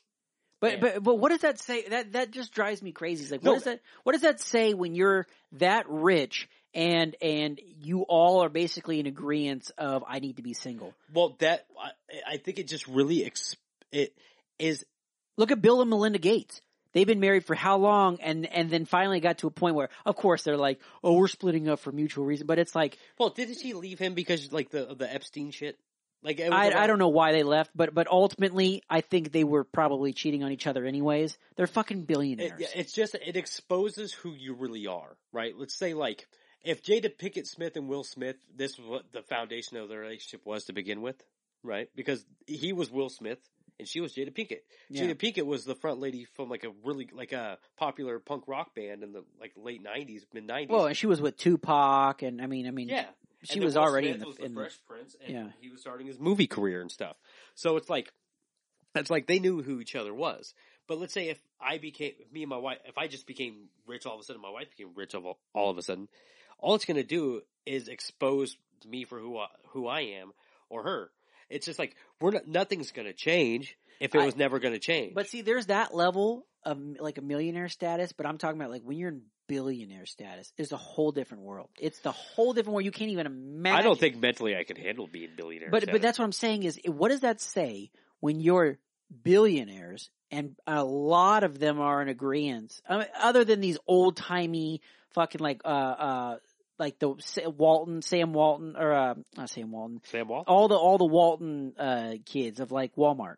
But 0.60 0.80
but 0.80 1.02
but 1.02 1.14
what 1.16 1.28
does 1.30 1.42
that 1.42 1.60
say? 1.60 1.88
That 1.88 2.12
that 2.12 2.30
just 2.30 2.52
drives 2.52 2.82
me 2.82 2.92
crazy. 2.92 3.22
It's 3.22 3.32
like 3.32 3.42
No. 3.42 3.52
what 3.52 3.56
does 3.56 3.64
that 3.64 3.80
what 4.02 4.12
does 4.12 4.22
that 4.22 4.40
say 4.40 4.74
when 4.74 4.94
you're 4.94 5.26
that 5.52 5.86
rich 5.88 6.48
and 6.74 7.16
and 7.22 7.60
you 7.80 8.02
all 8.02 8.42
are 8.42 8.48
basically 8.48 9.00
in 9.00 9.06
agreement 9.06 9.70
of 9.78 10.04
I 10.06 10.18
need 10.18 10.36
to 10.36 10.42
be 10.42 10.54
single. 10.54 10.94
Well, 11.12 11.36
that 11.38 11.66
I, 11.80 12.34
I 12.34 12.36
think 12.38 12.58
it 12.58 12.68
just 12.68 12.86
really 12.88 13.24
ex- 13.24 13.56
it 13.92 14.14
is 14.58 14.84
Look 15.36 15.50
at 15.50 15.60
Bill 15.60 15.80
and 15.80 15.90
Melinda 15.90 16.18
Gates. 16.18 16.60
They've 16.92 17.06
been 17.06 17.18
married 17.18 17.44
for 17.44 17.56
how 17.56 17.78
long 17.78 18.18
and 18.20 18.46
and 18.46 18.70
then 18.70 18.84
finally 18.84 19.18
got 19.18 19.38
to 19.38 19.48
a 19.48 19.50
point 19.50 19.74
where 19.74 19.88
of 20.06 20.14
course 20.14 20.44
they're 20.44 20.56
like, 20.56 20.78
"Oh, 21.02 21.14
we're 21.14 21.26
splitting 21.26 21.68
up 21.68 21.80
for 21.80 21.90
mutual 21.90 22.24
reason." 22.24 22.46
But 22.46 22.60
it's 22.60 22.74
like 22.74 22.98
well. 23.18 23.30
Didn't 23.30 23.56
she 23.60 23.74
leave 23.74 23.98
him 23.98 24.14
because 24.14 24.52
like 24.52 24.70
the 24.70 24.94
the 24.96 25.12
Epstein 25.12 25.50
shit? 25.50 25.76
Like 26.22 26.38
it 26.38 26.50
was 26.50 26.72
I, 26.74 26.84
I 26.84 26.86
don't 26.86 27.00
know 27.00 27.08
why 27.08 27.32
they 27.32 27.42
left, 27.42 27.72
but 27.74 27.92
but 27.94 28.06
ultimately 28.06 28.82
I 28.88 29.00
think 29.00 29.32
they 29.32 29.42
were 29.42 29.64
probably 29.64 30.12
cheating 30.12 30.44
on 30.44 30.52
each 30.52 30.68
other 30.68 30.84
anyways. 30.86 31.36
They're 31.56 31.66
fucking 31.66 31.98
It, 31.98 32.06
billionaires. 32.06 32.62
it's 32.74 32.92
just 32.92 33.16
it 33.16 33.36
exposes 33.36 34.12
who 34.12 34.30
you 34.32 34.54
really 34.54 34.86
are, 34.86 35.16
right? 35.32 35.52
Let's 35.56 35.74
say 35.74 35.94
like 35.94 36.28
if 36.64 36.82
Jada 36.82 37.14
Pinkett 37.14 37.46
Smith 37.46 37.76
and 37.76 37.88
Will 37.88 38.04
Smith, 38.04 38.36
this 38.56 38.78
was 38.78 38.88
what 38.88 39.12
the 39.12 39.22
foundation 39.22 39.76
of 39.76 39.88
their 39.88 40.00
relationship 40.00 40.44
was 40.44 40.64
to 40.64 40.72
begin 40.72 41.02
with, 41.02 41.22
right? 41.62 41.88
Because 41.94 42.24
he 42.46 42.72
was 42.72 42.90
Will 42.90 43.10
Smith 43.10 43.38
and 43.78 43.88
she 43.88 44.00
was 44.00 44.14
Jada 44.14 44.32
Pinkett. 44.32 44.60
Yeah. 44.88 45.04
Jada 45.04 45.14
Pinkett 45.14 45.46
was 45.46 45.64
the 45.64 45.74
front 45.74 46.00
lady 46.00 46.24
from 46.34 46.48
like 46.48 46.64
a 46.64 46.70
really 46.84 47.08
like 47.12 47.32
a 47.32 47.58
popular 47.76 48.18
punk 48.18 48.44
rock 48.46 48.74
band 48.74 49.02
in 49.02 49.12
the 49.12 49.24
like 49.40 49.52
late 49.56 49.82
nineties, 49.82 50.24
mid 50.32 50.46
nineties. 50.46 50.70
Well, 50.70 50.86
and 50.86 50.96
she 50.96 51.06
was 51.06 51.20
with 51.20 51.36
Tupac, 51.36 52.22
and 52.22 52.40
I 52.40 52.46
mean, 52.46 52.66
I 52.66 52.70
mean, 52.70 52.88
yeah, 52.88 53.06
she 53.42 53.60
was 53.60 53.74
Will 53.74 53.82
already 53.82 54.08
Smith 54.08 54.16
in 54.16 54.20
the, 54.20 54.26
was 54.26 54.36
the 54.36 54.44
in 54.44 54.54
the 54.54 54.60
Fresh 54.60 54.78
Prince, 54.86 55.16
and 55.24 55.34
yeah. 55.34 55.46
he 55.60 55.70
was 55.70 55.80
starting 55.80 56.06
his 56.06 56.18
movie 56.18 56.46
career 56.46 56.80
and 56.80 56.90
stuff. 56.90 57.16
So 57.54 57.76
it's 57.76 57.90
like 57.90 58.12
it's 58.94 59.10
like 59.10 59.26
they 59.26 59.38
knew 59.38 59.62
who 59.62 59.80
each 59.80 59.94
other 59.96 60.14
was. 60.14 60.54
But 60.86 60.98
let's 60.98 61.14
say 61.14 61.30
if 61.30 61.38
I 61.60 61.78
became 61.78 62.12
if 62.18 62.32
me 62.32 62.42
and 62.42 62.50
my 62.50 62.58
wife, 62.58 62.78
if 62.84 62.98
I 62.98 63.06
just 63.06 63.26
became 63.26 63.68
rich 63.86 64.06
all 64.06 64.14
of 64.14 64.20
a 64.20 64.24
sudden, 64.24 64.42
my 64.42 64.50
wife 64.50 64.68
became 64.70 64.92
rich 64.94 65.14
all, 65.14 65.38
all 65.54 65.70
of 65.70 65.78
a 65.78 65.82
sudden, 65.82 66.08
all 66.58 66.74
it's 66.74 66.84
going 66.84 66.96
to 66.96 67.02
do 67.04 67.42
is 67.66 67.88
expose 67.88 68.56
me 68.86 69.04
for 69.04 69.18
who 69.18 69.38
I, 69.38 69.46
who 69.68 69.86
I 69.86 70.00
am 70.00 70.32
or 70.68 70.82
her. 70.82 71.10
It's 71.50 71.66
just 71.66 71.78
like 71.78 71.96
we're 72.20 72.32
not, 72.32 72.46
nothing's 72.46 72.90
going 72.92 73.06
to 73.06 73.12
change 73.12 73.76
if 74.00 74.14
it 74.14 74.20
I- 74.20 74.26
was 74.26 74.36
never 74.36 74.58
going 74.58 74.74
to 74.74 74.80
change. 74.80 75.14
But 75.14 75.28
see, 75.28 75.42
there's 75.42 75.66
that 75.66 75.94
level 75.94 76.46
of 76.64 76.78
like 76.98 77.18
a 77.18 77.22
millionaire 77.22 77.68
status, 77.68 78.12
but 78.12 78.26
I'm 78.26 78.38
talking 78.38 78.58
about 78.60 78.70
like 78.70 78.82
when 78.82 78.96
you're 78.96 79.10
in 79.10 79.22
billionaire 79.46 80.06
status, 80.06 80.50
it's 80.56 80.72
a 80.72 80.76
whole 80.78 81.12
different 81.12 81.44
world. 81.44 81.68
It's 81.78 81.98
the 82.00 82.12
whole 82.12 82.54
different 82.54 82.74
world. 82.74 82.84
You 82.86 82.90
can't 82.90 83.10
even 83.10 83.26
imagine. 83.26 83.78
I 83.78 83.82
don't 83.82 84.00
think 84.00 84.16
mentally 84.16 84.56
I 84.56 84.64
could 84.64 84.78
handle 84.78 85.06
being 85.06 85.30
billionaire. 85.36 85.70
But 85.70 85.90
but 85.90 86.00
that's 86.00 86.18
what 86.18 86.24
I'm 86.24 86.32
saying 86.32 86.62
is, 86.62 86.80
what 86.86 87.10
does 87.10 87.20
that 87.20 87.40
say 87.42 87.90
when 88.20 88.40
you're 88.40 88.78
billionaires 89.22 90.10
and 90.34 90.56
a 90.66 90.84
lot 90.84 91.44
of 91.44 91.58
them 91.58 91.80
are 91.80 92.02
in 92.02 92.08
agreement? 92.08 92.80
I 92.88 92.98
mean, 92.98 93.06
other 93.20 93.44
than 93.44 93.60
these 93.60 93.78
old 93.86 94.16
timey 94.16 94.80
fucking 95.14 95.40
like 95.40 95.62
uh 95.64 95.68
uh 95.68 96.36
like 96.78 96.98
the 96.98 97.14
Walton, 97.56 98.02
Sam 98.02 98.32
Walton, 98.32 98.74
or 98.76 98.92
uh 98.92 99.14
not 99.36 99.48
Sam 99.50 99.70
Walton, 99.70 100.00
Sam 100.04 100.28
Wall. 100.28 100.44
all 100.46 100.68
the 100.68 100.76
all 100.76 100.98
the 100.98 101.04
Walton 101.04 101.72
uh 101.78 102.14
kids 102.26 102.60
of 102.60 102.72
like 102.72 102.94
Walmart. 102.96 103.36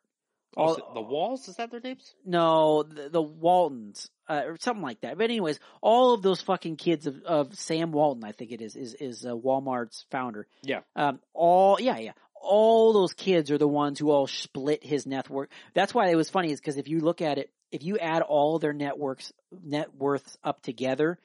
Oh, 0.59 0.63
all- 0.75 0.95
the 0.95 1.03
Walls 1.03 1.49
is 1.49 1.57
that 1.57 1.71
their 1.71 1.81
names? 1.81 2.15
No, 2.25 2.83
the, 2.83 3.11
the 3.11 3.21
Waltons, 3.21 4.09
uh, 4.27 4.41
or 4.47 4.57
something 4.59 4.83
like 4.83 5.03
that. 5.03 5.19
But 5.19 5.25
anyways, 5.25 5.61
all 5.83 6.15
of 6.15 6.23
those 6.23 6.41
fucking 6.41 6.77
kids 6.77 7.07
of, 7.07 7.23
of 7.27 7.55
Sam 7.55 7.93
Walton, 7.93 8.25
I 8.25 8.33
think 8.33 8.53
it 8.53 8.63
is, 8.63 8.75
is, 8.75 8.95
is 8.95 9.27
uh, 9.27 9.33
Walmart's 9.33 10.07
founder. 10.11 10.47
Yeah. 10.63 10.81
Um, 10.95 11.21
all, 11.35 11.79
yeah, 11.79 11.99
yeah. 11.99 12.13
All 12.47 12.93
those 12.93 13.13
kids 13.13 13.51
are 13.51 13.59
the 13.59 13.69
ones 13.69 13.99
who 13.99 14.11
all 14.11 14.27
split 14.27 14.85
his 14.85 15.07
network. 15.07 15.51
That's 15.75 15.93
why 15.93 16.09
it 16.11 16.17
was 16.17 16.31
funny 16.31 16.53
is 16.53 16.61
because 16.61 16.77
if 16.77 16.89
you 16.89 17.01
look 17.01 17.21
at 17.21 17.39
it, 17.39 17.51
if 17.73 17.83
you 17.83 17.99
add 17.99 18.23
all 18.23 18.59
their 18.59 18.73
networks, 18.73 19.33
net 19.65 19.95
worths 19.95 20.39
up 20.45 20.63
together, 20.63 21.19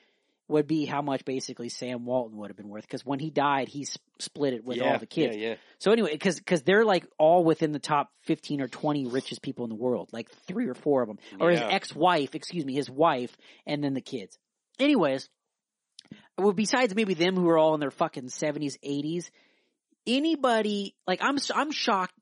would 0.47 0.67
be 0.67 0.85
how 0.85 1.01
much 1.01 1.25
basically 1.25 1.69
Sam 1.69 2.05
Walton 2.05 2.37
would 2.37 2.49
have 2.49 2.57
been 2.57 2.67
worth 2.67 2.83
because 2.83 3.05
when 3.05 3.19
he 3.19 3.29
died, 3.29 3.69
he 3.69 3.83
s- 3.83 3.97
split 4.19 4.53
it 4.53 4.65
with 4.65 4.77
yeah, 4.77 4.91
all 4.91 4.99
the 4.99 5.05
kids. 5.05 5.35
Yeah, 5.35 5.49
yeah. 5.49 5.55
So 5.79 5.91
anyway, 5.91 6.11
because 6.11 6.37
because 6.37 6.61
they're 6.63 6.85
like 6.85 7.05
all 7.17 7.43
within 7.43 7.71
the 7.71 7.79
top 7.79 8.11
fifteen 8.23 8.61
or 8.61 8.67
twenty 8.67 9.07
richest 9.07 9.41
people 9.41 9.65
in 9.65 9.69
the 9.69 9.75
world, 9.75 10.09
like 10.11 10.29
three 10.47 10.67
or 10.67 10.73
four 10.73 11.01
of 11.01 11.07
them, 11.07 11.19
or 11.39 11.49
his 11.51 11.61
ex-wife, 11.61 12.35
excuse 12.35 12.65
me, 12.65 12.73
his 12.73 12.89
wife, 12.89 13.35
and 13.65 13.83
then 13.83 13.93
the 13.93 14.01
kids. 14.01 14.37
Anyways, 14.79 15.29
well, 16.37 16.53
besides 16.53 16.95
maybe 16.95 17.13
them 17.13 17.35
who 17.35 17.47
are 17.49 17.57
all 17.57 17.73
in 17.73 17.79
their 17.79 17.91
fucking 17.91 18.29
seventies, 18.29 18.77
eighties, 18.83 19.31
anybody 20.07 20.95
like 21.07 21.19
I'm 21.21 21.37
I'm 21.53 21.71
shocked. 21.71 22.13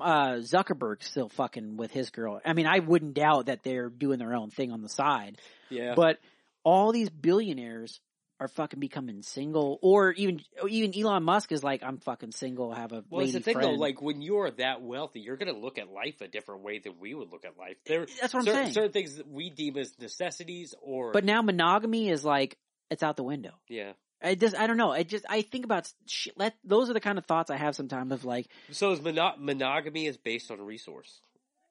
Uh, 0.00 0.36
Zuckerberg's 0.38 1.06
still 1.06 1.28
fucking 1.28 1.76
with 1.76 1.90
his 1.90 2.08
girl. 2.08 2.40
I 2.46 2.54
mean, 2.54 2.66
I 2.66 2.78
wouldn't 2.78 3.12
doubt 3.12 3.46
that 3.46 3.62
they're 3.62 3.90
doing 3.90 4.18
their 4.18 4.32
own 4.34 4.48
thing 4.48 4.72
on 4.72 4.80
the 4.80 4.88
side, 4.88 5.36
Yeah. 5.68 5.92
but 5.94 6.18
all 6.64 6.92
these 6.92 7.10
billionaires 7.10 8.00
are 8.40 8.48
fucking 8.48 8.80
becoming 8.80 9.20
single, 9.20 9.78
or 9.82 10.12
even 10.12 10.40
even 10.66 10.98
Elon 10.98 11.24
Musk 11.24 11.52
is 11.52 11.62
like, 11.62 11.82
I'm 11.82 11.98
fucking 11.98 12.32
single, 12.32 12.72
have 12.72 12.92
a 12.92 13.04
well, 13.10 13.20
lady 13.20 13.28
it's 13.28 13.32
the 13.34 13.40
thing 13.42 13.54
friend. 13.54 13.68
though. 13.74 13.78
Like 13.78 14.00
when 14.00 14.22
you're 14.22 14.50
that 14.52 14.80
wealthy, 14.80 15.20
you're 15.20 15.36
going 15.36 15.52
to 15.54 15.60
look 15.60 15.76
at 15.76 15.90
life 15.92 16.22
a 16.22 16.26
different 16.28 16.62
way 16.62 16.78
than 16.78 16.94
we 16.98 17.12
would 17.14 17.30
look 17.30 17.44
at 17.44 17.58
life. 17.58 17.76
There, 17.84 18.06
That's 18.20 18.32
what 18.32 18.40
I'm 18.40 18.46
saying. 18.46 18.72
certain 18.72 18.92
things 18.92 19.16
that 19.18 19.28
we 19.28 19.50
deem 19.50 19.76
as 19.76 19.92
necessities, 20.00 20.74
or 20.80 21.12
But 21.12 21.24
now 21.24 21.42
monogamy 21.42 22.08
is 22.08 22.24
like 22.24 22.56
it's 22.90 23.02
out 23.02 23.16
the 23.16 23.22
window. 23.24 23.52
yeah. 23.68 23.92
I 24.22 24.34
just 24.34 24.56
I 24.56 24.66
don't 24.66 24.76
know. 24.76 24.92
I 24.92 25.02
just 25.02 25.24
I 25.28 25.42
think 25.42 25.64
about 25.64 25.92
shit. 26.06 26.38
Let 26.38 26.54
those 26.64 26.88
are 26.90 26.92
the 26.94 27.00
kind 27.00 27.18
of 27.18 27.26
thoughts 27.26 27.50
I 27.50 27.56
have 27.56 27.74
sometimes 27.74 28.12
of 28.12 28.24
like 28.24 28.46
So 28.70 28.92
is 28.92 29.00
mono- 29.02 29.34
monogamy 29.38 30.06
is 30.06 30.16
based 30.16 30.50
on 30.50 30.60
resource. 30.60 31.20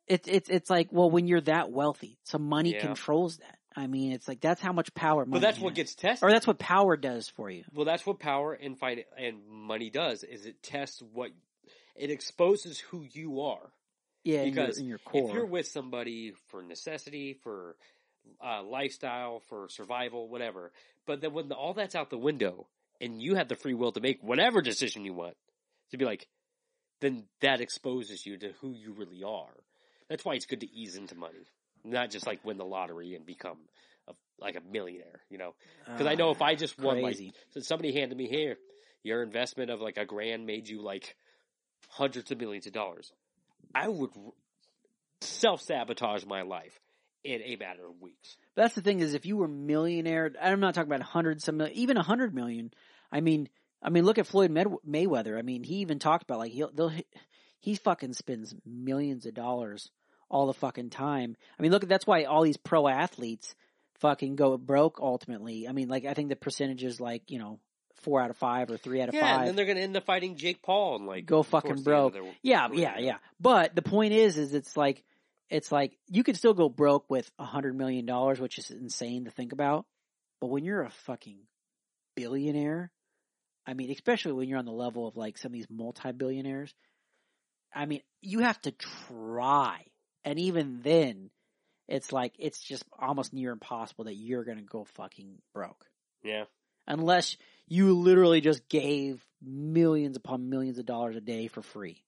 it's 0.07 0.27
it's 0.27 0.49
it's 0.49 0.69
like 0.69 0.89
well 0.91 1.09
when 1.09 1.27
you're 1.27 1.41
that 1.41 1.71
wealthy, 1.71 2.17
so 2.23 2.37
money 2.37 2.73
Yeah. 2.73 2.81
controls 2.81 3.37
that. 3.37 3.57
I 3.73 3.87
mean, 3.87 4.11
it's 4.11 4.27
like 4.27 4.41
that's 4.41 4.59
how 4.61 4.73
much 4.73 4.93
power 4.93 5.25
money. 5.25 5.39
But 5.39 5.41
that's 5.47 5.59
what 5.59 5.75
gets 5.75 5.95
tested. 5.95 6.27
or 6.27 6.31
that's 6.31 6.45
what 6.45 6.59
power 6.59 6.97
does 6.97 7.29
for 7.29 7.49
you. 7.49 7.63
Well, 7.73 7.85
that's 7.85 8.05
what 8.05 8.19
power 8.19 8.51
and 8.53 8.77
fight 8.77 9.05
and 9.17 9.47
money 9.47 9.89
does. 9.89 10.23
Is 10.23 10.45
it 10.45 10.61
tests 10.61 11.01
what 11.13 11.31
it 11.95 12.09
exposes 12.09 12.79
who 12.79 13.05
you 13.11 13.41
are. 13.41 13.71
Yeah, 14.23 14.41
in 14.41 14.53
your, 14.53 14.65
Because 14.65 14.77
in 14.77 14.87
your 14.87 14.97
core. 14.99 15.29
If 15.29 15.33
you're 15.33 15.45
with 15.45 15.67
somebody 15.67 16.33
for 16.49 16.61
necessity, 16.61 17.33
for 17.33 17.75
uh, 18.43 18.61
lifestyle, 18.63 19.39
for 19.39 19.67
survival, 19.69 20.27
whatever, 20.29 20.71
but 21.05 21.21
then 21.21 21.33
when 21.33 21.49
the, 21.49 21.55
all 21.55 21.73
that's 21.73 21.95
out 21.95 22.09
the 22.09 22.17
window 22.17 22.67
and 22.99 23.21
you 23.21 23.35
have 23.35 23.47
the 23.47 23.55
free 23.55 23.73
will 23.73 23.91
to 23.93 24.01
make 24.01 24.21
whatever 24.21 24.61
decision 24.61 25.05
you 25.05 25.13
want, 25.13 25.35
to 25.91 25.97
be 25.97 26.05
like, 26.05 26.27
then 26.99 27.23
that 27.41 27.61
exposes 27.61 28.25
you 28.25 28.37
to 28.37 28.51
who 28.61 28.71
you 28.71 28.93
really 28.93 29.23
are. 29.23 29.53
That's 30.09 30.23
why 30.23 30.35
it's 30.35 30.45
good 30.45 30.61
to 30.61 30.71
ease 30.71 30.95
into 30.95 31.15
money, 31.15 31.47
not 31.83 32.11
just 32.11 32.27
like 32.27 32.43
win 32.45 32.57
the 32.57 32.65
lottery 32.65 33.15
and 33.15 33.25
become 33.25 33.57
a, 34.07 34.13
like 34.39 34.55
a 34.55 34.61
millionaire. 34.71 35.21
You 35.29 35.37
know, 35.37 35.55
because 35.85 36.05
I 36.05 36.15
know 36.15 36.31
if 36.31 36.41
ah, 36.41 36.45
I 36.45 36.55
just 36.55 36.77
won 36.79 37.01
like 37.01 37.15
crazy. 37.15 37.33
so 37.51 37.61
somebody 37.61 37.93
handed 37.93 38.17
me 38.17 38.27
here 38.27 38.57
your 39.03 39.23
investment 39.23 39.71
of 39.71 39.81
like 39.81 39.97
a 39.97 40.05
grand 40.05 40.45
made 40.45 40.67
you 40.67 40.81
like 40.81 41.15
hundreds 41.89 42.31
of 42.31 42.39
millions 42.39 42.67
of 42.67 42.73
dollars, 42.73 43.11
I 43.73 43.87
would 43.87 44.11
self 45.21 45.61
sabotage 45.61 46.25
my 46.25 46.41
life 46.43 46.79
in 47.23 47.41
a 47.41 47.55
matter 47.55 47.85
of 47.85 47.99
weeks. 48.01 48.37
But 48.55 48.63
that's 48.63 48.75
the 48.75 48.81
thing 48.81 48.99
is 48.99 49.13
if 49.13 49.25
you 49.25 49.37
were 49.37 49.47
millionaire, 49.47 50.31
I'm 50.41 50.59
not 50.59 50.73
talking 50.73 50.91
about 50.91 51.05
hundreds, 51.05 51.43
some 51.43 51.57
million, 51.57 51.77
even 51.77 51.97
a 51.97 52.03
hundred 52.03 52.33
million. 52.33 52.71
I 53.11 53.21
mean, 53.21 53.49
I 53.81 53.89
mean, 53.89 54.05
look 54.05 54.17
at 54.17 54.27
Floyd 54.27 54.51
Mayweather. 54.51 55.37
I 55.37 55.41
mean, 55.41 55.63
he 55.63 55.75
even 55.77 55.99
talked 55.99 56.23
about 56.23 56.39
like 56.39 56.51
he'll, 56.51 56.71
they'll, 56.71 56.93
he 57.59 57.75
fucking 57.75 58.13
spends 58.13 58.55
millions 58.65 59.25
of 59.25 59.33
dollars 59.33 59.89
all 60.29 60.47
the 60.47 60.53
fucking 60.53 60.89
time. 60.89 61.35
I 61.59 61.61
mean, 61.61 61.71
look, 61.71 61.87
that's 61.87 62.07
why 62.07 62.23
all 62.23 62.43
these 62.43 62.57
pro 62.57 62.87
athletes 62.87 63.53
fucking 63.99 64.35
go 64.35 64.57
broke 64.57 64.99
ultimately. 64.99 65.67
I 65.67 65.73
mean, 65.73 65.87
like 65.89 66.05
I 66.05 66.13
think 66.13 66.29
the 66.29 66.35
percentage 66.35 66.83
is 66.83 66.99
like 66.99 67.29
you 67.29 67.39
know 67.39 67.59
four 68.01 68.21
out 68.21 68.29
of 68.29 68.37
five 68.37 68.69
or 68.71 68.77
three 68.77 69.01
out 69.01 69.09
of 69.09 69.15
Yeah, 69.15 69.39
and 69.39 69.47
then 69.47 69.55
they're 69.55 69.65
gonna 69.65 69.81
end 69.81 69.95
up 69.95 70.05
fighting 70.05 70.35
Jake 70.35 70.61
Paul 70.61 70.97
and 70.97 71.07
like 71.07 71.25
Go 71.25 71.43
fucking 71.43 71.69
the 71.69 71.71
end 71.71 71.79
of 71.79 71.83
broke. 71.85 72.13
their 72.13 72.23
Yeah, 72.41 72.69
yeah, 72.73 72.97
yeah. 72.99 73.17
But 73.39 73.75
the 73.75 73.81
point 73.81 74.13
is, 74.13 74.37
is 74.37 74.53
it's 74.53 74.75
like, 74.75 75.03
it's 75.51 75.71
like 75.71 75.97
you 76.07 76.23
can 76.23 76.35
still 76.35 76.53
go 76.53 76.69
broke 76.69 77.09
with 77.09 77.29
a 77.37 77.43
hundred 77.45 77.75
million 77.75 78.05
dollars, 78.05 78.39
which 78.39 78.57
is 78.57 78.71
insane 78.71 79.25
to 79.25 79.31
think 79.31 79.51
about. 79.51 79.85
But 80.39 80.47
when 80.47 80.63
you're 80.63 80.81
a 80.81 80.89
fucking 81.05 81.39
billionaire, 82.15 82.89
I 83.67 83.73
mean, 83.73 83.91
especially 83.91 84.31
when 84.31 84.49
you're 84.49 84.57
on 84.57 84.65
the 84.65 84.71
level 84.71 85.07
of 85.07 85.17
like 85.17 85.37
some 85.37 85.49
of 85.49 85.53
these 85.53 85.69
multi-billionaires, 85.69 86.73
I 87.75 87.85
mean, 87.85 88.01
you 88.21 88.39
have 88.39 88.59
to 88.61 88.71
try. 88.71 89.85
And 90.23 90.39
even 90.39 90.81
then, 90.83 91.29
it's 91.87 92.13
like, 92.13 92.33
it's 92.39 92.61
just 92.61 92.85
almost 92.97 93.33
near 93.33 93.51
impossible 93.51 94.05
that 94.05 94.15
you're 94.15 94.45
gonna 94.45 94.61
go 94.61 94.85
fucking 94.95 95.41
broke 95.53 95.85
Yeah. 96.23 96.45
unless 96.87 97.35
you 97.67 97.93
literally 97.93 98.39
just 98.41 98.69
gave 98.69 99.23
millions 99.41 100.15
upon 100.15 100.49
millions 100.49 100.79
of 100.79 100.85
dollars 100.85 101.17
a 101.17 101.21
day 101.21 101.47
for 101.47 101.61
free. 101.61 102.03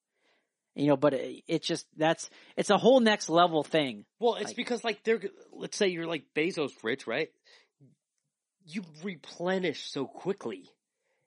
You 0.76 0.88
know, 0.88 0.98
but 0.98 1.14
it, 1.14 1.44
it's 1.48 1.68
just 1.68 1.86
that's 1.98 2.30
it's 2.58 2.70
a 2.70 2.78
whole 2.78 3.00
next 3.00 3.30
level 3.30 3.64
thing. 3.64 4.06
Well, 4.20 4.36
it's 4.36 4.48
Like- 4.48 4.56
because 4.56 4.84
like 4.84 5.04
they're 5.04 5.22
let's 5.52 5.78
say 5.78 5.88
you're 5.88 6.08
like 6.08 6.26
Bezos 6.36 6.72
rich, 6.84 7.06
right? 7.06 7.30
You 8.66 8.84
replenish 9.04 9.92
so 9.92 10.06
quickly. 10.06 10.64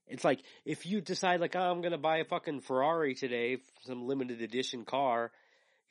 It's 0.09 0.25
like 0.25 0.41
if 0.65 0.87
you 0.87 1.01
decide 1.01 1.41
like 1.41 1.55
oh, 1.55 1.61
I'm 1.61 1.81
gonna 1.81 1.99
buy 1.99 2.19
a 2.19 2.25
fucking 2.25 2.61
Ferrari 2.61 3.15
today, 3.15 3.59
some 3.85 4.07
limited 4.07 4.41
edition 4.41 4.85
car, 4.85 5.31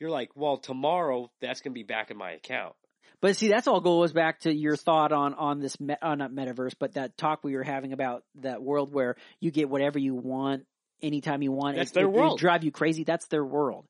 you're 0.00 0.10
like, 0.10 0.30
well, 0.34 0.58
tomorrow 0.58 1.30
that's 1.40 1.60
gonna 1.60 1.74
be 1.74 1.82
back 1.82 2.10
in 2.10 2.16
my 2.16 2.32
account. 2.32 2.74
But 3.22 3.36
see, 3.36 3.48
that's 3.48 3.66
all 3.66 3.80
goes 3.80 4.12
back 4.12 4.40
to 4.40 4.54
your 4.54 4.76
thought 4.76 5.12
on 5.12 5.32
on 5.34 5.60
this 5.60 5.80
me, 5.80 5.94
uh, 6.02 6.14
not 6.14 6.32
metaverse, 6.32 6.74
but 6.78 6.94
that 6.94 7.16
talk 7.16 7.42
we 7.42 7.54
were 7.54 7.62
having 7.62 7.92
about 7.92 8.24
that 8.36 8.62
world 8.62 8.92
where 8.92 9.16
you 9.40 9.50
get 9.50 9.70
whatever 9.70 9.98
you 9.98 10.14
want 10.14 10.66
anytime 11.02 11.42
you 11.42 11.52
want. 11.52 11.76
That's 11.76 11.90
It- 11.90 11.94
their 11.94 12.04
it- 12.04 12.10
world. 12.12 12.38
drive 12.38 12.64
you 12.64 12.70
crazy. 12.72 13.04
That's 13.04 13.26
their 13.26 13.44
world. 13.44 13.86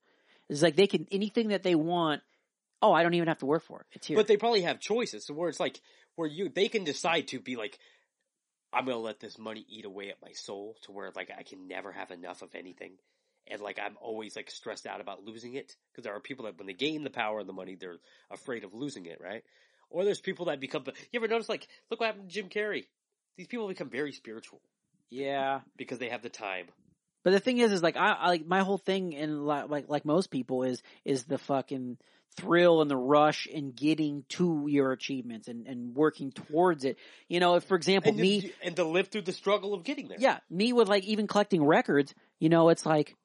It's 0.49 0.63
like 0.63 0.77
they 0.77 0.87
can 0.87 1.07
anything 1.11 1.49
that 1.49 1.63
they 1.63 1.75
want. 1.75 2.23
Oh, 2.83 2.93
I 2.93 3.03
don't 3.03 3.15
even 3.15 3.29
have 3.29 3.39
to 3.39 3.47
work 3.47 3.63
for 3.65 3.81
it. 3.81 3.87
It's 3.93 4.07
here. 4.07 4.17
But 4.17 4.27
they 4.27 4.37
probably 4.37 4.63
have 4.63 4.79
choices, 4.81 5.25
so 5.27 5.35
where 5.35 5.49
it's 5.49 5.59
like 5.61 5.81
where 6.15 6.29
you 6.29 6.49
they 6.49 6.69
can 6.69 6.85
decide 6.85 7.29
to 7.29 7.41
be 7.41 7.57
like, 7.57 7.79
I'm 8.73 8.85
gonna 8.85 8.99
let 8.99 9.19
this 9.21 9.39
money 9.39 9.65
eat 9.69 9.85
away 9.85 10.11
at 10.11 10.21
my 10.23 10.33
soul 10.33 10.77
to 10.83 10.93
where 10.93 11.11
like 11.17 11.31
I 11.37 11.43
can 11.43 11.67
never 11.67 11.91
have 11.93 12.11
enough 12.11 12.43
of 12.43 12.55
anything, 12.55 12.93
and 13.47 13.61
like 13.61 13.79
I'm 13.79 13.97
always 14.01 14.37
like 14.37 14.51
stressed 14.51 14.87
out 14.87 15.01
about 15.01 15.25
losing 15.25 15.55
it 15.55 15.75
because 15.91 16.05
there 16.05 16.15
are 16.15 16.21
people 16.21 16.45
that 16.45 16.59
when 16.59 16.67
they 16.67 16.75
gain 16.75 17.03
the 17.03 17.11
power 17.11 17.41
and 17.41 17.49
the 17.49 17.53
money, 17.55 17.75
they're 17.75 17.99
afraid 18.31 18.63
of 18.65 18.75
losing 18.75 19.07
it, 19.07 19.21
right? 19.21 19.43
Or 19.91 20.05
there's 20.05 20.21
people 20.21 20.47
that 20.47 20.61
become. 20.61 20.85
You 21.13 21.21
ever 21.21 21.29
notice 21.29 21.49
like 21.49 21.67
look 21.91 22.01
what 22.01 22.07
happened 22.07 22.29
to 22.29 22.35
Jim 22.35 22.49
Carrey? 22.49 22.85
These 23.37 23.49
people 23.49 23.69
become 23.69 23.91
very 23.91 24.13
spiritual 24.13 24.61
yeah. 25.11 25.61
because 25.77 25.99
they 25.99 26.09
have 26.09 26.23
the 26.23 26.31
time. 26.31 26.67
But 27.27 27.33
the 27.33 27.41
thing 27.41 27.59
is, 27.59 27.73
is 27.73 27.83
like 27.83 27.97
I, 27.97 28.13
I 28.13 28.29
like 28.29 28.47
my 28.47 28.61
whole 28.61 28.79
thing, 28.79 29.17
and 29.17 29.45
like, 29.45 29.69
like 29.69 29.89
like 29.89 30.05
most 30.05 30.31
people, 30.31 30.63
is 30.63 30.81
is 31.05 31.25
the 31.25 31.39
fucking 31.39 31.99
thrill 32.37 32.83
and 32.83 32.89
the 32.89 32.97
rush 32.97 33.49
in 33.49 33.73
getting 33.73 34.25
to 34.29 34.67
your 34.69 34.93
achievements 34.93 35.49
and 35.49 35.67
and 35.67 35.93
working 35.97 36.31
towards 36.31 36.85
it. 36.85 36.99
You 37.29 37.41
know, 37.41 37.57
if 37.57 37.65
for 37.65 37.75
example 37.75 38.13
And 38.13 38.21
me, 38.21 38.43
to, 38.43 38.53
and 38.63 38.77
to 38.77 38.85
live 38.85 39.09
through 39.09 39.23
the 39.23 39.33
struggle 39.33 39.75
of 39.75 39.83
getting 39.83 40.07
there. 40.07 40.19
yeah, 40.21 40.39
me 40.49 40.73
with 40.73 40.87
like 40.87 41.03
even 41.03 41.27
collecting 41.27 41.65
records. 41.65 42.15
You 42.39 42.49
know, 42.49 42.69
it's 42.69 42.87
like. 42.87 43.17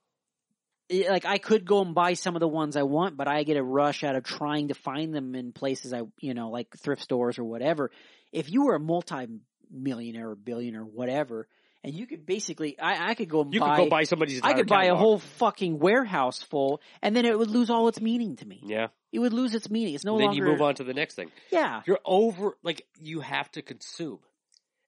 Like 0.89 1.25
I 1.25 1.37
could 1.37 1.63
go 1.63 1.83
and 1.83 1.93
buy 1.93 2.15
some 2.15 2.35
of 2.35 2.39
the 2.39 2.47
ones 2.47 2.75
I 2.75 2.81
want, 2.81 3.17
but 3.17 3.27
I 3.27 3.43
get 3.43 3.55
a 3.55 3.63
rush 3.63 4.03
out 4.03 4.15
of 4.15 4.23
trying 4.23 4.69
to 4.69 4.73
find 4.73 5.13
them 5.13 5.35
in 5.35 5.51
places 5.53 5.93
I, 5.93 6.01
you 6.19 6.33
know, 6.33 6.49
like 6.49 6.75
thrift 6.75 7.03
stores 7.03 7.37
or 7.37 7.43
whatever. 7.43 7.91
If 8.31 8.51
you 8.51 8.65
were 8.65 8.73
a 8.73 8.79
multi-millionaire 8.79 10.31
or 10.31 10.35
billionaire, 10.35 10.81
or 10.81 10.85
whatever, 10.85 11.47
and 11.83 11.93
you 11.93 12.05
could 12.05 12.25
basically, 12.25 12.79
I, 12.79 13.09
I 13.09 13.13
could 13.15 13.29
go 13.29 13.41
and 13.41 13.53
You 13.53 13.59
buy, 13.59 13.75
could 13.77 13.83
go 13.85 13.89
buy 13.89 14.03
somebody's. 14.03 14.41
I 14.43 14.53
could 14.53 14.67
buy 14.67 14.85
a 14.85 14.95
whole 14.95 15.19
fucking 15.19 15.79
warehouse 15.79 16.41
full, 16.41 16.81
and 17.01 17.15
then 17.15 17.25
it 17.25 17.37
would 17.37 17.49
lose 17.49 17.69
all 17.69 17.87
its 17.87 17.99
meaning 17.99 18.35
to 18.37 18.45
me. 18.47 18.61
Yeah. 18.63 18.87
It 19.11 19.19
would 19.19 19.33
lose 19.33 19.55
its 19.55 19.69
meaning. 19.69 19.95
It's 19.95 20.05
no 20.05 20.17
then 20.17 20.27
longer. 20.27 20.41
Then 20.41 20.47
you 20.47 20.51
move 20.53 20.61
on 20.61 20.75
to 20.75 20.83
the 20.83 20.93
next 20.93 21.15
thing. 21.15 21.31
Yeah, 21.51 21.81
You're 21.85 21.99
over, 22.05 22.57
like, 22.63 22.85
you 22.99 23.19
have 23.21 23.51
to 23.51 23.61
consume. 23.61 24.19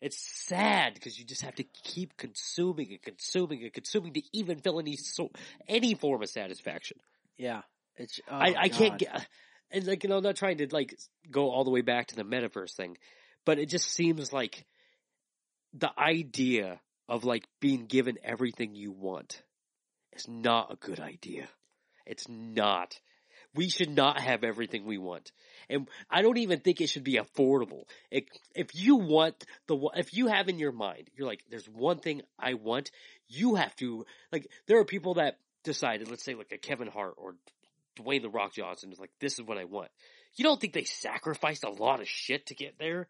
It's 0.01 0.17
sad 0.17 0.93
because 0.93 1.17
you 1.17 1.25
just 1.25 1.41
have 1.41 1.55
to 1.55 1.63
keep 1.63 2.17
consuming 2.17 2.91
and 2.91 3.01
consuming 3.01 3.63
and 3.63 3.71
consuming 3.71 4.13
to 4.13 4.21
even 4.33 4.59
feel 4.59 4.79
any 4.79 4.97
so, 4.97 5.31
any 5.67 5.93
form 5.95 6.21
of 6.21 6.29
satisfaction. 6.29 6.97
yeah. 7.37 7.61
It's. 7.95 8.19
Oh, 8.29 8.35
I, 8.35 8.55
I 8.57 8.69
can't 8.69 8.97
get, 8.97 9.27
and 9.71 9.85
like, 9.85 10.03
you 10.03 10.09
know, 10.09 10.17
I'm 10.17 10.23
not 10.23 10.35
trying 10.35 10.57
to 10.57 10.67
like 10.71 10.97
go 11.29 11.51
all 11.51 11.63
the 11.63 11.69
way 11.69 11.81
back 11.81 12.07
to 12.07 12.15
the 12.15 12.23
metaverse 12.23 12.73
thing, 12.75 12.97
but 13.45 13.59
it 13.59 13.69
just 13.69 13.87
seems 13.89 14.33
like 14.33 14.65
the 15.73 15.91
idea 15.97 16.79
of 17.07 17.23
like 17.23 17.45
being 17.59 17.85
given 17.85 18.17
everything 18.23 18.75
you 18.75 18.91
want 18.91 19.41
is 20.13 20.27
not 20.27 20.71
a 20.71 20.75
good 20.75 20.99
idea. 20.99 21.47
It's 22.05 22.27
not. 22.29 22.99
We 23.55 23.69
should 23.69 23.89
not 23.89 24.19
have 24.19 24.43
everything 24.43 24.85
we 24.85 24.97
want. 24.97 25.31
And 25.69 25.87
I 26.09 26.21
don't 26.21 26.37
even 26.37 26.59
think 26.59 26.81
it 26.81 26.89
should 26.89 27.03
be 27.03 27.19
affordable. 27.19 27.83
It, 28.09 28.25
if 28.55 28.73
you 28.73 28.95
want 28.95 29.45
the, 29.67 29.77
if 29.95 30.13
you 30.13 30.27
have 30.27 30.49
in 30.49 30.57
your 30.57 30.71
mind, 30.71 31.09
you're 31.15 31.27
like, 31.27 31.43
there's 31.49 31.67
one 31.67 31.99
thing 31.99 32.23
I 32.39 32.55
want, 32.55 32.89
you 33.27 33.55
have 33.55 33.75
to, 33.77 34.05
like, 34.31 34.47
there 34.67 34.79
are 34.79 34.85
people 34.85 35.15
that 35.15 35.37
decided, 35.63 36.09
let's 36.09 36.23
say 36.23 36.33
like 36.33 36.51
a 36.51 36.57
Kevin 36.57 36.87
Hart 36.87 37.13
or 37.17 37.35
Dwayne 37.99 38.23
The 38.23 38.29
Rock 38.29 38.53
Johnson 38.53 38.91
is 38.91 38.99
like, 38.99 39.11
this 39.19 39.33
is 39.33 39.45
what 39.45 39.59
I 39.59 39.65
want. 39.65 39.89
You 40.35 40.43
don't 40.43 40.59
think 40.59 40.73
they 40.73 40.83
sacrificed 40.83 41.63
a 41.63 41.69
lot 41.69 42.01
of 42.01 42.07
shit 42.07 42.47
to 42.47 42.55
get 42.55 42.79
there? 42.79 43.07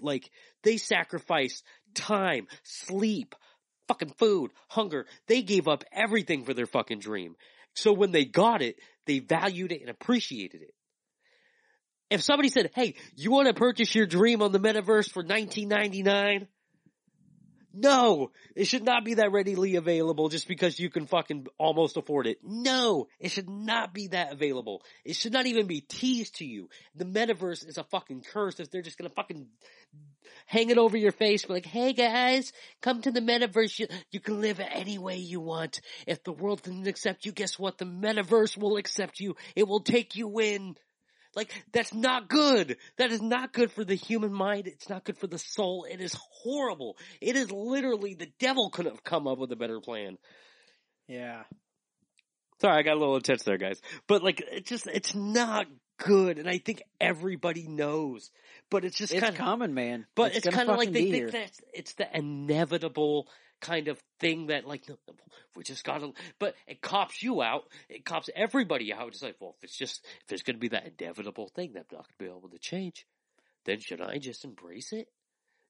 Like 0.00 0.30
they 0.62 0.76
sacrificed 0.76 1.64
time, 1.94 2.46
sleep, 2.62 3.34
fucking 3.88 4.14
food, 4.18 4.52
hunger. 4.68 5.06
They 5.26 5.42
gave 5.42 5.68
up 5.68 5.84
everything 5.92 6.44
for 6.44 6.54
their 6.54 6.66
fucking 6.66 7.00
dream. 7.00 7.36
So 7.74 7.92
when 7.92 8.12
they 8.12 8.24
got 8.24 8.62
it, 8.62 8.76
they 9.06 9.20
valued 9.20 9.72
it 9.72 9.80
and 9.80 9.90
appreciated 9.90 10.62
it. 10.62 10.74
If 12.10 12.22
somebody 12.22 12.48
said, 12.48 12.70
"Hey, 12.74 12.94
you 13.16 13.30
want 13.30 13.48
to 13.48 13.54
purchase 13.54 13.94
your 13.94 14.06
dream 14.06 14.42
on 14.42 14.52
the 14.52 14.60
metaverse 14.60 15.10
for 15.10 15.22
1999?" 15.22 16.48
No, 17.72 18.30
it 18.56 18.64
should 18.64 18.84
not 18.84 19.04
be 19.04 19.14
that 19.14 19.30
readily 19.30 19.76
available 19.76 20.30
just 20.30 20.48
because 20.48 20.80
you 20.80 20.88
can 20.88 21.06
fucking 21.06 21.46
almost 21.58 21.96
afford 21.96 22.26
it. 22.26 22.38
No, 22.42 23.08
it 23.20 23.30
should 23.30 23.48
not 23.48 23.92
be 23.92 24.08
that 24.08 24.32
available. 24.32 24.82
It 25.04 25.16
should 25.16 25.32
not 25.32 25.46
even 25.46 25.66
be 25.66 25.82
teased 25.82 26.36
to 26.36 26.46
you. 26.46 26.70
The 26.94 27.04
metaverse 27.04 27.66
is 27.68 27.76
a 27.76 27.84
fucking 27.84 28.24
curse 28.32 28.58
if 28.58 28.70
they're 28.70 28.82
just 28.82 28.96
gonna 28.96 29.10
fucking 29.10 29.46
hang 30.46 30.70
it 30.70 30.78
over 30.78 30.96
your 30.96 31.12
face 31.12 31.48
like, 31.48 31.66
hey 31.66 31.92
guys, 31.92 32.52
come 32.80 33.02
to 33.02 33.10
the 33.10 33.20
metaverse. 33.20 33.78
You, 33.78 33.86
you 34.10 34.20
can 34.20 34.40
live 34.40 34.60
any 34.60 34.98
way 34.98 35.16
you 35.16 35.40
want. 35.40 35.80
If 36.06 36.24
the 36.24 36.32
world 36.32 36.62
doesn't 36.62 36.86
accept 36.86 37.26
you, 37.26 37.32
guess 37.32 37.58
what? 37.58 37.76
The 37.78 37.84
metaverse 37.84 38.56
will 38.56 38.76
accept 38.76 39.20
you. 39.20 39.36
It 39.54 39.68
will 39.68 39.80
take 39.80 40.16
you 40.16 40.40
in. 40.40 40.76
Like, 41.38 41.52
that's 41.72 41.94
not 41.94 42.28
good. 42.28 42.78
That 42.96 43.12
is 43.12 43.22
not 43.22 43.52
good 43.52 43.70
for 43.70 43.84
the 43.84 43.94
human 43.94 44.32
mind. 44.32 44.66
It's 44.66 44.88
not 44.88 45.04
good 45.04 45.16
for 45.16 45.28
the 45.28 45.38
soul. 45.38 45.86
It 45.88 46.00
is 46.00 46.12
horrible. 46.42 46.96
It 47.20 47.36
is 47.36 47.52
literally, 47.52 48.14
the 48.14 48.32
devil 48.40 48.70
couldn't 48.70 48.90
have 48.90 49.04
come 49.04 49.28
up 49.28 49.38
with 49.38 49.52
a 49.52 49.56
better 49.56 49.80
plan. 49.80 50.18
Yeah. 51.06 51.44
Sorry, 52.60 52.76
I 52.76 52.82
got 52.82 52.96
a 52.96 52.98
little 52.98 53.14
intense 53.14 53.44
there, 53.44 53.56
guys. 53.56 53.80
But 54.08 54.24
like, 54.24 54.42
it's 54.50 54.68
just, 54.68 54.88
it's 54.88 55.14
not 55.14 55.68
good. 55.98 56.40
And 56.40 56.48
I 56.48 56.58
think 56.58 56.82
everybody 57.00 57.68
knows. 57.68 58.32
But 58.68 58.84
it's 58.84 58.98
just 58.98 59.12
kind 59.12 59.32
of, 59.32 59.36
common, 59.36 59.74
man. 59.74 60.06
but 60.16 60.34
it's, 60.34 60.44
gonna 60.44 60.56
kind 60.56 60.70
of 60.70 60.76
like 60.76 60.90
they 60.90 61.08
think 61.08 61.30
that 61.30 61.52
it's 61.72 61.94
the 61.94 62.08
inevitable 62.18 63.28
kind 63.60 63.88
of 63.88 63.98
thing 64.20 64.46
that 64.46 64.66
like, 64.66 64.84
we 65.56 65.62
just 65.62 65.84
gotta, 65.84 66.12
but 66.38 66.54
it 66.66 66.80
cops 66.80 67.22
you 67.22 67.42
out. 67.42 67.64
It 67.88 68.04
cops 68.04 68.30
everybody 68.34 68.92
out. 68.92 69.08
It's 69.08 69.22
like, 69.22 69.36
well, 69.40 69.54
if 69.58 69.64
it's 69.64 69.76
just, 69.76 70.04
if 70.24 70.32
it's 70.32 70.42
gonna 70.42 70.58
be 70.58 70.68
that 70.68 70.92
inevitable 70.98 71.48
thing 71.48 71.72
that 71.74 71.86
I'm 71.90 71.96
not 71.98 72.06
gonna 72.18 72.30
be 72.30 72.36
able 72.36 72.48
to 72.50 72.58
change, 72.58 73.06
then 73.64 73.80
should 73.80 74.00
I 74.00 74.18
just 74.18 74.44
embrace 74.44 74.92
it? 74.92 75.08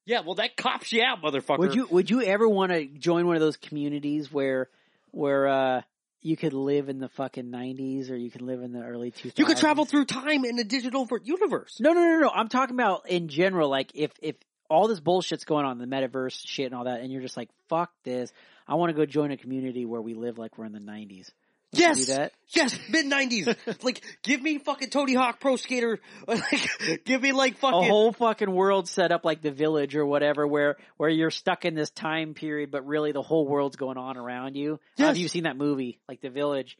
Yeah, 0.05 0.21
well, 0.25 0.35
that 0.35 0.57
cops 0.57 0.91
you 0.91 1.03
out, 1.03 1.21
motherfucker. 1.21 1.59
Would 1.59 1.75
you 1.75 1.87
would 1.91 2.09
you 2.09 2.23
ever 2.23 2.47
want 2.47 2.71
to 2.71 2.87
join 2.87 3.27
one 3.27 3.35
of 3.35 3.41
those 3.41 3.57
communities 3.57 4.31
where 4.31 4.69
where 5.11 5.47
uh 5.47 5.81
you 6.21 6.35
could 6.35 6.53
live 6.53 6.89
in 6.89 6.99
the 6.99 7.09
fucking 7.09 7.49
nineties 7.49 8.09
or 8.09 8.17
you 8.17 8.31
could 8.31 8.41
live 8.41 8.61
in 8.61 8.71
the 8.71 8.81
early 8.81 9.11
two 9.11 9.29
thousands? 9.29 9.39
You 9.39 9.45
could 9.45 9.57
travel 9.57 9.85
through 9.85 10.05
time 10.05 10.45
in 10.45 10.57
a 10.57 10.63
digital 10.63 11.07
universe. 11.23 11.77
No, 11.79 11.93
no, 11.93 12.01
no, 12.01 12.19
no. 12.21 12.29
I'm 12.29 12.49
talking 12.49 12.75
about 12.75 13.09
in 13.09 13.27
general. 13.27 13.69
Like 13.69 13.91
if 13.93 14.11
if 14.21 14.35
all 14.69 14.87
this 14.87 14.99
bullshit's 14.99 15.43
going 15.43 15.65
on, 15.65 15.77
the 15.77 15.85
metaverse 15.85 16.41
shit 16.45 16.67
and 16.67 16.75
all 16.75 16.85
that, 16.85 17.01
and 17.01 17.11
you're 17.11 17.21
just 17.21 17.37
like, 17.37 17.49
fuck 17.67 17.91
this. 18.03 18.31
I 18.67 18.75
want 18.75 18.91
to 18.91 18.95
go 18.95 19.05
join 19.05 19.31
a 19.31 19.37
community 19.37 19.85
where 19.85 20.01
we 20.01 20.13
live 20.13 20.37
like 20.37 20.57
we're 20.57 20.65
in 20.65 20.73
the 20.73 20.79
nineties. 20.79 21.31
Yes, 21.71 22.05
do 22.05 22.13
that? 22.13 22.33
yes, 22.49 22.79
mid 22.89 23.05
nineties. 23.05 23.47
like, 23.83 24.01
give 24.23 24.41
me 24.41 24.57
fucking 24.57 24.89
Tony 24.89 25.13
Hawk 25.13 25.39
Pro 25.39 25.55
Skater. 25.55 25.99
Like, 26.27 27.03
give 27.05 27.21
me 27.21 27.31
like 27.31 27.57
fucking 27.57 27.79
A 27.79 27.87
whole 27.87 28.11
fucking 28.11 28.51
world 28.51 28.87
set 28.87 29.11
up 29.11 29.25
like 29.25 29.41
the 29.41 29.51
village 29.51 29.95
or 29.95 30.05
whatever, 30.05 30.47
where 30.47 30.77
where 30.97 31.09
you're 31.09 31.31
stuck 31.31 31.65
in 31.65 31.75
this 31.75 31.89
time 31.89 32.33
period, 32.33 32.71
but 32.71 32.85
really 32.85 33.11
the 33.11 33.21
whole 33.21 33.47
world's 33.47 33.75
going 33.75 33.97
on 33.97 34.17
around 34.17 34.55
you. 34.55 34.79
Yes. 34.95 35.07
Have 35.07 35.17
you 35.17 35.27
seen 35.27 35.43
that 35.43 35.57
movie, 35.57 35.99
like 36.07 36.21
the 36.21 36.29
village? 36.29 36.77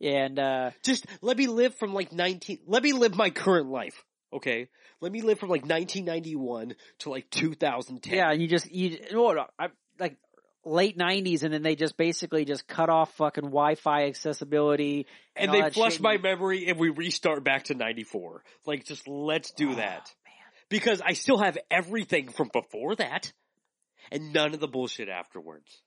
And 0.00 0.38
uh 0.38 0.70
just 0.82 1.06
let 1.22 1.36
me 1.36 1.46
live 1.46 1.74
from 1.76 1.94
like 1.94 2.12
nineteen. 2.12 2.58
Let 2.66 2.82
me 2.82 2.92
live 2.92 3.14
my 3.14 3.30
current 3.30 3.68
life. 3.68 4.04
Okay, 4.36 4.68
let 5.00 5.10
me 5.10 5.22
live 5.22 5.38
from 5.38 5.48
like 5.48 5.62
1991 5.62 6.74
to 7.00 7.10
like 7.10 7.30
2010. 7.30 8.12
Yeah, 8.12 8.30
and 8.30 8.40
you 8.40 8.48
just 8.48 8.70
you 8.70 8.98
no, 9.12 9.46
I, 9.58 9.68
like 9.98 10.16
late 10.64 10.98
'90s, 10.98 11.42
and 11.42 11.54
then 11.54 11.62
they 11.62 11.74
just 11.74 11.96
basically 11.96 12.44
just 12.44 12.68
cut 12.68 12.90
off 12.90 13.14
fucking 13.14 13.44
Wi-Fi 13.44 14.04
accessibility, 14.06 15.06
and 15.34 15.50
all 15.50 15.62
they 15.62 15.70
flush 15.70 15.94
shit, 15.94 16.02
my 16.02 16.18
memory 16.18 16.66
and 16.68 16.78
we 16.78 16.90
restart 16.90 17.44
back 17.44 17.64
to 17.64 17.74
94. 17.74 18.42
Like, 18.66 18.84
just 18.84 19.08
let's 19.08 19.52
do 19.52 19.72
Oh, 19.72 19.74
that 19.76 20.12
because 20.68 21.00
I 21.00 21.14
still 21.14 21.38
have 21.38 21.56
everything 21.70 22.28
from 22.28 22.50
before 22.52 22.94
that, 22.96 23.32
and 24.10 24.32
none 24.32 24.54
of 24.54 24.60
the 24.60 24.68
bullshit 24.68 25.08
afterwards. 25.08 25.82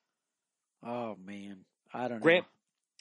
Oh 0.85 1.17
man, 1.23 1.65
I 1.93 2.07
don't 2.07 2.19
know. 2.19 2.23
Grant, 2.23 2.45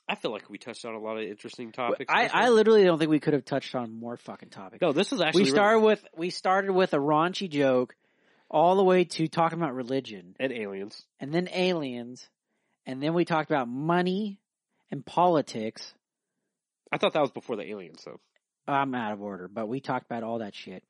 I 0.09 0.15
feel 0.15 0.31
like 0.31 0.49
we 0.49 0.57
touched 0.59 0.85
on 0.87 0.95
a 0.95 0.99
lot 0.99 1.19
of 1.19 1.25
interesting 1.25 1.71
topics. 1.71 2.07
I, 2.09 2.31
I 2.33 2.49
literally 2.49 2.83
don't 2.85 2.99
think 2.99 3.11
we 3.11 3.21
could 3.21 3.35
have 3.35 3.45
touched 3.45 3.75
on 3.75 3.93
more 3.93 4.17
fucking 4.17 4.49
topics. 4.49 4.81
no, 4.81 4.93
this 4.93 5.13
is 5.13 5.21
actually 5.21 5.43
we 5.43 5.45
really- 5.51 5.57
started 5.57 5.81
with 5.81 6.05
we 6.17 6.31
started 6.31 6.73
with 6.73 6.95
a 6.95 6.99
raunchy 6.99 7.49
joke, 7.51 7.95
all 8.51 8.77
the 8.77 8.85
way 8.85 9.05
to 9.05 9.29
talking 9.29 9.59
about 9.59 9.75
religion, 9.75 10.35
and 10.41 10.53
aliens. 10.53 11.05
and 11.21 11.33
then 11.35 11.49
aliens, 11.53 12.27
and 12.87 13.03
then 13.03 13.13
we 13.13 13.25
talked 13.27 13.51
about 13.51 13.69
money 13.69 14.41
and 14.91 15.05
politics. 15.05 15.93
I 16.91 16.97
thought 16.97 17.13
that 17.13 17.21
was 17.21 17.31
before 17.31 17.57
the 17.57 17.69
aliens, 17.71 18.03
though. 18.05 18.19
I'm 18.67 18.95
out 18.95 19.13
of 19.13 19.21
order, 19.21 19.49
but 19.49 19.69
we 19.69 19.81
talked 19.81 20.07
about 20.07 20.23
all 20.23 20.39
that 20.39 20.55
shit. 20.55 20.83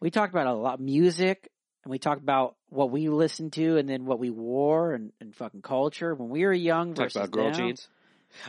We 0.00 0.10
talked 0.10 0.32
about 0.32 0.46
a 0.46 0.54
lot 0.54 0.80
music, 0.80 1.50
and 1.84 1.90
we 1.90 1.98
talked 1.98 2.22
about 2.22 2.56
what 2.70 2.90
we 2.90 3.08
listened 3.10 3.52
to, 3.54 3.76
and 3.76 3.86
then 3.88 4.06
what 4.06 4.18
we 4.18 4.30
wore, 4.30 4.92
and, 4.94 5.12
and 5.20 5.34
fucking 5.34 5.60
culture 5.62 6.14
when 6.14 6.30
we 6.30 6.44
were 6.46 6.52
young 6.52 6.94
Talk 6.94 7.06
versus 7.06 7.16
about 7.16 7.30
girl 7.30 7.50
now. 7.50 7.56
jeans. 7.56 7.88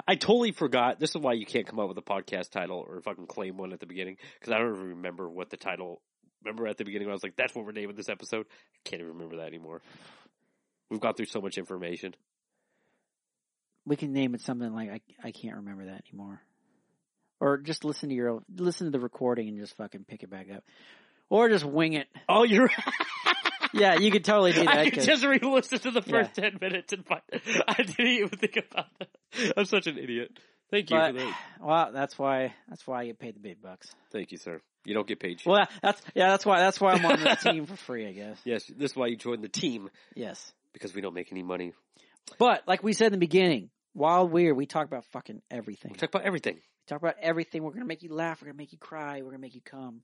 I 0.08 0.16
totally 0.16 0.52
forgot. 0.52 1.00
This 1.00 1.12
is 1.12 1.18
why 1.18 1.34
you 1.34 1.46
can't 1.46 1.66
come 1.66 1.80
up 1.80 1.88
with 1.88 1.98
a 1.98 2.02
podcast 2.02 2.52
title 2.52 2.86
or 2.88 3.02
fucking 3.02 3.28
claim 3.28 3.58
one 3.58 3.74
at 3.74 3.80
the 3.80 3.86
beginning 3.86 4.18
because 4.40 4.54
I 4.54 4.58
don't 4.58 4.76
even 4.76 4.90
remember 4.90 5.30
what 5.30 5.50
the 5.50 5.58
title. 5.58 6.02
Remember 6.44 6.68
at 6.68 6.78
the 6.78 6.86
beginning 6.86 7.10
I 7.10 7.14
was 7.14 7.24
like, 7.24 7.36
"That's 7.36 7.54
what 7.54 7.66
we're 7.66 7.74
naming 7.74 7.96
this 7.96 8.10
episode." 8.10 8.46
I 8.50 8.90
can't 8.90 9.02
even 9.02 9.14
remember 9.14 9.38
that 9.38 9.48
anymore. 9.48 9.82
We've 10.90 11.00
gone 11.00 11.14
through 11.14 11.26
so 11.26 11.42
much 11.42 11.58
information. 11.58 12.16
We 13.86 13.96
can 13.96 14.14
name 14.14 14.36
it 14.36 14.42
something 14.42 14.74
like 14.74 14.90
I 14.90 15.02
I 15.24 15.32
can't 15.32 15.58
remember 15.58 15.86
that 15.86 16.04
anymore, 16.08 16.42
or 17.40 17.58
just 17.58 17.84
listen 17.84 18.10
to 18.10 18.16
your 18.16 18.42
listen 18.56 18.88
to 18.88 18.92
the 18.92 19.00
recording 19.00 19.50
and 19.50 19.58
just 19.58 19.76
fucking 19.78 20.06
pick 20.06 20.24
it 20.24 20.30
back 20.30 20.48
up, 20.50 20.64
or 21.30 21.50
just 21.50 21.66
wing 21.66 21.94
it. 21.94 22.08
Oh, 22.28 22.44
you're. 22.44 22.70
Yeah, 23.74 23.96
you 24.00 24.12
could 24.12 24.24
totally 24.26 24.54
do 24.54 24.64
that. 24.66 24.78
I 24.78 24.90
'cause- 24.90 25.06
just 25.06 25.24
re-listen 25.26 25.80
to 25.80 25.92
the 25.92 26.02
first 26.02 26.34
ten 26.36 26.58
minutes 26.62 26.94
and 26.94 27.06
find, 27.06 27.22
I 27.68 27.84
didn't 27.84 28.08
even 28.08 28.30
think 28.30 28.58
about 28.58 28.88
that. 29.00 29.54
I'm 29.58 29.66
such 29.66 29.88
an 29.88 29.98
idiot. 29.98 30.32
Thank 30.72 30.90
you 30.92 30.98
but, 30.98 31.14
for 31.14 31.20
that. 31.20 31.38
well, 31.62 31.90
that's 31.94 32.18
why 32.20 32.54
that's 32.68 32.86
why 32.86 33.02
I 33.02 33.06
get 33.08 33.20
paid 33.20 33.36
the 33.36 33.40
big 33.40 33.62
bucks. 33.62 33.90
Thank 34.12 34.32
you, 34.32 34.38
sir. 34.38 34.62
You 34.86 34.94
don't 34.94 35.08
get 35.08 35.20
paid. 35.20 35.40
shit. 35.40 35.48
Well, 35.48 35.68
that's 35.82 36.02
yeah, 36.16 36.30
that's 36.30 36.46
why 36.46 36.60
that's 36.60 36.80
why 36.80 36.94
I'm 36.94 37.06
on 37.06 37.20
the 37.20 37.36
team 37.42 37.66
for 37.66 37.76
free, 37.76 38.08
I 38.08 38.12
guess. 38.12 38.40
yes, 38.46 38.66
this 38.68 38.92
is 38.92 38.96
why 38.98 39.08
you 39.08 39.16
joined 39.16 39.44
the 39.44 39.50
team 39.50 39.90
Yes. 40.16 40.54
because 40.74 40.94
we 40.94 41.02
don't 41.02 41.14
make 41.16 41.32
any 41.32 41.44
money. 41.44 41.74
But 42.38 42.68
like 42.68 42.84
we 42.84 42.94
said 42.94 43.08
in 43.08 43.12
the 43.14 43.18
beginning, 43.18 43.72
wild 43.96 44.32
weird, 44.32 44.56
we 44.56 44.68
talk 44.68 44.86
about 44.86 45.06
fucking 45.12 45.42
everything. 45.50 45.92
We 45.92 45.98
talk 45.98 46.10
about 46.10 46.24
everything. 46.26 46.56
We 46.56 46.62
talk 46.88 47.02
about 47.02 47.16
everything. 47.22 47.64
We're 47.64 47.72
gonna 47.72 47.86
make 47.86 48.04
you 48.04 48.14
laugh. 48.14 48.42
We're 48.42 48.48
gonna 48.50 48.58
make 48.58 48.72
you 48.72 48.78
cry. 48.78 49.18
We're 49.22 49.32
gonna 49.32 49.40
make 49.40 49.56
you 49.56 49.62
come. 49.62 50.02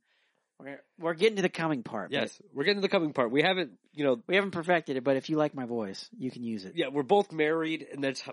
We're 0.59 0.81
we're 0.99 1.13
getting 1.13 1.35
to 1.37 1.41
the 1.41 1.49
coming 1.49 1.83
part. 1.83 2.11
Yes, 2.11 2.41
we're 2.53 2.63
getting 2.63 2.81
to 2.81 2.87
the 2.87 2.91
coming 2.91 3.13
part. 3.13 3.31
We 3.31 3.41
haven't, 3.41 3.71
you 3.93 4.03
know, 4.05 4.21
we 4.27 4.35
haven't 4.35 4.51
perfected 4.51 4.95
it, 4.97 5.03
but 5.03 5.17
if 5.17 5.29
you 5.29 5.35
like 5.37 5.53
my 5.53 5.65
voice, 5.65 6.09
you 6.17 6.31
can 6.31 6.43
use 6.43 6.65
it. 6.65 6.73
yeah, 6.75 6.87
we're 6.87 7.03
both 7.03 7.31
married, 7.31 7.85
and 7.91 8.03
that's 8.03 8.23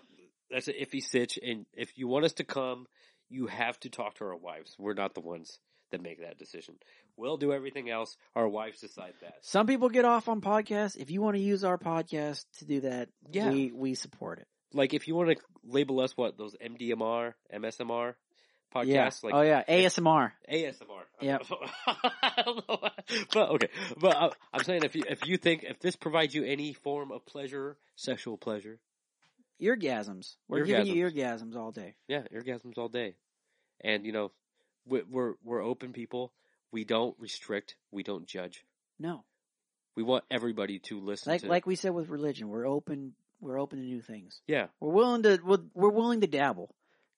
that's 0.51 0.69
an 0.69 0.75
iffy 0.81 1.03
stitch. 1.03 1.39
And 1.43 1.67
if 1.73 1.97
you 1.99 2.07
want 2.09 2.25
us 2.25 2.35
to 2.35 2.45
come, 2.45 2.87
you 3.29 3.47
have 3.49 3.79
to 3.81 3.91
talk 3.91 4.15
to 4.17 4.25
our 4.25 4.37
wives. 4.37 4.77
We're 4.79 4.95
not 4.95 5.15
the 5.15 5.21
ones 5.21 5.59
that 5.91 6.01
make 6.03 6.21
that 6.21 6.39
decision. 6.39 6.77
We'll 7.17 7.37
do 7.37 7.53
everything 7.53 7.91
else. 7.91 8.17
Our 8.37 8.49
wives 8.49 8.81
decide 8.81 9.15
that. 9.21 9.35
Some 9.43 9.67
people 9.67 9.89
get 9.91 10.05
off 10.05 10.29
on 10.29 10.41
podcasts. 10.41 10.97
If 10.97 11.11
you 11.11 11.21
want 11.21 11.37
to 11.37 11.43
use 11.43 11.65
our 11.65 11.77
podcast 11.77 12.45
to 12.59 12.65
do 12.65 12.81
that, 12.83 13.09
Yeah. 13.31 13.51
we 13.51 13.73
we 13.73 13.95
support 13.95 14.39
it. 14.39 14.47
Like 14.73 14.95
if 14.95 15.07
you 15.09 15.15
want 15.15 15.31
to 15.31 15.37
label 15.65 16.01
us 16.01 16.17
what 16.17 16.39
those 16.39 16.55
MDMR, 16.65 17.35
MSMR 17.55 18.15
podcasts, 18.75 19.23
yeah. 19.23 19.31
like 19.31 19.35
oh 19.35 19.43
yeah, 19.43 19.63
ASMR. 19.69 20.33
ASMR. 20.51 21.03
Yeah. 21.21 21.39
I 21.87 22.43
don't 22.45 22.69
know, 22.69 22.79
but 23.33 23.51
okay. 23.51 23.69
But 24.01 24.17
uh, 24.17 24.31
I'm 24.53 24.65
saying 24.65 24.83
if 24.83 24.97
you 24.97 25.05
if 25.09 25.27
you 25.27 25.37
think 25.37 25.63
if 25.63 25.79
this 25.79 25.95
provides 25.95 26.35
you 26.35 26.45
any 26.45 26.73
form 26.73 27.13
of 27.13 27.25
pleasure, 27.27 27.77
sexual 27.97 28.37
pleasure, 28.37 28.79
Eargasms. 29.61 30.35
We're 30.49 30.65
giving 30.65 30.87
you 30.87 31.09
eargasms 31.09 31.55
all 31.57 31.71
day. 31.71 31.95
yeah, 32.09 32.23
orgasms 32.35 32.77
all 32.79 32.89
day, 32.89 33.15
and 33.81 34.05
you 34.05 34.13
know, 34.13 34.33
we- 34.87 35.03
we're 35.03 35.35
we're 35.45 35.63
open 35.63 35.93
people. 35.93 36.33
We 36.73 36.85
don't 36.85 37.15
restrict. 37.21 37.77
We 37.93 38.03
don't 38.03 38.27
judge. 38.27 38.65
No, 38.99 39.25
We 39.95 40.03
want 40.03 40.25
everybody 40.31 40.79
to 40.81 41.01
listen. 41.01 41.31
like 41.33 41.43
to, 41.43 41.49
like 41.49 41.67
we 41.67 41.75
said 41.77 41.93
with 41.95 42.09
religion, 42.09 42.49
we're 42.49 42.67
open. 42.67 43.15
We're 43.41 43.59
open 43.61 43.79
to 43.81 43.85
new 43.85 44.01
things. 44.01 44.41
yeah, 44.47 44.67
We're 44.81 44.93
willing 44.93 45.23
to. 45.25 45.39
We're, 45.45 45.59
we're 45.75 45.91
willing 45.91 46.21
to 46.23 46.27
dabble. 46.27 46.75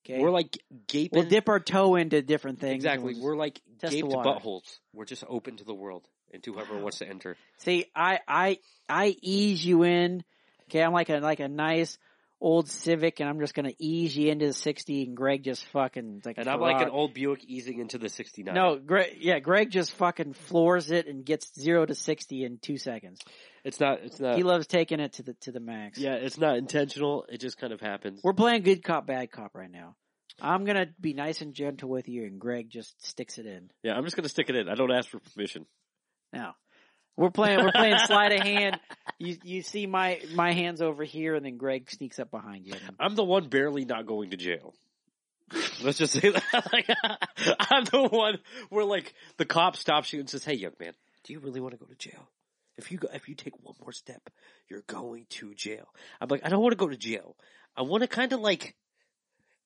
Okay, 0.06 0.20
we're 0.20 0.31
like 0.31 0.59
gaping. 0.86 1.18
we'll 1.20 1.28
dip 1.28 1.48
our 1.48 1.60
toe 1.60 1.97
into 1.97 2.20
different 2.22 2.60
things. 2.60 2.74
exactly. 2.74 3.14
we'll- 3.14 3.22
We're 3.22 3.36
like 3.36 3.60
test 3.81 3.93
the 3.93 4.02
gaped 4.02 4.14
water. 4.14 4.28
buttholes. 4.31 4.78
We're 4.93 5.06
just 5.06 5.24
open 5.28 5.56
to 5.56 5.64
the 5.64 5.74
world 5.74 6.06
and 6.32 6.43
to 6.44 6.52
whoever 6.52 6.78
wants 6.78 6.98
to 6.98 7.09
enter. 7.09 7.36
See, 7.59 7.86
I 7.97 8.18
I 8.28 8.59
I 8.89 9.16
ease 9.22 9.64
you 9.64 9.82
in. 9.85 10.22
Okay, 10.68 10.82
I'm 10.82 10.93
like 10.93 11.09
a 11.09 11.18
like 11.18 11.40
a 11.40 11.48
nice 11.48 11.97
old 12.40 12.68
Civic 12.68 13.20
and 13.20 13.28
I'm 13.28 13.40
just 13.40 13.55
gonna 13.55 13.72
ease 13.78 14.14
you 14.14 14.31
into 14.31 14.47
the 14.48 14.52
60 14.52 15.05
and 15.05 15.16
Greg 15.16 15.43
just 15.44 15.64
fucking 15.66 16.20
like 16.26 16.36
And 16.36 16.47
I'm 16.48 16.60
like 16.60 16.82
an 16.82 16.90
old 16.90 17.14
Buick 17.14 17.43
easing 17.47 17.78
into 17.78 17.97
the 17.97 18.10
69. 18.10 18.55
No, 18.55 18.76
Greg, 18.76 19.16
yeah, 19.18 19.39
Greg 19.39 19.70
just 19.70 19.93
fucking 19.93 20.35
floors 20.35 20.90
it 20.90 21.06
and 21.06 21.24
gets 21.24 21.51
zero 21.59 21.86
to 21.86 21.94
60 21.94 22.44
in 22.44 22.59
two 22.59 22.76
seconds. 22.76 23.20
It's 23.65 23.81
not. 23.81 24.01
It's 24.03 24.20
not. 24.20 24.36
he 24.36 24.43
loves 24.43 24.66
taking 24.66 25.01
it 25.01 25.15
to 25.15 25.23
the, 25.23 25.35
to 25.43 25.53
the 25.53 25.61
max. 25.61 25.99
yeah, 25.99 26.15
it's 26.15 26.39
not 26.39 26.57
intentional. 26.57 27.24
It 27.28 27.41
just 27.41 27.59
kind 27.59 27.73
of 27.73 27.81
happens. 27.81 28.20
We're 28.23 28.35
playing 28.35 28.62
good 28.62 28.85
cop, 28.85 29.07
bad 29.07 29.31
cop 29.31 29.55
right 29.55 29.70
now. 29.70 29.97
I'm 30.41 30.65
gonna 30.65 30.86
be 31.01 31.15
nice 31.15 31.41
and 31.41 31.55
gentle 31.55 31.89
with 31.89 32.09
you 32.09 32.24
and 32.24 32.41
Greg 32.41 32.69
just 32.69 33.07
sticks 33.07 33.39
it 33.39 33.47
in. 33.47 33.70
Yeah, 33.82 33.95
I'm 33.95 34.05
just 34.05 34.16
gonna 34.16 34.28
stick 34.28 34.51
it 34.51 34.57
in. 34.57 34.69
I 34.69 34.74
don't 34.74 34.91
ask 34.91 35.09
for 35.09 35.20
permission. 35.20 35.65
Now, 36.32 36.57
we're 37.16 37.31
playing. 37.31 37.61
We're 37.61 37.73
playing 37.73 37.99
sleight 38.07 38.32
of 38.32 38.41
hand. 38.41 38.81
You 39.19 39.36
you 39.45 39.62
see 39.62 39.86
my 39.86 40.20
my 40.35 40.53
hands 40.53 40.82
over 40.82 41.05
here, 41.05 41.36
and 41.36 41.47
then 41.47 41.57
Greg 41.57 41.89
sneaks 41.91 42.19
up 42.19 42.31
behind 42.32 42.66
you. 42.66 42.74
I'm 42.99 43.15
the 43.15 43.24
one 43.24 43.49
barely 43.49 43.85
not 43.85 44.07
going 44.07 44.31
to 44.31 44.36
jail. 44.36 44.74
Let's 45.82 45.99
just 45.99 46.15
say 46.15 46.31
that. 46.31 46.43
Like, 46.73 46.89
I'm 47.70 47.85
the 47.85 48.09
one 48.09 48.39
where 48.70 48.85
like 48.85 49.15
the 49.36 49.45
cop 49.45 49.77
stops 49.77 50.12
you 50.12 50.19
and 50.19 50.28
says, 50.28 50.45
"Hey, 50.45 50.55
young 50.55 50.73
man, 50.81 50.95
do 51.23 51.32
you 51.32 51.39
really 51.39 51.61
want 51.61 51.74
to 51.74 51.78
go 51.78 51.86
to 51.86 51.95
jail? 51.95 52.28
If 52.77 52.91
you 52.91 52.99
go, 52.99 53.09
if 53.13 53.29
you 53.29 53.35
take 53.35 53.55
one 53.63 53.75
more 53.81 53.93
step, 53.93 54.31
you're 54.69 54.83
going 54.87 55.27
to 55.31 55.55
jail." 55.55 55.89
I'm 56.21 56.29
like, 56.29 56.45
I 56.45 56.49
don't 56.49 56.63
want 56.63 56.73
to 56.73 56.77
go 56.77 56.89
to 56.89 56.97
jail. 56.97 57.37
I 57.77 57.83
want 57.83 58.03
to 58.03 58.09
kind 58.09 58.33
of 58.33 58.41
like, 58.41 58.75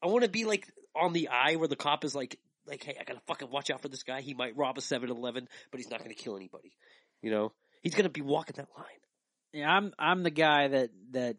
I 0.02 0.06
want 0.06 0.24
to 0.24 0.30
be 0.30 0.44
like 0.44 0.66
on 0.94 1.12
the 1.12 1.28
eye 1.28 1.56
where 1.56 1.68
the 1.68 1.76
cop 1.76 2.04
is 2.04 2.14
like, 2.14 2.38
like, 2.66 2.82
hey, 2.84 2.96
I 3.00 3.04
gotta 3.04 3.20
fucking 3.26 3.50
watch 3.50 3.70
out 3.70 3.80
for 3.80 3.88
this 3.88 4.02
guy. 4.02 4.20
He 4.20 4.34
might 4.34 4.56
rob 4.56 4.76
a 4.76 4.80
7-Eleven, 4.80 5.48
but 5.70 5.80
he's 5.80 5.90
not 5.90 6.02
gonna 6.02 6.14
kill 6.14 6.36
anybody. 6.36 6.72
You 7.22 7.30
know, 7.30 7.52
he's 7.82 7.94
gonna 7.94 8.08
be 8.10 8.20
walking 8.20 8.54
that 8.56 8.68
line. 8.76 8.86
yeah, 9.52 9.70
I'm 9.70 9.92
I'm 9.98 10.22
the 10.22 10.30
guy 10.30 10.68
that 10.68 10.90
that 11.12 11.36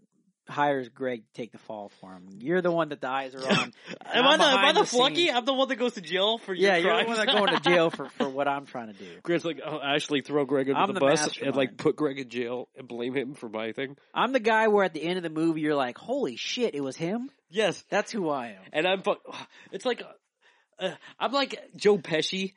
hires 0.49 0.89
Greg 0.89 1.23
to 1.25 1.33
take 1.33 1.51
the 1.51 1.57
fall 1.59 1.91
for 2.01 2.11
him. 2.11 2.27
You're 2.39 2.61
the 2.61 2.71
one 2.71 2.89
that 2.89 3.01
the 3.01 3.09
eyes 3.09 3.35
are 3.35 3.39
on. 3.47 3.73
Am 4.13 4.25
I 4.25 4.33
I'm 4.33 4.39
the, 4.39 4.45
am 4.45 4.57
I 4.57 4.73
the, 4.73 4.79
the 4.81 4.85
flunky? 4.85 5.25
Scenes. 5.25 5.37
I'm 5.37 5.45
the 5.45 5.53
one 5.53 5.67
that 5.69 5.75
goes 5.75 5.93
to 5.93 6.01
jail 6.01 6.37
for 6.39 6.53
your 6.53 6.71
yeah, 6.71 6.77
you're 6.77 7.03
the 7.03 7.07
one 7.07 7.17
that's 7.17 7.31
going 7.33 7.53
to 7.55 7.59
jail 7.69 7.89
for 7.89 8.09
for 8.09 8.27
what 8.27 8.47
I'm 8.47 8.65
trying 8.65 8.87
to 8.87 8.93
do. 8.93 9.05
Greg's 9.23 9.45
like, 9.45 9.59
oh, 9.65 9.79
actually 9.83 10.21
throw 10.21 10.45
Greg 10.45 10.69
under 10.69 10.79
I'm 10.79 10.87
the, 10.87 10.93
the 10.93 10.99
bus 10.99 11.37
and 11.41 11.55
like 11.55 11.77
put 11.77 11.95
Greg 11.95 12.19
in 12.19 12.29
jail 12.29 12.67
and 12.77 12.87
blame 12.87 13.15
him 13.15 13.35
for 13.35 13.47
my 13.49 13.71
thing. 13.71 13.95
I'm 14.13 14.31
the 14.33 14.39
guy 14.39 14.67
where 14.67 14.83
at 14.83 14.93
the 14.93 15.03
end 15.03 15.17
of 15.17 15.23
the 15.23 15.29
movie 15.29 15.61
you're 15.61 15.75
like, 15.75 15.97
holy 15.97 16.35
shit, 16.35 16.73
it 16.75 16.81
was 16.81 16.95
him. 16.95 17.29
Yes, 17.51 17.83
That's 17.89 18.11
who 18.11 18.29
I 18.29 18.47
am. 18.49 18.61
and 18.73 18.87
I'm. 18.87 19.01
fu- 19.03 19.15
It's 19.71 19.85
like, 19.85 20.01
uh, 20.79 20.91
I'm 21.19 21.31
like 21.31 21.59
Joe 21.75 21.97
Pesci 21.97 22.53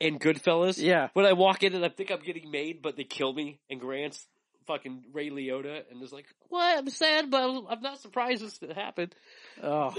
in 0.00 0.18
Goodfellas. 0.18 0.82
Yeah. 0.82 1.08
When 1.12 1.26
I 1.26 1.32
walk 1.34 1.62
in 1.62 1.74
and 1.74 1.84
I 1.84 1.88
think 1.90 2.10
I'm 2.10 2.22
getting 2.22 2.50
made, 2.50 2.82
but 2.82 2.96
they 2.96 3.04
kill 3.04 3.32
me, 3.32 3.60
and 3.68 3.80
Grant's 3.80 4.26
fucking 4.70 5.04
Ray 5.12 5.30
Liotta, 5.30 5.82
and 5.90 6.02
is 6.02 6.12
like, 6.12 6.26
what? 6.48 6.78
I'm 6.78 6.88
sad, 6.88 7.30
but 7.30 7.42
I'm- 7.42 7.82
not 7.82 8.00
surprised 8.00 8.42
this 8.42 8.60
happened. 8.74 9.14
Oh, 9.62 9.92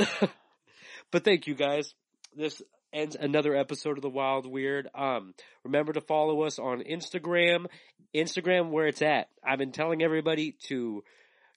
but 1.11 1.23
thank 1.25 1.47
you 1.47 1.55
guys. 1.55 1.93
This 2.35 2.61
ends 2.93 3.17
another 3.19 3.55
episode 3.55 3.97
of 3.97 4.01
the 4.01 4.09
Wild 4.09 4.45
Weird. 4.45 4.87
Um, 4.95 5.33
remember 5.63 5.93
to 5.93 6.01
follow 6.01 6.43
us 6.43 6.57
on 6.59 6.81
Instagram. 6.83 7.65
Instagram 8.15 8.71
where 8.71 8.87
it's 8.87 9.01
at. 9.01 9.27
I've 9.45 9.59
been 9.59 9.71
telling 9.71 10.01
everybody 10.01 10.55
to, 10.67 11.03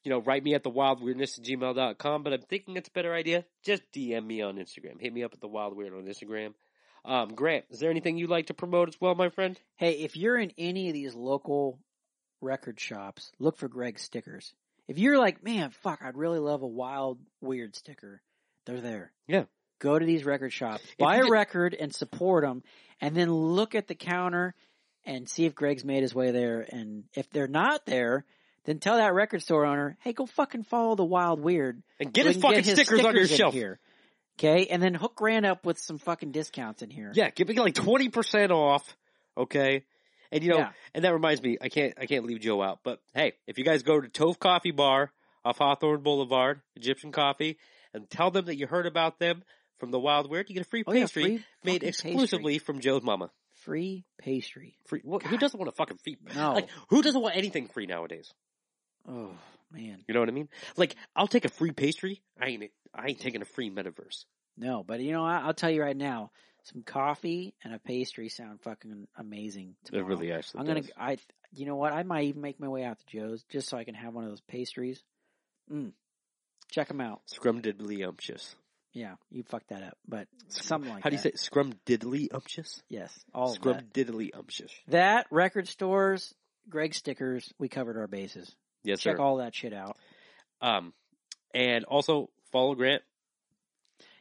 you 0.03 0.11
know, 0.11 0.21
write 0.21 0.43
me 0.45 0.55
at 0.55 0.63
the 0.63 0.71
wildweirdness 0.71 1.39
at 1.39 1.45
gmail.com, 1.45 2.23
but 2.23 2.33
I'm 2.33 2.43
thinking 2.43 2.77
it's 2.77 2.89
a 2.89 2.93
better 2.93 3.15
idea. 3.15 3.45
Just 3.65 3.83
DM 3.93 4.27
me 4.27 4.43
on 4.43 4.57
Instagram. 4.57 5.01
Hit 5.01 5.13
me 5.13 5.23
up 5.25 5.33
at 5.35 5.41
the 5.41 5.49
Wild 5.49 5.77
Weird 5.77 5.93
on 5.93 6.05
Instagram. 6.05 6.55
Um, 7.05 7.35
Grant, 7.35 7.67
is 7.71 7.81
there 7.81 7.91
anything 7.91 8.17
you'd 8.17 8.31
like 8.31 8.47
to 8.47 8.55
promote 8.55 8.89
as 8.89 9.01
well, 9.01 9.15
my 9.15 9.29
friend? 9.29 9.61
hey, 9.77 9.93
if 9.93 10.17
you're 10.17 10.39
in 10.39 10.53
any 10.57 10.89
of 10.89 10.95
these 10.95 11.15
local 11.15 11.79
record 12.45 12.79
shops, 12.79 13.33
look 13.39 13.57
for 13.57 13.69
Greg 13.69 13.99
stickers. 13.99 14.53
If 14.87 14.99
you're 14.99 15.19
like, 15.19 15.43
man, 15.43 15.71
fuck, 15.71 16.01
I'd 16.03 16.17
really 16.17 16.39
love 16.39 16.63
a 16.63 16.67
wild 16.67 17.19
weird 17.41 17.75
sticker, 17.75 18.21
they're 18.67 18.81
there. 18.81 19.13
Yeah. 19.27 19.45
Go 19.81 19.99
to 19.99 20.07
these 20.07 20.25
record 20.25 20.53
shops, 20.53 20.85
buy 20.99 21.17
a 21.17 21.29
record 21.29 21.75
and 21.75 21.95
support 21.95 22.45
them, 22.45 22.63
and 23.01 23.17
then 23.17 23.33
look 23.33 23.75
at 23.75 23.89
the 23.89 23.95
counter 23.95 24.55
and 25.05 25.29
see 25.29 25.45
if 25.45 25.55
Greg's 25.55 25.85
made 25.85 26.03
his 26.03 26.15
way 26.15 26.31
there. 26.31 26.61
And 26.67 27.05
if 27.15 27.29
they're 27.31 27.49
not 27.49 27.85
there, 27.85 28.25
then 28.65 28.79
tell 28.79 28.97
that 28.97 29.13
record 29.13 29.43
store 29.43 29.67
owner, 29.67 29.97
hey, 30.01 30.13
go 30.13 30.27
fucking 30.27 30.63
follow 30.65 30.95
the 30.95 31.05
wild 31.05 31.41
weird. 31.41 31.83
And 32.01 32.13
get 32.13 32.23
so 32.23 32.29
his 32.29 32.37
we 32.37 32.43
can 32.43 32.51
fucking 32.51 32.75
stickers, 32.75 33.05
on 33.05 33.17
your 33.17 33.27
shelf. 33.27 33.53
here. 33.53 33.79
Okay, 34.39 34.67
and 34.67 34.83
then 34.83 34.95
hook 34.95 35.15
Grant 35.17 35.47
up 35.47 35.65
with 35.65 35.79
some 35.79 35.99
fucking 35.99 36.33
discounts 36.33 36.83
in 36.83 36.91
here. 36.91 37.13
Yeah, 37.15 37.31
give 37.31 37.49
me 37.49 37.55
like 37.55 37.75
20% 37.75 38.51
off. 38.51 38.97
Okay. 39.37 39.85
And 40.33 40.43
you 40.43 40.51
know, 40.51 40.59
Yeah. 40.59 40.73
and 40.95 41.05
that 41.05 41.13
reminds 41.13 41.43
me, 41.43 41.59
I 41.61 41.69
can't, 41.69 41.95
I 41.99 42.07
can't 42.07 42.25
leave 42.25 42.41
Joe 42.41 42.63
out, 42.63 42.81
but 42.85 43.01
hey, 43.15 43.33
if 43.47 43.59
you 43.59 43.65
guys 43.65 43.83
go 43.83 44.01
to 44.01 44.09
Tove 44.09 44.39
Coffee 44.39 44.71
Bar 44.73 45.11
off 45.45 45.59
Hawthorne 45.59 46.01
Boulevard, 46.03 46.61
Egyptian 46.77 47.13
Coffee, 47.13 47.59
and 47.93 48.09
tell 48.11 48.31
them 48.31 48.47
that 48.47 48.57
you 48.57 48.67
heard 48.67 48.87
about 48.87 49.19
them 49.19 49.45
from 49.79 49.91
the 49.91 50.01
Wild 50.01 50.31
Weird, 50.31 50.49
you 50.49 50.55
get 50.55 50.67
a 50.67 50.69
free 50.69 50.83
Oh, 50.87 50.93
yeah, 50.93 51.03
pastry 51.03 51.23
free 51.23 51.45
made 51.63 51.83
exclusively 51.83 52.59
from 52.59 52.81
Joe's 52.81 53.03
mama. 53.03 53.31
free 53.53 54.05
pastry. 54.19 54.77
Free. 54.87 55.01
What, 55.05 55.23
who 55.23 55.37
doesn't 55.39 55.59
want 55.59 55.69
a 55.69 55.73
fucking 55.73 55.99
free? 55.99 56.17
No. 56.35 56.55
Like, 56.55 56.69
who 56.89 57.03
doesn't 57.03 57.21
want 57.21 57.37
anything 57.37 57.69
free 57.69 57.87
nowadays? 57.87 58.33
Oh 59.09 59.31
man, 59.71 60.03
You 60.09 60.15
know 60.15 60.21
what 60.21 60.29
I 60.29 60.33
mean? 60.33 60.49
Like, 60.77 60.97
I'll 61.15 61.27
take 61.29 61.45
a 61.45 61.49
free 61.51 61.73
pastry. 61.73 62.23
I 62.41 62.47
ain't, 62.49 62.71
I 62.95 63.09
ain't 63.09 63.21
taking 63.21 63.43
a 63.43 63.47
free 63.47 63.71
metaverse. 63.71 64.25
no, 64.57 64.83
but 64.83 65.01
you 65.01 65.13
know, 65.13 65.25
I, 65.25 65.41
I'll 65.41 65.55
tell 65.55 65.71
you 65.71 65.83
right 65.83 65.97
now, 65.97 66.31
some 66.65 66.83
coffee 66.83 67.55
and 67.63 67.75
a 67.75 67.79
pastry 67.79 68.29
sound 68.29 68.61
fucking 68.63 69.07
amazing. 69.17 69.75
It 69.85 69.89
Tomorrow. 69.89 70.07
really 70.09 70.33
actually 70.33 70.61
I'm 70.61 70.67
gonna, 70.67 70.81
does. 70.83 70.91
I, 70.99 71.19
you 71.53 71.67
know 71.67 71.77
what? 71.77 71.93
I 71.93 72.03
might 72.03 72.25
even 72.25 72.41
make 72.41 72.59
my 72.59 72.69
way 72.69 72.85
out 72.85 72.99
to 72.99 73.17
Joe's 73.19 73.45
just 73.51 73.69
so 73.69 73.77
I 73.77 73.85
can 73.85 73.95
have 73.95 74.15
one 74.15 74.25
of 74.25 74.31
those 74.31 74.41
pastries. 74.41 75.03
Mm. 75.71 75.93
Check 76.71 76.89
them 76.89 77.01
out. 77.01 77.21
Scrumdiddlyumptious. 77.33 78.55
Yeah, 78.93 79.15
you 79.31 79.43
fucked 79.43 79.71
that 79.71 79.83
up, 79.83 79.99
but 80.07 80.29
something 80.49 80.89
like 80.91 81.03
How 81.03 81.11
do 81.11 81.17
you 81.17 81.23
say 81.23 81.31
that. 81.31 81.41
it? 81.41 81.51
Scrumdiddlyumptious? 81.51 82.81
Yes, 82.89 83.13
all 83.35 83.53
of 83.53 83.61
that. 83.63 83.93
Scrumdiddlyumptious. 83.93 84.71
That 84.89 85.27
record 85.31 85.67
stores, 85.69 86.33
Greg 86.69 86.95
stickers. 86.95 87.53
We 87.59 87.69
covered 87.69 87.97
our 87.97 88.07
bases. 88.07 88.55
Yes, 88.85 89.01
Check 89.01 89.17
sir. 89.17 89.23
all 89.23 89.39
that 89.39 89.55
shit 89.55 89.73
out. 89.73 89.97
Um, 90.63 90.93
and 91.53 91.85
also 91.85 92.31
follow 92.53 92.75
Grant. 92.75 93.03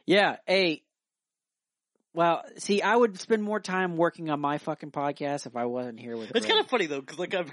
Yeah. 0.06 0.36
Hey. 0.46 0.82
Well, 2.14 2.44
see, 2.58 2.80
I 2.80 2.94
would 2.94 3.18
spend 3.20 3.42
more 3.42 3.58
time 3.58 3.96
working 3.96 4.30
on 4.30 4.38
my 4.38 4.58
fucking 4.58 4.92
podcast 4.92 5.46
if 5.46 5.56
I 5.56 5.64
wasn't 5.64 5.98
here 5.98 6.16
with. 6.16 6.30
It's 6.30 6.46
Greg. 6.46 6.48
kind 6.48 6.60
of 6.60 6.68
funny 6.68 6.86
though, 6.86 7.00
because 7.00 7.18
like 7.18 7.34
I'm. 7.34 7.50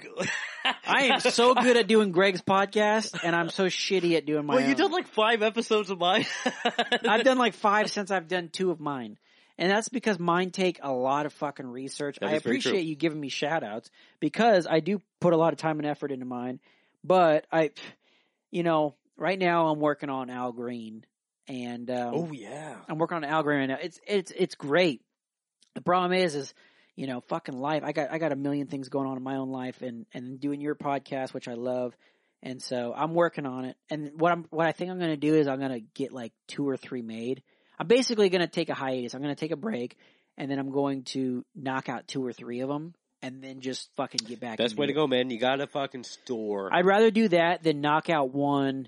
I 0.86 1.06
am 1.06 1.20
so 1.20 1.56
good 1.56 1.78
at 1.78 1.88
doing 1.88 2.12
Greg's 2.12 2.44
podcast, 2.44 3.20
and 3.24 3.36
I'm 3.36 3.50
so 3.50 3.66
shitty 3.66 4.16
at 4.18 4.28
doing 4.28 4.46
my. 4.46 4.56
Well, 4.56 4.64
you 4.64 4.72
own. 4.72 4.78
done 4.78 4.92
like 4.92 5.08
five 5.08 5.42
episodes 5.42 5.90
of 5.90 5.98
mine. 5.98 6.28
I've 7.08 7.24
done 7.24 7.40
like 7.40 7.56
five 7.56 7.90
since 7.90 8.12
I've 8.12 8.28
done 8.28 8.50
two 8.50 8.70
of 8.70 8.80
mine. 8.80 9.18
And 9.58 9.70
that's 9.70 9.90
because 9.90 10.18
mine 10.20 10.52
take 10.52 10.80
a 10.82 10.92
lot 10.92 11.26
of 11.26 11.34
fucking 11.34 11.68
research. 11.68 12.18
That 12.20 12.28
I 12.28 12.30
very 12.30 12.60
true. 12.60 12.72
appreciate 12.72 12.86
you 12.86 12.96
giving 12.96 13.20
me 13.20 13.30
shout 13.30 13.64
outs 13.64 13.90
because 14.20 14.68
I 14.70 14.80
do 14.80 15.02
put 15.20 15.34
a 15.34 15.38
lot 15.38 15.54
of 15.54 15.60
time 15.60 15.80
and 15.80 15.88
effort 15.88 16.12
into 16.12 16.26
mine. 16.26 16.60
But 17.04 17.46
I, 17.52 17.72
you 18.52 18.64
know, 18.64 18.96
right 19.18 19.38
now 19.38 19.68
I'm 19.68 19.80
working 19.80 20.10
on 20.10 20.30
Al 20.30 20.52
Green 20.52 21.06
and, 21.52 21.92
um, 21.92 22.14
Oh 22.16 22.32
yeah. 22.32 22.78
I'm 22.88 22.98
working 22.98 23.18
on 23.18 23.24
an 23.26 23.30
algorithm 23.30 23.70
right 23.70 23.76
now. 23.76 23.84
It's, 23.84 24.00
it's, 24.08 24.32
it's 24.32 24.56
great. 24.56 25.02
The 25.76 25.82
problem 25.82 26.14
is, 26.14 26.34
is, 26.34 26.54
you 26.96 27.08
know, 27.08 27.20
fucking 27.28 27.58
life. 27.58 27.84
I 27.84 27.92
got, 27.92 28.12
I 28.12 28.20
got 28.20 28.32
a 28.32 28.38
million 28.38 28.68
things 28.68 28.88
going 28.88 29.08
on 29.08 29.18
in 29.18 29.24
my 29.24 29.36
own 29.36 29.50
life 29.50 29.82
and, 29.82 30.06
and 30.14 30.40
doing 30.40 30.62
your 30.62 30.76
podcast, 30.76 31.34
which 31.34 31.50
I 31.50 31.56
love. 31.56 31.94
And 32.42 32.62
so 32.62 32.94
I'm 32.96 33.14
working 33.14 33.46
on 33.46 33.66
it. 33.66 33.76
And 33.90 34.12
what 34.16 34.32
I'm, 34.32 34.46
what 34.50 34.66
I 34.66 34.72
think 34.72 34.92
I'm 34.92 34.98
going 34.98 35.12
to 35.12 35.18
do 35.18 35.36
is 35.36 35.48
I'm 35.48 35.60
going 35.60 35.74
to 35.74 35.82
get 35.94 36.14
like 36.14 36.32
two 36.48 36.68
or 36.68 36.78
three 36.78 37.02
made. 37.02 37.44
I'm 37.78 37.88
basically 37.88 38.30
going 38.30 38.42
to 38.42 38.48
take 38.48 38.70
a 38.70 38.74
hiatus. 38.74 39.14
I'm 39.14 39.22
going 39.22 39.36
to 39.36 39.40
take 39.40 39.52
a 39.52 39.58
break 39.58 39.98
and 40.38 40.50
then 40.50 40.58
I'm 40.58 40.72
going 40.72 41.04
to 41.06 41.46
knock 41.54 41.90
out 41.90 42.08
two 42.08 42.26
or 42.26 42.32
three 42.32 42.62
of 42.62 42.70
them 42.70 42.94
and 43.22 43.44
then 43.44 43.60
just 43.60 43.90
fucking 43.98 44.22
get 44.26 44.40
back. 44.40 44.58
Best 44.58 44.78
way 44.78 44.86
to 44.86 44.94
it. 44.94 44.96
go, 44.96 45.06
man. 45.06 45.30
You 45.30 45.40
got 45.40 45.58
to 45.58 45.68
fucking 45.68 46.04
store. 46.04 46.74
I'd 46.74 46.86
rather 46.86 47.12
do 47.12 47.28
that 47.30 47.62
than 47.62 47.82
knock 47.82 48.10
out 48.10 48.34
one 48.34 48.88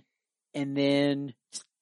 and 0.53 0.77
then 0.77 1.33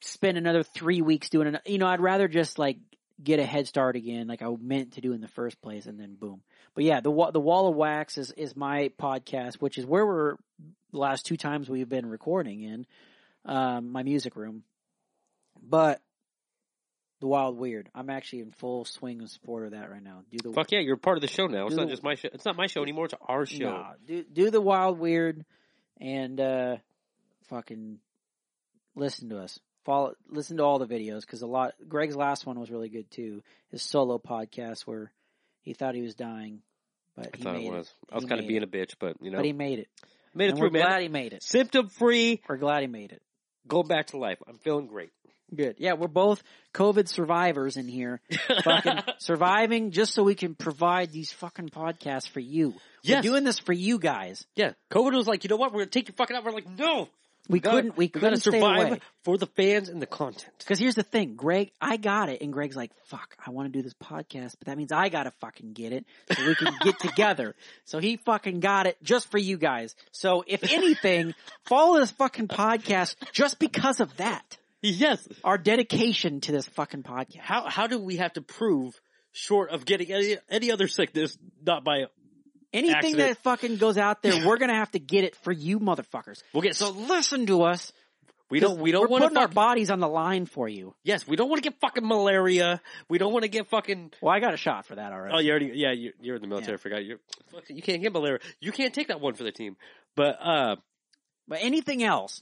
spend 0.02 0.38
another 0.38 0.64
three 0.64 1.02
weeks 1.02 1.30
doing 1.30 1.54
it. 1.54 1.62
You 1.66 1.78
know, 1.78 1.88
I'd 1.88 2.02
rather 2.02 2.28
just 2.28 2.60
like 2.60 2.78
get 3.24 3.40
a 3.40 3.46
head 3.46 3.68
start 3.68 3.96
again, 3.96 4.28
like 4.28 4.42
I 4.42 4.48
meant 4.60 4.94
to 4.94 5.02
do 5.02 5.14
in 5.14 5.22
the 5.22 5.28
first 5.28 5.62
place, 5.62 5.86
and 5.86 6.00
then 6.00 6.16
boom. 6.16 6.42
But 6.76 6.84
yeah, 6.84 7.00
the 7.02 7.30
the 7.32 7.40
Wall 7.40 7.68
of 7.68 7.76
Wax 7.76 8.18
is 8.18 8.32
is 8.32 8.56
my 8.56 8.92
podcast, 9.00 9.56
which 9.56 9.78
is 9.78 9.86
where 9.86 10.06
we're 10.06 10.36
the 10.92 11.00
last 11.00 11.26
two 11.26 11.38
times 11.38 11.70
we've 11.70 11.90
been 11.90 12.06
recording 12.08 12.62
in 12.64 12.86
um, 13.46 13.92
my 13.92 14.04
music 14.04 14.36
room. 14.36 14.64
But 15.62 16.02
the 17.20 17.28
Wild 17.28 17.58
Weird, 17.58 17.90
I'm 17.94 18.10
actually 18.10 18.42
in 18.42 18.52
full 18.52 18.84
swing 18.86 19.22
of 19.22 19.30
support 19.30 19.66
of 19.66 19.72
that 19.72 19.92
right 19.92 20.04
now. 20.04 20.24
Do 20.32 20.38
the 20.50 20.54
Fuck 20.54 20.72
yeah, 20.72 20.80
you're 20.80 20.98
part 20.98 21.18
of 21.18 21.22
the 21.22 21.28
show 21.28 21.46
now. 21.48 21.68
It's 21.68 21.76
not 21.76 21.86
the- 21.86 21.92
just 21.92 22.04
my 22.04 22.16
show. 22.16 22.30
It's 22.34 22.46
not 22.46 22.56
my 22.58 22.68
show 22.68 22.82
anymore. 22.82 23.06
It's 23.06 23.14
our 23.22 23.46
show. 23.46 23.70
Nah, 23.70 23.92
do 24.08 24.24
do 24.24 24.50
the 24.50 24.62
wild 24.62 24.98
weird 25.00 25.46
and 26.00 26.40
uh 26.40 26.78
fucking 27.50 28.00
listen 28.96 29.30
to 29.30 29.40
us. 29.40 29.60
Follow 29.86 30.14
listen 30.30 30.58
to 30.58 30.64
all 30.64 30.78
the 30.80 30.86
videos 30.88 31.26
cuz 31.26 31.42
a 31.42 31.48
lot 31.48 31.74
Greg's 31.88 32.16
last 32.16 32.46
one 32.46 32.60
was 32.60 32.70
really 32.72 32.90
good 32.90 33.10
too. 33.12 33.42
His 33.72 33.82
solo 33.82 34.18
podcast 34.20 34.82
where 34.82 35.12
he 35.62 35.74
thought 35.74 35.96
he 35.96 36.02
was 36.02 36.16
dying 36.16 36.62
but 37.16 37.28
I 37.34 37.38
he 37.38 37.44
thought 37.44 37.54
made 37.56 37.66
it 37.68 37.72
was. 37.74 37.88
it. 37.88 37.94
I 38.12 38.16
was 38.16 38.26
kind 38.26 38.40
of 38.42 38.48
being 38.48 38.62
it. 38.62 38.70
a 38.70 38.72
bitch, 38.72 38.96
but 39.00 39.18
you 39.22 39.32
know, 39.32 39.38
But 39.38 39.46
he 39.46 39.54
made 39.54 39.80
it. 39.80 39.88
made 40.34 40.46
it 40.46 40.50
and 40.50 40.58
through, 40.60 40.68
we're 40.70 40.74
man. 40.74 40.86
glad 40.88 41.02
he 41.02 41.08
made 41.10 41.34
it. 41.34 41.44
Symptom 41.44 41.90
free, 41.90 42.42
We're 42.48 42.58
glad 42.58 42.82
he 42.82 42.88
made 42.88 43.12
it. 43.12 43.22
Go 43.68 43.84
back 43.84 44.08
to 44.08 44.18
life. 44.18 44.38
I'm 44.48 44.58
feeling 44.60 44.88
great. 44.88 45.12
Good. 45.54 45.76
Yeah, 45.80 45.94
we're 45.94 46.08
both 46.08 46.42
COVID 46.74 47.10
survivors 47.10 47.76
in 47.76 47.90
here, 47.90 48.22
fucking 48.64 49.00
surviving 49.18 49.92
just 49.92 50.14
so 50.14 50.24
we 50.24 50.34
can 50.36 50.56
provide 50.56 51.12
these 51.12 51.34
fucking 51.34 51.68
podcasts 51.70 52.30
for 52.30 52.40
you. 52.40 52.74
Yes. 53.04 53.18
We're 53.18 53.32
doing 53.32 53.44
this 53.44 53.60
for 53.60 53.74
you 53.74 54.00
guys. 54.00 54.46
yeah, 54.56 54.72
COVID 54.92 55.14
was 55.14 55.28
like, 55.28 55.44
you 55.44 55.50
know 55.50 55.58
what? 55.58 55.74
We're 55.74 55.82
gonna 55.82 55.92
take 55.92 56.08
your 56.08 56.16
fucking 56.16 56.36
out. 56.38 56.46
We're 56.46 56.52
like, 56.54 56.70
no, 56.70 57.10
We 57.50 57.60
gotta- 57.60 57.78
couldn't. 57.78 57.98
We, 57.98 58.08
gotta 58.08 58.26
couldn't 58.28 58.40
survive 58.42 59.00
for 59.24 59.38
the 59.38 59.48
fans 59.48 59.90
and 59.90 60.02
the 60.02 60.06
content. 60.06 60.52
Because 60.60 60.80
here's 60.80 60.96
the 60.96 61.04
thing, 61.04 61.36
Greg, 61.36 61.72
I 61.82 61.98
got 61.98 62.30
it, 62.30 62.42
and 62.42 62.54
Greg's 62.54 62.76
like, 62.76 62.92
"Fuck, 63.08 63.36
I 63.46 63.50
want 63.50 63.72
to 63.72 63.78
do 63.78 63.82
this 63.84 63.94
podcast, 63.96 64.56
but 64.60 64.68
that 64.68 64.78
means 64.78 64.92
I 64.92 65.10
gotta 65.10 65.32
fucking 65.42 65.74
get 65.74 65.92
it 65.92 66.06
so 66.32 66.46
we 66.46 66.56
can 66.56 66.74
get 66.82 67.00
together." 67.02 67.56
So 67.86 68.00
he 68.00 68.18
fucking 68.18 68.60
got 68.60 68.88
it 68.88 68.98
just 69.04 69.30
for 69.32 69.38
you 69.38 69.58
guys. 69.58 69.96
So 70.12 70.44
if 70.48 70.72
anything, 70.72 71.34
follow 71.66 72.00
this 72.00 72.12
fucking 72.12 72.48
podcast 72.48 73.16
just 73.34 73.60
because 73.60 74.00
of 74.00 74.16
that. 74.18 74.58
Yes. 74.82 75.28
Our 75.44 75.58
dedication 75.58 76.42
to 76.42 76.52
this 76.52 76.68
fucking 76.68 77.04
podcast. 77.04 77.38
How 77.40 77.70
how 77.70 77.88
do 77.88 78.00
we 78.00 78.18
have 78.18 78.34
to 78.34 78.42
prove 78.42 79.00
short 79.32 79.70
of 79.72 79.86
getting 79.86 80.12
any 80.12 80.38
any 80.50 80.72
other 80.72 80.88
sickness 80.88 81.38
not 81.66 81.84
by 81.84 82.06
Anything 82.74 82.96
Accident. 82.96 83.30
that 83.30 83.38
fucking 83.44 83.78
goes 83.78 83.98
out 83.98 84.22
there, 84.22 84.46
we're 84.48 84.58
gonna 84.58 84.76
have 84.76 84.92
to 84.92 85.00
get 85.00 85.24
it 85.26 85.36
for 85.38 85.52
you, 85.52 85.80
motherfuckers. 85.80 86.42
we'll 86.54 86.62
get 86.62 86.76
So 86.76 86.90
listen 86.92 87.46
to 87.48 87.64
us. 87.64 87.92
we 88.50 88.60
don't 88.60 88.80
we 88.80 88.92
don't 88.92 89.10
want 89.10 89.24
to 89.24 89.28
putting 89.30 89.38
our 89.42 89.48
bodies 89.48 89.90
on 89.92 90.00
the 90.00 90.08
line 90.08 90.46
for 90.46 90.68
you. 90.70 90.94
yes 91.04 91.26
we 91.28 91.36
don't 91.36 91.50
want 91.50 91.62
to 91.64 91.70
get 91.70 91.80
fucking 91.80 92.06
malaria 92.08 92.82
we 93.10 93.18
don't 93.18 93.32
want 93.34 93.44
to 93.44 93.50
get 93.50 93.68
fucking 93.68 94.12
Well, 94.22 94.34
I 94.34 94.40
got 94.40 94.54
a 94.54 94.58
shot 94.58 94.86
for 94.86 94.96
that 94.96 95.12
already. 95.14 95.34
oh 95.36 95.40
you 95.40 95.50
already 95.52 95.72
yeah 95.76 95.92
you, 95.92 96.12
you're 96.22 96.36
in 96.36 96.42
the 96.42 96.48
military 96.50 96.72
Yeah. 96.74 96.76
I 96.76 96.82
forgot 96.82 97.06
you 97.06 97.20
you 97.70 97.82
can't 97.82 98.02
get 98.02 98.12
malaria 98.14 98.40
you 98.60 98.72
can't 98.72 98.94
take 98.94 99.08
that 99.10 99.20
one 99.22 99.34
for 99.36 99.44
the 99.44 99.52
team 99.54 99.76
but 100.16 100.38
uh 100.42 100.76
But 101.48 101.60
anything 101.62 102.04
else, 102.04 102.42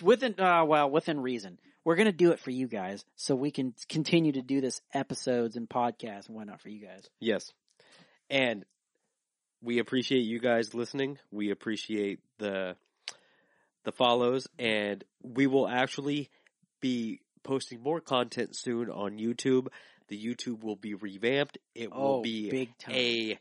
within 0.00 0.34
uh, 0.38 0.64
well, 0.64 0.90
within 0.90 1.20
reason, 1.20 1.58
we're 1.84 1.96
gonna 1.96 2.12
do 2.12 2.30
it 2.32 2.38
for 2.40 2.50
you 2.50 2.66
guys, 2.68 3.04
so 3.16 3.34
we 3.36 3.50
can 3.50 3.74
continue 3.88 4.32
to 4.32 4.42
do 4.42 4.60
this 4.60 4.80
episodes 4.94 5.56
and 5.56 5.68
podcasts 5.68 6.26
and 6.28 6.36
whatnot 6.36 6.60
for 6.60 6.68
you 6.68 6.80
guys. 6.86 7.08
Yes. 7.20 7.52
And 8.30 8.64
we 9.62 9.78
appreciate 9.78 10.20
you 10.22 10.38
guys 10.40 10.74
listening. 10.74 11.18
We 11.30 11.50
appreciate 11.50 12.20
the 12.38 12.76
the 13.84 13.92
follows 13.92 14.46
and 14.58 15.02
we 15.22 15.46
will 15.46 15.66
actually 15.68 16.30
be 16.80 17.20
posting 17.42 17.80
more 17.82 18.00
content 18.00 18.56
soon 18.56 18.88
on 18.90 19.18
YouTube. 19.18 19.66
The 20.08 20.22
YouTube 20.22 20.62
will 20.62 20.76
be 20.76 20.94
revamped. 20.94 21.58
It 21.74 21.90
will 21.92 22.18
Oh, 22.18 22.22
be 22.22 22.50
big 22.50 22.78
time. 22.78 22.94
a 22.94 23.38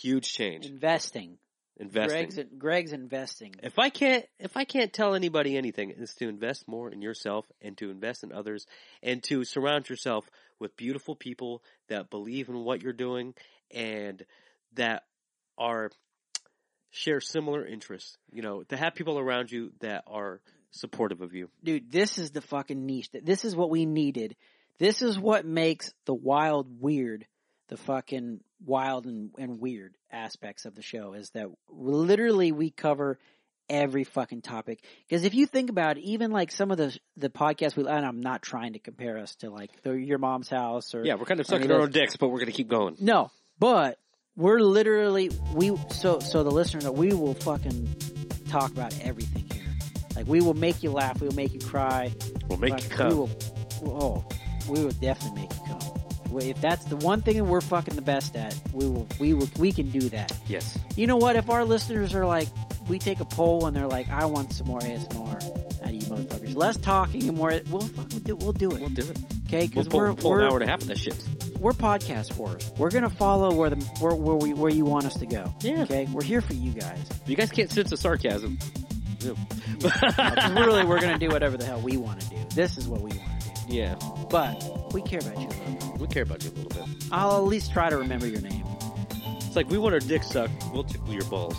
huge 0.00 0.32
change. 0.32 0.66
Investing. 0.66 1.38
Investing. 1.78 2.28
Greg's 2.30 2.50
Greg's 2.58 2.92
investing. 2.92 3.54
If 3.62 3.78
I 3.78 3.90
can't 3.90 4.24
if 4.38 4.56
I 4.56 4.64
can't 4.64 4.92
tell 4.92 5.14
anybody 5.14 5.56
anything, 5.56 5.92
it's 5.96 6.14
to 6.16 6.28
invest 6.28 6.66
more 6.68 6.90
in 6.90 7.02
yourself 7.02 7.46
and 7.60 7.76
to 7.78 7.90
invest 7.90 8.22
in 8.24 8.32
others 8.32 8.66
and 9.02 9.22
to 9.24 9.44
surround 9.44 9.88
yourself 9.88 10.28
with 10.58 10.76
beautiful 10.76 11.14
people 11.16 11.62
that 11.88 12.08
believe 12.08 12.48
in 12.48 12.64
what 12.64 12.82
you're 12.82 12.92
doing 12.92 13.34
and 13.70 14.24
that 14.74 15.02
are 15.58 15.90
share 16.90 17.20
similar 17.20 17.66
interests. 17.66 18.16
You 18.32 18.42
know, 18.42 18.62
to 18.64 18.76
have 18.76 18.94
people 18.94 19.18
around 19.18 19.50
you 19.50 19.72
that 19.80 20.04
are 20.06 20.40
supportive 20.70 21.20
of 21.20 21.34
you. 21.34 21.48
Dude, 21.62 21.90
this 21.90 22.18
is 22.18 22.30
the 22.30 22.40
fucking 22.40 22.84
niche. 22.84 23.10
This 23.12 23.44
is 23.44 23.56
what 23.56 23.70
we 23.70 23.86
needed. 23.86 24.36
This 24.78 25.02
is 25.02 25.18
what 25.18 25.46
makes 25.46 25.92
the 26.04 26.14
wild 26.14 26.80
weird, 26.80 27.26
the 27.68 27.76
fucking 27.76 28.40
wild 28.64 29.06
and, 29.06 29.30
and 29.38 29.60
weird 29.60 29.94
aspects 30.10 30.64
of 30.64 30.74
the 30.74 30.82
show 30.82 31.14
is 31.14 31.30
that 31.30 31.48
literally 31.68 32.52
we 32.52 32.70
cover 32.70 33.18
every 33.68 34.04
fucking 34.04 34.42
topic. 34.42 34.82
Because 35.08 35.24
if 35.24 35.34
you 35.34 35.46
think 35.46 35.70
about 35.70 35.98
it, 35.98 36.04
even 36.04 36.30
like 36.30 36.52
some 36.52 36.70
of 36.70 36.76
the 36.76 36.96
the 37.16 37.30
podcasts 37.30 37.76
we, 37.76 37.86
and 37.86 38.06
I'm 38.06 38.20
not 38.20 38.42
trying 38.42 38.74
to 38.74 38.78
compare 38.78 39.18
us 39.18 39.34
to 39.36 39.50
like 39.50 39.70
the, 39.82 39.92
your 39.92 40.18
mom's 40.18 40.48
house 40.48 40.94
or 40.94 41.04
Yeah, 41.04 41.14
we're 41.14 41.24
kind 41.24 41.40
of 41.40 41.46
sucking 41.46 41.70
our 41.70 41.80
own 41.80 41.90
dicks, 41.90 42.16
but 42.16 42.28
we're 42.28 42.38
going 42.38 42.46
to 42.46 42.52
keep 42.52 42.68
going. 42.68 42.96
no, 43.00 43.30
but 43.58 43.98
we're 44.36 44.60
literally 44.60 45.30
we 45.54 45.76
so 45.90 46.20
so 46.20 46.44
the 46.44 46.50
listener 46.50 46.80
that 46.82 46.92
we 46.94 47.12
will 47.14 47.34
fucking 47.34 47.94
talk 48.48 48.70
about 48.70 48.98
everything 49.02 49.44
here. 49.52 49.64
Like 50.14 50.26
we 50.26 50.40
will 50.40 50.54
make 50.54 50.82
you 50.82 50.90
laugh, 50.92 51.20
we 51.20 51.28
will 51.28 51.34
make 51.34 51.52
you 51.52 51.60
cry. 51.60 52.12
We'll 52.48 52.58
make 52.58 52.72
Like, 52.72 52.82
you 52.84 52.88
We 52.90 52.96
come. 52.96 53.16
will, 53.16 53.30
oh, 53.84 54.24
we 54.68 54.84
will 54.84 54.92
definitely 54.92 55.42
make 55.42 55.52
you 55.54 55.60
come. 55.66 55.80
If 56.38 56.60
that's 56.60 56.84
the 56.84 56.96
one 56.96 57.22
thing 57.22 57.36
that 57.36 57.44
we're 57.44 57.62
fucking 57.62 57.94
the 57.94 58.02
best 58.02 58.36
at, 58.36 58.54
we 58.72 58.86
will 58.86 59.06
we 59.18 59.32
will 59.32 59.48
we 59.58 59.72
can 59.72 59.90
do 59.90 60.00
that. 60.10 60.32
Yes. 60.46 60.78
You 60.94 61.06
know 61.06 61.16
what? 61.16 61.36
If 61.36 61.48
our 61.48 61.64
listeners 61.64 62.14
are 62.14 62.26
like, 62.26 62.48
we 62.88 62.98
take 62.98 63.20
a 63.20 63.24
poll 63.24 63.66
and 63.66 63.74
they're 63.74 63.86
like, 63.86 64.10
I 64.10 64.26
want 64.26 64.52
some 64.52 64.66
more 64.66 64.80
ASMR 64.80 65.34
out 65.82 65.88
of 65.88 65.90
you 65.94 66.00
motherfuckers. 66.02 66.54
Less 66.54 66.76
talking 66.76 67.26
and 67.28 67.38
more. 67.38 67.58
We'll 67.70 67.80
fucking 67.80 68.18
do. 68.20 68.36
We'll 68.36 68.52
do 68.52 68.70
it. 68.72 68.80
We'll 68.80 68.90
do 68.90 69.02
it. 69.08 69.18
Okay, 69.46 69.60
We'll 69.60 69.68
because 69.68 69.88
pull, 69.88 70.00
we're 70.00 70.14
pull 70.14 70.30
we're, 70.32 70.40
an 70.40 70.46
hour 70.50 70.60
and 70.60 70.64
a 70.64 70.70
half 70.70 70.82
of 70.82 70.88
that 70.88 70.98
shit 70.98 71.16
we're 71.66 71.72
podcast 71.72 72.32
whores. 72.32 72.78
We're 72.78 72.92
gonna 72.92 73.10
follow 73.10 73.52
where 73.52 73.70
the 73.70 73.84
where 73.98 74.14
where, 74.14 74.36
we, 74.36 74.54
where 74.54 74.70
you 74.70 74.84
want 74.84 75.04
us 75.04 75.14
to 75.14 75.26
go. 75.26 75.52
Yeah. 75.62 75.82
Okay. 75.82 76.06
We're 76.12 76.22
here 76.22 76.40
for 76.40 76.54
you 76.54 76.70
guys. 76.70 77.08
You 77.26 77.34
guys 77.34 77.50
can't 77.50 77.68
sense 77.68 77.90
the 77.90 77.96
sarcasm. 77.96 78.56
No. 79.24 79.34
really, 80.60 80.84
we're 80.84 81.00
gonna 81.00 81.18
do 81.18 81.28
whatever 81.28 81.56
the 81.56 81.64
hell 81.64 81.80
we 81.80 81.96
want 81.96 82.20
to 82.20 82.28
do. 82.28 82.36
This 82.54 82.78
is 82.78 82.86
what 82.86 83.00
we 83.00 83.10
want 83.18 83.40
to 83.40 83.48
do. 83.48 83.74
Yeah. 83.74 83.96
But 84.30 84.94
we 84.94 85.02
care 85.02 85.18
about 85.18 85.40
you. 85.40 85.48
A 85.48 85.58
little. 85.72 85.96
We 85.98 86.06
care 86.06 86.22
about 86.22 86.44
you 86.44 86.50
a 86.50 86.52
little 86.52 86.86
bit. 86.86 87.04
I'll 87.10 87.38
at 87.38 87.48
least 87.48 87.72
try 87.72 87.90
to 87.90 87.96
remember 87.96 88.28
your 88.28 88.42
name. 88.42 88.64
It's 89.38 89.56
like 89.56 89.68
we 89.68 89.78
want 89.78 89.92
our 89.92 89.98
dick 89.98 90.22
sucked. 90.22 90.52
We'll 90.72 90.84
tickle 90.84 91.14
your 91.14 91.24
balls. 91.24 91.56